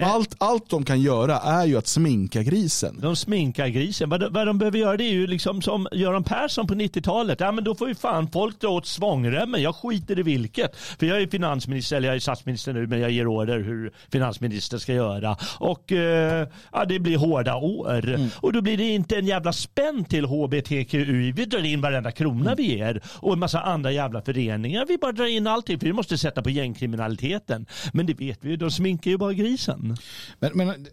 Allt, 0.00 0.34
allt 0.38 0.70
de 0.70 0.84
kan 0.84 1.00
göra 1.00 1.38
är 1.38 1.66
ju 1.66 1.76
att 1.78 1.86
sminka 1.86 2.42
grisen. 2.42 2.98
De 3.00 3.16
sminkar 3.16 3.68
grisen. 3.68 4.08
Vad 4.10 4.20
de, 4.20 4.32
vad 4.32 4.46
de 4.46 4.58
behöver 4.58 4.78
göra 4.78 4.96
det 4.96 5.04
är 5.04 5.12
ju 5.12 5.26
liksom 5.26 5.62
som 5.62 5.88
Göran 5.92 6.24
Persson 6.24 6.66
på 6.66 6.74
90-talet. 6.74 7.40
Ja 7.40 7.52
men 7.52 7.64
då 7.64 7.74
får 7.74 7.88
ju 7.88 7.94
fan 7.94 8.28
folk 8.28 8.60
dra 8.60 8.68
åt 8.68 8.86
svångremmen. 8.86 9.62
Jag 9.62 9.74
skiter 9.74 10.18
i 10.18 10.22
vilket. 10.22 10.76
För 10.76 11.06
jag 11.06 11.22
är 11.22 11.26
finansminister, 11.26 11.96
eller 11.96 12.08
jag 12.08 12.14
är 12.16 12.20
statsminister 12.20 12.72
nu, 12.72 12.86
men 12.86 13.00
jag 13.00 13.10
ger 13.10 13.26
order 13.26 13.58
hur 13.60 13.92
finansministern 14.12 14.80
ska 14.80 14.92
göra. 14.94 15.36
Och 15.58 15.92
eh, 15.92 16.48
ja, 16.72 16.84
det 16.84 16.98
blir 16.98 17.16
hårda 17.16 17.56
år. 17.56 18.08
Mm. 18.08 18.28
Och 18.36 18.52
då 18.52 18.60
blir 18.60 18.76
det 18.76 18.88
inte 18.88 19.16
en 19.16 19.26
jävla 19.26 19.52
spänn 19.52 20.04
till 20.04 20.24
HBTQI. 20.24 21.32
Vi 21.32 21.44
drar 21.44 21.64
in 21.64 21.80
varenda 21.80 22.10
krona 22.10 22.36
Mm. 22.46 22.56
vi 22.56 22.76
ger. 22.76 23.00
Och 23.06 23.32
en 23.32 23.38
massa 23.38 23.60
andra 23.60 23.92
jävla 23.92 24.22
föreningar. 24.22 24.45
Vi 24.88 24.98
bara 25.00 25.12
drar 25.12 25.26
in 25.26 25.46
allting 25.46 25.78
för 25.78 25.86
vi 25.86 25.92
måste 25.92 26.18
sätta 26.18 26.42
på 26.42 26.50
gängkriminaliteten. 26.50 27.66
Men 27.92 28.06
det 28.06 28.14
vet 28.14 28.38
vi 28.40 28.50
ju, 28.50 28.56
de 28.56 28.70
sminkar 28.70 29.10
ju 29.10 29.18
bara 29.18 29.32
grisen. 29.32 29.96
Men, 30.38 30.50
men 30.54 30.86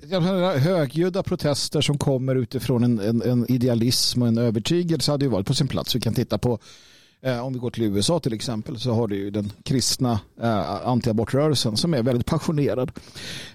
högljudda 0.60 1.24
protester 1.24 1.82
som 1.82 1.98
kommer 1.98 2.36
utifrån 2.36 2.84
en, 2.84 3.00
en, 3.00 3.22
en 3.22 3.52
idealism 3.52 4.22
och 4.22 4.28
en 4.28 4.38
övertygelse 4.38 5.12
hade 5.12 5.26
ju 5.26 5.32
varit 5.32 5.48
på 5.48 5.54
sin 5.54 5.68
plats. 5.68 5.96
Vi 5.96 6.00
kan 6.00 6.14
titta 6.14 6.38
på 6.38 6.60
eh, 7.22 7.46
om 7.46 7.54
vi 7.54 7.60
går 7.60 7.72
till 7.72 7.84
USA 7.84 8.20
till 8.20 8.34
exempel 8.34 8.80
så 8.80 8.92
har 8.92 9.08
du 9.08 9.16
ju 9.16 9.32
den 9.32 9.52
kristna 9.64 10.20
eh, 10.42 10.88
antiabortrörelsen 10.88 11.78
som 11.78 11.94
är 11.94 12.04
väldigt 12.04 12.26
passionerad. 12.26 12.92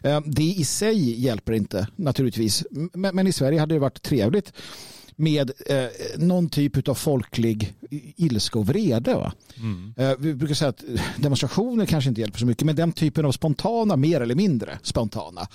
Eh, 0.02 0.20
det 0.26 0.42
i 0.42 0.64
sig 0.64 1.20
hjälper 1.20 1.52
inte 1.52 1.86
naturligtvis. 1.96 2.64
Men 2.92 3.26
i 3.26 3.32
Sverige 3.32 3.60
hade 3.60 3.74
det 3.74 3.78
varit 3.78 4.02
trevligt 4.02 4.52
med 5.18 5.50
eh, 5.66 5.86
någon 6.16 6.48
typ 6.48 6.88
av 6.88 6.94
folklig 6.94 7.74
ilska 8.16 8.58
och 8.58 8.66
vrede. 8.66 9.14
Va? 9.14 9.32
Eh, 9.96 10.12
vi 10.18 10.34
brukar 10.34 10.54
säga 10.54 10.68
att 10.68 10.84
demonstrationer 11.16 11.86
kanske 11.86 12.08
inte 12.08 12.20
hjälper 12.20 12.38
så 12.38 12.46
mycket 12.46 12.66
men 12.66 12.76
den 12.76 12.92
typen 12.92 13.24
av 13.24 13.32
spontana, 13.32 13.96
mer 13.96 14.20
eller 14.20 14.34
mindre 14.34 14.78
spontana 14.82 15.48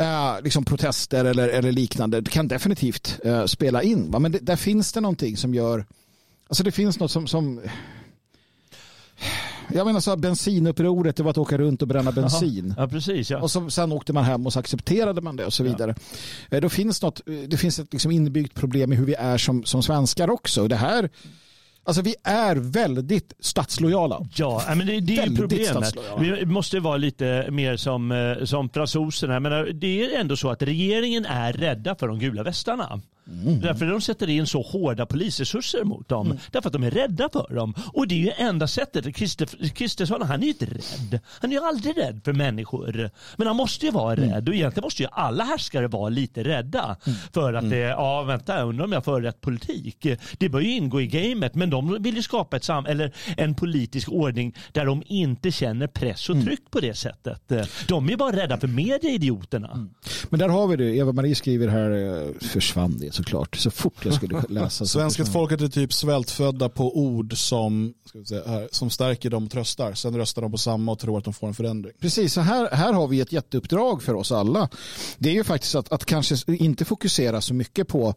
eh, 0.00 0.42
liksom 0.42 0.64
protester 0.64 1.24
eller, 1.24 1.48
eller 1.48 1.72
liknande 1.72 2.20
det 2.20 2.30
kan 2.30 2.48
definitivt 2.48 3.20
eh, 3.24 3.44
spela 3.44 3.82
in. 3.82 4.10
Va? 4.10 4.18
Men 4.18 4.32
det, 4.32 4.38
där 4.38 4.56
finns 4.56 4.92
det 4.92 5.00
någonting 5.00 5.36
som 5.36 5.54
gör 5.54 5.86
alltså 6.48 6.62
det 6.64 6.72
finns 6.72 7.00
något 7.00 7.10
som, 7.10 7.26
som 7.26 7.60
jag 9.74 9.86
menar 9.86 10.00
så 10.00 10.10
här, 10.10 10.16
bensinupproret 10.16 11.16
det 11.16 11.22
var 11.22 11.30
att 11.30 11.38
åka 11.38 11.58
runt 11.58 11.82
och 11.82 11.88
bränna 11.88 12.12
bensin. 12.12 12.74
Ja 12.76 12.88
precis 12.88 13.30
ja. 13.30 13.38
Och 13.38 13.50
så, 13.50 13.70
sen 13.70 13.92
åkte 13.92 14.12
man 14.12 14.24
hem 14.24 14.46
och 14.46 14.52
så 14.52 14.58
accepterade 14.58 15.20
man 15.20 15.36
det 15.36 15.46
och 15.46 15.52
så 15.52 15.62
vidare. 15.64 15.94
Eh, 16.50 16.60
Då 16.60 16.68
finns 16.68 17.02
något, 17.02 17.28
eh, 17.28 17.34
det 17.34 17.56
finns 17.56 17.78
ett 17.78 17.92
liksom 17.92 18.10
inbyggt 18.10 18.54
problem 18.54 18.92
i 18.92 18.96
hur 18.96 19.04
vi 19.04 19.14
är 19.14 19.38
som, 19.38 19.64
som 19.64 19.82
svenskar 19.82 20.30
också. 20.30 20.68
Det 20.68 20.76
här, 20.76 21.10
alltså 21.84 22.02
vi 22.02 22.14
är 22.24 22.56
väldigt 22.56 23.32
statslojala. 23.40 24.26
Ja, 24.34 24.62
men 24.68 24.86
det, 24.86 25.00
det 25.00 25.16
är 25.16 25.36
problemet. 25.36 25.94
Vi 26.20 26.46
måste 26.46 26.80
vara 26.80 26.96
lite 26.96 27.48
mer 27.50 27.76
som, 27.76 28.12
eh, 28.12 28.44
som 28.44 28.68
fransoserna. 28.68 29.40
Menar, 29.40 29.64
det 29.64 30.04
är 30.04 30.20
ändå 30.20 30.36
så 30.36 30.50
att 30.50 30.62
regeringen 30.62 31.24
är 31.24 31.52
rädda 31.52 31.94
för 31.94 32.08
de 32.08 32.18
gula 32.18 32.42
västarna. 32.42 33.00
Mm. 33.28 33.60
Därför 33.60 33.86
de 33.86 34.00
sätter 34.00 34.28
in 34.30 34.46
så 34.46 34.62
hårda 34.62 35.06
polisresurser 35.06 35.84
mot 35.84 36.08
dem. 36.08 36.38
Därför 36.52 36.68
att 36.68 36.72
de 36.72 36.82
är 36.84 36.90
rädda 36.90 37.28
för 37.32 37.54
dem. 37.54 37.74
Och 37.92 38.08
det 38.08 38.14
är 38.14 38.18
ju 38.18 38.30
enda 38.36 38.66
sättet. 38.68 39.14
Kristersson 39.74 40.22
han 40.22 40.40
är 40.40 40.44
ju 40.44 40.48
inte 40.48 40.66
rädd. 40.66 41.20
Han 41.26 41.50
är 41.52 41.54
ju 41.56 41.64
aldrig 41.64 41.96
rädd 41.98 42.20
för 42.24 42.32
människor. 42.32 43.10
Men 43.36 43.46
han 43.46 43.56
måste 43.56 43.86
ju 43.86 43.92
vara 43.92 44.12
Mm. 44.12 44.30
rädd. 44.30 44.48
Och 44.48 44.54
egentligen 44.54 44.84
måste 44.86 45.02
ju 45.02 45.08
alla 45.12 45.44
härskare 45.44 45.88
vara 45.88 46.08
lite 46.08 46.44
rädda. 46.44 46.96
För 47.32 47.52
att 47.54 47.70
det, 47.70 47.76
ja 47.78 48.22
vänta, 48.22 48.62
undrar 48.62 48.84
om 48.84 48.92
jag 48.92 49.04
för 49.04 49.20
rätt 49.20 49.40
politik. 49.40 50.06
Det 50.38 50.48
bör 50.48 50.60
ju 50.60 50.70
ingå 50.72 51.00
i 51.00 51.06
gamet. 51.06 51.54
Men 51.54 51.70
de 51.70 52.02
vill 52.02 52.16
ju 52.16 52.22
skapa 52.22 52.56
ett 52.56 52.64
sam 52.64 52.86
eller 52.86 53.12
en 53.36 53.54
politisk 53.54 54.08
ordning 54.08 54.54
där 54.72 54.86
de 54.86 55.02
inte 55.06 55.52
känner 55.52 55.86
press 55.86 56.28
och 56.28 56.34
Mm. 56.34 56.46
tryck 56.46 56.70
på 56.70 56.80
det 56.80 56.94
sättet. 56.94 57.52
De 57.88 58.10
är 58.10 58.16
bara 58.16 58.36
rädda 58.36 58.58
för 58.58 58.66
medieidioterna. 58.68 59.86
Men 60.30 60.40
där 60.40 60.48
har 60.48 60.66
vi 60.68 60.76
det. 60.76 60.96
Eva-Marie 60.96 61.34
skriver 61.34 61.68
här, 61.68 61.90
eh, 61.90 62.48
försvann 62.48 62.96
det 63.00 63.14
såklart. 63.18 63.56
Så 63.56 63.70
fort 63.70 64.04
jag 64.04 64.14
skulle 64.14 64.42
läsa. 64.48 64.86
Svenska 64.86 65.24
folket 65.24 65.60
är 65.60 65.68
typ 65.68 65.92
svältfödda 65.92 66.68
på 66.68 66.98
ord 66.98 67.36
som, 67.36 67.94
här, 68.46 68.68
som 68.72 68.90
stärker 68.90 69.30
dem 69.30 69.44
och 69.44 69.50
tröstar. 69.50 69.94
Sen 69.94 70.16
röstar 70.16 70.42
de 70.42 70.50
på 70.50 70.58
samma 70.58 70.92
och 70.92 70.98
tror 70.98 71.18
att 71.18 71.24
de 71.24 71.34
får 71.34 71.48
en 71.48 71.54
förändring. 71.54 71.94
Precis, 72.00 72.32
så 72.32 72.40
här, 72.40 72.68
här 72.72 72.92
har 72.92 73.08
vi 73.08 73.20
ett 73.20 73.32
jätteuppdrag 73.32 74.02
för 74.02 74.14
oss 74.14 74.32
alla. 74.32 74.68
Det 75.18 75.30
är 75.30 75.34
ju 75.34 75.44
faktiskt 75.44 75.74
att, 75.74 75.92
att 75.92 76.04
kanske 76.04 76.36
inte 76.46 76.84
fokusera 76.84 77.40
så 77.40 77.54
mycket 77.54 77.88
på 77.88 78.14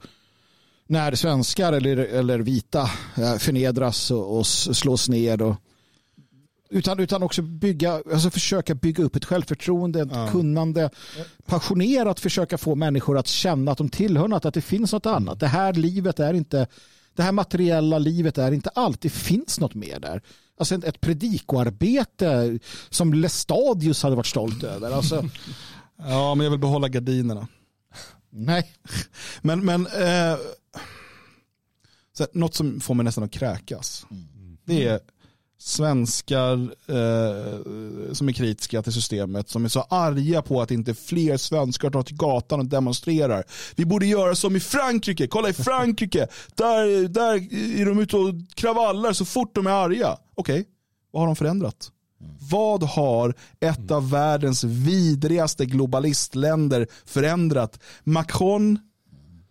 när 0.88 1.16
svenskar 1.16 1.74
eller, 1.74 1.97
eller 1.97 2.39
vita 2.39 2.89
eh, 3.18 3.38
förnedras 3.38 4.12
och, 4.12 4.38
och 4.38 4.47
slås 4.47 5.10
ner. 5.10 5.41
Och, 5.41 5.56
utan, 6.72 6.99
utan 6.99 7.24
också 7.24 7.41
bygga, 7.41 7.93
alltså 8.13 8.30
försöka 8.30 8.76
bygga 8.76 9.03
upp 9.03 9.15
ett 9.15 9.26
självförtroende, 9.26 10.01
ett 10.01 10.09
Ja. 10.11 10.28
kunnande, 10.32 10.89
passionerat 11.45 12.19
försöka 12.19 12.57
få 12.57 12.76
människor 12.76 13.17
att 13.17 13.28
känna 13.28 13.72
att 13.72 13.78
de 13.78 13.89
tillhör 13.89 14.28
något, 14.28 14.45
att 14.45 14.53
det 14.53 14.61
finns 14.61 14.93
något 14.93 15.05
annat. 15.05 15.39
Det 15.39 15.47
här 15.47 15.74
livet 15.74 16.19
är 16.19 16.34
inte, 16.34 16.67
det 17.15 17.24
här 17.24 17.32
materiella 17.32 17.97
livet 17.97 18.38
är 18.38 18.51
inte 18.51 18.69
allt, 18.69 19.01
det 19.01 19.09
finns 19.09 19.59
något 19.59 19.74
mer 19.74 19.99
där. 19.99 20.22
Alltså 20.59 20.76
ett, 20.76 20.84
ett 20.84 21.01
predikoarbete 21.01 22.59
som 22.89 23.13
Lestadius 23.13 24.03
hade 24.03 24.15
varit 24.15 24.26
stolt 24.28 24.63
över. 24.63 24.91
Alltså, 24.91 25.26
Ja, 25.97 26.36
men 26.36 26.43
jag 26.43 26.51
vill 26.51 26.59
behålla 26.59 26.88
gardinerna. 26.88 27.47
nej. 28.30 28.72
Men, 29.41 29.65
men 29.65 29.86
eh, 29.86 30.38
så 32.13 32.24
här, 32.24 32.30
något 32.34 32.55
som 32.55 32.80
får 32.80 32.93
mig 32.93 33.03
nästan 33.03 33.24
att 33.24 33.32
kräkas. 33.32 34.05
Det 34.65 34.88
är 34.88 34.99
svenskar 35.64 36.53
eh, 36.88 38.14
som 38.14 38.30
är 38.30 38.34
kritiska 38.34 38.82
till 38.82 38.93
systemet, 38.93 39.49
som 39.49 39.66
är 39.66 39.70
så 39.70 39.82
arga 39.82 40.41
på 40.41 40.62
att 40.62 40.72
inte 40.72 40.93
fler 40.93 41.38
svenskar 41.38 41.89
tar 41.89 42.03
till 42.03 42.18
gatan 42.18 42.59
och 42.59 42.66
demonstrerar. 42.66 43.43
Vi 43.76 43.86
borde 43.86 44.05
göra 44.05 44.36
som 44.36 44.55
i 44.55 44.59
Frankrike, 44.59 45.28
kolla 45.28 45.49
i 45.49 45.53
Frankrike, 45.53 46.28
där, 46.55 47.07
där 47.07 47.34
är 47.82 47.86
de 47.86 47.99
ute 47.99 48.18
och 48.18 48.34
kravallar 48.53 49.14
så 49.14 49.26
fort 49.26 49.55
de 49.55 49.68
är 49.68 49.72
arga. 49.72 50.18
Okej, 50.36 50.66
vad 51.12 51.22
har 51.22 51.28
de 51.28 51.36
förändrat? 51.36 51.91
Vad 52.51 52.84
har 52.84 53.34
ett 53.59 53.91
av 53.91 54.09
världens 54.09 54.64
vidrigaste 54.64 55.66
globalistländer 55.66 56.88
förändrat? 57.05 57.80
Macron, 58.03 58.80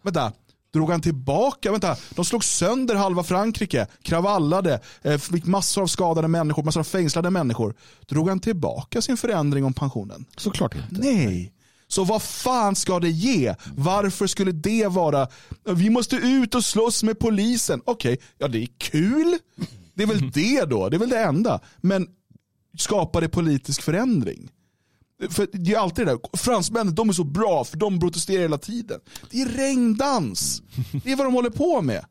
vänta, 0.02 0.32
drog 0.72 0.90
han 0.90 1.00
tillbaka? 1.00 1.72
Vänta, 1.72 1.96
de 2.10 2.24
slog 2.24 2.44
sönder 2.44 2.94
halva 2.94 3.22
Frankrike, 3.22 3.86
kravallade, 4.02 4.80
eh, 5.02 5.18
fick 5.18 5.46
massor 5.46 5.82
av 5.82 5.86
skadade 5.86 6.28
människor, 6.28 6.62
massor 6.62 6.80
av 6.80 6.84
fängslade 6.84 7.30
människor. 7.30 7.74
Drog 8.06 8.28
han 8.28 8.40
tillbaka 8.40 9.02
sin 9.02 9.16
förändring 9.16 9.64
om 9.64 9.72
pensionen? 9.72 10.24
Såklart 10.36 10.74
inte. 10.74 11.02
Nej. 11.02 11.52
Så 11.88 12.04
vad 12.04 12.22
fan 12.22 12.76
ska 12.76 13.00
det 13.00 13.10
ge? 13.10 13.54
Varför 13.76 14.26
skulle 14.26 14.52
det 14.52 14.86
vara, 14.86 15.28
vi 15.64 15.90
måste 15.90 16.16
ut 16.16 16.54
och 16.54 16.64
slåss 16.64 17.02
med 17.02 17.18
polisen. 17.18 17.82
Okej, 17.84 18.20
ja 18.38 18.48
det 18.48 18.62
är 18.62 18.68
kul. 18.78 19.38
Det 19.94 20.02
är 20.02 20.06
väl 20.06 20.30
det 20.34 20.64
då, 20.64 20.88
det 20.88 20.96
är 20.96 20.98
väl 20.98 21.08
det 21.08 21.24
enda. 21.24 21.60
Men 21.80 22.08
skapar 22.78 23.20
det 23.20 23.28
politisk 23.28 23.82
förändring? 23.82 24.50
För 25.28 25.48
det 25.52 25.72
är 25.72 25.78
alltid 25.78 26.06
det 26.06 26.12
där, 26.12 26.36
fransmännen 26.36 26.94
de 26.94 27.08
är 27.08 27.12
så 27.12 27.24
bra 27.24 27.64
för 27.64 27.76
de 27.76 28.00
protesterar 28.00 28.42
hela 28.42 28.58
tiden. 28.58 29.00
Det 29.30 29.42
är 29.42 29.48
regndans. 29.48 30.62
Det 31.04 31.12
är 31.12 31.16
vad 31.16 31.26
de 31.26 31.34
håller 31.34 31.50
på 31.50 31.82
med. 31.82 32.04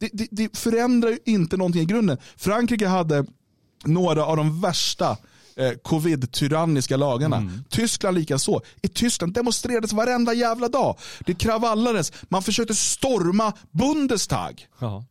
Det, 0.00 0.10
det, 0.12 0.28
det 0.30 0.56
förändrar 0.56 1.10
ju 1.10 1.18
inte 1.24 1.56
någonting 1.56 1.82
i 1.82 1.84
grunden. 1.84 2.18
Frankrike 2.36 2.86
hade 2.86 3.26
några 3.84 4.26
av 4.26 4.36
de 4.36 4.60
värsta 4.60 5.16
eh, 5.56 5.72
covid-tyranniska 5.82 6.96
lagarna. 6.96 7.52
Tyskland 7.68 8.18
lika 8.18 8.38
så. 8.38 8.62
I 8.82 8.88
Tyskland 8.88 9.34
demonstrerades 9.34 9.92
varenda 9.92 10.34
jävla 10.34 10.68
dag. 10.68 10.98
Det 11.26 11.34
kravallades, 11.34 12.12
man 12.28 12.42
försökte 12.42 12.74
storma 12.74 13.52
Bundestag. 13.70 14.66
Ja. 14.78 15.04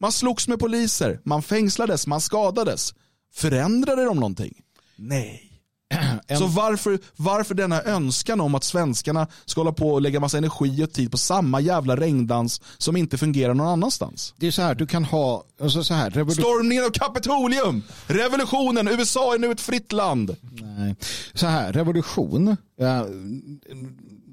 Man 0.00 0.12
slogs 0.12 0.48
med 0.48 0.58
poliser, 0.58 1.20
man 1.24 1.42
fängslades, 1.42 2.06
man 2.06 2.20
skadades. 2.20 2.94
Förändrade 3.34 4.04
de 4.04 4.16
någonting? 4.16 4.54
Nej. 4.96 5.47
Så 6.38 6.46
varför, 6.46 6.98
varför 7.16 7.54
denna 7.54 7.82
önskan 7.82 8.40
om 8.40 8.54
att 8.54 8.64
svenskarna 8.64 9.26
ska 9.44 9.60
hålla 9.60 9.72
på 9.72 9.90
och 9.90 10.02
lägga 10.02 10.20
massa 10.20 10.38
energi 10.38 10.84
och 10.84 10.92
tid 10.92 11.10
på 11.10 11.18
samma 11.18 11.60
jävla 11.60 11.96
regndans 11.96 12.60
som 12.78 12.96
inte 12.96 13.18
fungerar 13.18 13.54
någon 13.54 13.68
annanstans? 13.68 14.34
Det 14.36 14.46
är 14.46 14.50
så 14.50 14.62
här, 14.62 14.74
du 14.74 14.86
kan 14.86 15.04
ha, 15.04 15.44
alltså 15.60 15.84
så 15.84 15.94
här, 15.94 16.10
revolution. 16.10 16.44
Stormningen 16.44 16.84
av 16.84 16.90
Kapitolium! 16.90 17.82
Revolutionen! 18.06 18.88
USA 18.88 19.34
är 19.34 19.38
nu 19.38 19.50
ett 19.50 19.60
fritt 19.60 19.92
land. 19.92 20.36
Nej. 20.50 20.96
Så 21.34 21.46
här, 21.46 21.72
revolution. 21.72 22.56
Ja, 22.80 23.06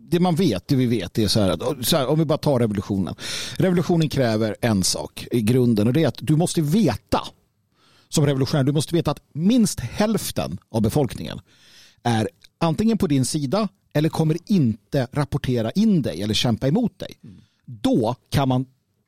det 0.10 0.20
man 0.20 0.36
vet, 0.36 0.68
det 0.68 0.76
vi 0.76 0.86
vet, 0.86 1.14
det 1.14 1.24
är 1.24 1.28
så 1.28 1.40
här, 1.40 1.84
så 1.84 1.98
här, 1.98 2.08
om 2.08 2.20
vi 2.20 2.26
bara 2.26 2.38
tar 2.38 2.60
revolutionen. 2.60 3.16
Revolutionen 3.58 4.10
kräver 4.10 4.56
en 4.62 4.84
sak 4.84 5.28
i 5.32 5.42
grunden 5.42 5.88
och 5.88 5.94
det 5.94 6.04
är 6.04 6.08
att 6.08 6.20
du 6.20 6.36
måste 6.36 6.62
veta 6.62 7.22
som 8.16 8.26
revolutionär, 8.26 8.64
du 8.64 8.72
måste 8.72 8.96
veta 8.96 9.12
att 9.12 9.22
minst 9.34 9.80
hälften 9.80 10.58
av 10.70 10.82
befolkningen 10.82 11.40
är 12.04 12.30
antingen 12.58 12.98
på 12.98 13.08
din 13.08 13.26
sida 13.26 13.68
eller 13.94 14.10
kommer 14.10 14.38
inte 14.46 15.08
rapportera 15.12 15.72
in 15.72 16.02
dig 16.02 16.22
eller 16.22 16.34
kämpa 16.34 16.68
emot 16.68 17.00
dig. 17.00 17.14
Då 17.66 18.16
kan 18.30 18.50
man 18.50 18.66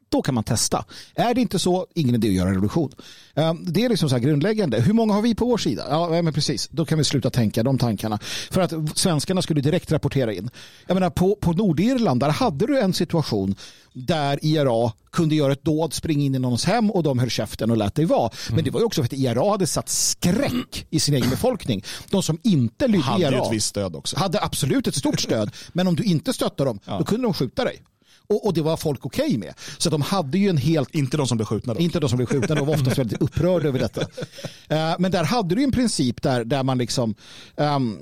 då 0.10 0.22
kan 0.22 0.36
man 0.36 0.44
testa. 0.44 0.86
Är 1.16 1.34
det 1.34 1.42
inte 1.42 1.60
så, 1.60 1.88
ingen 1.96 2.16
idé 2.16 2.28
att 2.28 2.34
göra 2.34 2.48
en 2.48 2.54
revolution. 2.54 2.92
Eh, 3.36 3.54
det 3.54 3.86
är 3.86 3.90
liksom 3.90 4.10
så 4.10 4.18
grundläggande. 4.18 4.82
Hur 4.82 4.94
många 4.94 5.14
har 5.14 5.22
vi 5.22 5.36
på 5.36 5.46
vår 5.46 5.58
sida? 5.58 5.86
Ja, 5.90 6.22
men 6.22 6.34
precis. 6.34 6.70
Då 6.72 6.86
kan 6.86 6.98
vi 6.98 7.04
sluta 7.04 7.30
tänka 7.30 7.64
de 7.64 7.78
tankarna. 7.78 8.20
För 8.52 8.62
att 8.62 8.74
svenskarna 8.96 9.42
skulle 9.42 9.62
direkt 9.62 9.92
rapportera 9.92 10.34
in. 10.34 10.50
Jag 10.88 10.94
menar, 10.94 11.10
på, 11.10 11.36
på 11.36 11.54
Nordirland, 11.54 12.20
där 12.20 12.30
hade 12.30 12.68
du 12.68 12.80
en 12.80 12.94
situation 12.94 13.56
där 13.94 14.40
IRA 14.42 14.92
kunde 15.12 15.36
göra 15.36 15.54
ett 15.54 15.64
dåd, 15.64 15.94
springa 15.94 16.26
in 16.26 16.36
i 16.36 16.40
någons 16.40 16.66
hem 16.66 16.92
och 16.92 17.04
de 17.04 17.20
höll 17.20 17.30
käften 17.30 17.72
och 17.72 17.78
lät 17.78 17.96
det 17.96 18.06
vara. 18.06 18.30
Men 18.50 18.64
det 18.64 18.72
var 18.72 18.80
ju 18.80 18.86
också 18.86 19.02
för 19.02 19.06
att 19.06 19.14
IRA 19.14 19.52
hade 19.52 19.68
satt 19.68 19.90
skräck 19.90 20.88
i 20.90 21.00
sin 21.00 21.16
egen 21.16 21.30
befolkning. 21.30 21.84
De 22.10 22.24
som 22.24 22.40
inte 22.44 22.88
lydde 22.88 23.04
Hade 23.04 23.24
IRA 23.24 23.46
ett 23.46 23.54
visst 23.54 23.68
stöd 23.68 23.96
också. 23.96 24.18
hade 24.20 24.44
absolut 24.44 24.88
ett 24.88 24.96
stort 24.96 25.20
stöd. 25.20 25.52
Men 25.74 25.88
om 25.88 25.96
du 25.96 26.04
inte 26.04 26.34
stöttar 26.34 26.66
dem, 26.66 26.80
då 26.86 27.04
kunde 27.04 27.28
de 27.28 27.34
skjuta 27.34 27.64
dig. 27.64 27.82
Och, 28.30 28.46
och 28.46 28.54
det 28.54 28.62
var 28.62 28.78
folk 28.78 29.06
okej 29.06 29.26
okay 29.26 29.38
med. 29.38 29.54
Så 29.78 29.90
de 29.90 30.02
hade 30.02 30.38
ju 30.38 30.50
en 30.50 30.58
helt 30.58 30.96
Inte 30.96 31.18
de 31.18 31.28
som 31.28 31.38
blev 31.38 31.46
skjutna 31.46 31.74
då. 31.74 31.80
inte 31.80 32.00
de 32.00 32.10
som 32.10 32.18
blev 32.18 32.28
skjutna, 32.28 32.56
de 32.56 32.68
var 32.68 32.74
oftast 32.74 32.98
väldigt 32.98 33.22
upprörda 33.22 33.68
över 33.68 33.80
detta. 33.80 34.02
Eh, 34.68 34.96
men 35.00 35.12
där 35.12 35.24
hade 35.24 35.56
du 35.56 35.64
en 35.64 35.72
princip 35.72 36.22
där, 36.22 36.46
där 36.46 36.64
man 36.64 36.78
liksom... 36.78 37.16
ehm, 37.58 37.98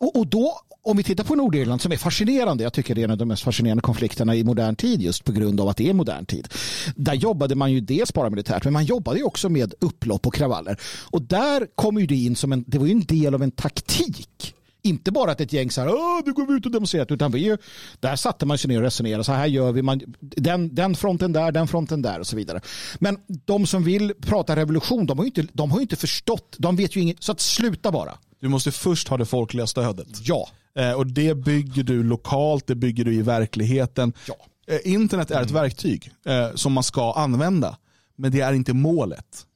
och, 0.00 0.16
och 0.16 0.26
då, 0.26 0.60
om 0.82 0.96
vi 0.96 1.02
tittar 1.02 1.24
på 1.24 1.34
Nordirland 1.34 1.80
som 1.80 1.92
är 1.92 1.96
fascinerande, 1.96 2.64
jag 2.64 2.72
tycker 2.72 2.94
det 2.94 3.00
är 3.00 3.04
en 3.04 3.10
av 3.10 3.18
de 3.18 3.28
mest 3.28 3.42
fascinerande 3.42 3.80
konflikterna 3.82 4.34
i 4.34 4.44
modern 4.44 4.76
tid 4.76 5.02
just 5.02 5.24
på 5.24 5.32
grund 5.32 5.60
av 5.60 5.68
att 5.68 5.76
det 5.76 5.88
är 5.88 5.94
modern 5.94 6.26
tid. 6.26 6.48
Där 6.96 7.14
jobbade 7.14 7.54
man 7.54 7.72
ju 7.72 7.80
dels 7.80 8.12
bara 8.12 8.30
militärt, 8.30 8.64
men 8.64 8.72
man 8.72 8.84
jobbade 8.84 9.18
ju 9.18 9.24
också 9.24 9.48
med 9.48 9.74
upplopp 9.80 10.26
och 10.26 10.34
kravaller. 10.34 10.80
Och 11.10 11.22
där 11.22 11.66
kommer 11.74 12.00
ju 12.00 12.06
det 12.06 12.16
in 12.16 12.36
som 12.36 12.52
en, 12.52 12.64
det 12.66 12.78
var 12.78 12.86
ju 12.86 12.92
en 12.92 13.04
del 13.04 13.34
av 13.34 13.42
en 13.42 13.50
taktik. 13.50 14.54
Inte 14.82 15.10
bara 15.12 15.30
att 15.32 15.40
ett 15.40 15.52
gäng 15.52 15.70
så 15.70 15.80
här, 15.80 15.88
Åh, 15.88 16.20
nu 16.26 16.32
går 16.32 16.46
vi 16.46 16.54
ut 16.54 16.66
och 16.66 16.72
demonstrerar, 16.72 17.12
utan 17.12 17.32
vi, 17.32 17.38
ju- 17.44 17.58
där 18.00 18.16
satte 18.16 18.46
man 18.46 18.58
sig 18.58 18.68
ner 18.68 18.76
och 18.76 18.82
resonerade, 18.82 19.24
så 19.24 19.32
här 19.32 19.46
gör 19.46 19.72
vi, 19.72 19.82
man, 19.82 20.00
den, 20.20 20.74
den 20.74 20.94
fronten 20.94 21.32
där, 21.32 21.52
den 21.52 21.68
fronten 21.68 22.02
där 22.02 22.20
och 22.20 22.26
så 22.26 22.36
vidare. 22.36 22.60
Men 22.98 23.18
de 23.44 23.66
som 23.66 23.84
vill 23.84 24.12
prata 24.20 24.56
revolution, 24.56 25.06
de 25.06 25.18
har 25.18 25.24
ju 25.24 25.28
inte, 25.28 25.46
de 25.52 25.70
har 25.70 25.78
ju 25.78 25.82
inte 25.82 25.96
förstått, 25.96 26.56
de 26.58 26.76
vet 26.76 26.96
ju 26.96 27.00
inget, 27.00 27.22
så 27.22 27.32
att 27.32 27.40
sluta 27.40 27.92
bara. 27.92 28.14
Du 28.40 28.48
måste 28.48 28.72
först 28.72 29.08
ha 29.08 29.16
det 29.16 29.26
folkliga 29.26 29.66
stödet. 29.66 30.08
Ja. 30.22 30.48
Eh, 30.78 30.92
och 30.92 31.06
det 31.06 31.34
bygger 31.34 31.82
du 31.82 32.02
lokalt, 32.02 32.66
det 32.66 32.74
bygger 32.74 33.04
du 33.04 33.14
i 33.14 33.22
verkligheten. 33.22 34.12
Ja. 34.28 34.34
Eh, 34.66 34.92
internet 34.92 35.30
är 35.30 35.42
ett 35.42 35.50
verktyg 35.50 36.10
eh, 36.26 36.48
som 36.54 36.72
man 36.72 36.84
ska 36.84 37.12
använda, 37.12 37.76
men 38.16 38.32
det 38.32 38.40
är 38.40 38.52
inte 38.52 38.72
målet. 38.72 39.46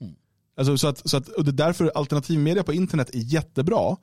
Alltså, 0.57 0.79
så 0.79 0.89
att, 0.89 1.11
så 1.11 1.17
att, 1.17 1.29
och 1.29 1.45
det 1.45 1.51
är 1.51 1.67
därför 1.67 1.93
alternativmedia 1.95 2.63
på 2.63 2.73
internet 2.73 3.11
är 3.15 3.19
jättebra. 3.19 3.97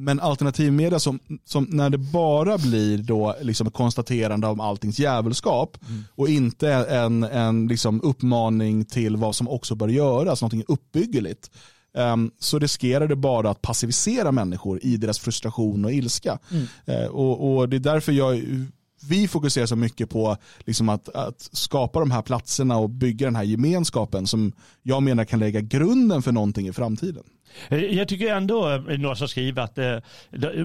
Men 0.00 0.20
alternativmedia 0.20 0.98
som, 0.98 1.18
som 1.44 1.64
när 1.64 1.90
det 1.90 1.98
bara 1.98 2.58
blir 2.58 2.98
då 2.98 3.36
liksom 3.42 3.66
ett 3.66 3.72
konstaterande 3.72 4.46
av 4.46 4.60
alltings 4.60 4.98
djävulskap 4.98 5.78
och 6.14 6.28
inte 6.28 6.72
en, 6.72 7.24
en 7.24 7.66
liksom 7.68 8.00
uppmaning 8.02 8.84
till 8.84 9.16
vad 9.16 9.36
som 9.36 9.48
också 9.48 9.74
bör 9.74 9.88
göras, 9.88 10.42
någonting 10.42 10.64
uppbyggeligt. 10.68 11.50
ehm, 11.94 12.30
så 12.38 12.58
riskerar 12.58 13.08
det 13.08 13.16
bara 13.16 13.50
att 13.50 13.62
passivisera 13.62 14.32
människor 14.32 14.80
i 14.82 14.96
deras 14.96 15.18
frustration 15.18 15.84
och 15.84 15.92
ilska. 15.92 16.38
Eh, 16.84 17.06
och, 17.06 17.56
och 17.56 17.68
det 17.68 17.76
är 17.76 17.80
därför 17.80 18.12
jag, 18.12 18.42
vi 19.08 19.28
fokuserar 19.28 19.66
så 19.66 19.76
mycket 19.76 20.10
på 20.10 20.36
liksom 20.58 20.88
att, 20.88 21.08
att 21.08 21.48
skapa 21.52 22.00
de 22.00 22.10
här 22.10 22.22
platserna 22.22 22.76
och 22.76 22.90
bygga 22.90 23.26
den 23.26 23.36
här 23.36 23.42
gemenskapen 23.42 24.26
som 24.26 24.52
jag 24.82 25.02
menar 25.02 25.24
kan 25.24 25.38
lägga 25.38 25.60
grunden 25.60 26.22
för 26.22 26.32
någonting 26.32 26.68
i 26.68 26.72
framtiden. 26.72 27.24
Jag 27.68 28.08
tycker 28.08 28.34
ändå, 28.34 28.70
eh, 28.70 28.98
några 28.98 29.16
som 29.16 29.28
skriver 29.28 29.62
att 29.62 29.78
eh, 29.78 29.96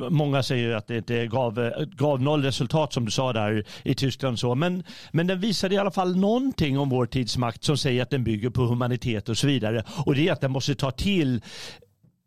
många 0.09 0.43
säger 0.43 0.75
att 0.75 0.87
det 0.87 0.97
inte 0.97 1.27
gav, 1.27 1.59
eh, 1.59 1.85
gav 1.85 2.21
noll 2.21 2.43
resultat 2.43 2.93
som 2.93 3.05
du 3.05 3.11
sa 3.11 3.33
där 3.33 3.63
i 3.83 3.95
Tyskland. 3.95 4.39
Så. 4.39 4.55
Men, 4.55 4.83
men 5.11 5.27
den 5.27 5.39
visade 5.39 5.75
i 5.75 5.77
alla 5.77 5.91
fall 5.91 6.15
någonting 6.15 6.79
om 6.79 6.89
vår 6.89 7.05
tids 7.05 7.37
makt 7.37 7.63
som 7.63 7.77
säger 7.77 8.01
att 8.01 8.09
den 8.09 8.23
bygger 8.23 8.49
på 8.49 8.61
humanitet 8.61 9.29
och 9.29 9.37
så 9.37 9.47
vidare. 9.47 9.83
Och 10.05 10.15
det 10.15 10.27
är 10.27 10.33
att 10.33 10.41
den 10.41 10.51
måste 10.51 10.75
ta 10.75 10.91
till 10.91 11.41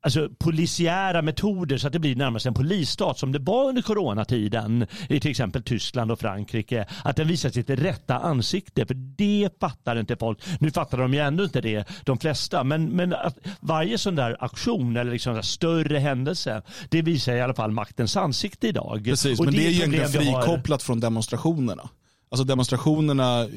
alltså, 0.01 0.29
polisiära 0.39 1.23
metoder 1.23 1.79
så 1.79 1.87
att 1.87 1.93
det 1.93 1.99
blir 1.99 2.17
närmast 2.17 2.47
en 2.47 2.55
polisstat 2.55 3.19
som 3.19 3.33
det 3.33 3.39
var 3.39 3.69
under 3.69 3.83
coronatiden 3.83 4.87
i 5.09 5.21
till 5.21 5.31
exempel 5.31 5.63
Tyskland 5.63 6.11
och 6.13 6.21
Frankrike. 6.21 6.87
Att 7.05 7.17
den 7.17 7.29
visar 7.29 7.51
sitt 7.51 7.71
rätta 7.71 8.19
ansikte 8.19 8.87
för 8.87 8.95
det 8.95 9.49
fattar 9.61 9.97
inte 9.99 10.17
folk. 10.17 10.39
Nu 10.61 10.71
fattar 10.71 10.99
de 10.99 11.15
ju 11.15 11.21
ändå 11.21 11.45
inte 11.45 11.61
det, 11.61 11.89
de 12.05 12.19
flesta. 12.19 12.65
Men, 12.65 12.85
men 12.85 13.13
att 13.13 13.39
varje 13.61 13.99
sån 13.99 14.15
där 14.15 14.37
aktion 14.41 14.97
eller 14.97 15.13
liksom 15.13 15.35
där 15.35 15.43
större 15.43 15.99
händelse 15.99 16.63
det 16.89 17.03
visar 17.03 17.33
i 17.33 17.41
alla 17.41 17.55
fall 17.55 17.71
maktens 17.71 18.17
ansikte 18.17 18.69
idag. 18.69 19.05
Precis, 19.05 19.39
Och 19.39 19.45
men 19.45 19.55
det 19.55 19.67
är 19.67 19.69
ett 19.69 19.75
egentligen 19.75 20.11
vi 20.11 20.31
har. 20.31 20.43
frikopplat 20.43 20.83
från 20.83 21.01
demonstrationerna. 21.01 21.89
Alltså 22.31 22.45
demonstrationerna, 22.45 23.41
eh, 23.43 23.49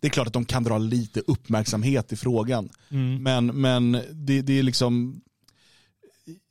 det 0.00 0.06
är 0.06 0.10
klart 0.10 0.26
att 0.26 0.32
de 0.32 0.44
kan 0.44 0.64
dra 0.64 0.78
lite 0.78 1.20
uppmärksamhet 1.20 2.12
i 2.12 2.16
frågan. 2.16 2.68
Mm. 2.90 3.22
Men, 3.22 3.46
men 3.46 3.92
det, 4.12 4.42
det 4.42 4.58
är 4.58 4.62
liksom, 4.62 5.20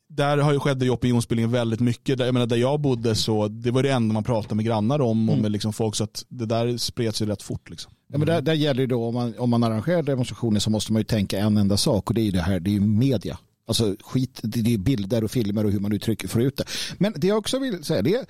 där 0.10 0.38
har 0.38 0.54
ju 0.54 0.60
skedde 0.60 0.86
ju 0.86 0.92
opinionsbildningen 0.92 1.52
väldigt 1.52 1.80
mycket. 1.80 2.18
Där, 2.18 2.26
jag 2.26 2.34
menar, 2.34 2.48
där 2.48 2.58
jag 2.58 2.80
bodde 2.80 3.16
så, 3.16 3.48
det 3.48 3.72
var 3.72 3.84
det 3.84 3.90
enda 3.92 4.14
man 4.14 4.24
pratade 4.24 4.56
med 4.56 4.66
grannar 4.66 5.02
om 5.02 5.30
och 5.30 5.34
Mm. 5.34 5.42
med 5.42 5.52
liksom 5.52 5.74
folk 5.74 5.96
så 5.96 6.04
att 6.04 6.26
det 6.30 6.46
där 6.46 6.78
spreds 6.78 7.22
ju 7.22 7.26
rätt 7.26 7.42
fort. 7.42 7.70
Liksom. 7.70 7.92
Ja, 8.12 8.18
men 8.18 8.28
där, 8.28 8.42
där 8.42 8.54
gäller 8.54 8.82
ju 8.82 8.88
då 8.88 9.06
om 9.06 9.14
man, 9.14 9.34
om 9.38 9.50
man 9.50 9.64
arrangerar 9.64 10.04
demonstrationer 10.04 10.60
så 10.60 10.70
måste 10.70 10.94
man 10.94 11.00
ju 11.00 11.04
tänka 11.04 11.40
en 11.40 11.58
enda 11.58 11.78
sak 11.78 12.10
och 12.10 12.14
det 12.14 12.22
är 12.22 12.26
ju 12.26 12.32
det 12.32 12.42
här, 12.42 12.60
det 12.60 12.70
är 12.70 12.74
ju 12.74 12.80
media. 12.80 13.38
Alltså 13.70 13.96
skit, 14.04 14.40
det 14.44 14.74
är 14.74 14.78
bilder 14.78 15.24
och 15.24 15.32
filmer 15.32 15.66
och 15.66 15.72
hur 15.72 15.80
man 15.80 15.92
uttrycker 15.92 16.28
för 16.28 16.40
ut 16.40 16.58
det. 16.58 16.64
Men 16.98 17.14
det 17.16 17.28
jag 17.28 17.38
också 17.38 17.60
vill 17.60 17.84
säga 17.84 18.02
det 18.02 18.16
är, 18.16 18.26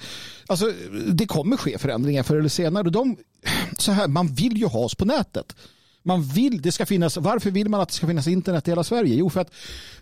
alltså 0.48 0.72
det 1.12 1.26
kommer 1.26 1.58
ske 1.58 1.78
förändringar 1.78 2.24
förr 2.24 2.36
eller 2.36 2.50
senare. 2.50 2.90
De, 2.90 3.18
så 3.78 3.92
här, 3.92 4.08
man 4.08 4.28
vill 4.28 4.58
ju 4.58 4.66
ha 4.66 4.80
oss 4.80 4.96
på 4.96 5.06
nätet. 5.06 5.56
Man 6.04 6.24
vill, 6.24 6.62
det 6.62 6.72
ska 6.72 6.86
finnas, 6.86 7.18
varför 7.18 7.52
vill 7.52 7.70
man 7.70 7.82
att 7.82 7.89
det 7.89 7.95
ska 7.95 8.08
finnas 8.08 8.28
internet 8.28 8.68
i 8.68 8.72
hela 8.72 8.84
Sverige? 8.84 9.16
Jo, 9.16 9.30
för 9.30 9.41
att 9.41 9.52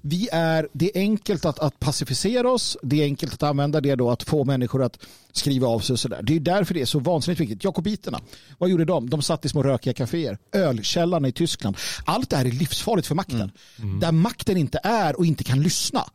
vi 0.01 0.29
är, 0.31 0.67
det 0.73 0.97
är 0.97 1.01
enkelt 1.01 1.45
att, 1.45 1.59
att 1.59 1.79
pacificera 1.79 2.51
oss. 2.51 2.77
Det 2.83 3.01
är 3.01 3.03
enkelt 3.03 3.33
att 3.33 3.43
använda 3.43 3.81
det 3.81 3.95
då 3.95 4.11
att 4.11 4.23
få 4.23 4.43
människor 4.43 4.83
att 4.83 4.99
skriva 5.31 5.67
av 5.67 5.79
sig 5.79 5.93
och 5.93 5.99
sådär. 5.99 6.19
Det 6.23 6.35
är 6.35 6.39
därför 6.39 6.73
det 6.73 6.81
är 6.81 6.85
så 6.85 6.99
vansinnigt 6.99 7.41
viktigt. 7.41 7.63
Jakobiterna, 7.63 8.19
vad 8.57 8.69
gjorde 8.69 8.85
de? 8.85 9.09
De 9.09 9.21
satt 9.21 9.45
i 9.45 9.49
små 9.49 9.63
rökiga 9.63 9.93
kaféer. 9.93 10.37
Ölkällarna 10.51 11.27
i 11.27 11.31
Tyskland. 11.31 11.77
Allt 12.05 12.29
det 12.29 12.37
här 12.37 12.45
är 12.45 12.51
livsfarligt 12.51 13.07
för 13.07 13.15
makten. 13.15 13.51
Där 14.01 14.11
makten 14.11 14.57
inte 14.57 14.79
är 14.83 15.17
och 15.17 15.25
inte 15.25 15.43
kan 15.43 15.61
lyssna. 15.61 16.05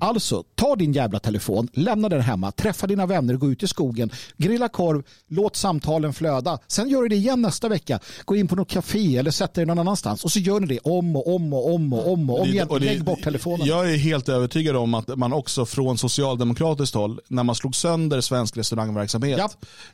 Alltså, 0.00 0.44
ta 0.54 0.76
din 0.76 0.92
jävla 0.92 1.18
telefon, 1.18 1.68
lämna 1.72 2.08
den 2.08 2.20
hemma, 2.20 2.52
träffa 2.52 2.86
dina 2.86 3.06
vänner, 3.06 3.34
gå 3.34 3.50
ut 3.50 3.62
i 3.62 3.68
skogen, 3.68 4.10
grilla 4.36 4.68
korv, 4.68 5.02
låt 5.28 5.56
samtalen 5.56 6.12
flöda. 6.12 6.58
Sen 6.66 6.88
gör 6.88 7.02
du 7.02 7.08
det 7.08 7.16
igen 7.16 7.42
nästa 7.42 7.68
vecka. 7.68 8.00
Gå 8.24 8.36
in 8.36 8.48
på 8.48 8.56
något 8.56 8.70
café 8.70 9.16
eller 9.16 9.30
sätt 9.32 9.54
dig 9.54 9.66
någon 9.66 9.78
annanstans 9.78 10.24
och 10.24 10.32
så 10.32 10.38
gör 10.38 10.60
ni 10.60 10.66
det 10.66 10.78
om 10.78 11.16
och 11.16 11.34
om 11.34 11.52
och 11.52 11.74
om 11.74 11.92
och 11.92 12.12
om 12.12 12.30
och 12.30 12.40
om 12.40 12.48
igen. 12.48 12.68
och 12.68 12.80
det- 12.80 12.86
Lägg 12.86 13.04
bort 13.04 13.22
telefonen. 13.22 13.66
Jag 13.66 13.92
är 13.92 13.96
helt 13.96 14.28
övertygad 14.28 14.76
om 14.76 14.94
att 14.94 15.16
man 15.18 15.32
också 15.32 15.66
från 15.66 15.98
socialdemokratiskt 15.98 16.94
håll, 16.94 17.20
när 17.28 17.42
man 17.42 17.54
slog 17.54 17.76
sönder 17.76 18.20
svensk 18.20 18.56
restaurangverksamhet, 18.56 19.40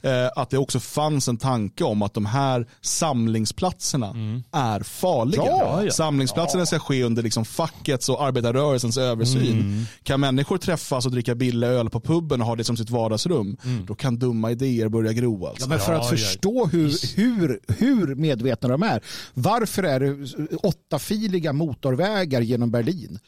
eh, 0.02 0.12
att 0.36 0.50
det 0.50 0.58
också 0.58 0.80
fanns 0.80 1.28
en 1.28 1.36
tanke 1.36 1.84
om 1.84 2.02
att 2.02 2.14
de 2.14 2.26
här 2.26 2.66
samlingsplatserna 2.80 4.14
är 4.52 4.80
farliga. 4.80 5.42
Ja, 5.46 5.84
ja. 5.84 5.90
Samlingsplatserna 5.90 6.66
ska 6.66 6.78
ske 6.78 7.02
under 7.02 7.22
liksom 7.22 7.44
fackets 7.44 8.08
och 8.08 8.22
arbetarrörelsens 8.24 8.98
översyn. 8.98 9.86
Kan 10.02 10.20
människor 10.20 10.58
träffas 10.58 11.06
och 11.06 11.12
dricka 11.12 11.34
billig 11.34 11.66
öl 11.66 11.90
på 11.90 12.00
puben 12.00 12.40
och 12.40 12.46
ha 12.46 12.56
det 12.56 12.64
som 12.64 12.76
sitt 12.76 12.90
vardagsrum, 12.90 13.56
då 13.86 13.94
kan 13.94 14.18
dumma 14.18 14.50
idéer 14.50 14.88
börja 14.88 15.12
gro. 15.12 15.46
Alltså. 15.46 15.64
Ja, 15.64 15.68
men 15.68 15.78
för 15.78 15.92
Ja, 15.92 15.98
att 15.98 16.04
ja. 16.04 16.10
förstå 16.10 16.66
hur, 16.66 17.16
hur, 17.16 17.60
hur 17.78 18.14
medvetna 18.14 18.68
de 18.68 18.82
är. 18.82 19.00
Varför 19.34 19.82
är 19.82 20.00
det 20.00 20.56
åttafiliga 20.56 21.52
motorvägar 21.52 22.40
genom 22.40 22.70
Berlin? 22.70 23.18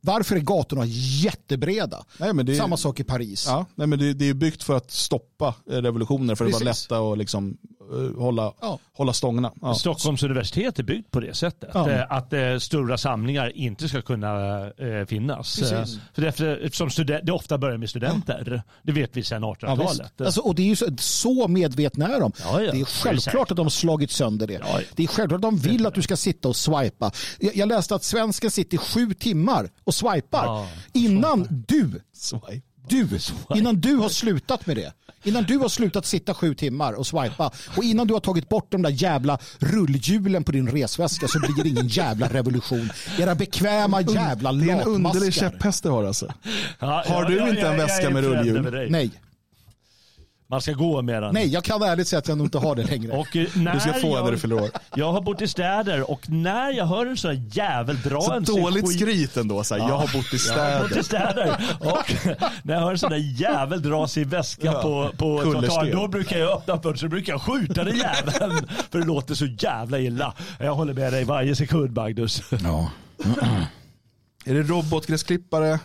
Varför 0.00 0.36
är 0.36 0.40
gatorna 0.40 0.82
jättebreda? 1.24 2.04
Nej, 2.18 2.32
men 2.32 2.46
det, 2.46 2.56
Samma 2.56 2.76
sak 2.76 3.00
i 3.00 3.04
Paris. 3.04 3.44
Ja, 3.46 3.66
nej, 3.74 3.86
men 3.86 3.98
det, 3.98 4.12
det 4.12 4.28
är 4.28 4.34
byggt 4.34 4.62
för 4.62 4.76
att 4.76 4.90
stoppa 4.90 5.54
eh, 5.70 5.76
revolutioner, 5.76 6.34
för 6.34 6.44
att 6.44 6.52
vara 6.52 6.64
Precis. 6.64 6.90
lätta 6.90 7.00
och 7.00 7.16
liksom, 7.16 7.56
hålla, 8.18 8.52
Ja. 8.60 8.78
hålla 8.92 9.12
stångarna. 9.12 9.52
Ja. 9.62 9.74
Stockholms 9.74 10.22
universitet 10.22 10.78
är 10.78 10.82
byggt 10.82 11.10
på 11.10 11.20
det 11.20 11.34
sättet. 11.34 11.70
Ja. 11.74 11.90
Eh, 11.90 12.12
Att 12.12 12.32
eh, 12.32 12.58
stora 12.58 12.98
samlingar 12.98 13.56
inte 13.56 13.88
ska 13.88 14.02
kunna 14.02 14.60
eh, 14.70 15.06
finnas. 15.06 15.58
Precis. 15.58 15.72
Eh, 15.72 16.00
För 16.14 16.22
det, 16.22 16.28
efter, 16.28 16.56
eftersom 16.64 16.90
studen- 16.90 17.20
det 17.22 17.32
ofta 17.32 17.58
börjar 17.58 17.76
med 17.78 17.90
studenter. 17.90 18.62
Det 18.82 18.92
vet 18.92 19.16
vi 19.16 19.22
sedan 19.24 19.42
Ja, 19.42 19.54
1800-talet. 19.54 19.90
visst. 20.00 20.20
alltså, 20.20 20.40
och 20.40 20.54
det 20.54 20.62
är 20.62 20.66
ju 20.66 20.76
så, 20.76 20.86
så 20.98 21.48
medvetna 21.48 22.08
är 22.08 22.20
de. 22.20 22.32
Ja, 22.44 22.62
ja. 22.62 22.72
Det 22.72 22.80
är 22.80 22.84
självklart 22.84 23.50
att 23.50 23.56
de 23.56 23.66
har 23.66 23.70
slagit 23.70 24.10
sönder 24.10 24.46
det. 24.46 24.52
Ja, 24.52 24.60
ja. 24.72 24.80
Det 24.96 25.02
är 25.02 25.06
självklart 25.06 25.38
att 25.38 25.42
de 25.42 25.56
vill 25.58 25.86
att 25.86 25.94
du 25.94 26.02
ska 26.02 26.16
sitta 26.16 26.48
och 26.48 26.56
swipa. 26.56 27.12
Jag, 27.40 27.56
jag 27.56 27.68
läste 27.68 27.94
att 27.94 28.04
svensken 28.04 28.50
sitter 28.50 28.78
sju 28.78 29.14
timmar 29.14 29.70
och 29.84 29.94
swipar 29.94 30.44
Ja, 30.46 30.68
innan 30.92 31.46
du 31.68 32.00
Swipe. 32.14 32.62
Du, 32.88 33.08
innan 33.54 33.80
du 33.80 33.96
har 33.96 34.08
slutat 34.08 34.66
med 34.66 34.76
det. 34.76 34.92
Innan 35.24 35.44
du 35.44 35.58
har 35.58 35.68
slutat 35.68 36.06
sitta 36.06 36.34
sju 36.34 36.54
timmar 36.54 36.92
och 36.92 37.06
swipa 37.06 37.50
och 37.76 37.84
innan 37.84 38.06
du 38.06 38.14
har 38.14 38.20
tagit 38.20 38.48
bort 38.48 38.66
de 38.72 38.82
där 38.82 38.90
jävla 38.90 39.38
rullhjulen 39.58 40.44
på 40.44 40.52
din 40.52 40.68
resväska 40.68 41.28
så 41.28 41.38
blir 41.38 41.62
det 41.64 41.68
ingen 41.68 41.88
jävla 41.88 42.28
revolution. 42.28 42.90
Era 43.18 43.34
bekväma 43.34 44.00
jävla 44.00 44.52
Det 44.52 44.70
är 44.70 44.72
en 44.72 44.80
underlig 44.80 45.02
latmaskar. 45.02 45.30
käpphäst 45.50 45.82
du 45.82 45.88
har 45.88 46.04
alltså. 46.04 46.32
Ja, 46.78 47.04
Har 47.06 47.24
du 47.24 47.48
inte 47.50 47.68
en 47.68 47.76
väska 47.76 48.10
med 48.10 48.24
rullhjul? 48.24 48.88
Nej. 48.90 49.10
Man 50.52 50.60
ska 50.62 50.72
gå 50.72 51.02
med 51.02 51.22
den. 51.22 51.34
Nej, 51.34 51.46
jag 51.48 51.64
kan 51.64 51.82
ärligt 51.82 52.08
säga 52.08 52.18
att 52.18 52.28
jag 52.28 52.38
nog 52.38 52.46
inte 52.46 52.58
har 52.58 52.74
det 52.76 52.82
längre. 52.84 53.12
Och 53.18 53.36
eh, 53.36 53.46
när 53.54 53.74
Du 53.74 53.80
ska 53.80 53.92
få 53.92 54.16
jag, 54.16 54.24
när 54.24 54.32
du 54.32 54.38
fyller 54.38 54.56
år. 54.62 54.70
Jag 54.94 55.12
har 55.12 55.20
bott 55.20 55.42
i 55.42 55.48
städer 55.48 56.10
och 56.10 56.30
när 56.30 56.70
jag 56.72 56.86
hör 56.86 57.06
en 57.06 57.16
sån 57.16 57.30
här 57.30 57.42
jävel 57.52 58.00
dra 58.02 58.20
Så 58.20 58.32
en 58.32 58.44
dåligt 58.44 58.86
skit- 58.86 58.96
skryt 59.00 59.36
ändå. 59.36 59.64
Så 59.64 59.74
här, 59.74 59.88
Jag 59.88 59.96
har 59.98 60.06
bott 60.12 60.34
i 60.34 60.38
Jag 60.48 60.72
har 60.74 60.80
bott 60.88 60.96
i 60.96 61.02
städer. 61.02 61.32
städer. 61.32 61.76
Och 61.80 62.14
när 62.62 62.74
jag 62.74 62.80
hör 62.80 62.90
en 62.90 62.98
sån 62.98 63.10
där 63.10 63.40
jävel 63.40 63.82
dra 63.82 64.08
sin 64.08 64.28
väska 64.28 64.66
Ja. 64.66 64.82
på, 64.82 65.10
på 65.16 65.42
trottoaren, 65.42 65.96
då 65.96 66.08
brukar 66.08 66.38
jag 66.38 66.50
öppna 66.58 66.74
fönstret 66.74 66.98
så 67.00 67.08
brukar 67.08 67.32
jag 67.32 67.42
skjuta 67.42 67.84
den 67.84 67.96
jäveln. 67.96 68.68
För 68.90 68.98
det 68.98 69.04
låter 69.06 69.34
så 69.34 69.46
jävla 69.46 69.98
illa. 69.98 70.34
Jag 70.58 70.74
håller 70.74 70.94
med 70.94 71.12
dig 71.12 71.24
varje 71.24 71.56
sekund 71.56 71.96
Magnus. 71.96 72.42
Ja. 72.64 72.90
Är 74.44 74.54
det 74.54 74.62
robotgräsklippare? 74.62 75.78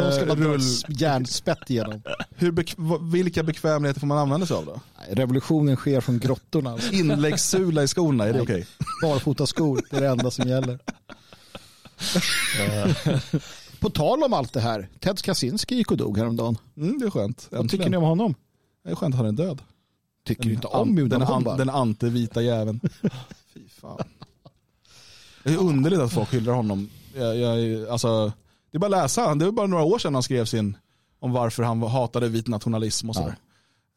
De 0.00 0.12
ska 0.12 0.20
Eh, 0.22 0.26
man 0.28 0.36
rull- 0.38 0.84
ett 0.88 1.00
järnspett 1.00 1.70
igenom. 1.70 2.02
Hur 2.30 2.52
bek- 2.52 3.12
vilka 3.12 3.42
bekvämligheter 3.42 4.00
får 4.00 4.06
man 4.06 4.18
använda 4.18 4.46
sig 4.46 4.56
av 4.56 4.66
då? 4.66 4.80
Revolutionen 5.10 5.76
sker 5.76 6.00
från 6.00 6.18
grottorna. 6.18 6.70
Alltså. 6.70 6.92
Inläggssula 6.92 7.82
i 7.82 7.88
skorna, 7.88 8.24
är 8.24 8.32
det 8.32 8.40
okej? 8.40 8.66
Barfotaskor, 9.02 9.80
det 9.90 9.96
är 9.96 10.00
det 10.00 10.08
enda 10.08 10.30
som 10.30 10.48
gäller. 10.48 10.78
På 13.80 13.90
tal 13.90 14.22
om 14.22 14.32
allt 14.32 14.52
det 14.52 14.60
här, 14.60 14.88
Ted 15.00 15.22
Kaczynski 15.22 15.74
gick 15.74 15.90
och 15.90 15.96
dog 15.96 16.18
häromdagen. 16.18 16.58
Mm, 16.76 16.98
det 16.98 17.06
är 17.06 17.10
skönt. 17.10 17.48
Vad 17.50 17.60
tycker 17.60 17.60
Äntligen. 17.74 17.90
ni 17.90 17.96
om 17.96 18.02
honom? 18.04 18.34
Det 18.84 18.90
är 18.90 18.94
skönt 18.94 19.14
att 19.14 19.18
han 19.20 19.28
är 19.28 19.32
död. 19.32 19.62
Tycker 20.26 20.42
du 20.44 20.52
inte 20.54 20.66
om 20.66 20.88
den, 20.96 21.04
Judan 21.04 21.22
an, 21.22 21.44
den 21.44 21.70
antivita 21.70 22.42
jäveln. 22.42 22.80
Fy 23.54 23.60
fan. 23.80 23.98
Det 25.44 25.52
är 25.52 25.58
underligt 25.58 26.00
att 26.00 26.12
folk 26.12 26.34
hyllar 26.34 26.52
honom. 26.52 26.90
Jag, 27.16 27.36
jag, 27.36 27.88
alltså, 27.88 28.32
det 28.70 28.76
är 28.76 28.78
bara 28.78 28.86
att 28.96 29.02
läsa. 29.02 29.34
Det 29.34 29.44
var 29.44 29.52
bara 29.52 29.66
några 29.66 29.82
år 29.84 29.98
sedan 29.98 30.14
han 30.14 30.22
skrev 30.22 30.44
sin 30.44 30.76
om 31.18 31.32
varför 31.32 31.62
han 31.62 31.82
hatade 31.82 32.28
vit 32.28 32.48
nationalism 32.48 33.08
och 33.08 33.14
sådär. 33.14 33.36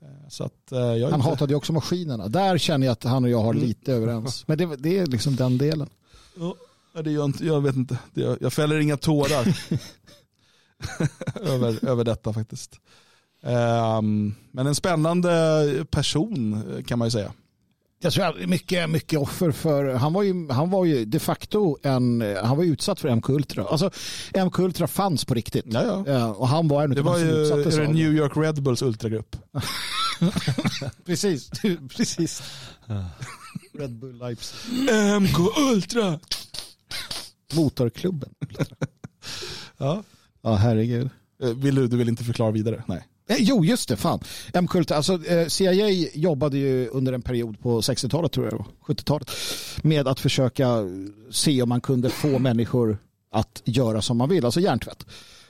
Eh, 0.01 0.29
Så 0.29 0.43
att, 0.43 0.71
eh, 0.71 0.79
Han 0.79 0.97
inte- 0.97 1.15
hatade 1.15 1.51
ju 1.53 1.57
också 1.57 1.73
maskinerna. 1.73 2.27
Där 2.27 2.57
känner 2.57 2.87
jag 2.87 2.91
att 2.91 3.03
han 3.03 3.23
och 3.23 3.29
jag 3.29 3.41
har 3.41 3.53
lite 3.53 3.93
överens. 3.93 4.47
Men 4.47 4.57
det, 4.57 4.75
det 4.75 4.97
är 4.99 5.05
liksom 5.05 5.35
den 5.35 5.57
delen. 5.57 5.89
Ja, 6.93 7.01
det 7.01 7.11
gör 7.11 7.25
inte, 7.25 7.45
jag 7.45 7.61
vet 7.61 7.75
inte. 7.75 7.97
Det, 8.13 8.37
jag, 8.41 8.53
fäller 8.53 8.79
inga 8.79 8.97
tårar 8.97 9.55
över, 11.41 11.85
över 11.89 12.03
detta 12.03 12.33
faktiskt. 12.33 12.75
Ehm, 13.43 14.35
men 14.51 14.67
en 14.67 14.75
spännande 14.75 15.85
person 15.91 16.53
eh, 16.77 16.83
kan 16.83 16.99
man 16.99 17.05
ju 17.07 17.11
säga. 17.11 17.31
Jag 18.01 18.13
tror 18.13 18.25
att 18.25 18.49
mycket, 18.49 18.89
mycket 18.89 19.19
offer 19.19 19.51
för, 19.51 19.93
han 19.93 20.13
var, 20.13 20.23
ju, 20.23 20.49
han 20.51 20.69
var 20.69 20.85
ju 20.85 21.05
de 21.05 21.19
facto 21.19 21.77
en, 21.83 22.21
han 22.43 22.57
var 22.57 22.63
utsatt 22.63 22.99
för 22.99 23.15
MK 23.15 23.29
Ultra. 23.29 23.65
Alltså 23.65 23.91
MK 24.45 24.59
Ultra 24.59 24.87
fanns 24.87 25.25
på 25.25 25.33
riktigt. 25.33 25.65
Ja, 25.67 26.03
ja. 26.05 26.13
Eh, 26.13 26.31
Och 26.31 26.47
han 26.47 26.67
var 26.67 26.83
en 26.83 26.89
Det 26.89 27.01
var 27.01 27.17
ju 27.17 27.45
är 27.45 27.79
det 27.81 27.87
New 27.87 28.13
York 28.13 28.31
Red 28.37 28.63
Bulls 28.63 28.81
ultragrupp. 28.81 29.35
Precis, 31.05 31.49
precis. 31.97 32.43
Red 33.73 33.91
Bull 33.99 34.17
Leipzig. 34.17 34.57
MK 35.21 35.57
Ultra! 35.73 36.19
Motorklubben. 37.53 38.29
Ja. 39.77 40.03
Ja, 40.41 40.55
herregud. 40.55 41.09
Eh, 41.43 41.49
Vill 41.49 41.75
du, 41.75 41.87
du 41.87 41.97
vill 41.97 42.09
inte 42.09 42.23
förklara 42.23 42.51
vidare? 42.51 42.83
Nej. 42.87 43.07
Eh, 43.29 43.35
Jo, 43.39 43.65
just 43.65 43.89
det. 43.89 43.95
Fan. 43.95 44.19
MK 44.61 44.75
Ultra, 44.75 44.97
alltså, 44.97 45.25
eh, 45.25 45.47
CIA 45.47 45.89
jobbade 46.13 46.57
ju 46.57 46.87
under 46.87 47.13
en 47.13 47.21
period 47.21 47.59
på 47.59 47.81
60-talet, 47.81 48.31
tror 48.31 48.45
jag 48.45 48.53
det 48.53 48.57
var, 48.57 48.93
70-talet, 48.95 49.31
med 49.83 50.07
att 50.07 50.19
försöka 50.19 50.67
se 51.31 51.61
om 51.61 51.69
man 51.69 51.81
kunde 51.81 52.09
få 52.09 52.39
människor 52.39 52.97
att 53.31 53.61
göra 53.65 54.01
som 54.01 54.17
man 54.17 54.29
vill, 54.29 54.45
alltså 54.45 54.59
hjärntvätt. 54.59 55.05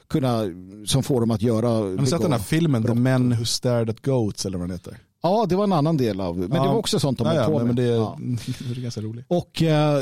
Kunna, 0.10 0.44
som 0.86 1.04
får 1.04 1.20
dem 1.20 1.32
att 1.32 1.42
göra... 1.42 1.68
Har 1.68 1.90
ni 2.02 2.08
sett 2.08 2.22
den 2.22 2.32
här 2.32 2.40
filmen 2.40 2.84
The 2.84 2.94
Men 2.94 3.38
Who 3.38 3.46
Stared 3.46 3.90
at 3.90 4.02
Goats 4.02 4.46
eller 4.46 4.58
vad 4.58 4.68
den 4.68 4.76
heter? 4.78 4.98
Ja, 5.24 5.46
det 5.50 5.56
var 5.56 5.64
en 5.64 5.74
annan 5.74 5.98
del 5.98 6.22
av, 6.22 6.38
men 6.38 6.52
Ja. 6.52 6.62
det 6.64 6.68
var 6.70 6.76
också 6.76 7.00
sånt 7.00 7.18
de 7.18 7.28
Ja, 7.28 7.34
höll 7.34 7.38
ja, 7.42 7.46
på 7.46 7.52
men, 7.58 7.68
med. 7.68 7.76
men 7.76 7.86
det, 7.86 7.92
Ja. 7.92 8.18
det 8.74 8.80
är 8.80 8.82
ganska 8.82 9.02
roligt. 9.02 9.26
Och 9.28 9.62
eh, 9.62 10.02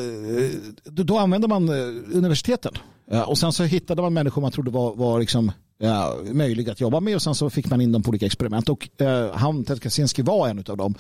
då, 0.84 1.18
använde 1.18 1.48
man 1.48 1.70
eh, 1.70 1.76
universiteten. 2.18 2.74
Ja, 3.12 3.26
och 3.26 3.38
sen 3.38 3.54
så 3.54 3.64
hittade 3.64 4.02
man 4.02 4.14
människor 4.14 4.42
man 4.42 4.52
trodde 4.52 4.72
var, 4.72 4.96
var 4.96 5.20
liksom, 5.20 5.52
ja, 5.78 6.18
möjliga 6.32 6.72
att 6.72 6.82
jobba 6.82 7.00
med 7.00 7.16
och 7.16 7.22
sen 7.22 7.36
så 7.36 7.50
fick 7.50 7.70
man 7.70 7.82
in 7.82 7.92
dem 7.92 8.04
på 8.04 8.10
olika 8.10 8.26
experiment. 8.26 8.70
Och 8.70 9.02
eh, 9.02 9.36
han, 9.36 9.64
Ted 9.64 9.82
Kaczynski 9.82 10.22
var 10.22 10.48
en 10.48 10.64
av 10.68 10.78
dem 10.78 10.96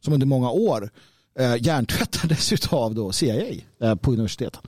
som 0.00 0.12
under 0.14 0.26
många 0.26 0.50
år 0.50 0.90
eh, 1.38 1.56
hjärntvättades 1.62 2.66
av 2.72 2.94
då 2.94 3.12
CIA 3.12 3.54
eh, 3.82 3.94
på 3.94 4.12
universiteten. 4.12 4.62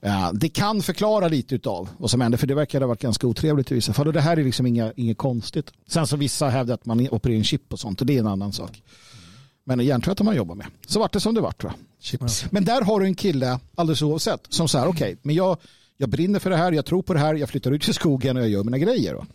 Ja, 0.00 0.30
det 0.34 0.48
kan 0.48 0.82
förklara 0.82 1.28
lite 1.28 1.68
av 1.68 1.88
vad 1.98 2.10
som 2.10 2.20
hände 2.20 2.38
för 2.38 2.46
det 2.46 2.54
verkar 2.54 2.80
ha 2.80 2.88
varit 2.88 3.02
ganska 3.02 3.26
otrevligt 3.26 3.72
i 3.72 3.74
vissa 3.74 3.92
fall 3.92 4.06
och 4.06 4.12
det 4.12 4.20
här 4.20 4.36
är 4.36 4.44
liksom 4.44 4.66
inga, 4.66 4.92
inget 4.96 5.18
konstigt. 5.18 5.72
Sen 5.88 6.06
så 6.06 6.16
vissa 6.16 6.48
hävdar 6.48 6.74
att 6.74 6.86
man 6.86 7.08
opererar 7.10 7.36
in 7.36 7.44
chip 7.44 7.72
och 7.72 7.80
sånt 7.80 8.00
och 8.00 8.06
det 8.06 8.16
är 8.16 8.20
en 8.20 8.26
annan 8.26 8.52
sak. 8.52 8.82
Men 9.64 9.80
hjärntvätt 9.80 10.18
har 10.18 10.24
man 10.24 10.36
jobbar 10.36 10.54
med. 10.54 10.66
Så 10.86 11.00
vart 11.00 11.12
det 11.12 11.20
som 11.20 11.34
det 11.34 11.40
vart. 11.40 11.64
Va? 11.64 11.74
Men 12.50 12.64
där 12.64 12.82
har 12.82 13.00
du 13.00 13.06
en 13.06 13.14
kille, 13.14 13.60
alldeles 13.74 14.02
oavsett, 14.02 14.40
som 14.48 14.68
säger 14.68 14.86
okej, 14.86 15.16
men 15.22 15.34
jag, 15.34 15.56
jag 15.96 16.08
brinner 16.08 16.38
för 16.38 16.50
det 16.50 16.56
här, 16.56 16.72
jag 16.72 16.86
tror 16.86 17.02
på 17.02 17.12
det 17.14 17.20
här, 17.20 17.34
jag 17.34 17.48
flyttar 17.48 17.70
ut 17.70 17.88
i 17.88 17.92
skogen 17.92 18.36
och 18.36 18.42
jag 18.42 18.50
gör 18.50 18.64
mina 18.64 18.78
grejer. 18.78 19.14
Va? 19.14 19.26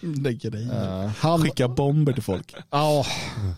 Lägger 0.00 0.50
dig. 0.50 0.68
Han, 1.18 1.42
Skicka 1.42 1.68
bomber 1.68 2.12
till 2.12 2.22
folk. 2.22 2.54
ja, 2.70 3.06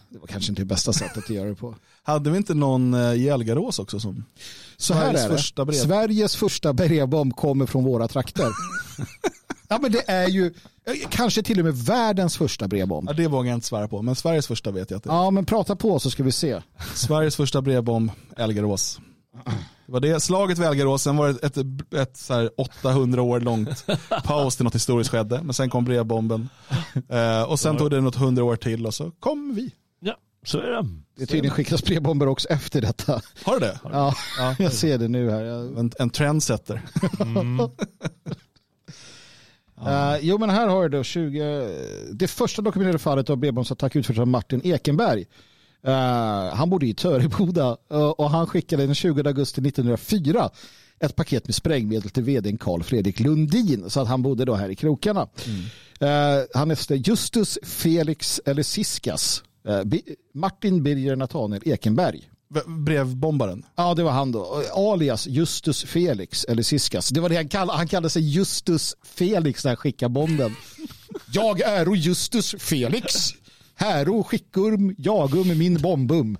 det 0.09 0.19
var 0.19 0.27
kanske 0.27 0.51
inte 0.53 0.63
det 0.63 0.67
bästa 0.67 0.93
sättet 0.93 1.19
att 1.25 1.31
göra 1.31 1.49
det 1.49 1.55
på. 1.55 1.75
Hade 2.03 2.31
vi 2.31 2.37
inte 2.37 2.55
någon 2.55 2.95
eh, 2.95 3.13
i 3.15 3.29
Elgarås 3.29 3.79
också 3.79 4.01
som 4.01 4.25
Så 4.77 4.95
här 4.95 5.03
Sveriges 5.03 5.25
är 5.25 5.29
det. 5.29 5.37
första 5.37 5.65
brev. 5.65 5.77
Sveriges 5.77 6.37
första 6.37 6.73
brevbomb 6.73 7.37
kommer 7.37 7.67
från 7.67 7.85
våra 7.85 8.09
trakter. 8.09 8.47
ja, 9.69 9.79
men 9.83 9.93
det 9.93 10.11
är 10.11 10.29
ju 10.29 10.47
eh, 10.47 11.09
kanske 11.11 11.43
till 11.43 11.59
och 11.59 11.65
med 11.65 11.75
världens 11.77 12.37
första 12.37 12.69
brevbomb. 12.69 13.09
Ja, 13.09 13.13
det 13.13 13.29
vågar 13.29 13.51
jag 13.51 13.57
inte 13.57 13.67
svära 13.67 13.89
på, 13.89 14.03
men 14.03 14.15
Sveriges 14.17 14.47
första 14.47 14.71
vet 14.71 14.91
jag 14.91 14.99
att 14.99 15.05
det 15.05 15.11
är. 15.11 15.15
Ja, 15.15 15.31
men 15.31 15.45
prata 15.47 15.77
på 15.77 15.99
så 15.99 16.11
ska 16.11 16.23
vi 16.23 16.33
se. 16.33 16.61
Sveriges 16.95 17.37
första 17.37 17.63
brevbomb, 17.63 18.11
Elgarås. 18.37 18.99
Det 19.87 19.93
var 19.93 20.01
det, 20.01 20.21
slaget 20.21 20.59
vid 20.59 20.67
Elgarås, 20.67 21.03
sen 21.03 21.17
var 21.17 21.29
det 21.29 21.47
ett, 21.47 21.57
ett, 21.57 21.95
ett 21.95 22.17
så 22.17 22.35
här 22.35 22.51
800 22.57 23.23
år 23.23 23.41
långt 23.41 23.87
paus 24.25 24.57
till 24.57 24.65
något 24.65 24.75
historiskt 24.75 25.11
skedde, 25.11 25.41
men 25.43 25.55
sen 25.55 25.71
kom 25.71 25.85
brevbomben. 25.85 26.49
Eh, 27.09 27.43
och 27.43 27.61
sen 27.61 27.77
tog 27.77 27.91
det 27.91 28.01
något 28.01 28.15
hundra 28.17 28.45
år 28.45 28.57
till 28.57 28.87
och 28.87 28.95
så 28.95 29.11
kom 29.11 29.55
vi. 29.55 29.75
Ja, 30.01 30.17
så 30.45 30.59
är 30.59 30.71
det. 30.71 30.89
Det 31.17 31.27
tydligen 31.27 31.51
skickas 31.51 31.85
brevbomber 31.85 32.29
också 32.29 32.49
efter 32.49 32.81
detta. 32.81 33.21
Har 33.45 33.55
du 33.55 33.61
det? 33.61 33.81
Ja, 33.93 34.15
jag 34.59 34.73
ser 34.73 34.99
det 34.99 35.09
nu 35.09 35.31
här. 35.31 35.45
En, 35.79 35.93
en 35.99 36.11
trendsetter. 36.11 36.83
Eh, 39.87 40.17
jo 40.21 40.39
men 40.39 40.51
här 40.51 40.69
har 40.69 40.83
jag 40.83 40.91
då 40.91 41.03
20, 41.03 41.69
det 42.13 42.29
första 42.29 42.63
dokumenterade 42.63 42.99
fallet 42.99 43.31
av 43.31 43.37
bredbandsattack 43.37 43.97
utfört 43.97 44.19
av 44.19 44.29
Martin 44.29 44.61
Ekenberg. 44.65 45.27
Eh, 45.87 46.55
han 46.55 46.71
bodde 46.71 46.87
i 46.87 46.95
Töreboda 46.95 47.77
eh, 47.91 47.99
och 47.99 48.31
han 48.31 48.47
skickade 48.47 48.87
den 48.87 48.95
20 48.95 49.23
augusti 49.27 49.61
1904 49.61 50.51
ett 51.01 51.17
paket 51.17 51.47
med 51.47 51.55
sprängmedel 51.55 52.11
till 52.11 52.23
vdn 52.23 52.59
Carl 52.59 52.83
Fredrik 52.83 53.21
Lundin 53.21 53.91
så 53.91 54.01
att 54.01 54.09
han 54.09 54.23
bodde 54.23 54.45
då 54.45 54.55
här 54.55 54.69
i 54.69 54.75
krokarna. 54.75 55.29
Eh, 56.01 56.09
han 56.55 56.71
hette 56.71 56.95
Justus 56.95 57.59
Felix 57.63 58.41
eller 58.45 58.63
Siskas. 58.63 59.43
Martin 60.35 60.83
Birger 60.83 61.17
Nathaniel 61.17 61.63
Ekenberg. 61.65 62.31
Brevbombaren. 62.67 63.67
Ja, 63.77 63.95
det 63.95 64.03
var 64.03 64.13
han 64.13 64.33
då. 64.33 64.63
Alias 64.73 65.27
Justus 65.27 65.85
Felix, 65.85 66.45
eller 66.45 66.63
Siskas. 66.63 67.09
Det 67.09 67.21
var 67.21 67.29
det 67.29 67.37
han 67.37 67.49
kallade, 67.49 67.79
han 67.79 67.89
kallade 67.89 68.11
sig 68.11 68.23
Justus 68.23 68.95
Felix 69.03 69.65
när 69.65 69.71
han 69.71 69.77
skickade 69.77 70.09
bomben. 70.09 70.57
Jag 71.33 71.61
är 71.61 71.95
Justus 71.95 72.55
Felix. 72.59 73.35
Häro 73.77 74.23
skickum, 74.25 74.95
jagum 74.99 75.59
min 75.59 75.75
bombum. 75.83 76.39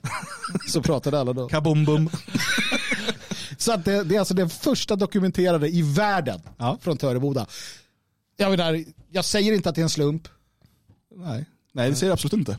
Så 0.69 0.83
pratade 0.83 1.21
alla 1.21 1.33
då. 1.33 1.49
Kabombum. 1.49 2.11
Så 3.59 3.73
att 3.73 3.85
det, 3.85 4.05
det 4.05 4.15
är 4.15 4.19
alltså 4.19 4.35
den 4.35 4.51
första 4.51 4.97
dokumenterade 4.97 5.69
i 5.69 5.83
världen 5.83 6.41
Ja. 6.59 6.79
från 6.83 6.97
Töreboda. 6.97 7.47
Jag, 8.37 8.51
menar, 8.51 8.85
jag 9.11 9.25
säger 9.25 9.53
inte 9.53 9.69
att 9.69 9.75
det 9.75 9.81
är 9.81 9.83
en 9.83 9.89
slump. 9.91 10.29
Nej. 11.17 11.45
Nej, 11.77 11.91
det 11.91 11.97
säger 11.97 12.11
jag 12.11 12.15
absolut 12.15 12.33
inte. 12.33 12.57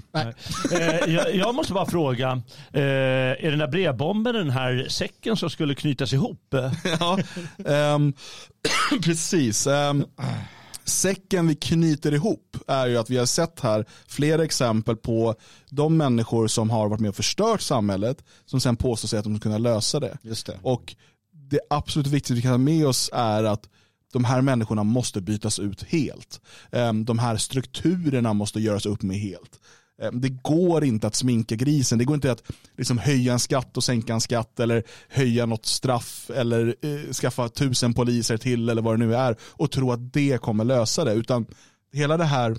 Eh, 0.72 1.14
jag, 1.14 1.36
jag 1.36 1.56
måste 1.56 1.74
bara 1.74 1.86
fråga, 1.86 2.42
eh, 2.74 2.82
är 2.82 3.50
den 3.50 3.60
där 3.60 3.68
brevbomben 3.68 4.36
den 4.36 4.50
här 4.50 4.86
säcken 4.90 5.38
som 5.38 5.50
skulle 5.50 5.76
knytas 5.76 6.14
ihop? 6.14 6.42
Ja, 7.00 7.20
ehm, 7.66 8.14
precis. 9.04 9.68
Ehm, 9.68 10.06
säcken 10.86 11.48
vi 11.48 11.56
knyter 11.56 12.14
ihop 12.14 12.58
är 12.68 12.88
ju 12.88 12.98
att 12.98 13.10
vi 13.10 13.18
har 13.18 13.26
sett 13.26 13.60
här 13.60 13.86
flera 14.08 14.44
exempel 14.44 14.96
på 14.96 15.36
de 15.70 15.98
människor 15.98 16.48
som 16.48 16.70
har 16.70 16.90
varit 16.90 17.00
med 17.00 17.10
och 17.10 17.16
förstört 17.16 17.62
samhället 17.62 18.24
som 18.46 18.60
sen 18.60 18.76
påstår 18.76 19.08
sig 19.08 19.20
att 19.20 19.26
de 19.26 19.36
ska 19.36 19.44
kunna 19.44 19.58
lösa 19.58 20.00
det. 20.00 20.18
Just 20.22 20.46
det. 20.46 20.60
Och 20.62 20.96
det 21.32 21.60
absolut 21.70 22.08
viktigaste 22.08 22.34
vi 22.34 22.42
kan 22.42 22.52
ha 22.52 22.58
med 22.58 22.88
oss 22.88 23.10
är 23.14 23.44
att 23.44 23.70
de 24.14 24.24
här 24.24 24.42
människorna 24.42 24.84
måste 24.84 25.22
bytas 25.22 25.60
ut 25.60 25.84
helt. 25.84 26.42
Ehm, 26.72 27.06
De 27.06 27.20
här 27.20 27.38
strukturerna 27.38 28.34
måste 28.34 28.60
göras 28.60 28.86
upp 28.86 29.02
med 29.02 29.18
helt. 29.18 29.60
Eh, 30.02 30.12
det 30.12 30.30
går 30.30 30.84
inte 30.84 31.08
att 31.08 31.16
sminka 31.16 31.56
grisen. 31.56 31.98
Det 31.98 32.06
går 32.06 32.16
inte 32.16 32.32
att 32.32 32.44
liksom 32.78 32.98
höja 32.98 33.34
en 33.34 33.40
skatt 33.40 33.78
och 33.78 33.84
sänka 33.84 34.14
en 34.14 34.22
skatt 34.22 34.60
eller 34.60 34.84
höja 35.10 35.46
något 35.46 35.66
straff 35.66 36.30
eller 36.36 36.76
eh, 36.82 37.14
skaffa 37.14 37.50
tusen 37.50 37.94
poliser 37.94 38.38
till 38.38 38.70
eller 38.70 38.82
vad 38.82 39.00
det 39.00 39.06
nu 39.06 39.16
är 39.16 39.36
och 39.42 39.72
tro 39.72 39.92
att 39.92 40.14
det 40.14 40.42
kommer 40.42 40.64
lösa 40.64 41.04
det. 41.04 41.14
Utan 41.14 41.46
hela 41.94 42.18
det 42.18 42.26
här 42.26 42.58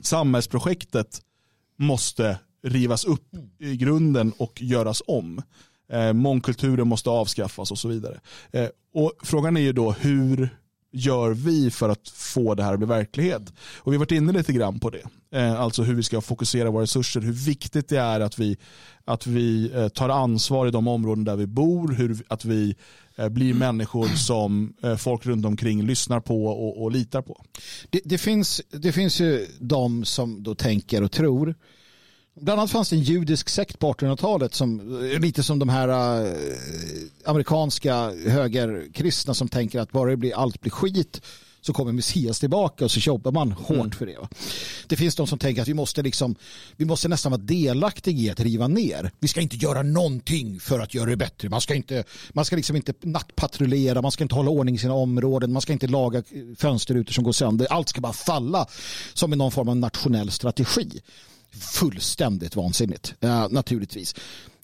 samhällsprojektet 0.00 1.20
måste 1.78 2.38
rivas 2.62 3.04
upp 3.04 3.28
i 3.58 3.76
grunden 3.76 4.32
och 4.38 4.62
göras 4.62 5.02
om. 5.06 5.42
Eh, 5.92 6.12
mångkulturen 6.12 6.88
måste 6.88 7.10
avskaffas 7.10 7.70
och 7.70 7.78
så 7.78 7.88
vidare. 7.88 8.20
Eh, 8.52 8.68
och 8.94 9.12
Frågan 9.22 9.56
är 9.56 9.60
ju 9.60 9.72
då 9.72 9.92
hur 9.92 10.48
gör 10.94 11.30
vi 11.30 11.70
för 11.70 11.88
att 11.88 12.08
få 12.08 12.54
det 12.54 12.62
här 12.62 12.72
att 12.72 12.78
bli 12.78 12.88
verklighet? 12.88 13.52
Och 13.76 13.92
vi 13.92 13.96
har 13.96 14.00
varit 14.00 14.12
inne 14.12 14.32
lite 14.32 14.52
grann 14.52 14.80
på 14.80 14.90
det. 14.90 15.02
Eh, 15.38 15.60
alltså 15.60 15.82
hur 15.82 15.94
vi 15.94 16.02
ska 16.02 16.20
fokusera 16.20 16.70
våra 16.70 16.82
resurser, 16.82 17.20
hur 17.20 17.32
viktigt 17.32 17.88
det 17.88 17.98
är 17.98 18.20
att 18.20 18.38
vi, 18.38 18.56
att 19.04 19.26
vi 19.26 19.70
eh, 19.74 19.88
tar 19.88 20.08
ansvar 20.08 20.66
i 20.66 20.70
de 20.70 20.88
områden 20.88 21.24
där 21.24 21.36
vi 21.36 21.46
bor, 21.46 21.92
hur, 21.92 22.22
att 22.28 22.44
vi 22.44 22.76
eh, 23.16 23.28
blir 23.28 23.54
människor 23.54 24.06
som 24.06 24.74
folk 24.98 25.26
runt 25.26 25.46
omkring 25.46 25.82
lyssnar 25.82 26.20
på 26.20 26.46
och, 26.46 26.82
och 26.82 26.90
litar 26.90 27.22
på. 27.22 27.44
Det, 27.90 28.00
det, 28.04 28.18
finns, 28.18 28.62
det 28.70 28.92
finns 28.92 29.20
ju 29.20 29.46
de 29.60 30.04
som 30.04 30.42
då 30.42 30.54
tänker 30.54 31.02
och 31.02 31.12
tror 31.12 31.54
Bland 32.40 32.60
annat 32.60 32.70
fanns 32.70 32.90
det 32.90 32.96
en 32.96 33.02
judisk 33.02 33.48
sekt 33.48 33.78
på 33.78 33.92
1800-talet 33.92 34.54
som 34.54 34.98
lite 35.20 35.42
som 35.42 35.58
de 35.58 35.68
här 35.68 35.88
äh, 35.88 36.32
amerikanska 37.24 38.12
högerkristna 38.26 39.34
som 39.34 39.48
tänker 39.48 39.80
att 39.80 39.92
bara 39.92 40.10
det 40.10 40.16
blir, 40.16 40.34
allt 40.34 40.60
blir 40.60 40.70
skit 40.70 41.20
så 41.60 41.72
kommer 41.72 41.92
Messias 41.92 42.40
tillbaka 42.40 42.84
och 42.84 42.90
så 42.90 43.00
jobbar 43.00 43.32
man 43.32 43.52
hårt 43.52 43.76
mm. 43.76 43.90
för 43.90 44.06
det. 44.06 44.16
Det 44.86 44.96
finns 44.96 45.16
de 45.16 45.26
som 45.26 45.38
tänker 45.38 45.62
att 45.62 45.68
vi 45.68 45.74
måste, 45.74 46.02
liksom, 46.02 46.34
vi 46.76 46.84
måste 46.84 47.08
nästan 47.08 47.32
vara 47.32 47.42
delaktiga 47.42 48.16
i 48.16 48.30
att 48.30 48.40
riva 48.40 48.68
ner. 48.68 49.10
Vi 49.20 49.28
ska 49.28 49.40
inte 49.40 49.56
göra 49.56 49.82
någonting 49.82 50.60
för 50.60 50.80
att 50.80 50.94
göra 50.94 51.10
det 51.10 51.16
bättre. 51.16 51.48
Man 51.48 51.60
ska 51.60 51.74
inte, 51.74 52.04
man 52.32 52.44
ska 52.44 52.56
liksom 52.56 52.76
inte 52.76 52.94
nattpatrullera, 53.00 54.02
man 54.02 54.10
ska 54.10 54.24
inte 54.24 54.34
hålla 54.34 54.50
ordning 54.50 54.74
i 54.74 54.78
sina 54.78 54.94
områden, 54.94 55.52
man 55.52 55.62
ska 55.62 55.72
inte 55.72 55.86
laga 55.86 56.22
fönsterrutor 56.58 57.12
som 57.12 57.24
går 57.24 57.32
sönder. 57.32 57.66
Allt 57.70 57.88
ska 57.88 58.00
bara 58.00 58.12
falla 58.12 58.66
som 59.14 59.32
i 59.32 59.36
någon 59.36 59.52
form 59.52 59.68
av 59.68 59.76
nationell 59.76 60.30
strategi 60.30 61.00
fullständigt 61.60 62.56
vansinnigt 62.56 63.14
eh, 63.20 63.48
naturligtvis. 63.50 64.14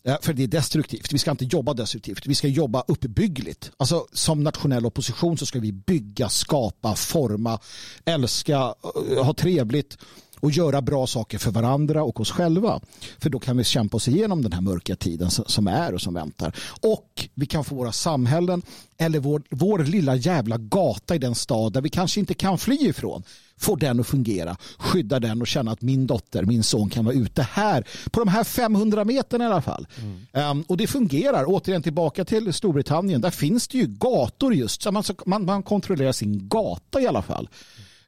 Eh, 0.04 0.16
för 0.22 0.32
det 0.32 0.42
är 0.42 0.46
destruktivt. 0.46 1.12
Vi 1.12 1.18
ska 1.18 1.30
inte 1.30 1.44
jobba 1.44 1.74
destruktivt. 1.74 2.26
Vi 2.26 2.34
ska 2.34 2.48
jobba 2.48 2.84
uppbyggligt. 2.88 3.70
Alltså, 3.76 4.06
som 4.12 4.42
nationell 4.42 4.86
opposition 4.86 5.38
så 5.38 5.46
ska 5.46 5.60
vi 5.60 5.72
bygga, 5.72 6.28
skapa, 6.28 6.94
forma, 6.94 7.58
älska, 8.04 8.74
eh, 9.10 9.24
ha 9.24 9.34
trevligt 9.34 9.98
och 10.40 10.50
göra 10.50 10.82
bra 10.82 11.06
saker 11.06 11.38
för 11.38 11.50
varandra 11.50 12.02
och 12.02 12.20
oss 12.20 12.30
själva. 12.30 12.80
För 13.18 13.30
då 13.30 13.38
kan 13.38 13.56
vi 13.56 13.64
kämpa 13.64 13.96
oss 13.96 14.08
igenom 14.08 14.42
den 14.42 14.52
här 14.52 14.60
mörka 14.60 14.96
tiden 14.96 15.30
som 15.30 15.66
är 15.66 15.94
och 15.94 16.00
som 16.00 16.14
väntar. 16.14 16.56
Och 16.80 17.28
vi 17.34 17.46
kan 17.46 17.64
få 17.64 17.74
våra 17.74 17.92
samhällen 17.92 18.62
eller 18.98 19.18
vår, 19.18 19.42
vår 19.50 19.78
lilla 19.78 20.16
jävla 20.16 20.58
gata 20.58 21.14
i 21.14 21.18
den 21.18 21.34
stad 21.34 21.72
där 21.72 21.80
vi 21.80 21.88
kanske 21.88 22.20
inte 22.20 22.34
kan 22.34 22.58
fly 22.58 22.76
ifrån 22.76 23.22
få 23.60 23.76
den 23.76 24.00
att 24.00 24.06
fungera, 24.06 24.56
skydda 24.78 25.20
den 25.20 25.40
och 25.40 25.46
känna 25.46 25.72
att 25.72 25.82
min 25.82 26.06
dotter, 26.06 26.42
min 26.42 26.62
son 26.62 26.90
kan 26.90 27.04
vara 27.04 27.14
ute 27.14 27.42
här 27.42 27.84
på 28.10 28.20
de 28.20 28.28
här 28.28 28.44
500 28.44 29.04
meterna 29.04 29.44
i 29.44 29.46
alla 29.46 29.62
fall. 29.62 29.86
Mm. 29.98 30.50
Um, 30.50 30.64
och 30.68 30.76
det 30.76 30.86
fungerar. 30.86 31.44
Återigen 31.46 31.82
tillbaka 31.82 32.24
till 32.24 32.52
Storbritannien. 32.52 33.20
Där 33.20 33.30
finns 33.30 33.68
det 33.68 33.78
ju 33.78 33.86
gator 33.86 34.54
just. 34.54 34.82
Så 34.82 34.92
man, 34.92 35.04
man, 35.26 35.44
man 35.44 35.62
kontrollerar 35.62 36.12
sin 36.12 36.48
gata 36.48 37.00
i 37.00 37.06
alla 37.06 37.22
fall. 37.22 37.48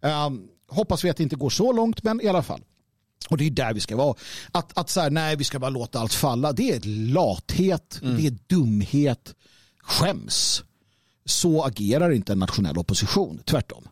Um, 0.01 0.49
hoppas 0.73 1.05
vi 1.05 1.11
att 1.11 1.17
det 1.17 1.23
inte 1.23 1.37
går 1.37 1.51
så 1.51 1.73
långt, 1.73 2.03
men 2.03 2.21
i 2.21 2.29
alla 2.29 2.43
fall. 2.43 2.61
Och 3.29 3.37
det 3.37 3.47
är 3.47 3.51
där 3.51 3.75
vi 3.75 3.81
ska 3.81 3.97
vara. 3.97 4.15
Att, 4.53 4.79
att 4.79 4.91
så 4.91 5.01
här, 5.01 5.11
nej, 5.11 5.37
vi 5.37 5.45
ska 5.45 5.59
bara 5.59 5.71
låta 5.71 6.01
allt 6.01 6.15
falla. 6.15 6.53
Det 6.53 6.71
är 6.71 6.81
lathet, 7.13 8.01
mm. 8.03 8.17
det 8.17 8.27
är 8.27 8.39
dumhet, 8.47 9.35
skäms. 9.79 10.65
Så 11.25 11.65
agerar 11.65 12.11
inte 12.11 12.33
en 12.33 12.39
nationell 12.39 12.79
opposition, 12.79 13.41
tvärtom. 13.45 13.89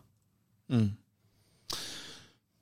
Mm. 0.69 0.91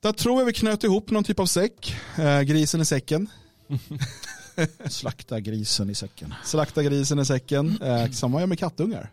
Där 0.02 0.12
tror 0.12 0.38
jag 0.40 0.46
vi 0.46 0.52
knöt 0.52 0.84
ihop 0.84 1.10
någon 1.10 1.24
typ 1.24 1.38
av 1.40 1.46
säck. 1.46 1.96
Eh, 2.18 2.40
grisen 2.40 2.80
i 2.80 2.84
säcken. 2.84 3.30
Slakta 4.88 5.40
grisen 5.40 5.90
i 5.90 5.94
säcken. 5.94 6.34
Slakta 6.44 6.82
grisen 6.82 7.18
i 7.18 7.24
säcken. 7.24 7.82
Eh, 7.82 8.10
samma 8.10 8.40
gör 8.40 8.46
med 8.46 8.58
kattungar. 8.58 9.10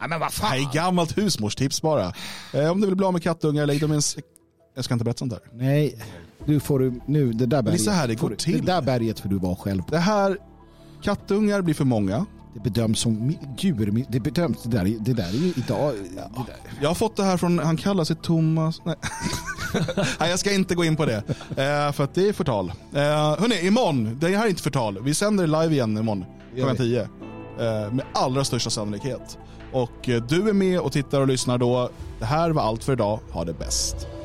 Nej 0.00 0.08
men 0.08 0.20
vad 0.20 0.32
fan. 0.32 0.50
Nej, 0.50 0.68
gammalt 0.72 1.18
husmorstips 1.18 1.82
bara. 1.82 2.12
Eh, 2.52 2.70
om 2.70 2.80
du 2.80 2.86
vill 2.86 2.96
bli 2.96 3.06
av 3.06 3.12
med 3.12 3.22
kattungar, 3.22 3.66
lägg 3.66 3.80
dem 3.80 3.92
i 3.92 3.94
en 3.94 4.02
säck. 4.02 4.24
Jag 4.74 4.84
ska 4.84 4.94
inte 4.94 5.04
berätta 5.04 5.18
sånt 5.18 5.32
där. 5.32 5.40
Nej, 5.52 6.02
nu 6.44 6.60
får 6.60 6.78
du, 6.78 7.00
nu 7.06 7.32
det 7.32 7.46
där 7.46 7.62
berget. 7.62 7.78
Det 7.78 7.82
är 7.82 7.84
så 7.84 7.90
här 7.90 8.08
det 8.08 8.14
går 8.14 8.30
du, 8.30 8.36
till. 8.36 8.64
Det 8.66 8.72
där 8.72 8.82
berget 8.82 9.20
får 9.20 9.28
du 9.28 9.38
vara 9.38 9.56
själv 9.56 9.82
Det 9.90 9.98
här, 9.98 10.36
kattungar 11.02 11.62
blir 11.62 11.74
för 11.74 11.84
många. 11.84 12.26
Det 12.54 12.60
bedöms 12.60 13.00
som 13.00 13.34
djur, 13.58 14.04
det 14.08 14.20
bedöms, 14.20 14.62
det 14.62 14.68
där, 14.68 14.84
det 15.00 15.12
där 15.12 15.28
är 15.28 15.32
ju 15.32 15.52
idag. 15.56 15.94
Ja. 16.16 16.46
Jag 16.80 16.88
har 16.88 16.94
fått 16.94 17.16
det 17.16 17.22
här 17.24 17.36
från, 17.36 17.58
han 17.58 17.76
kallar 17.76 18.04
sig 18.04 18.16
Thomas. 18.16 18.80
Nej. 18.84 18.94
Nej, 20.20 20.30
jag 20.30 20.38
ska 20.38 20.52
inte 20.54 20.74
gå 20.74 20.84
in 20.84 20.96
på 20.96 21.06
det. 21.06 21.22
Eh, 21.50 21.92
för 21.92 22.04
att 22.04 22.14
det 22.14 22.28
är 22.28 22.32
förtal. 22.32 22.72
Eh, 22.92 23.00
hörni, 23.38 23.66
imorgon, 23.66 24.18
det 24.20 24.36
här 24.36 24.44
är 24.44 24.48
inte 24.48 24.62
förtal. 24.62 25.02
Vi 25.02 25.14
sänder 25.14 25.46
live 25.46 25.74
igen 25.74 25.98
imorgon 25.98 26.24
klockan 26.54 26.76
10. 26.76 27.02
Eh, 27.02 27.08
med 27.92 28.02
allra 28.14 28.44
största 28.44 28.70
sannolikhet. 28.70 29.38
Och 29.76 30.08
eh, 30.08 30.22
du 30.22 30.48
är 30.48 30.52
med 30.52 30.80
och 30.80 30.92
tittar 30.92 31.20
och 31.20 31.28
lyssnar 31.28 31.58
då. 31.58 31.90
Det 32.18 32.24
här 32.24 32.50
var 32.50 32.62
allt 32.62 32.84
för 32.84 32.92
idag. 32.92 33.20
Ha 33.30 33.44
det 33.44 33.52
bäst. 33.52 34.15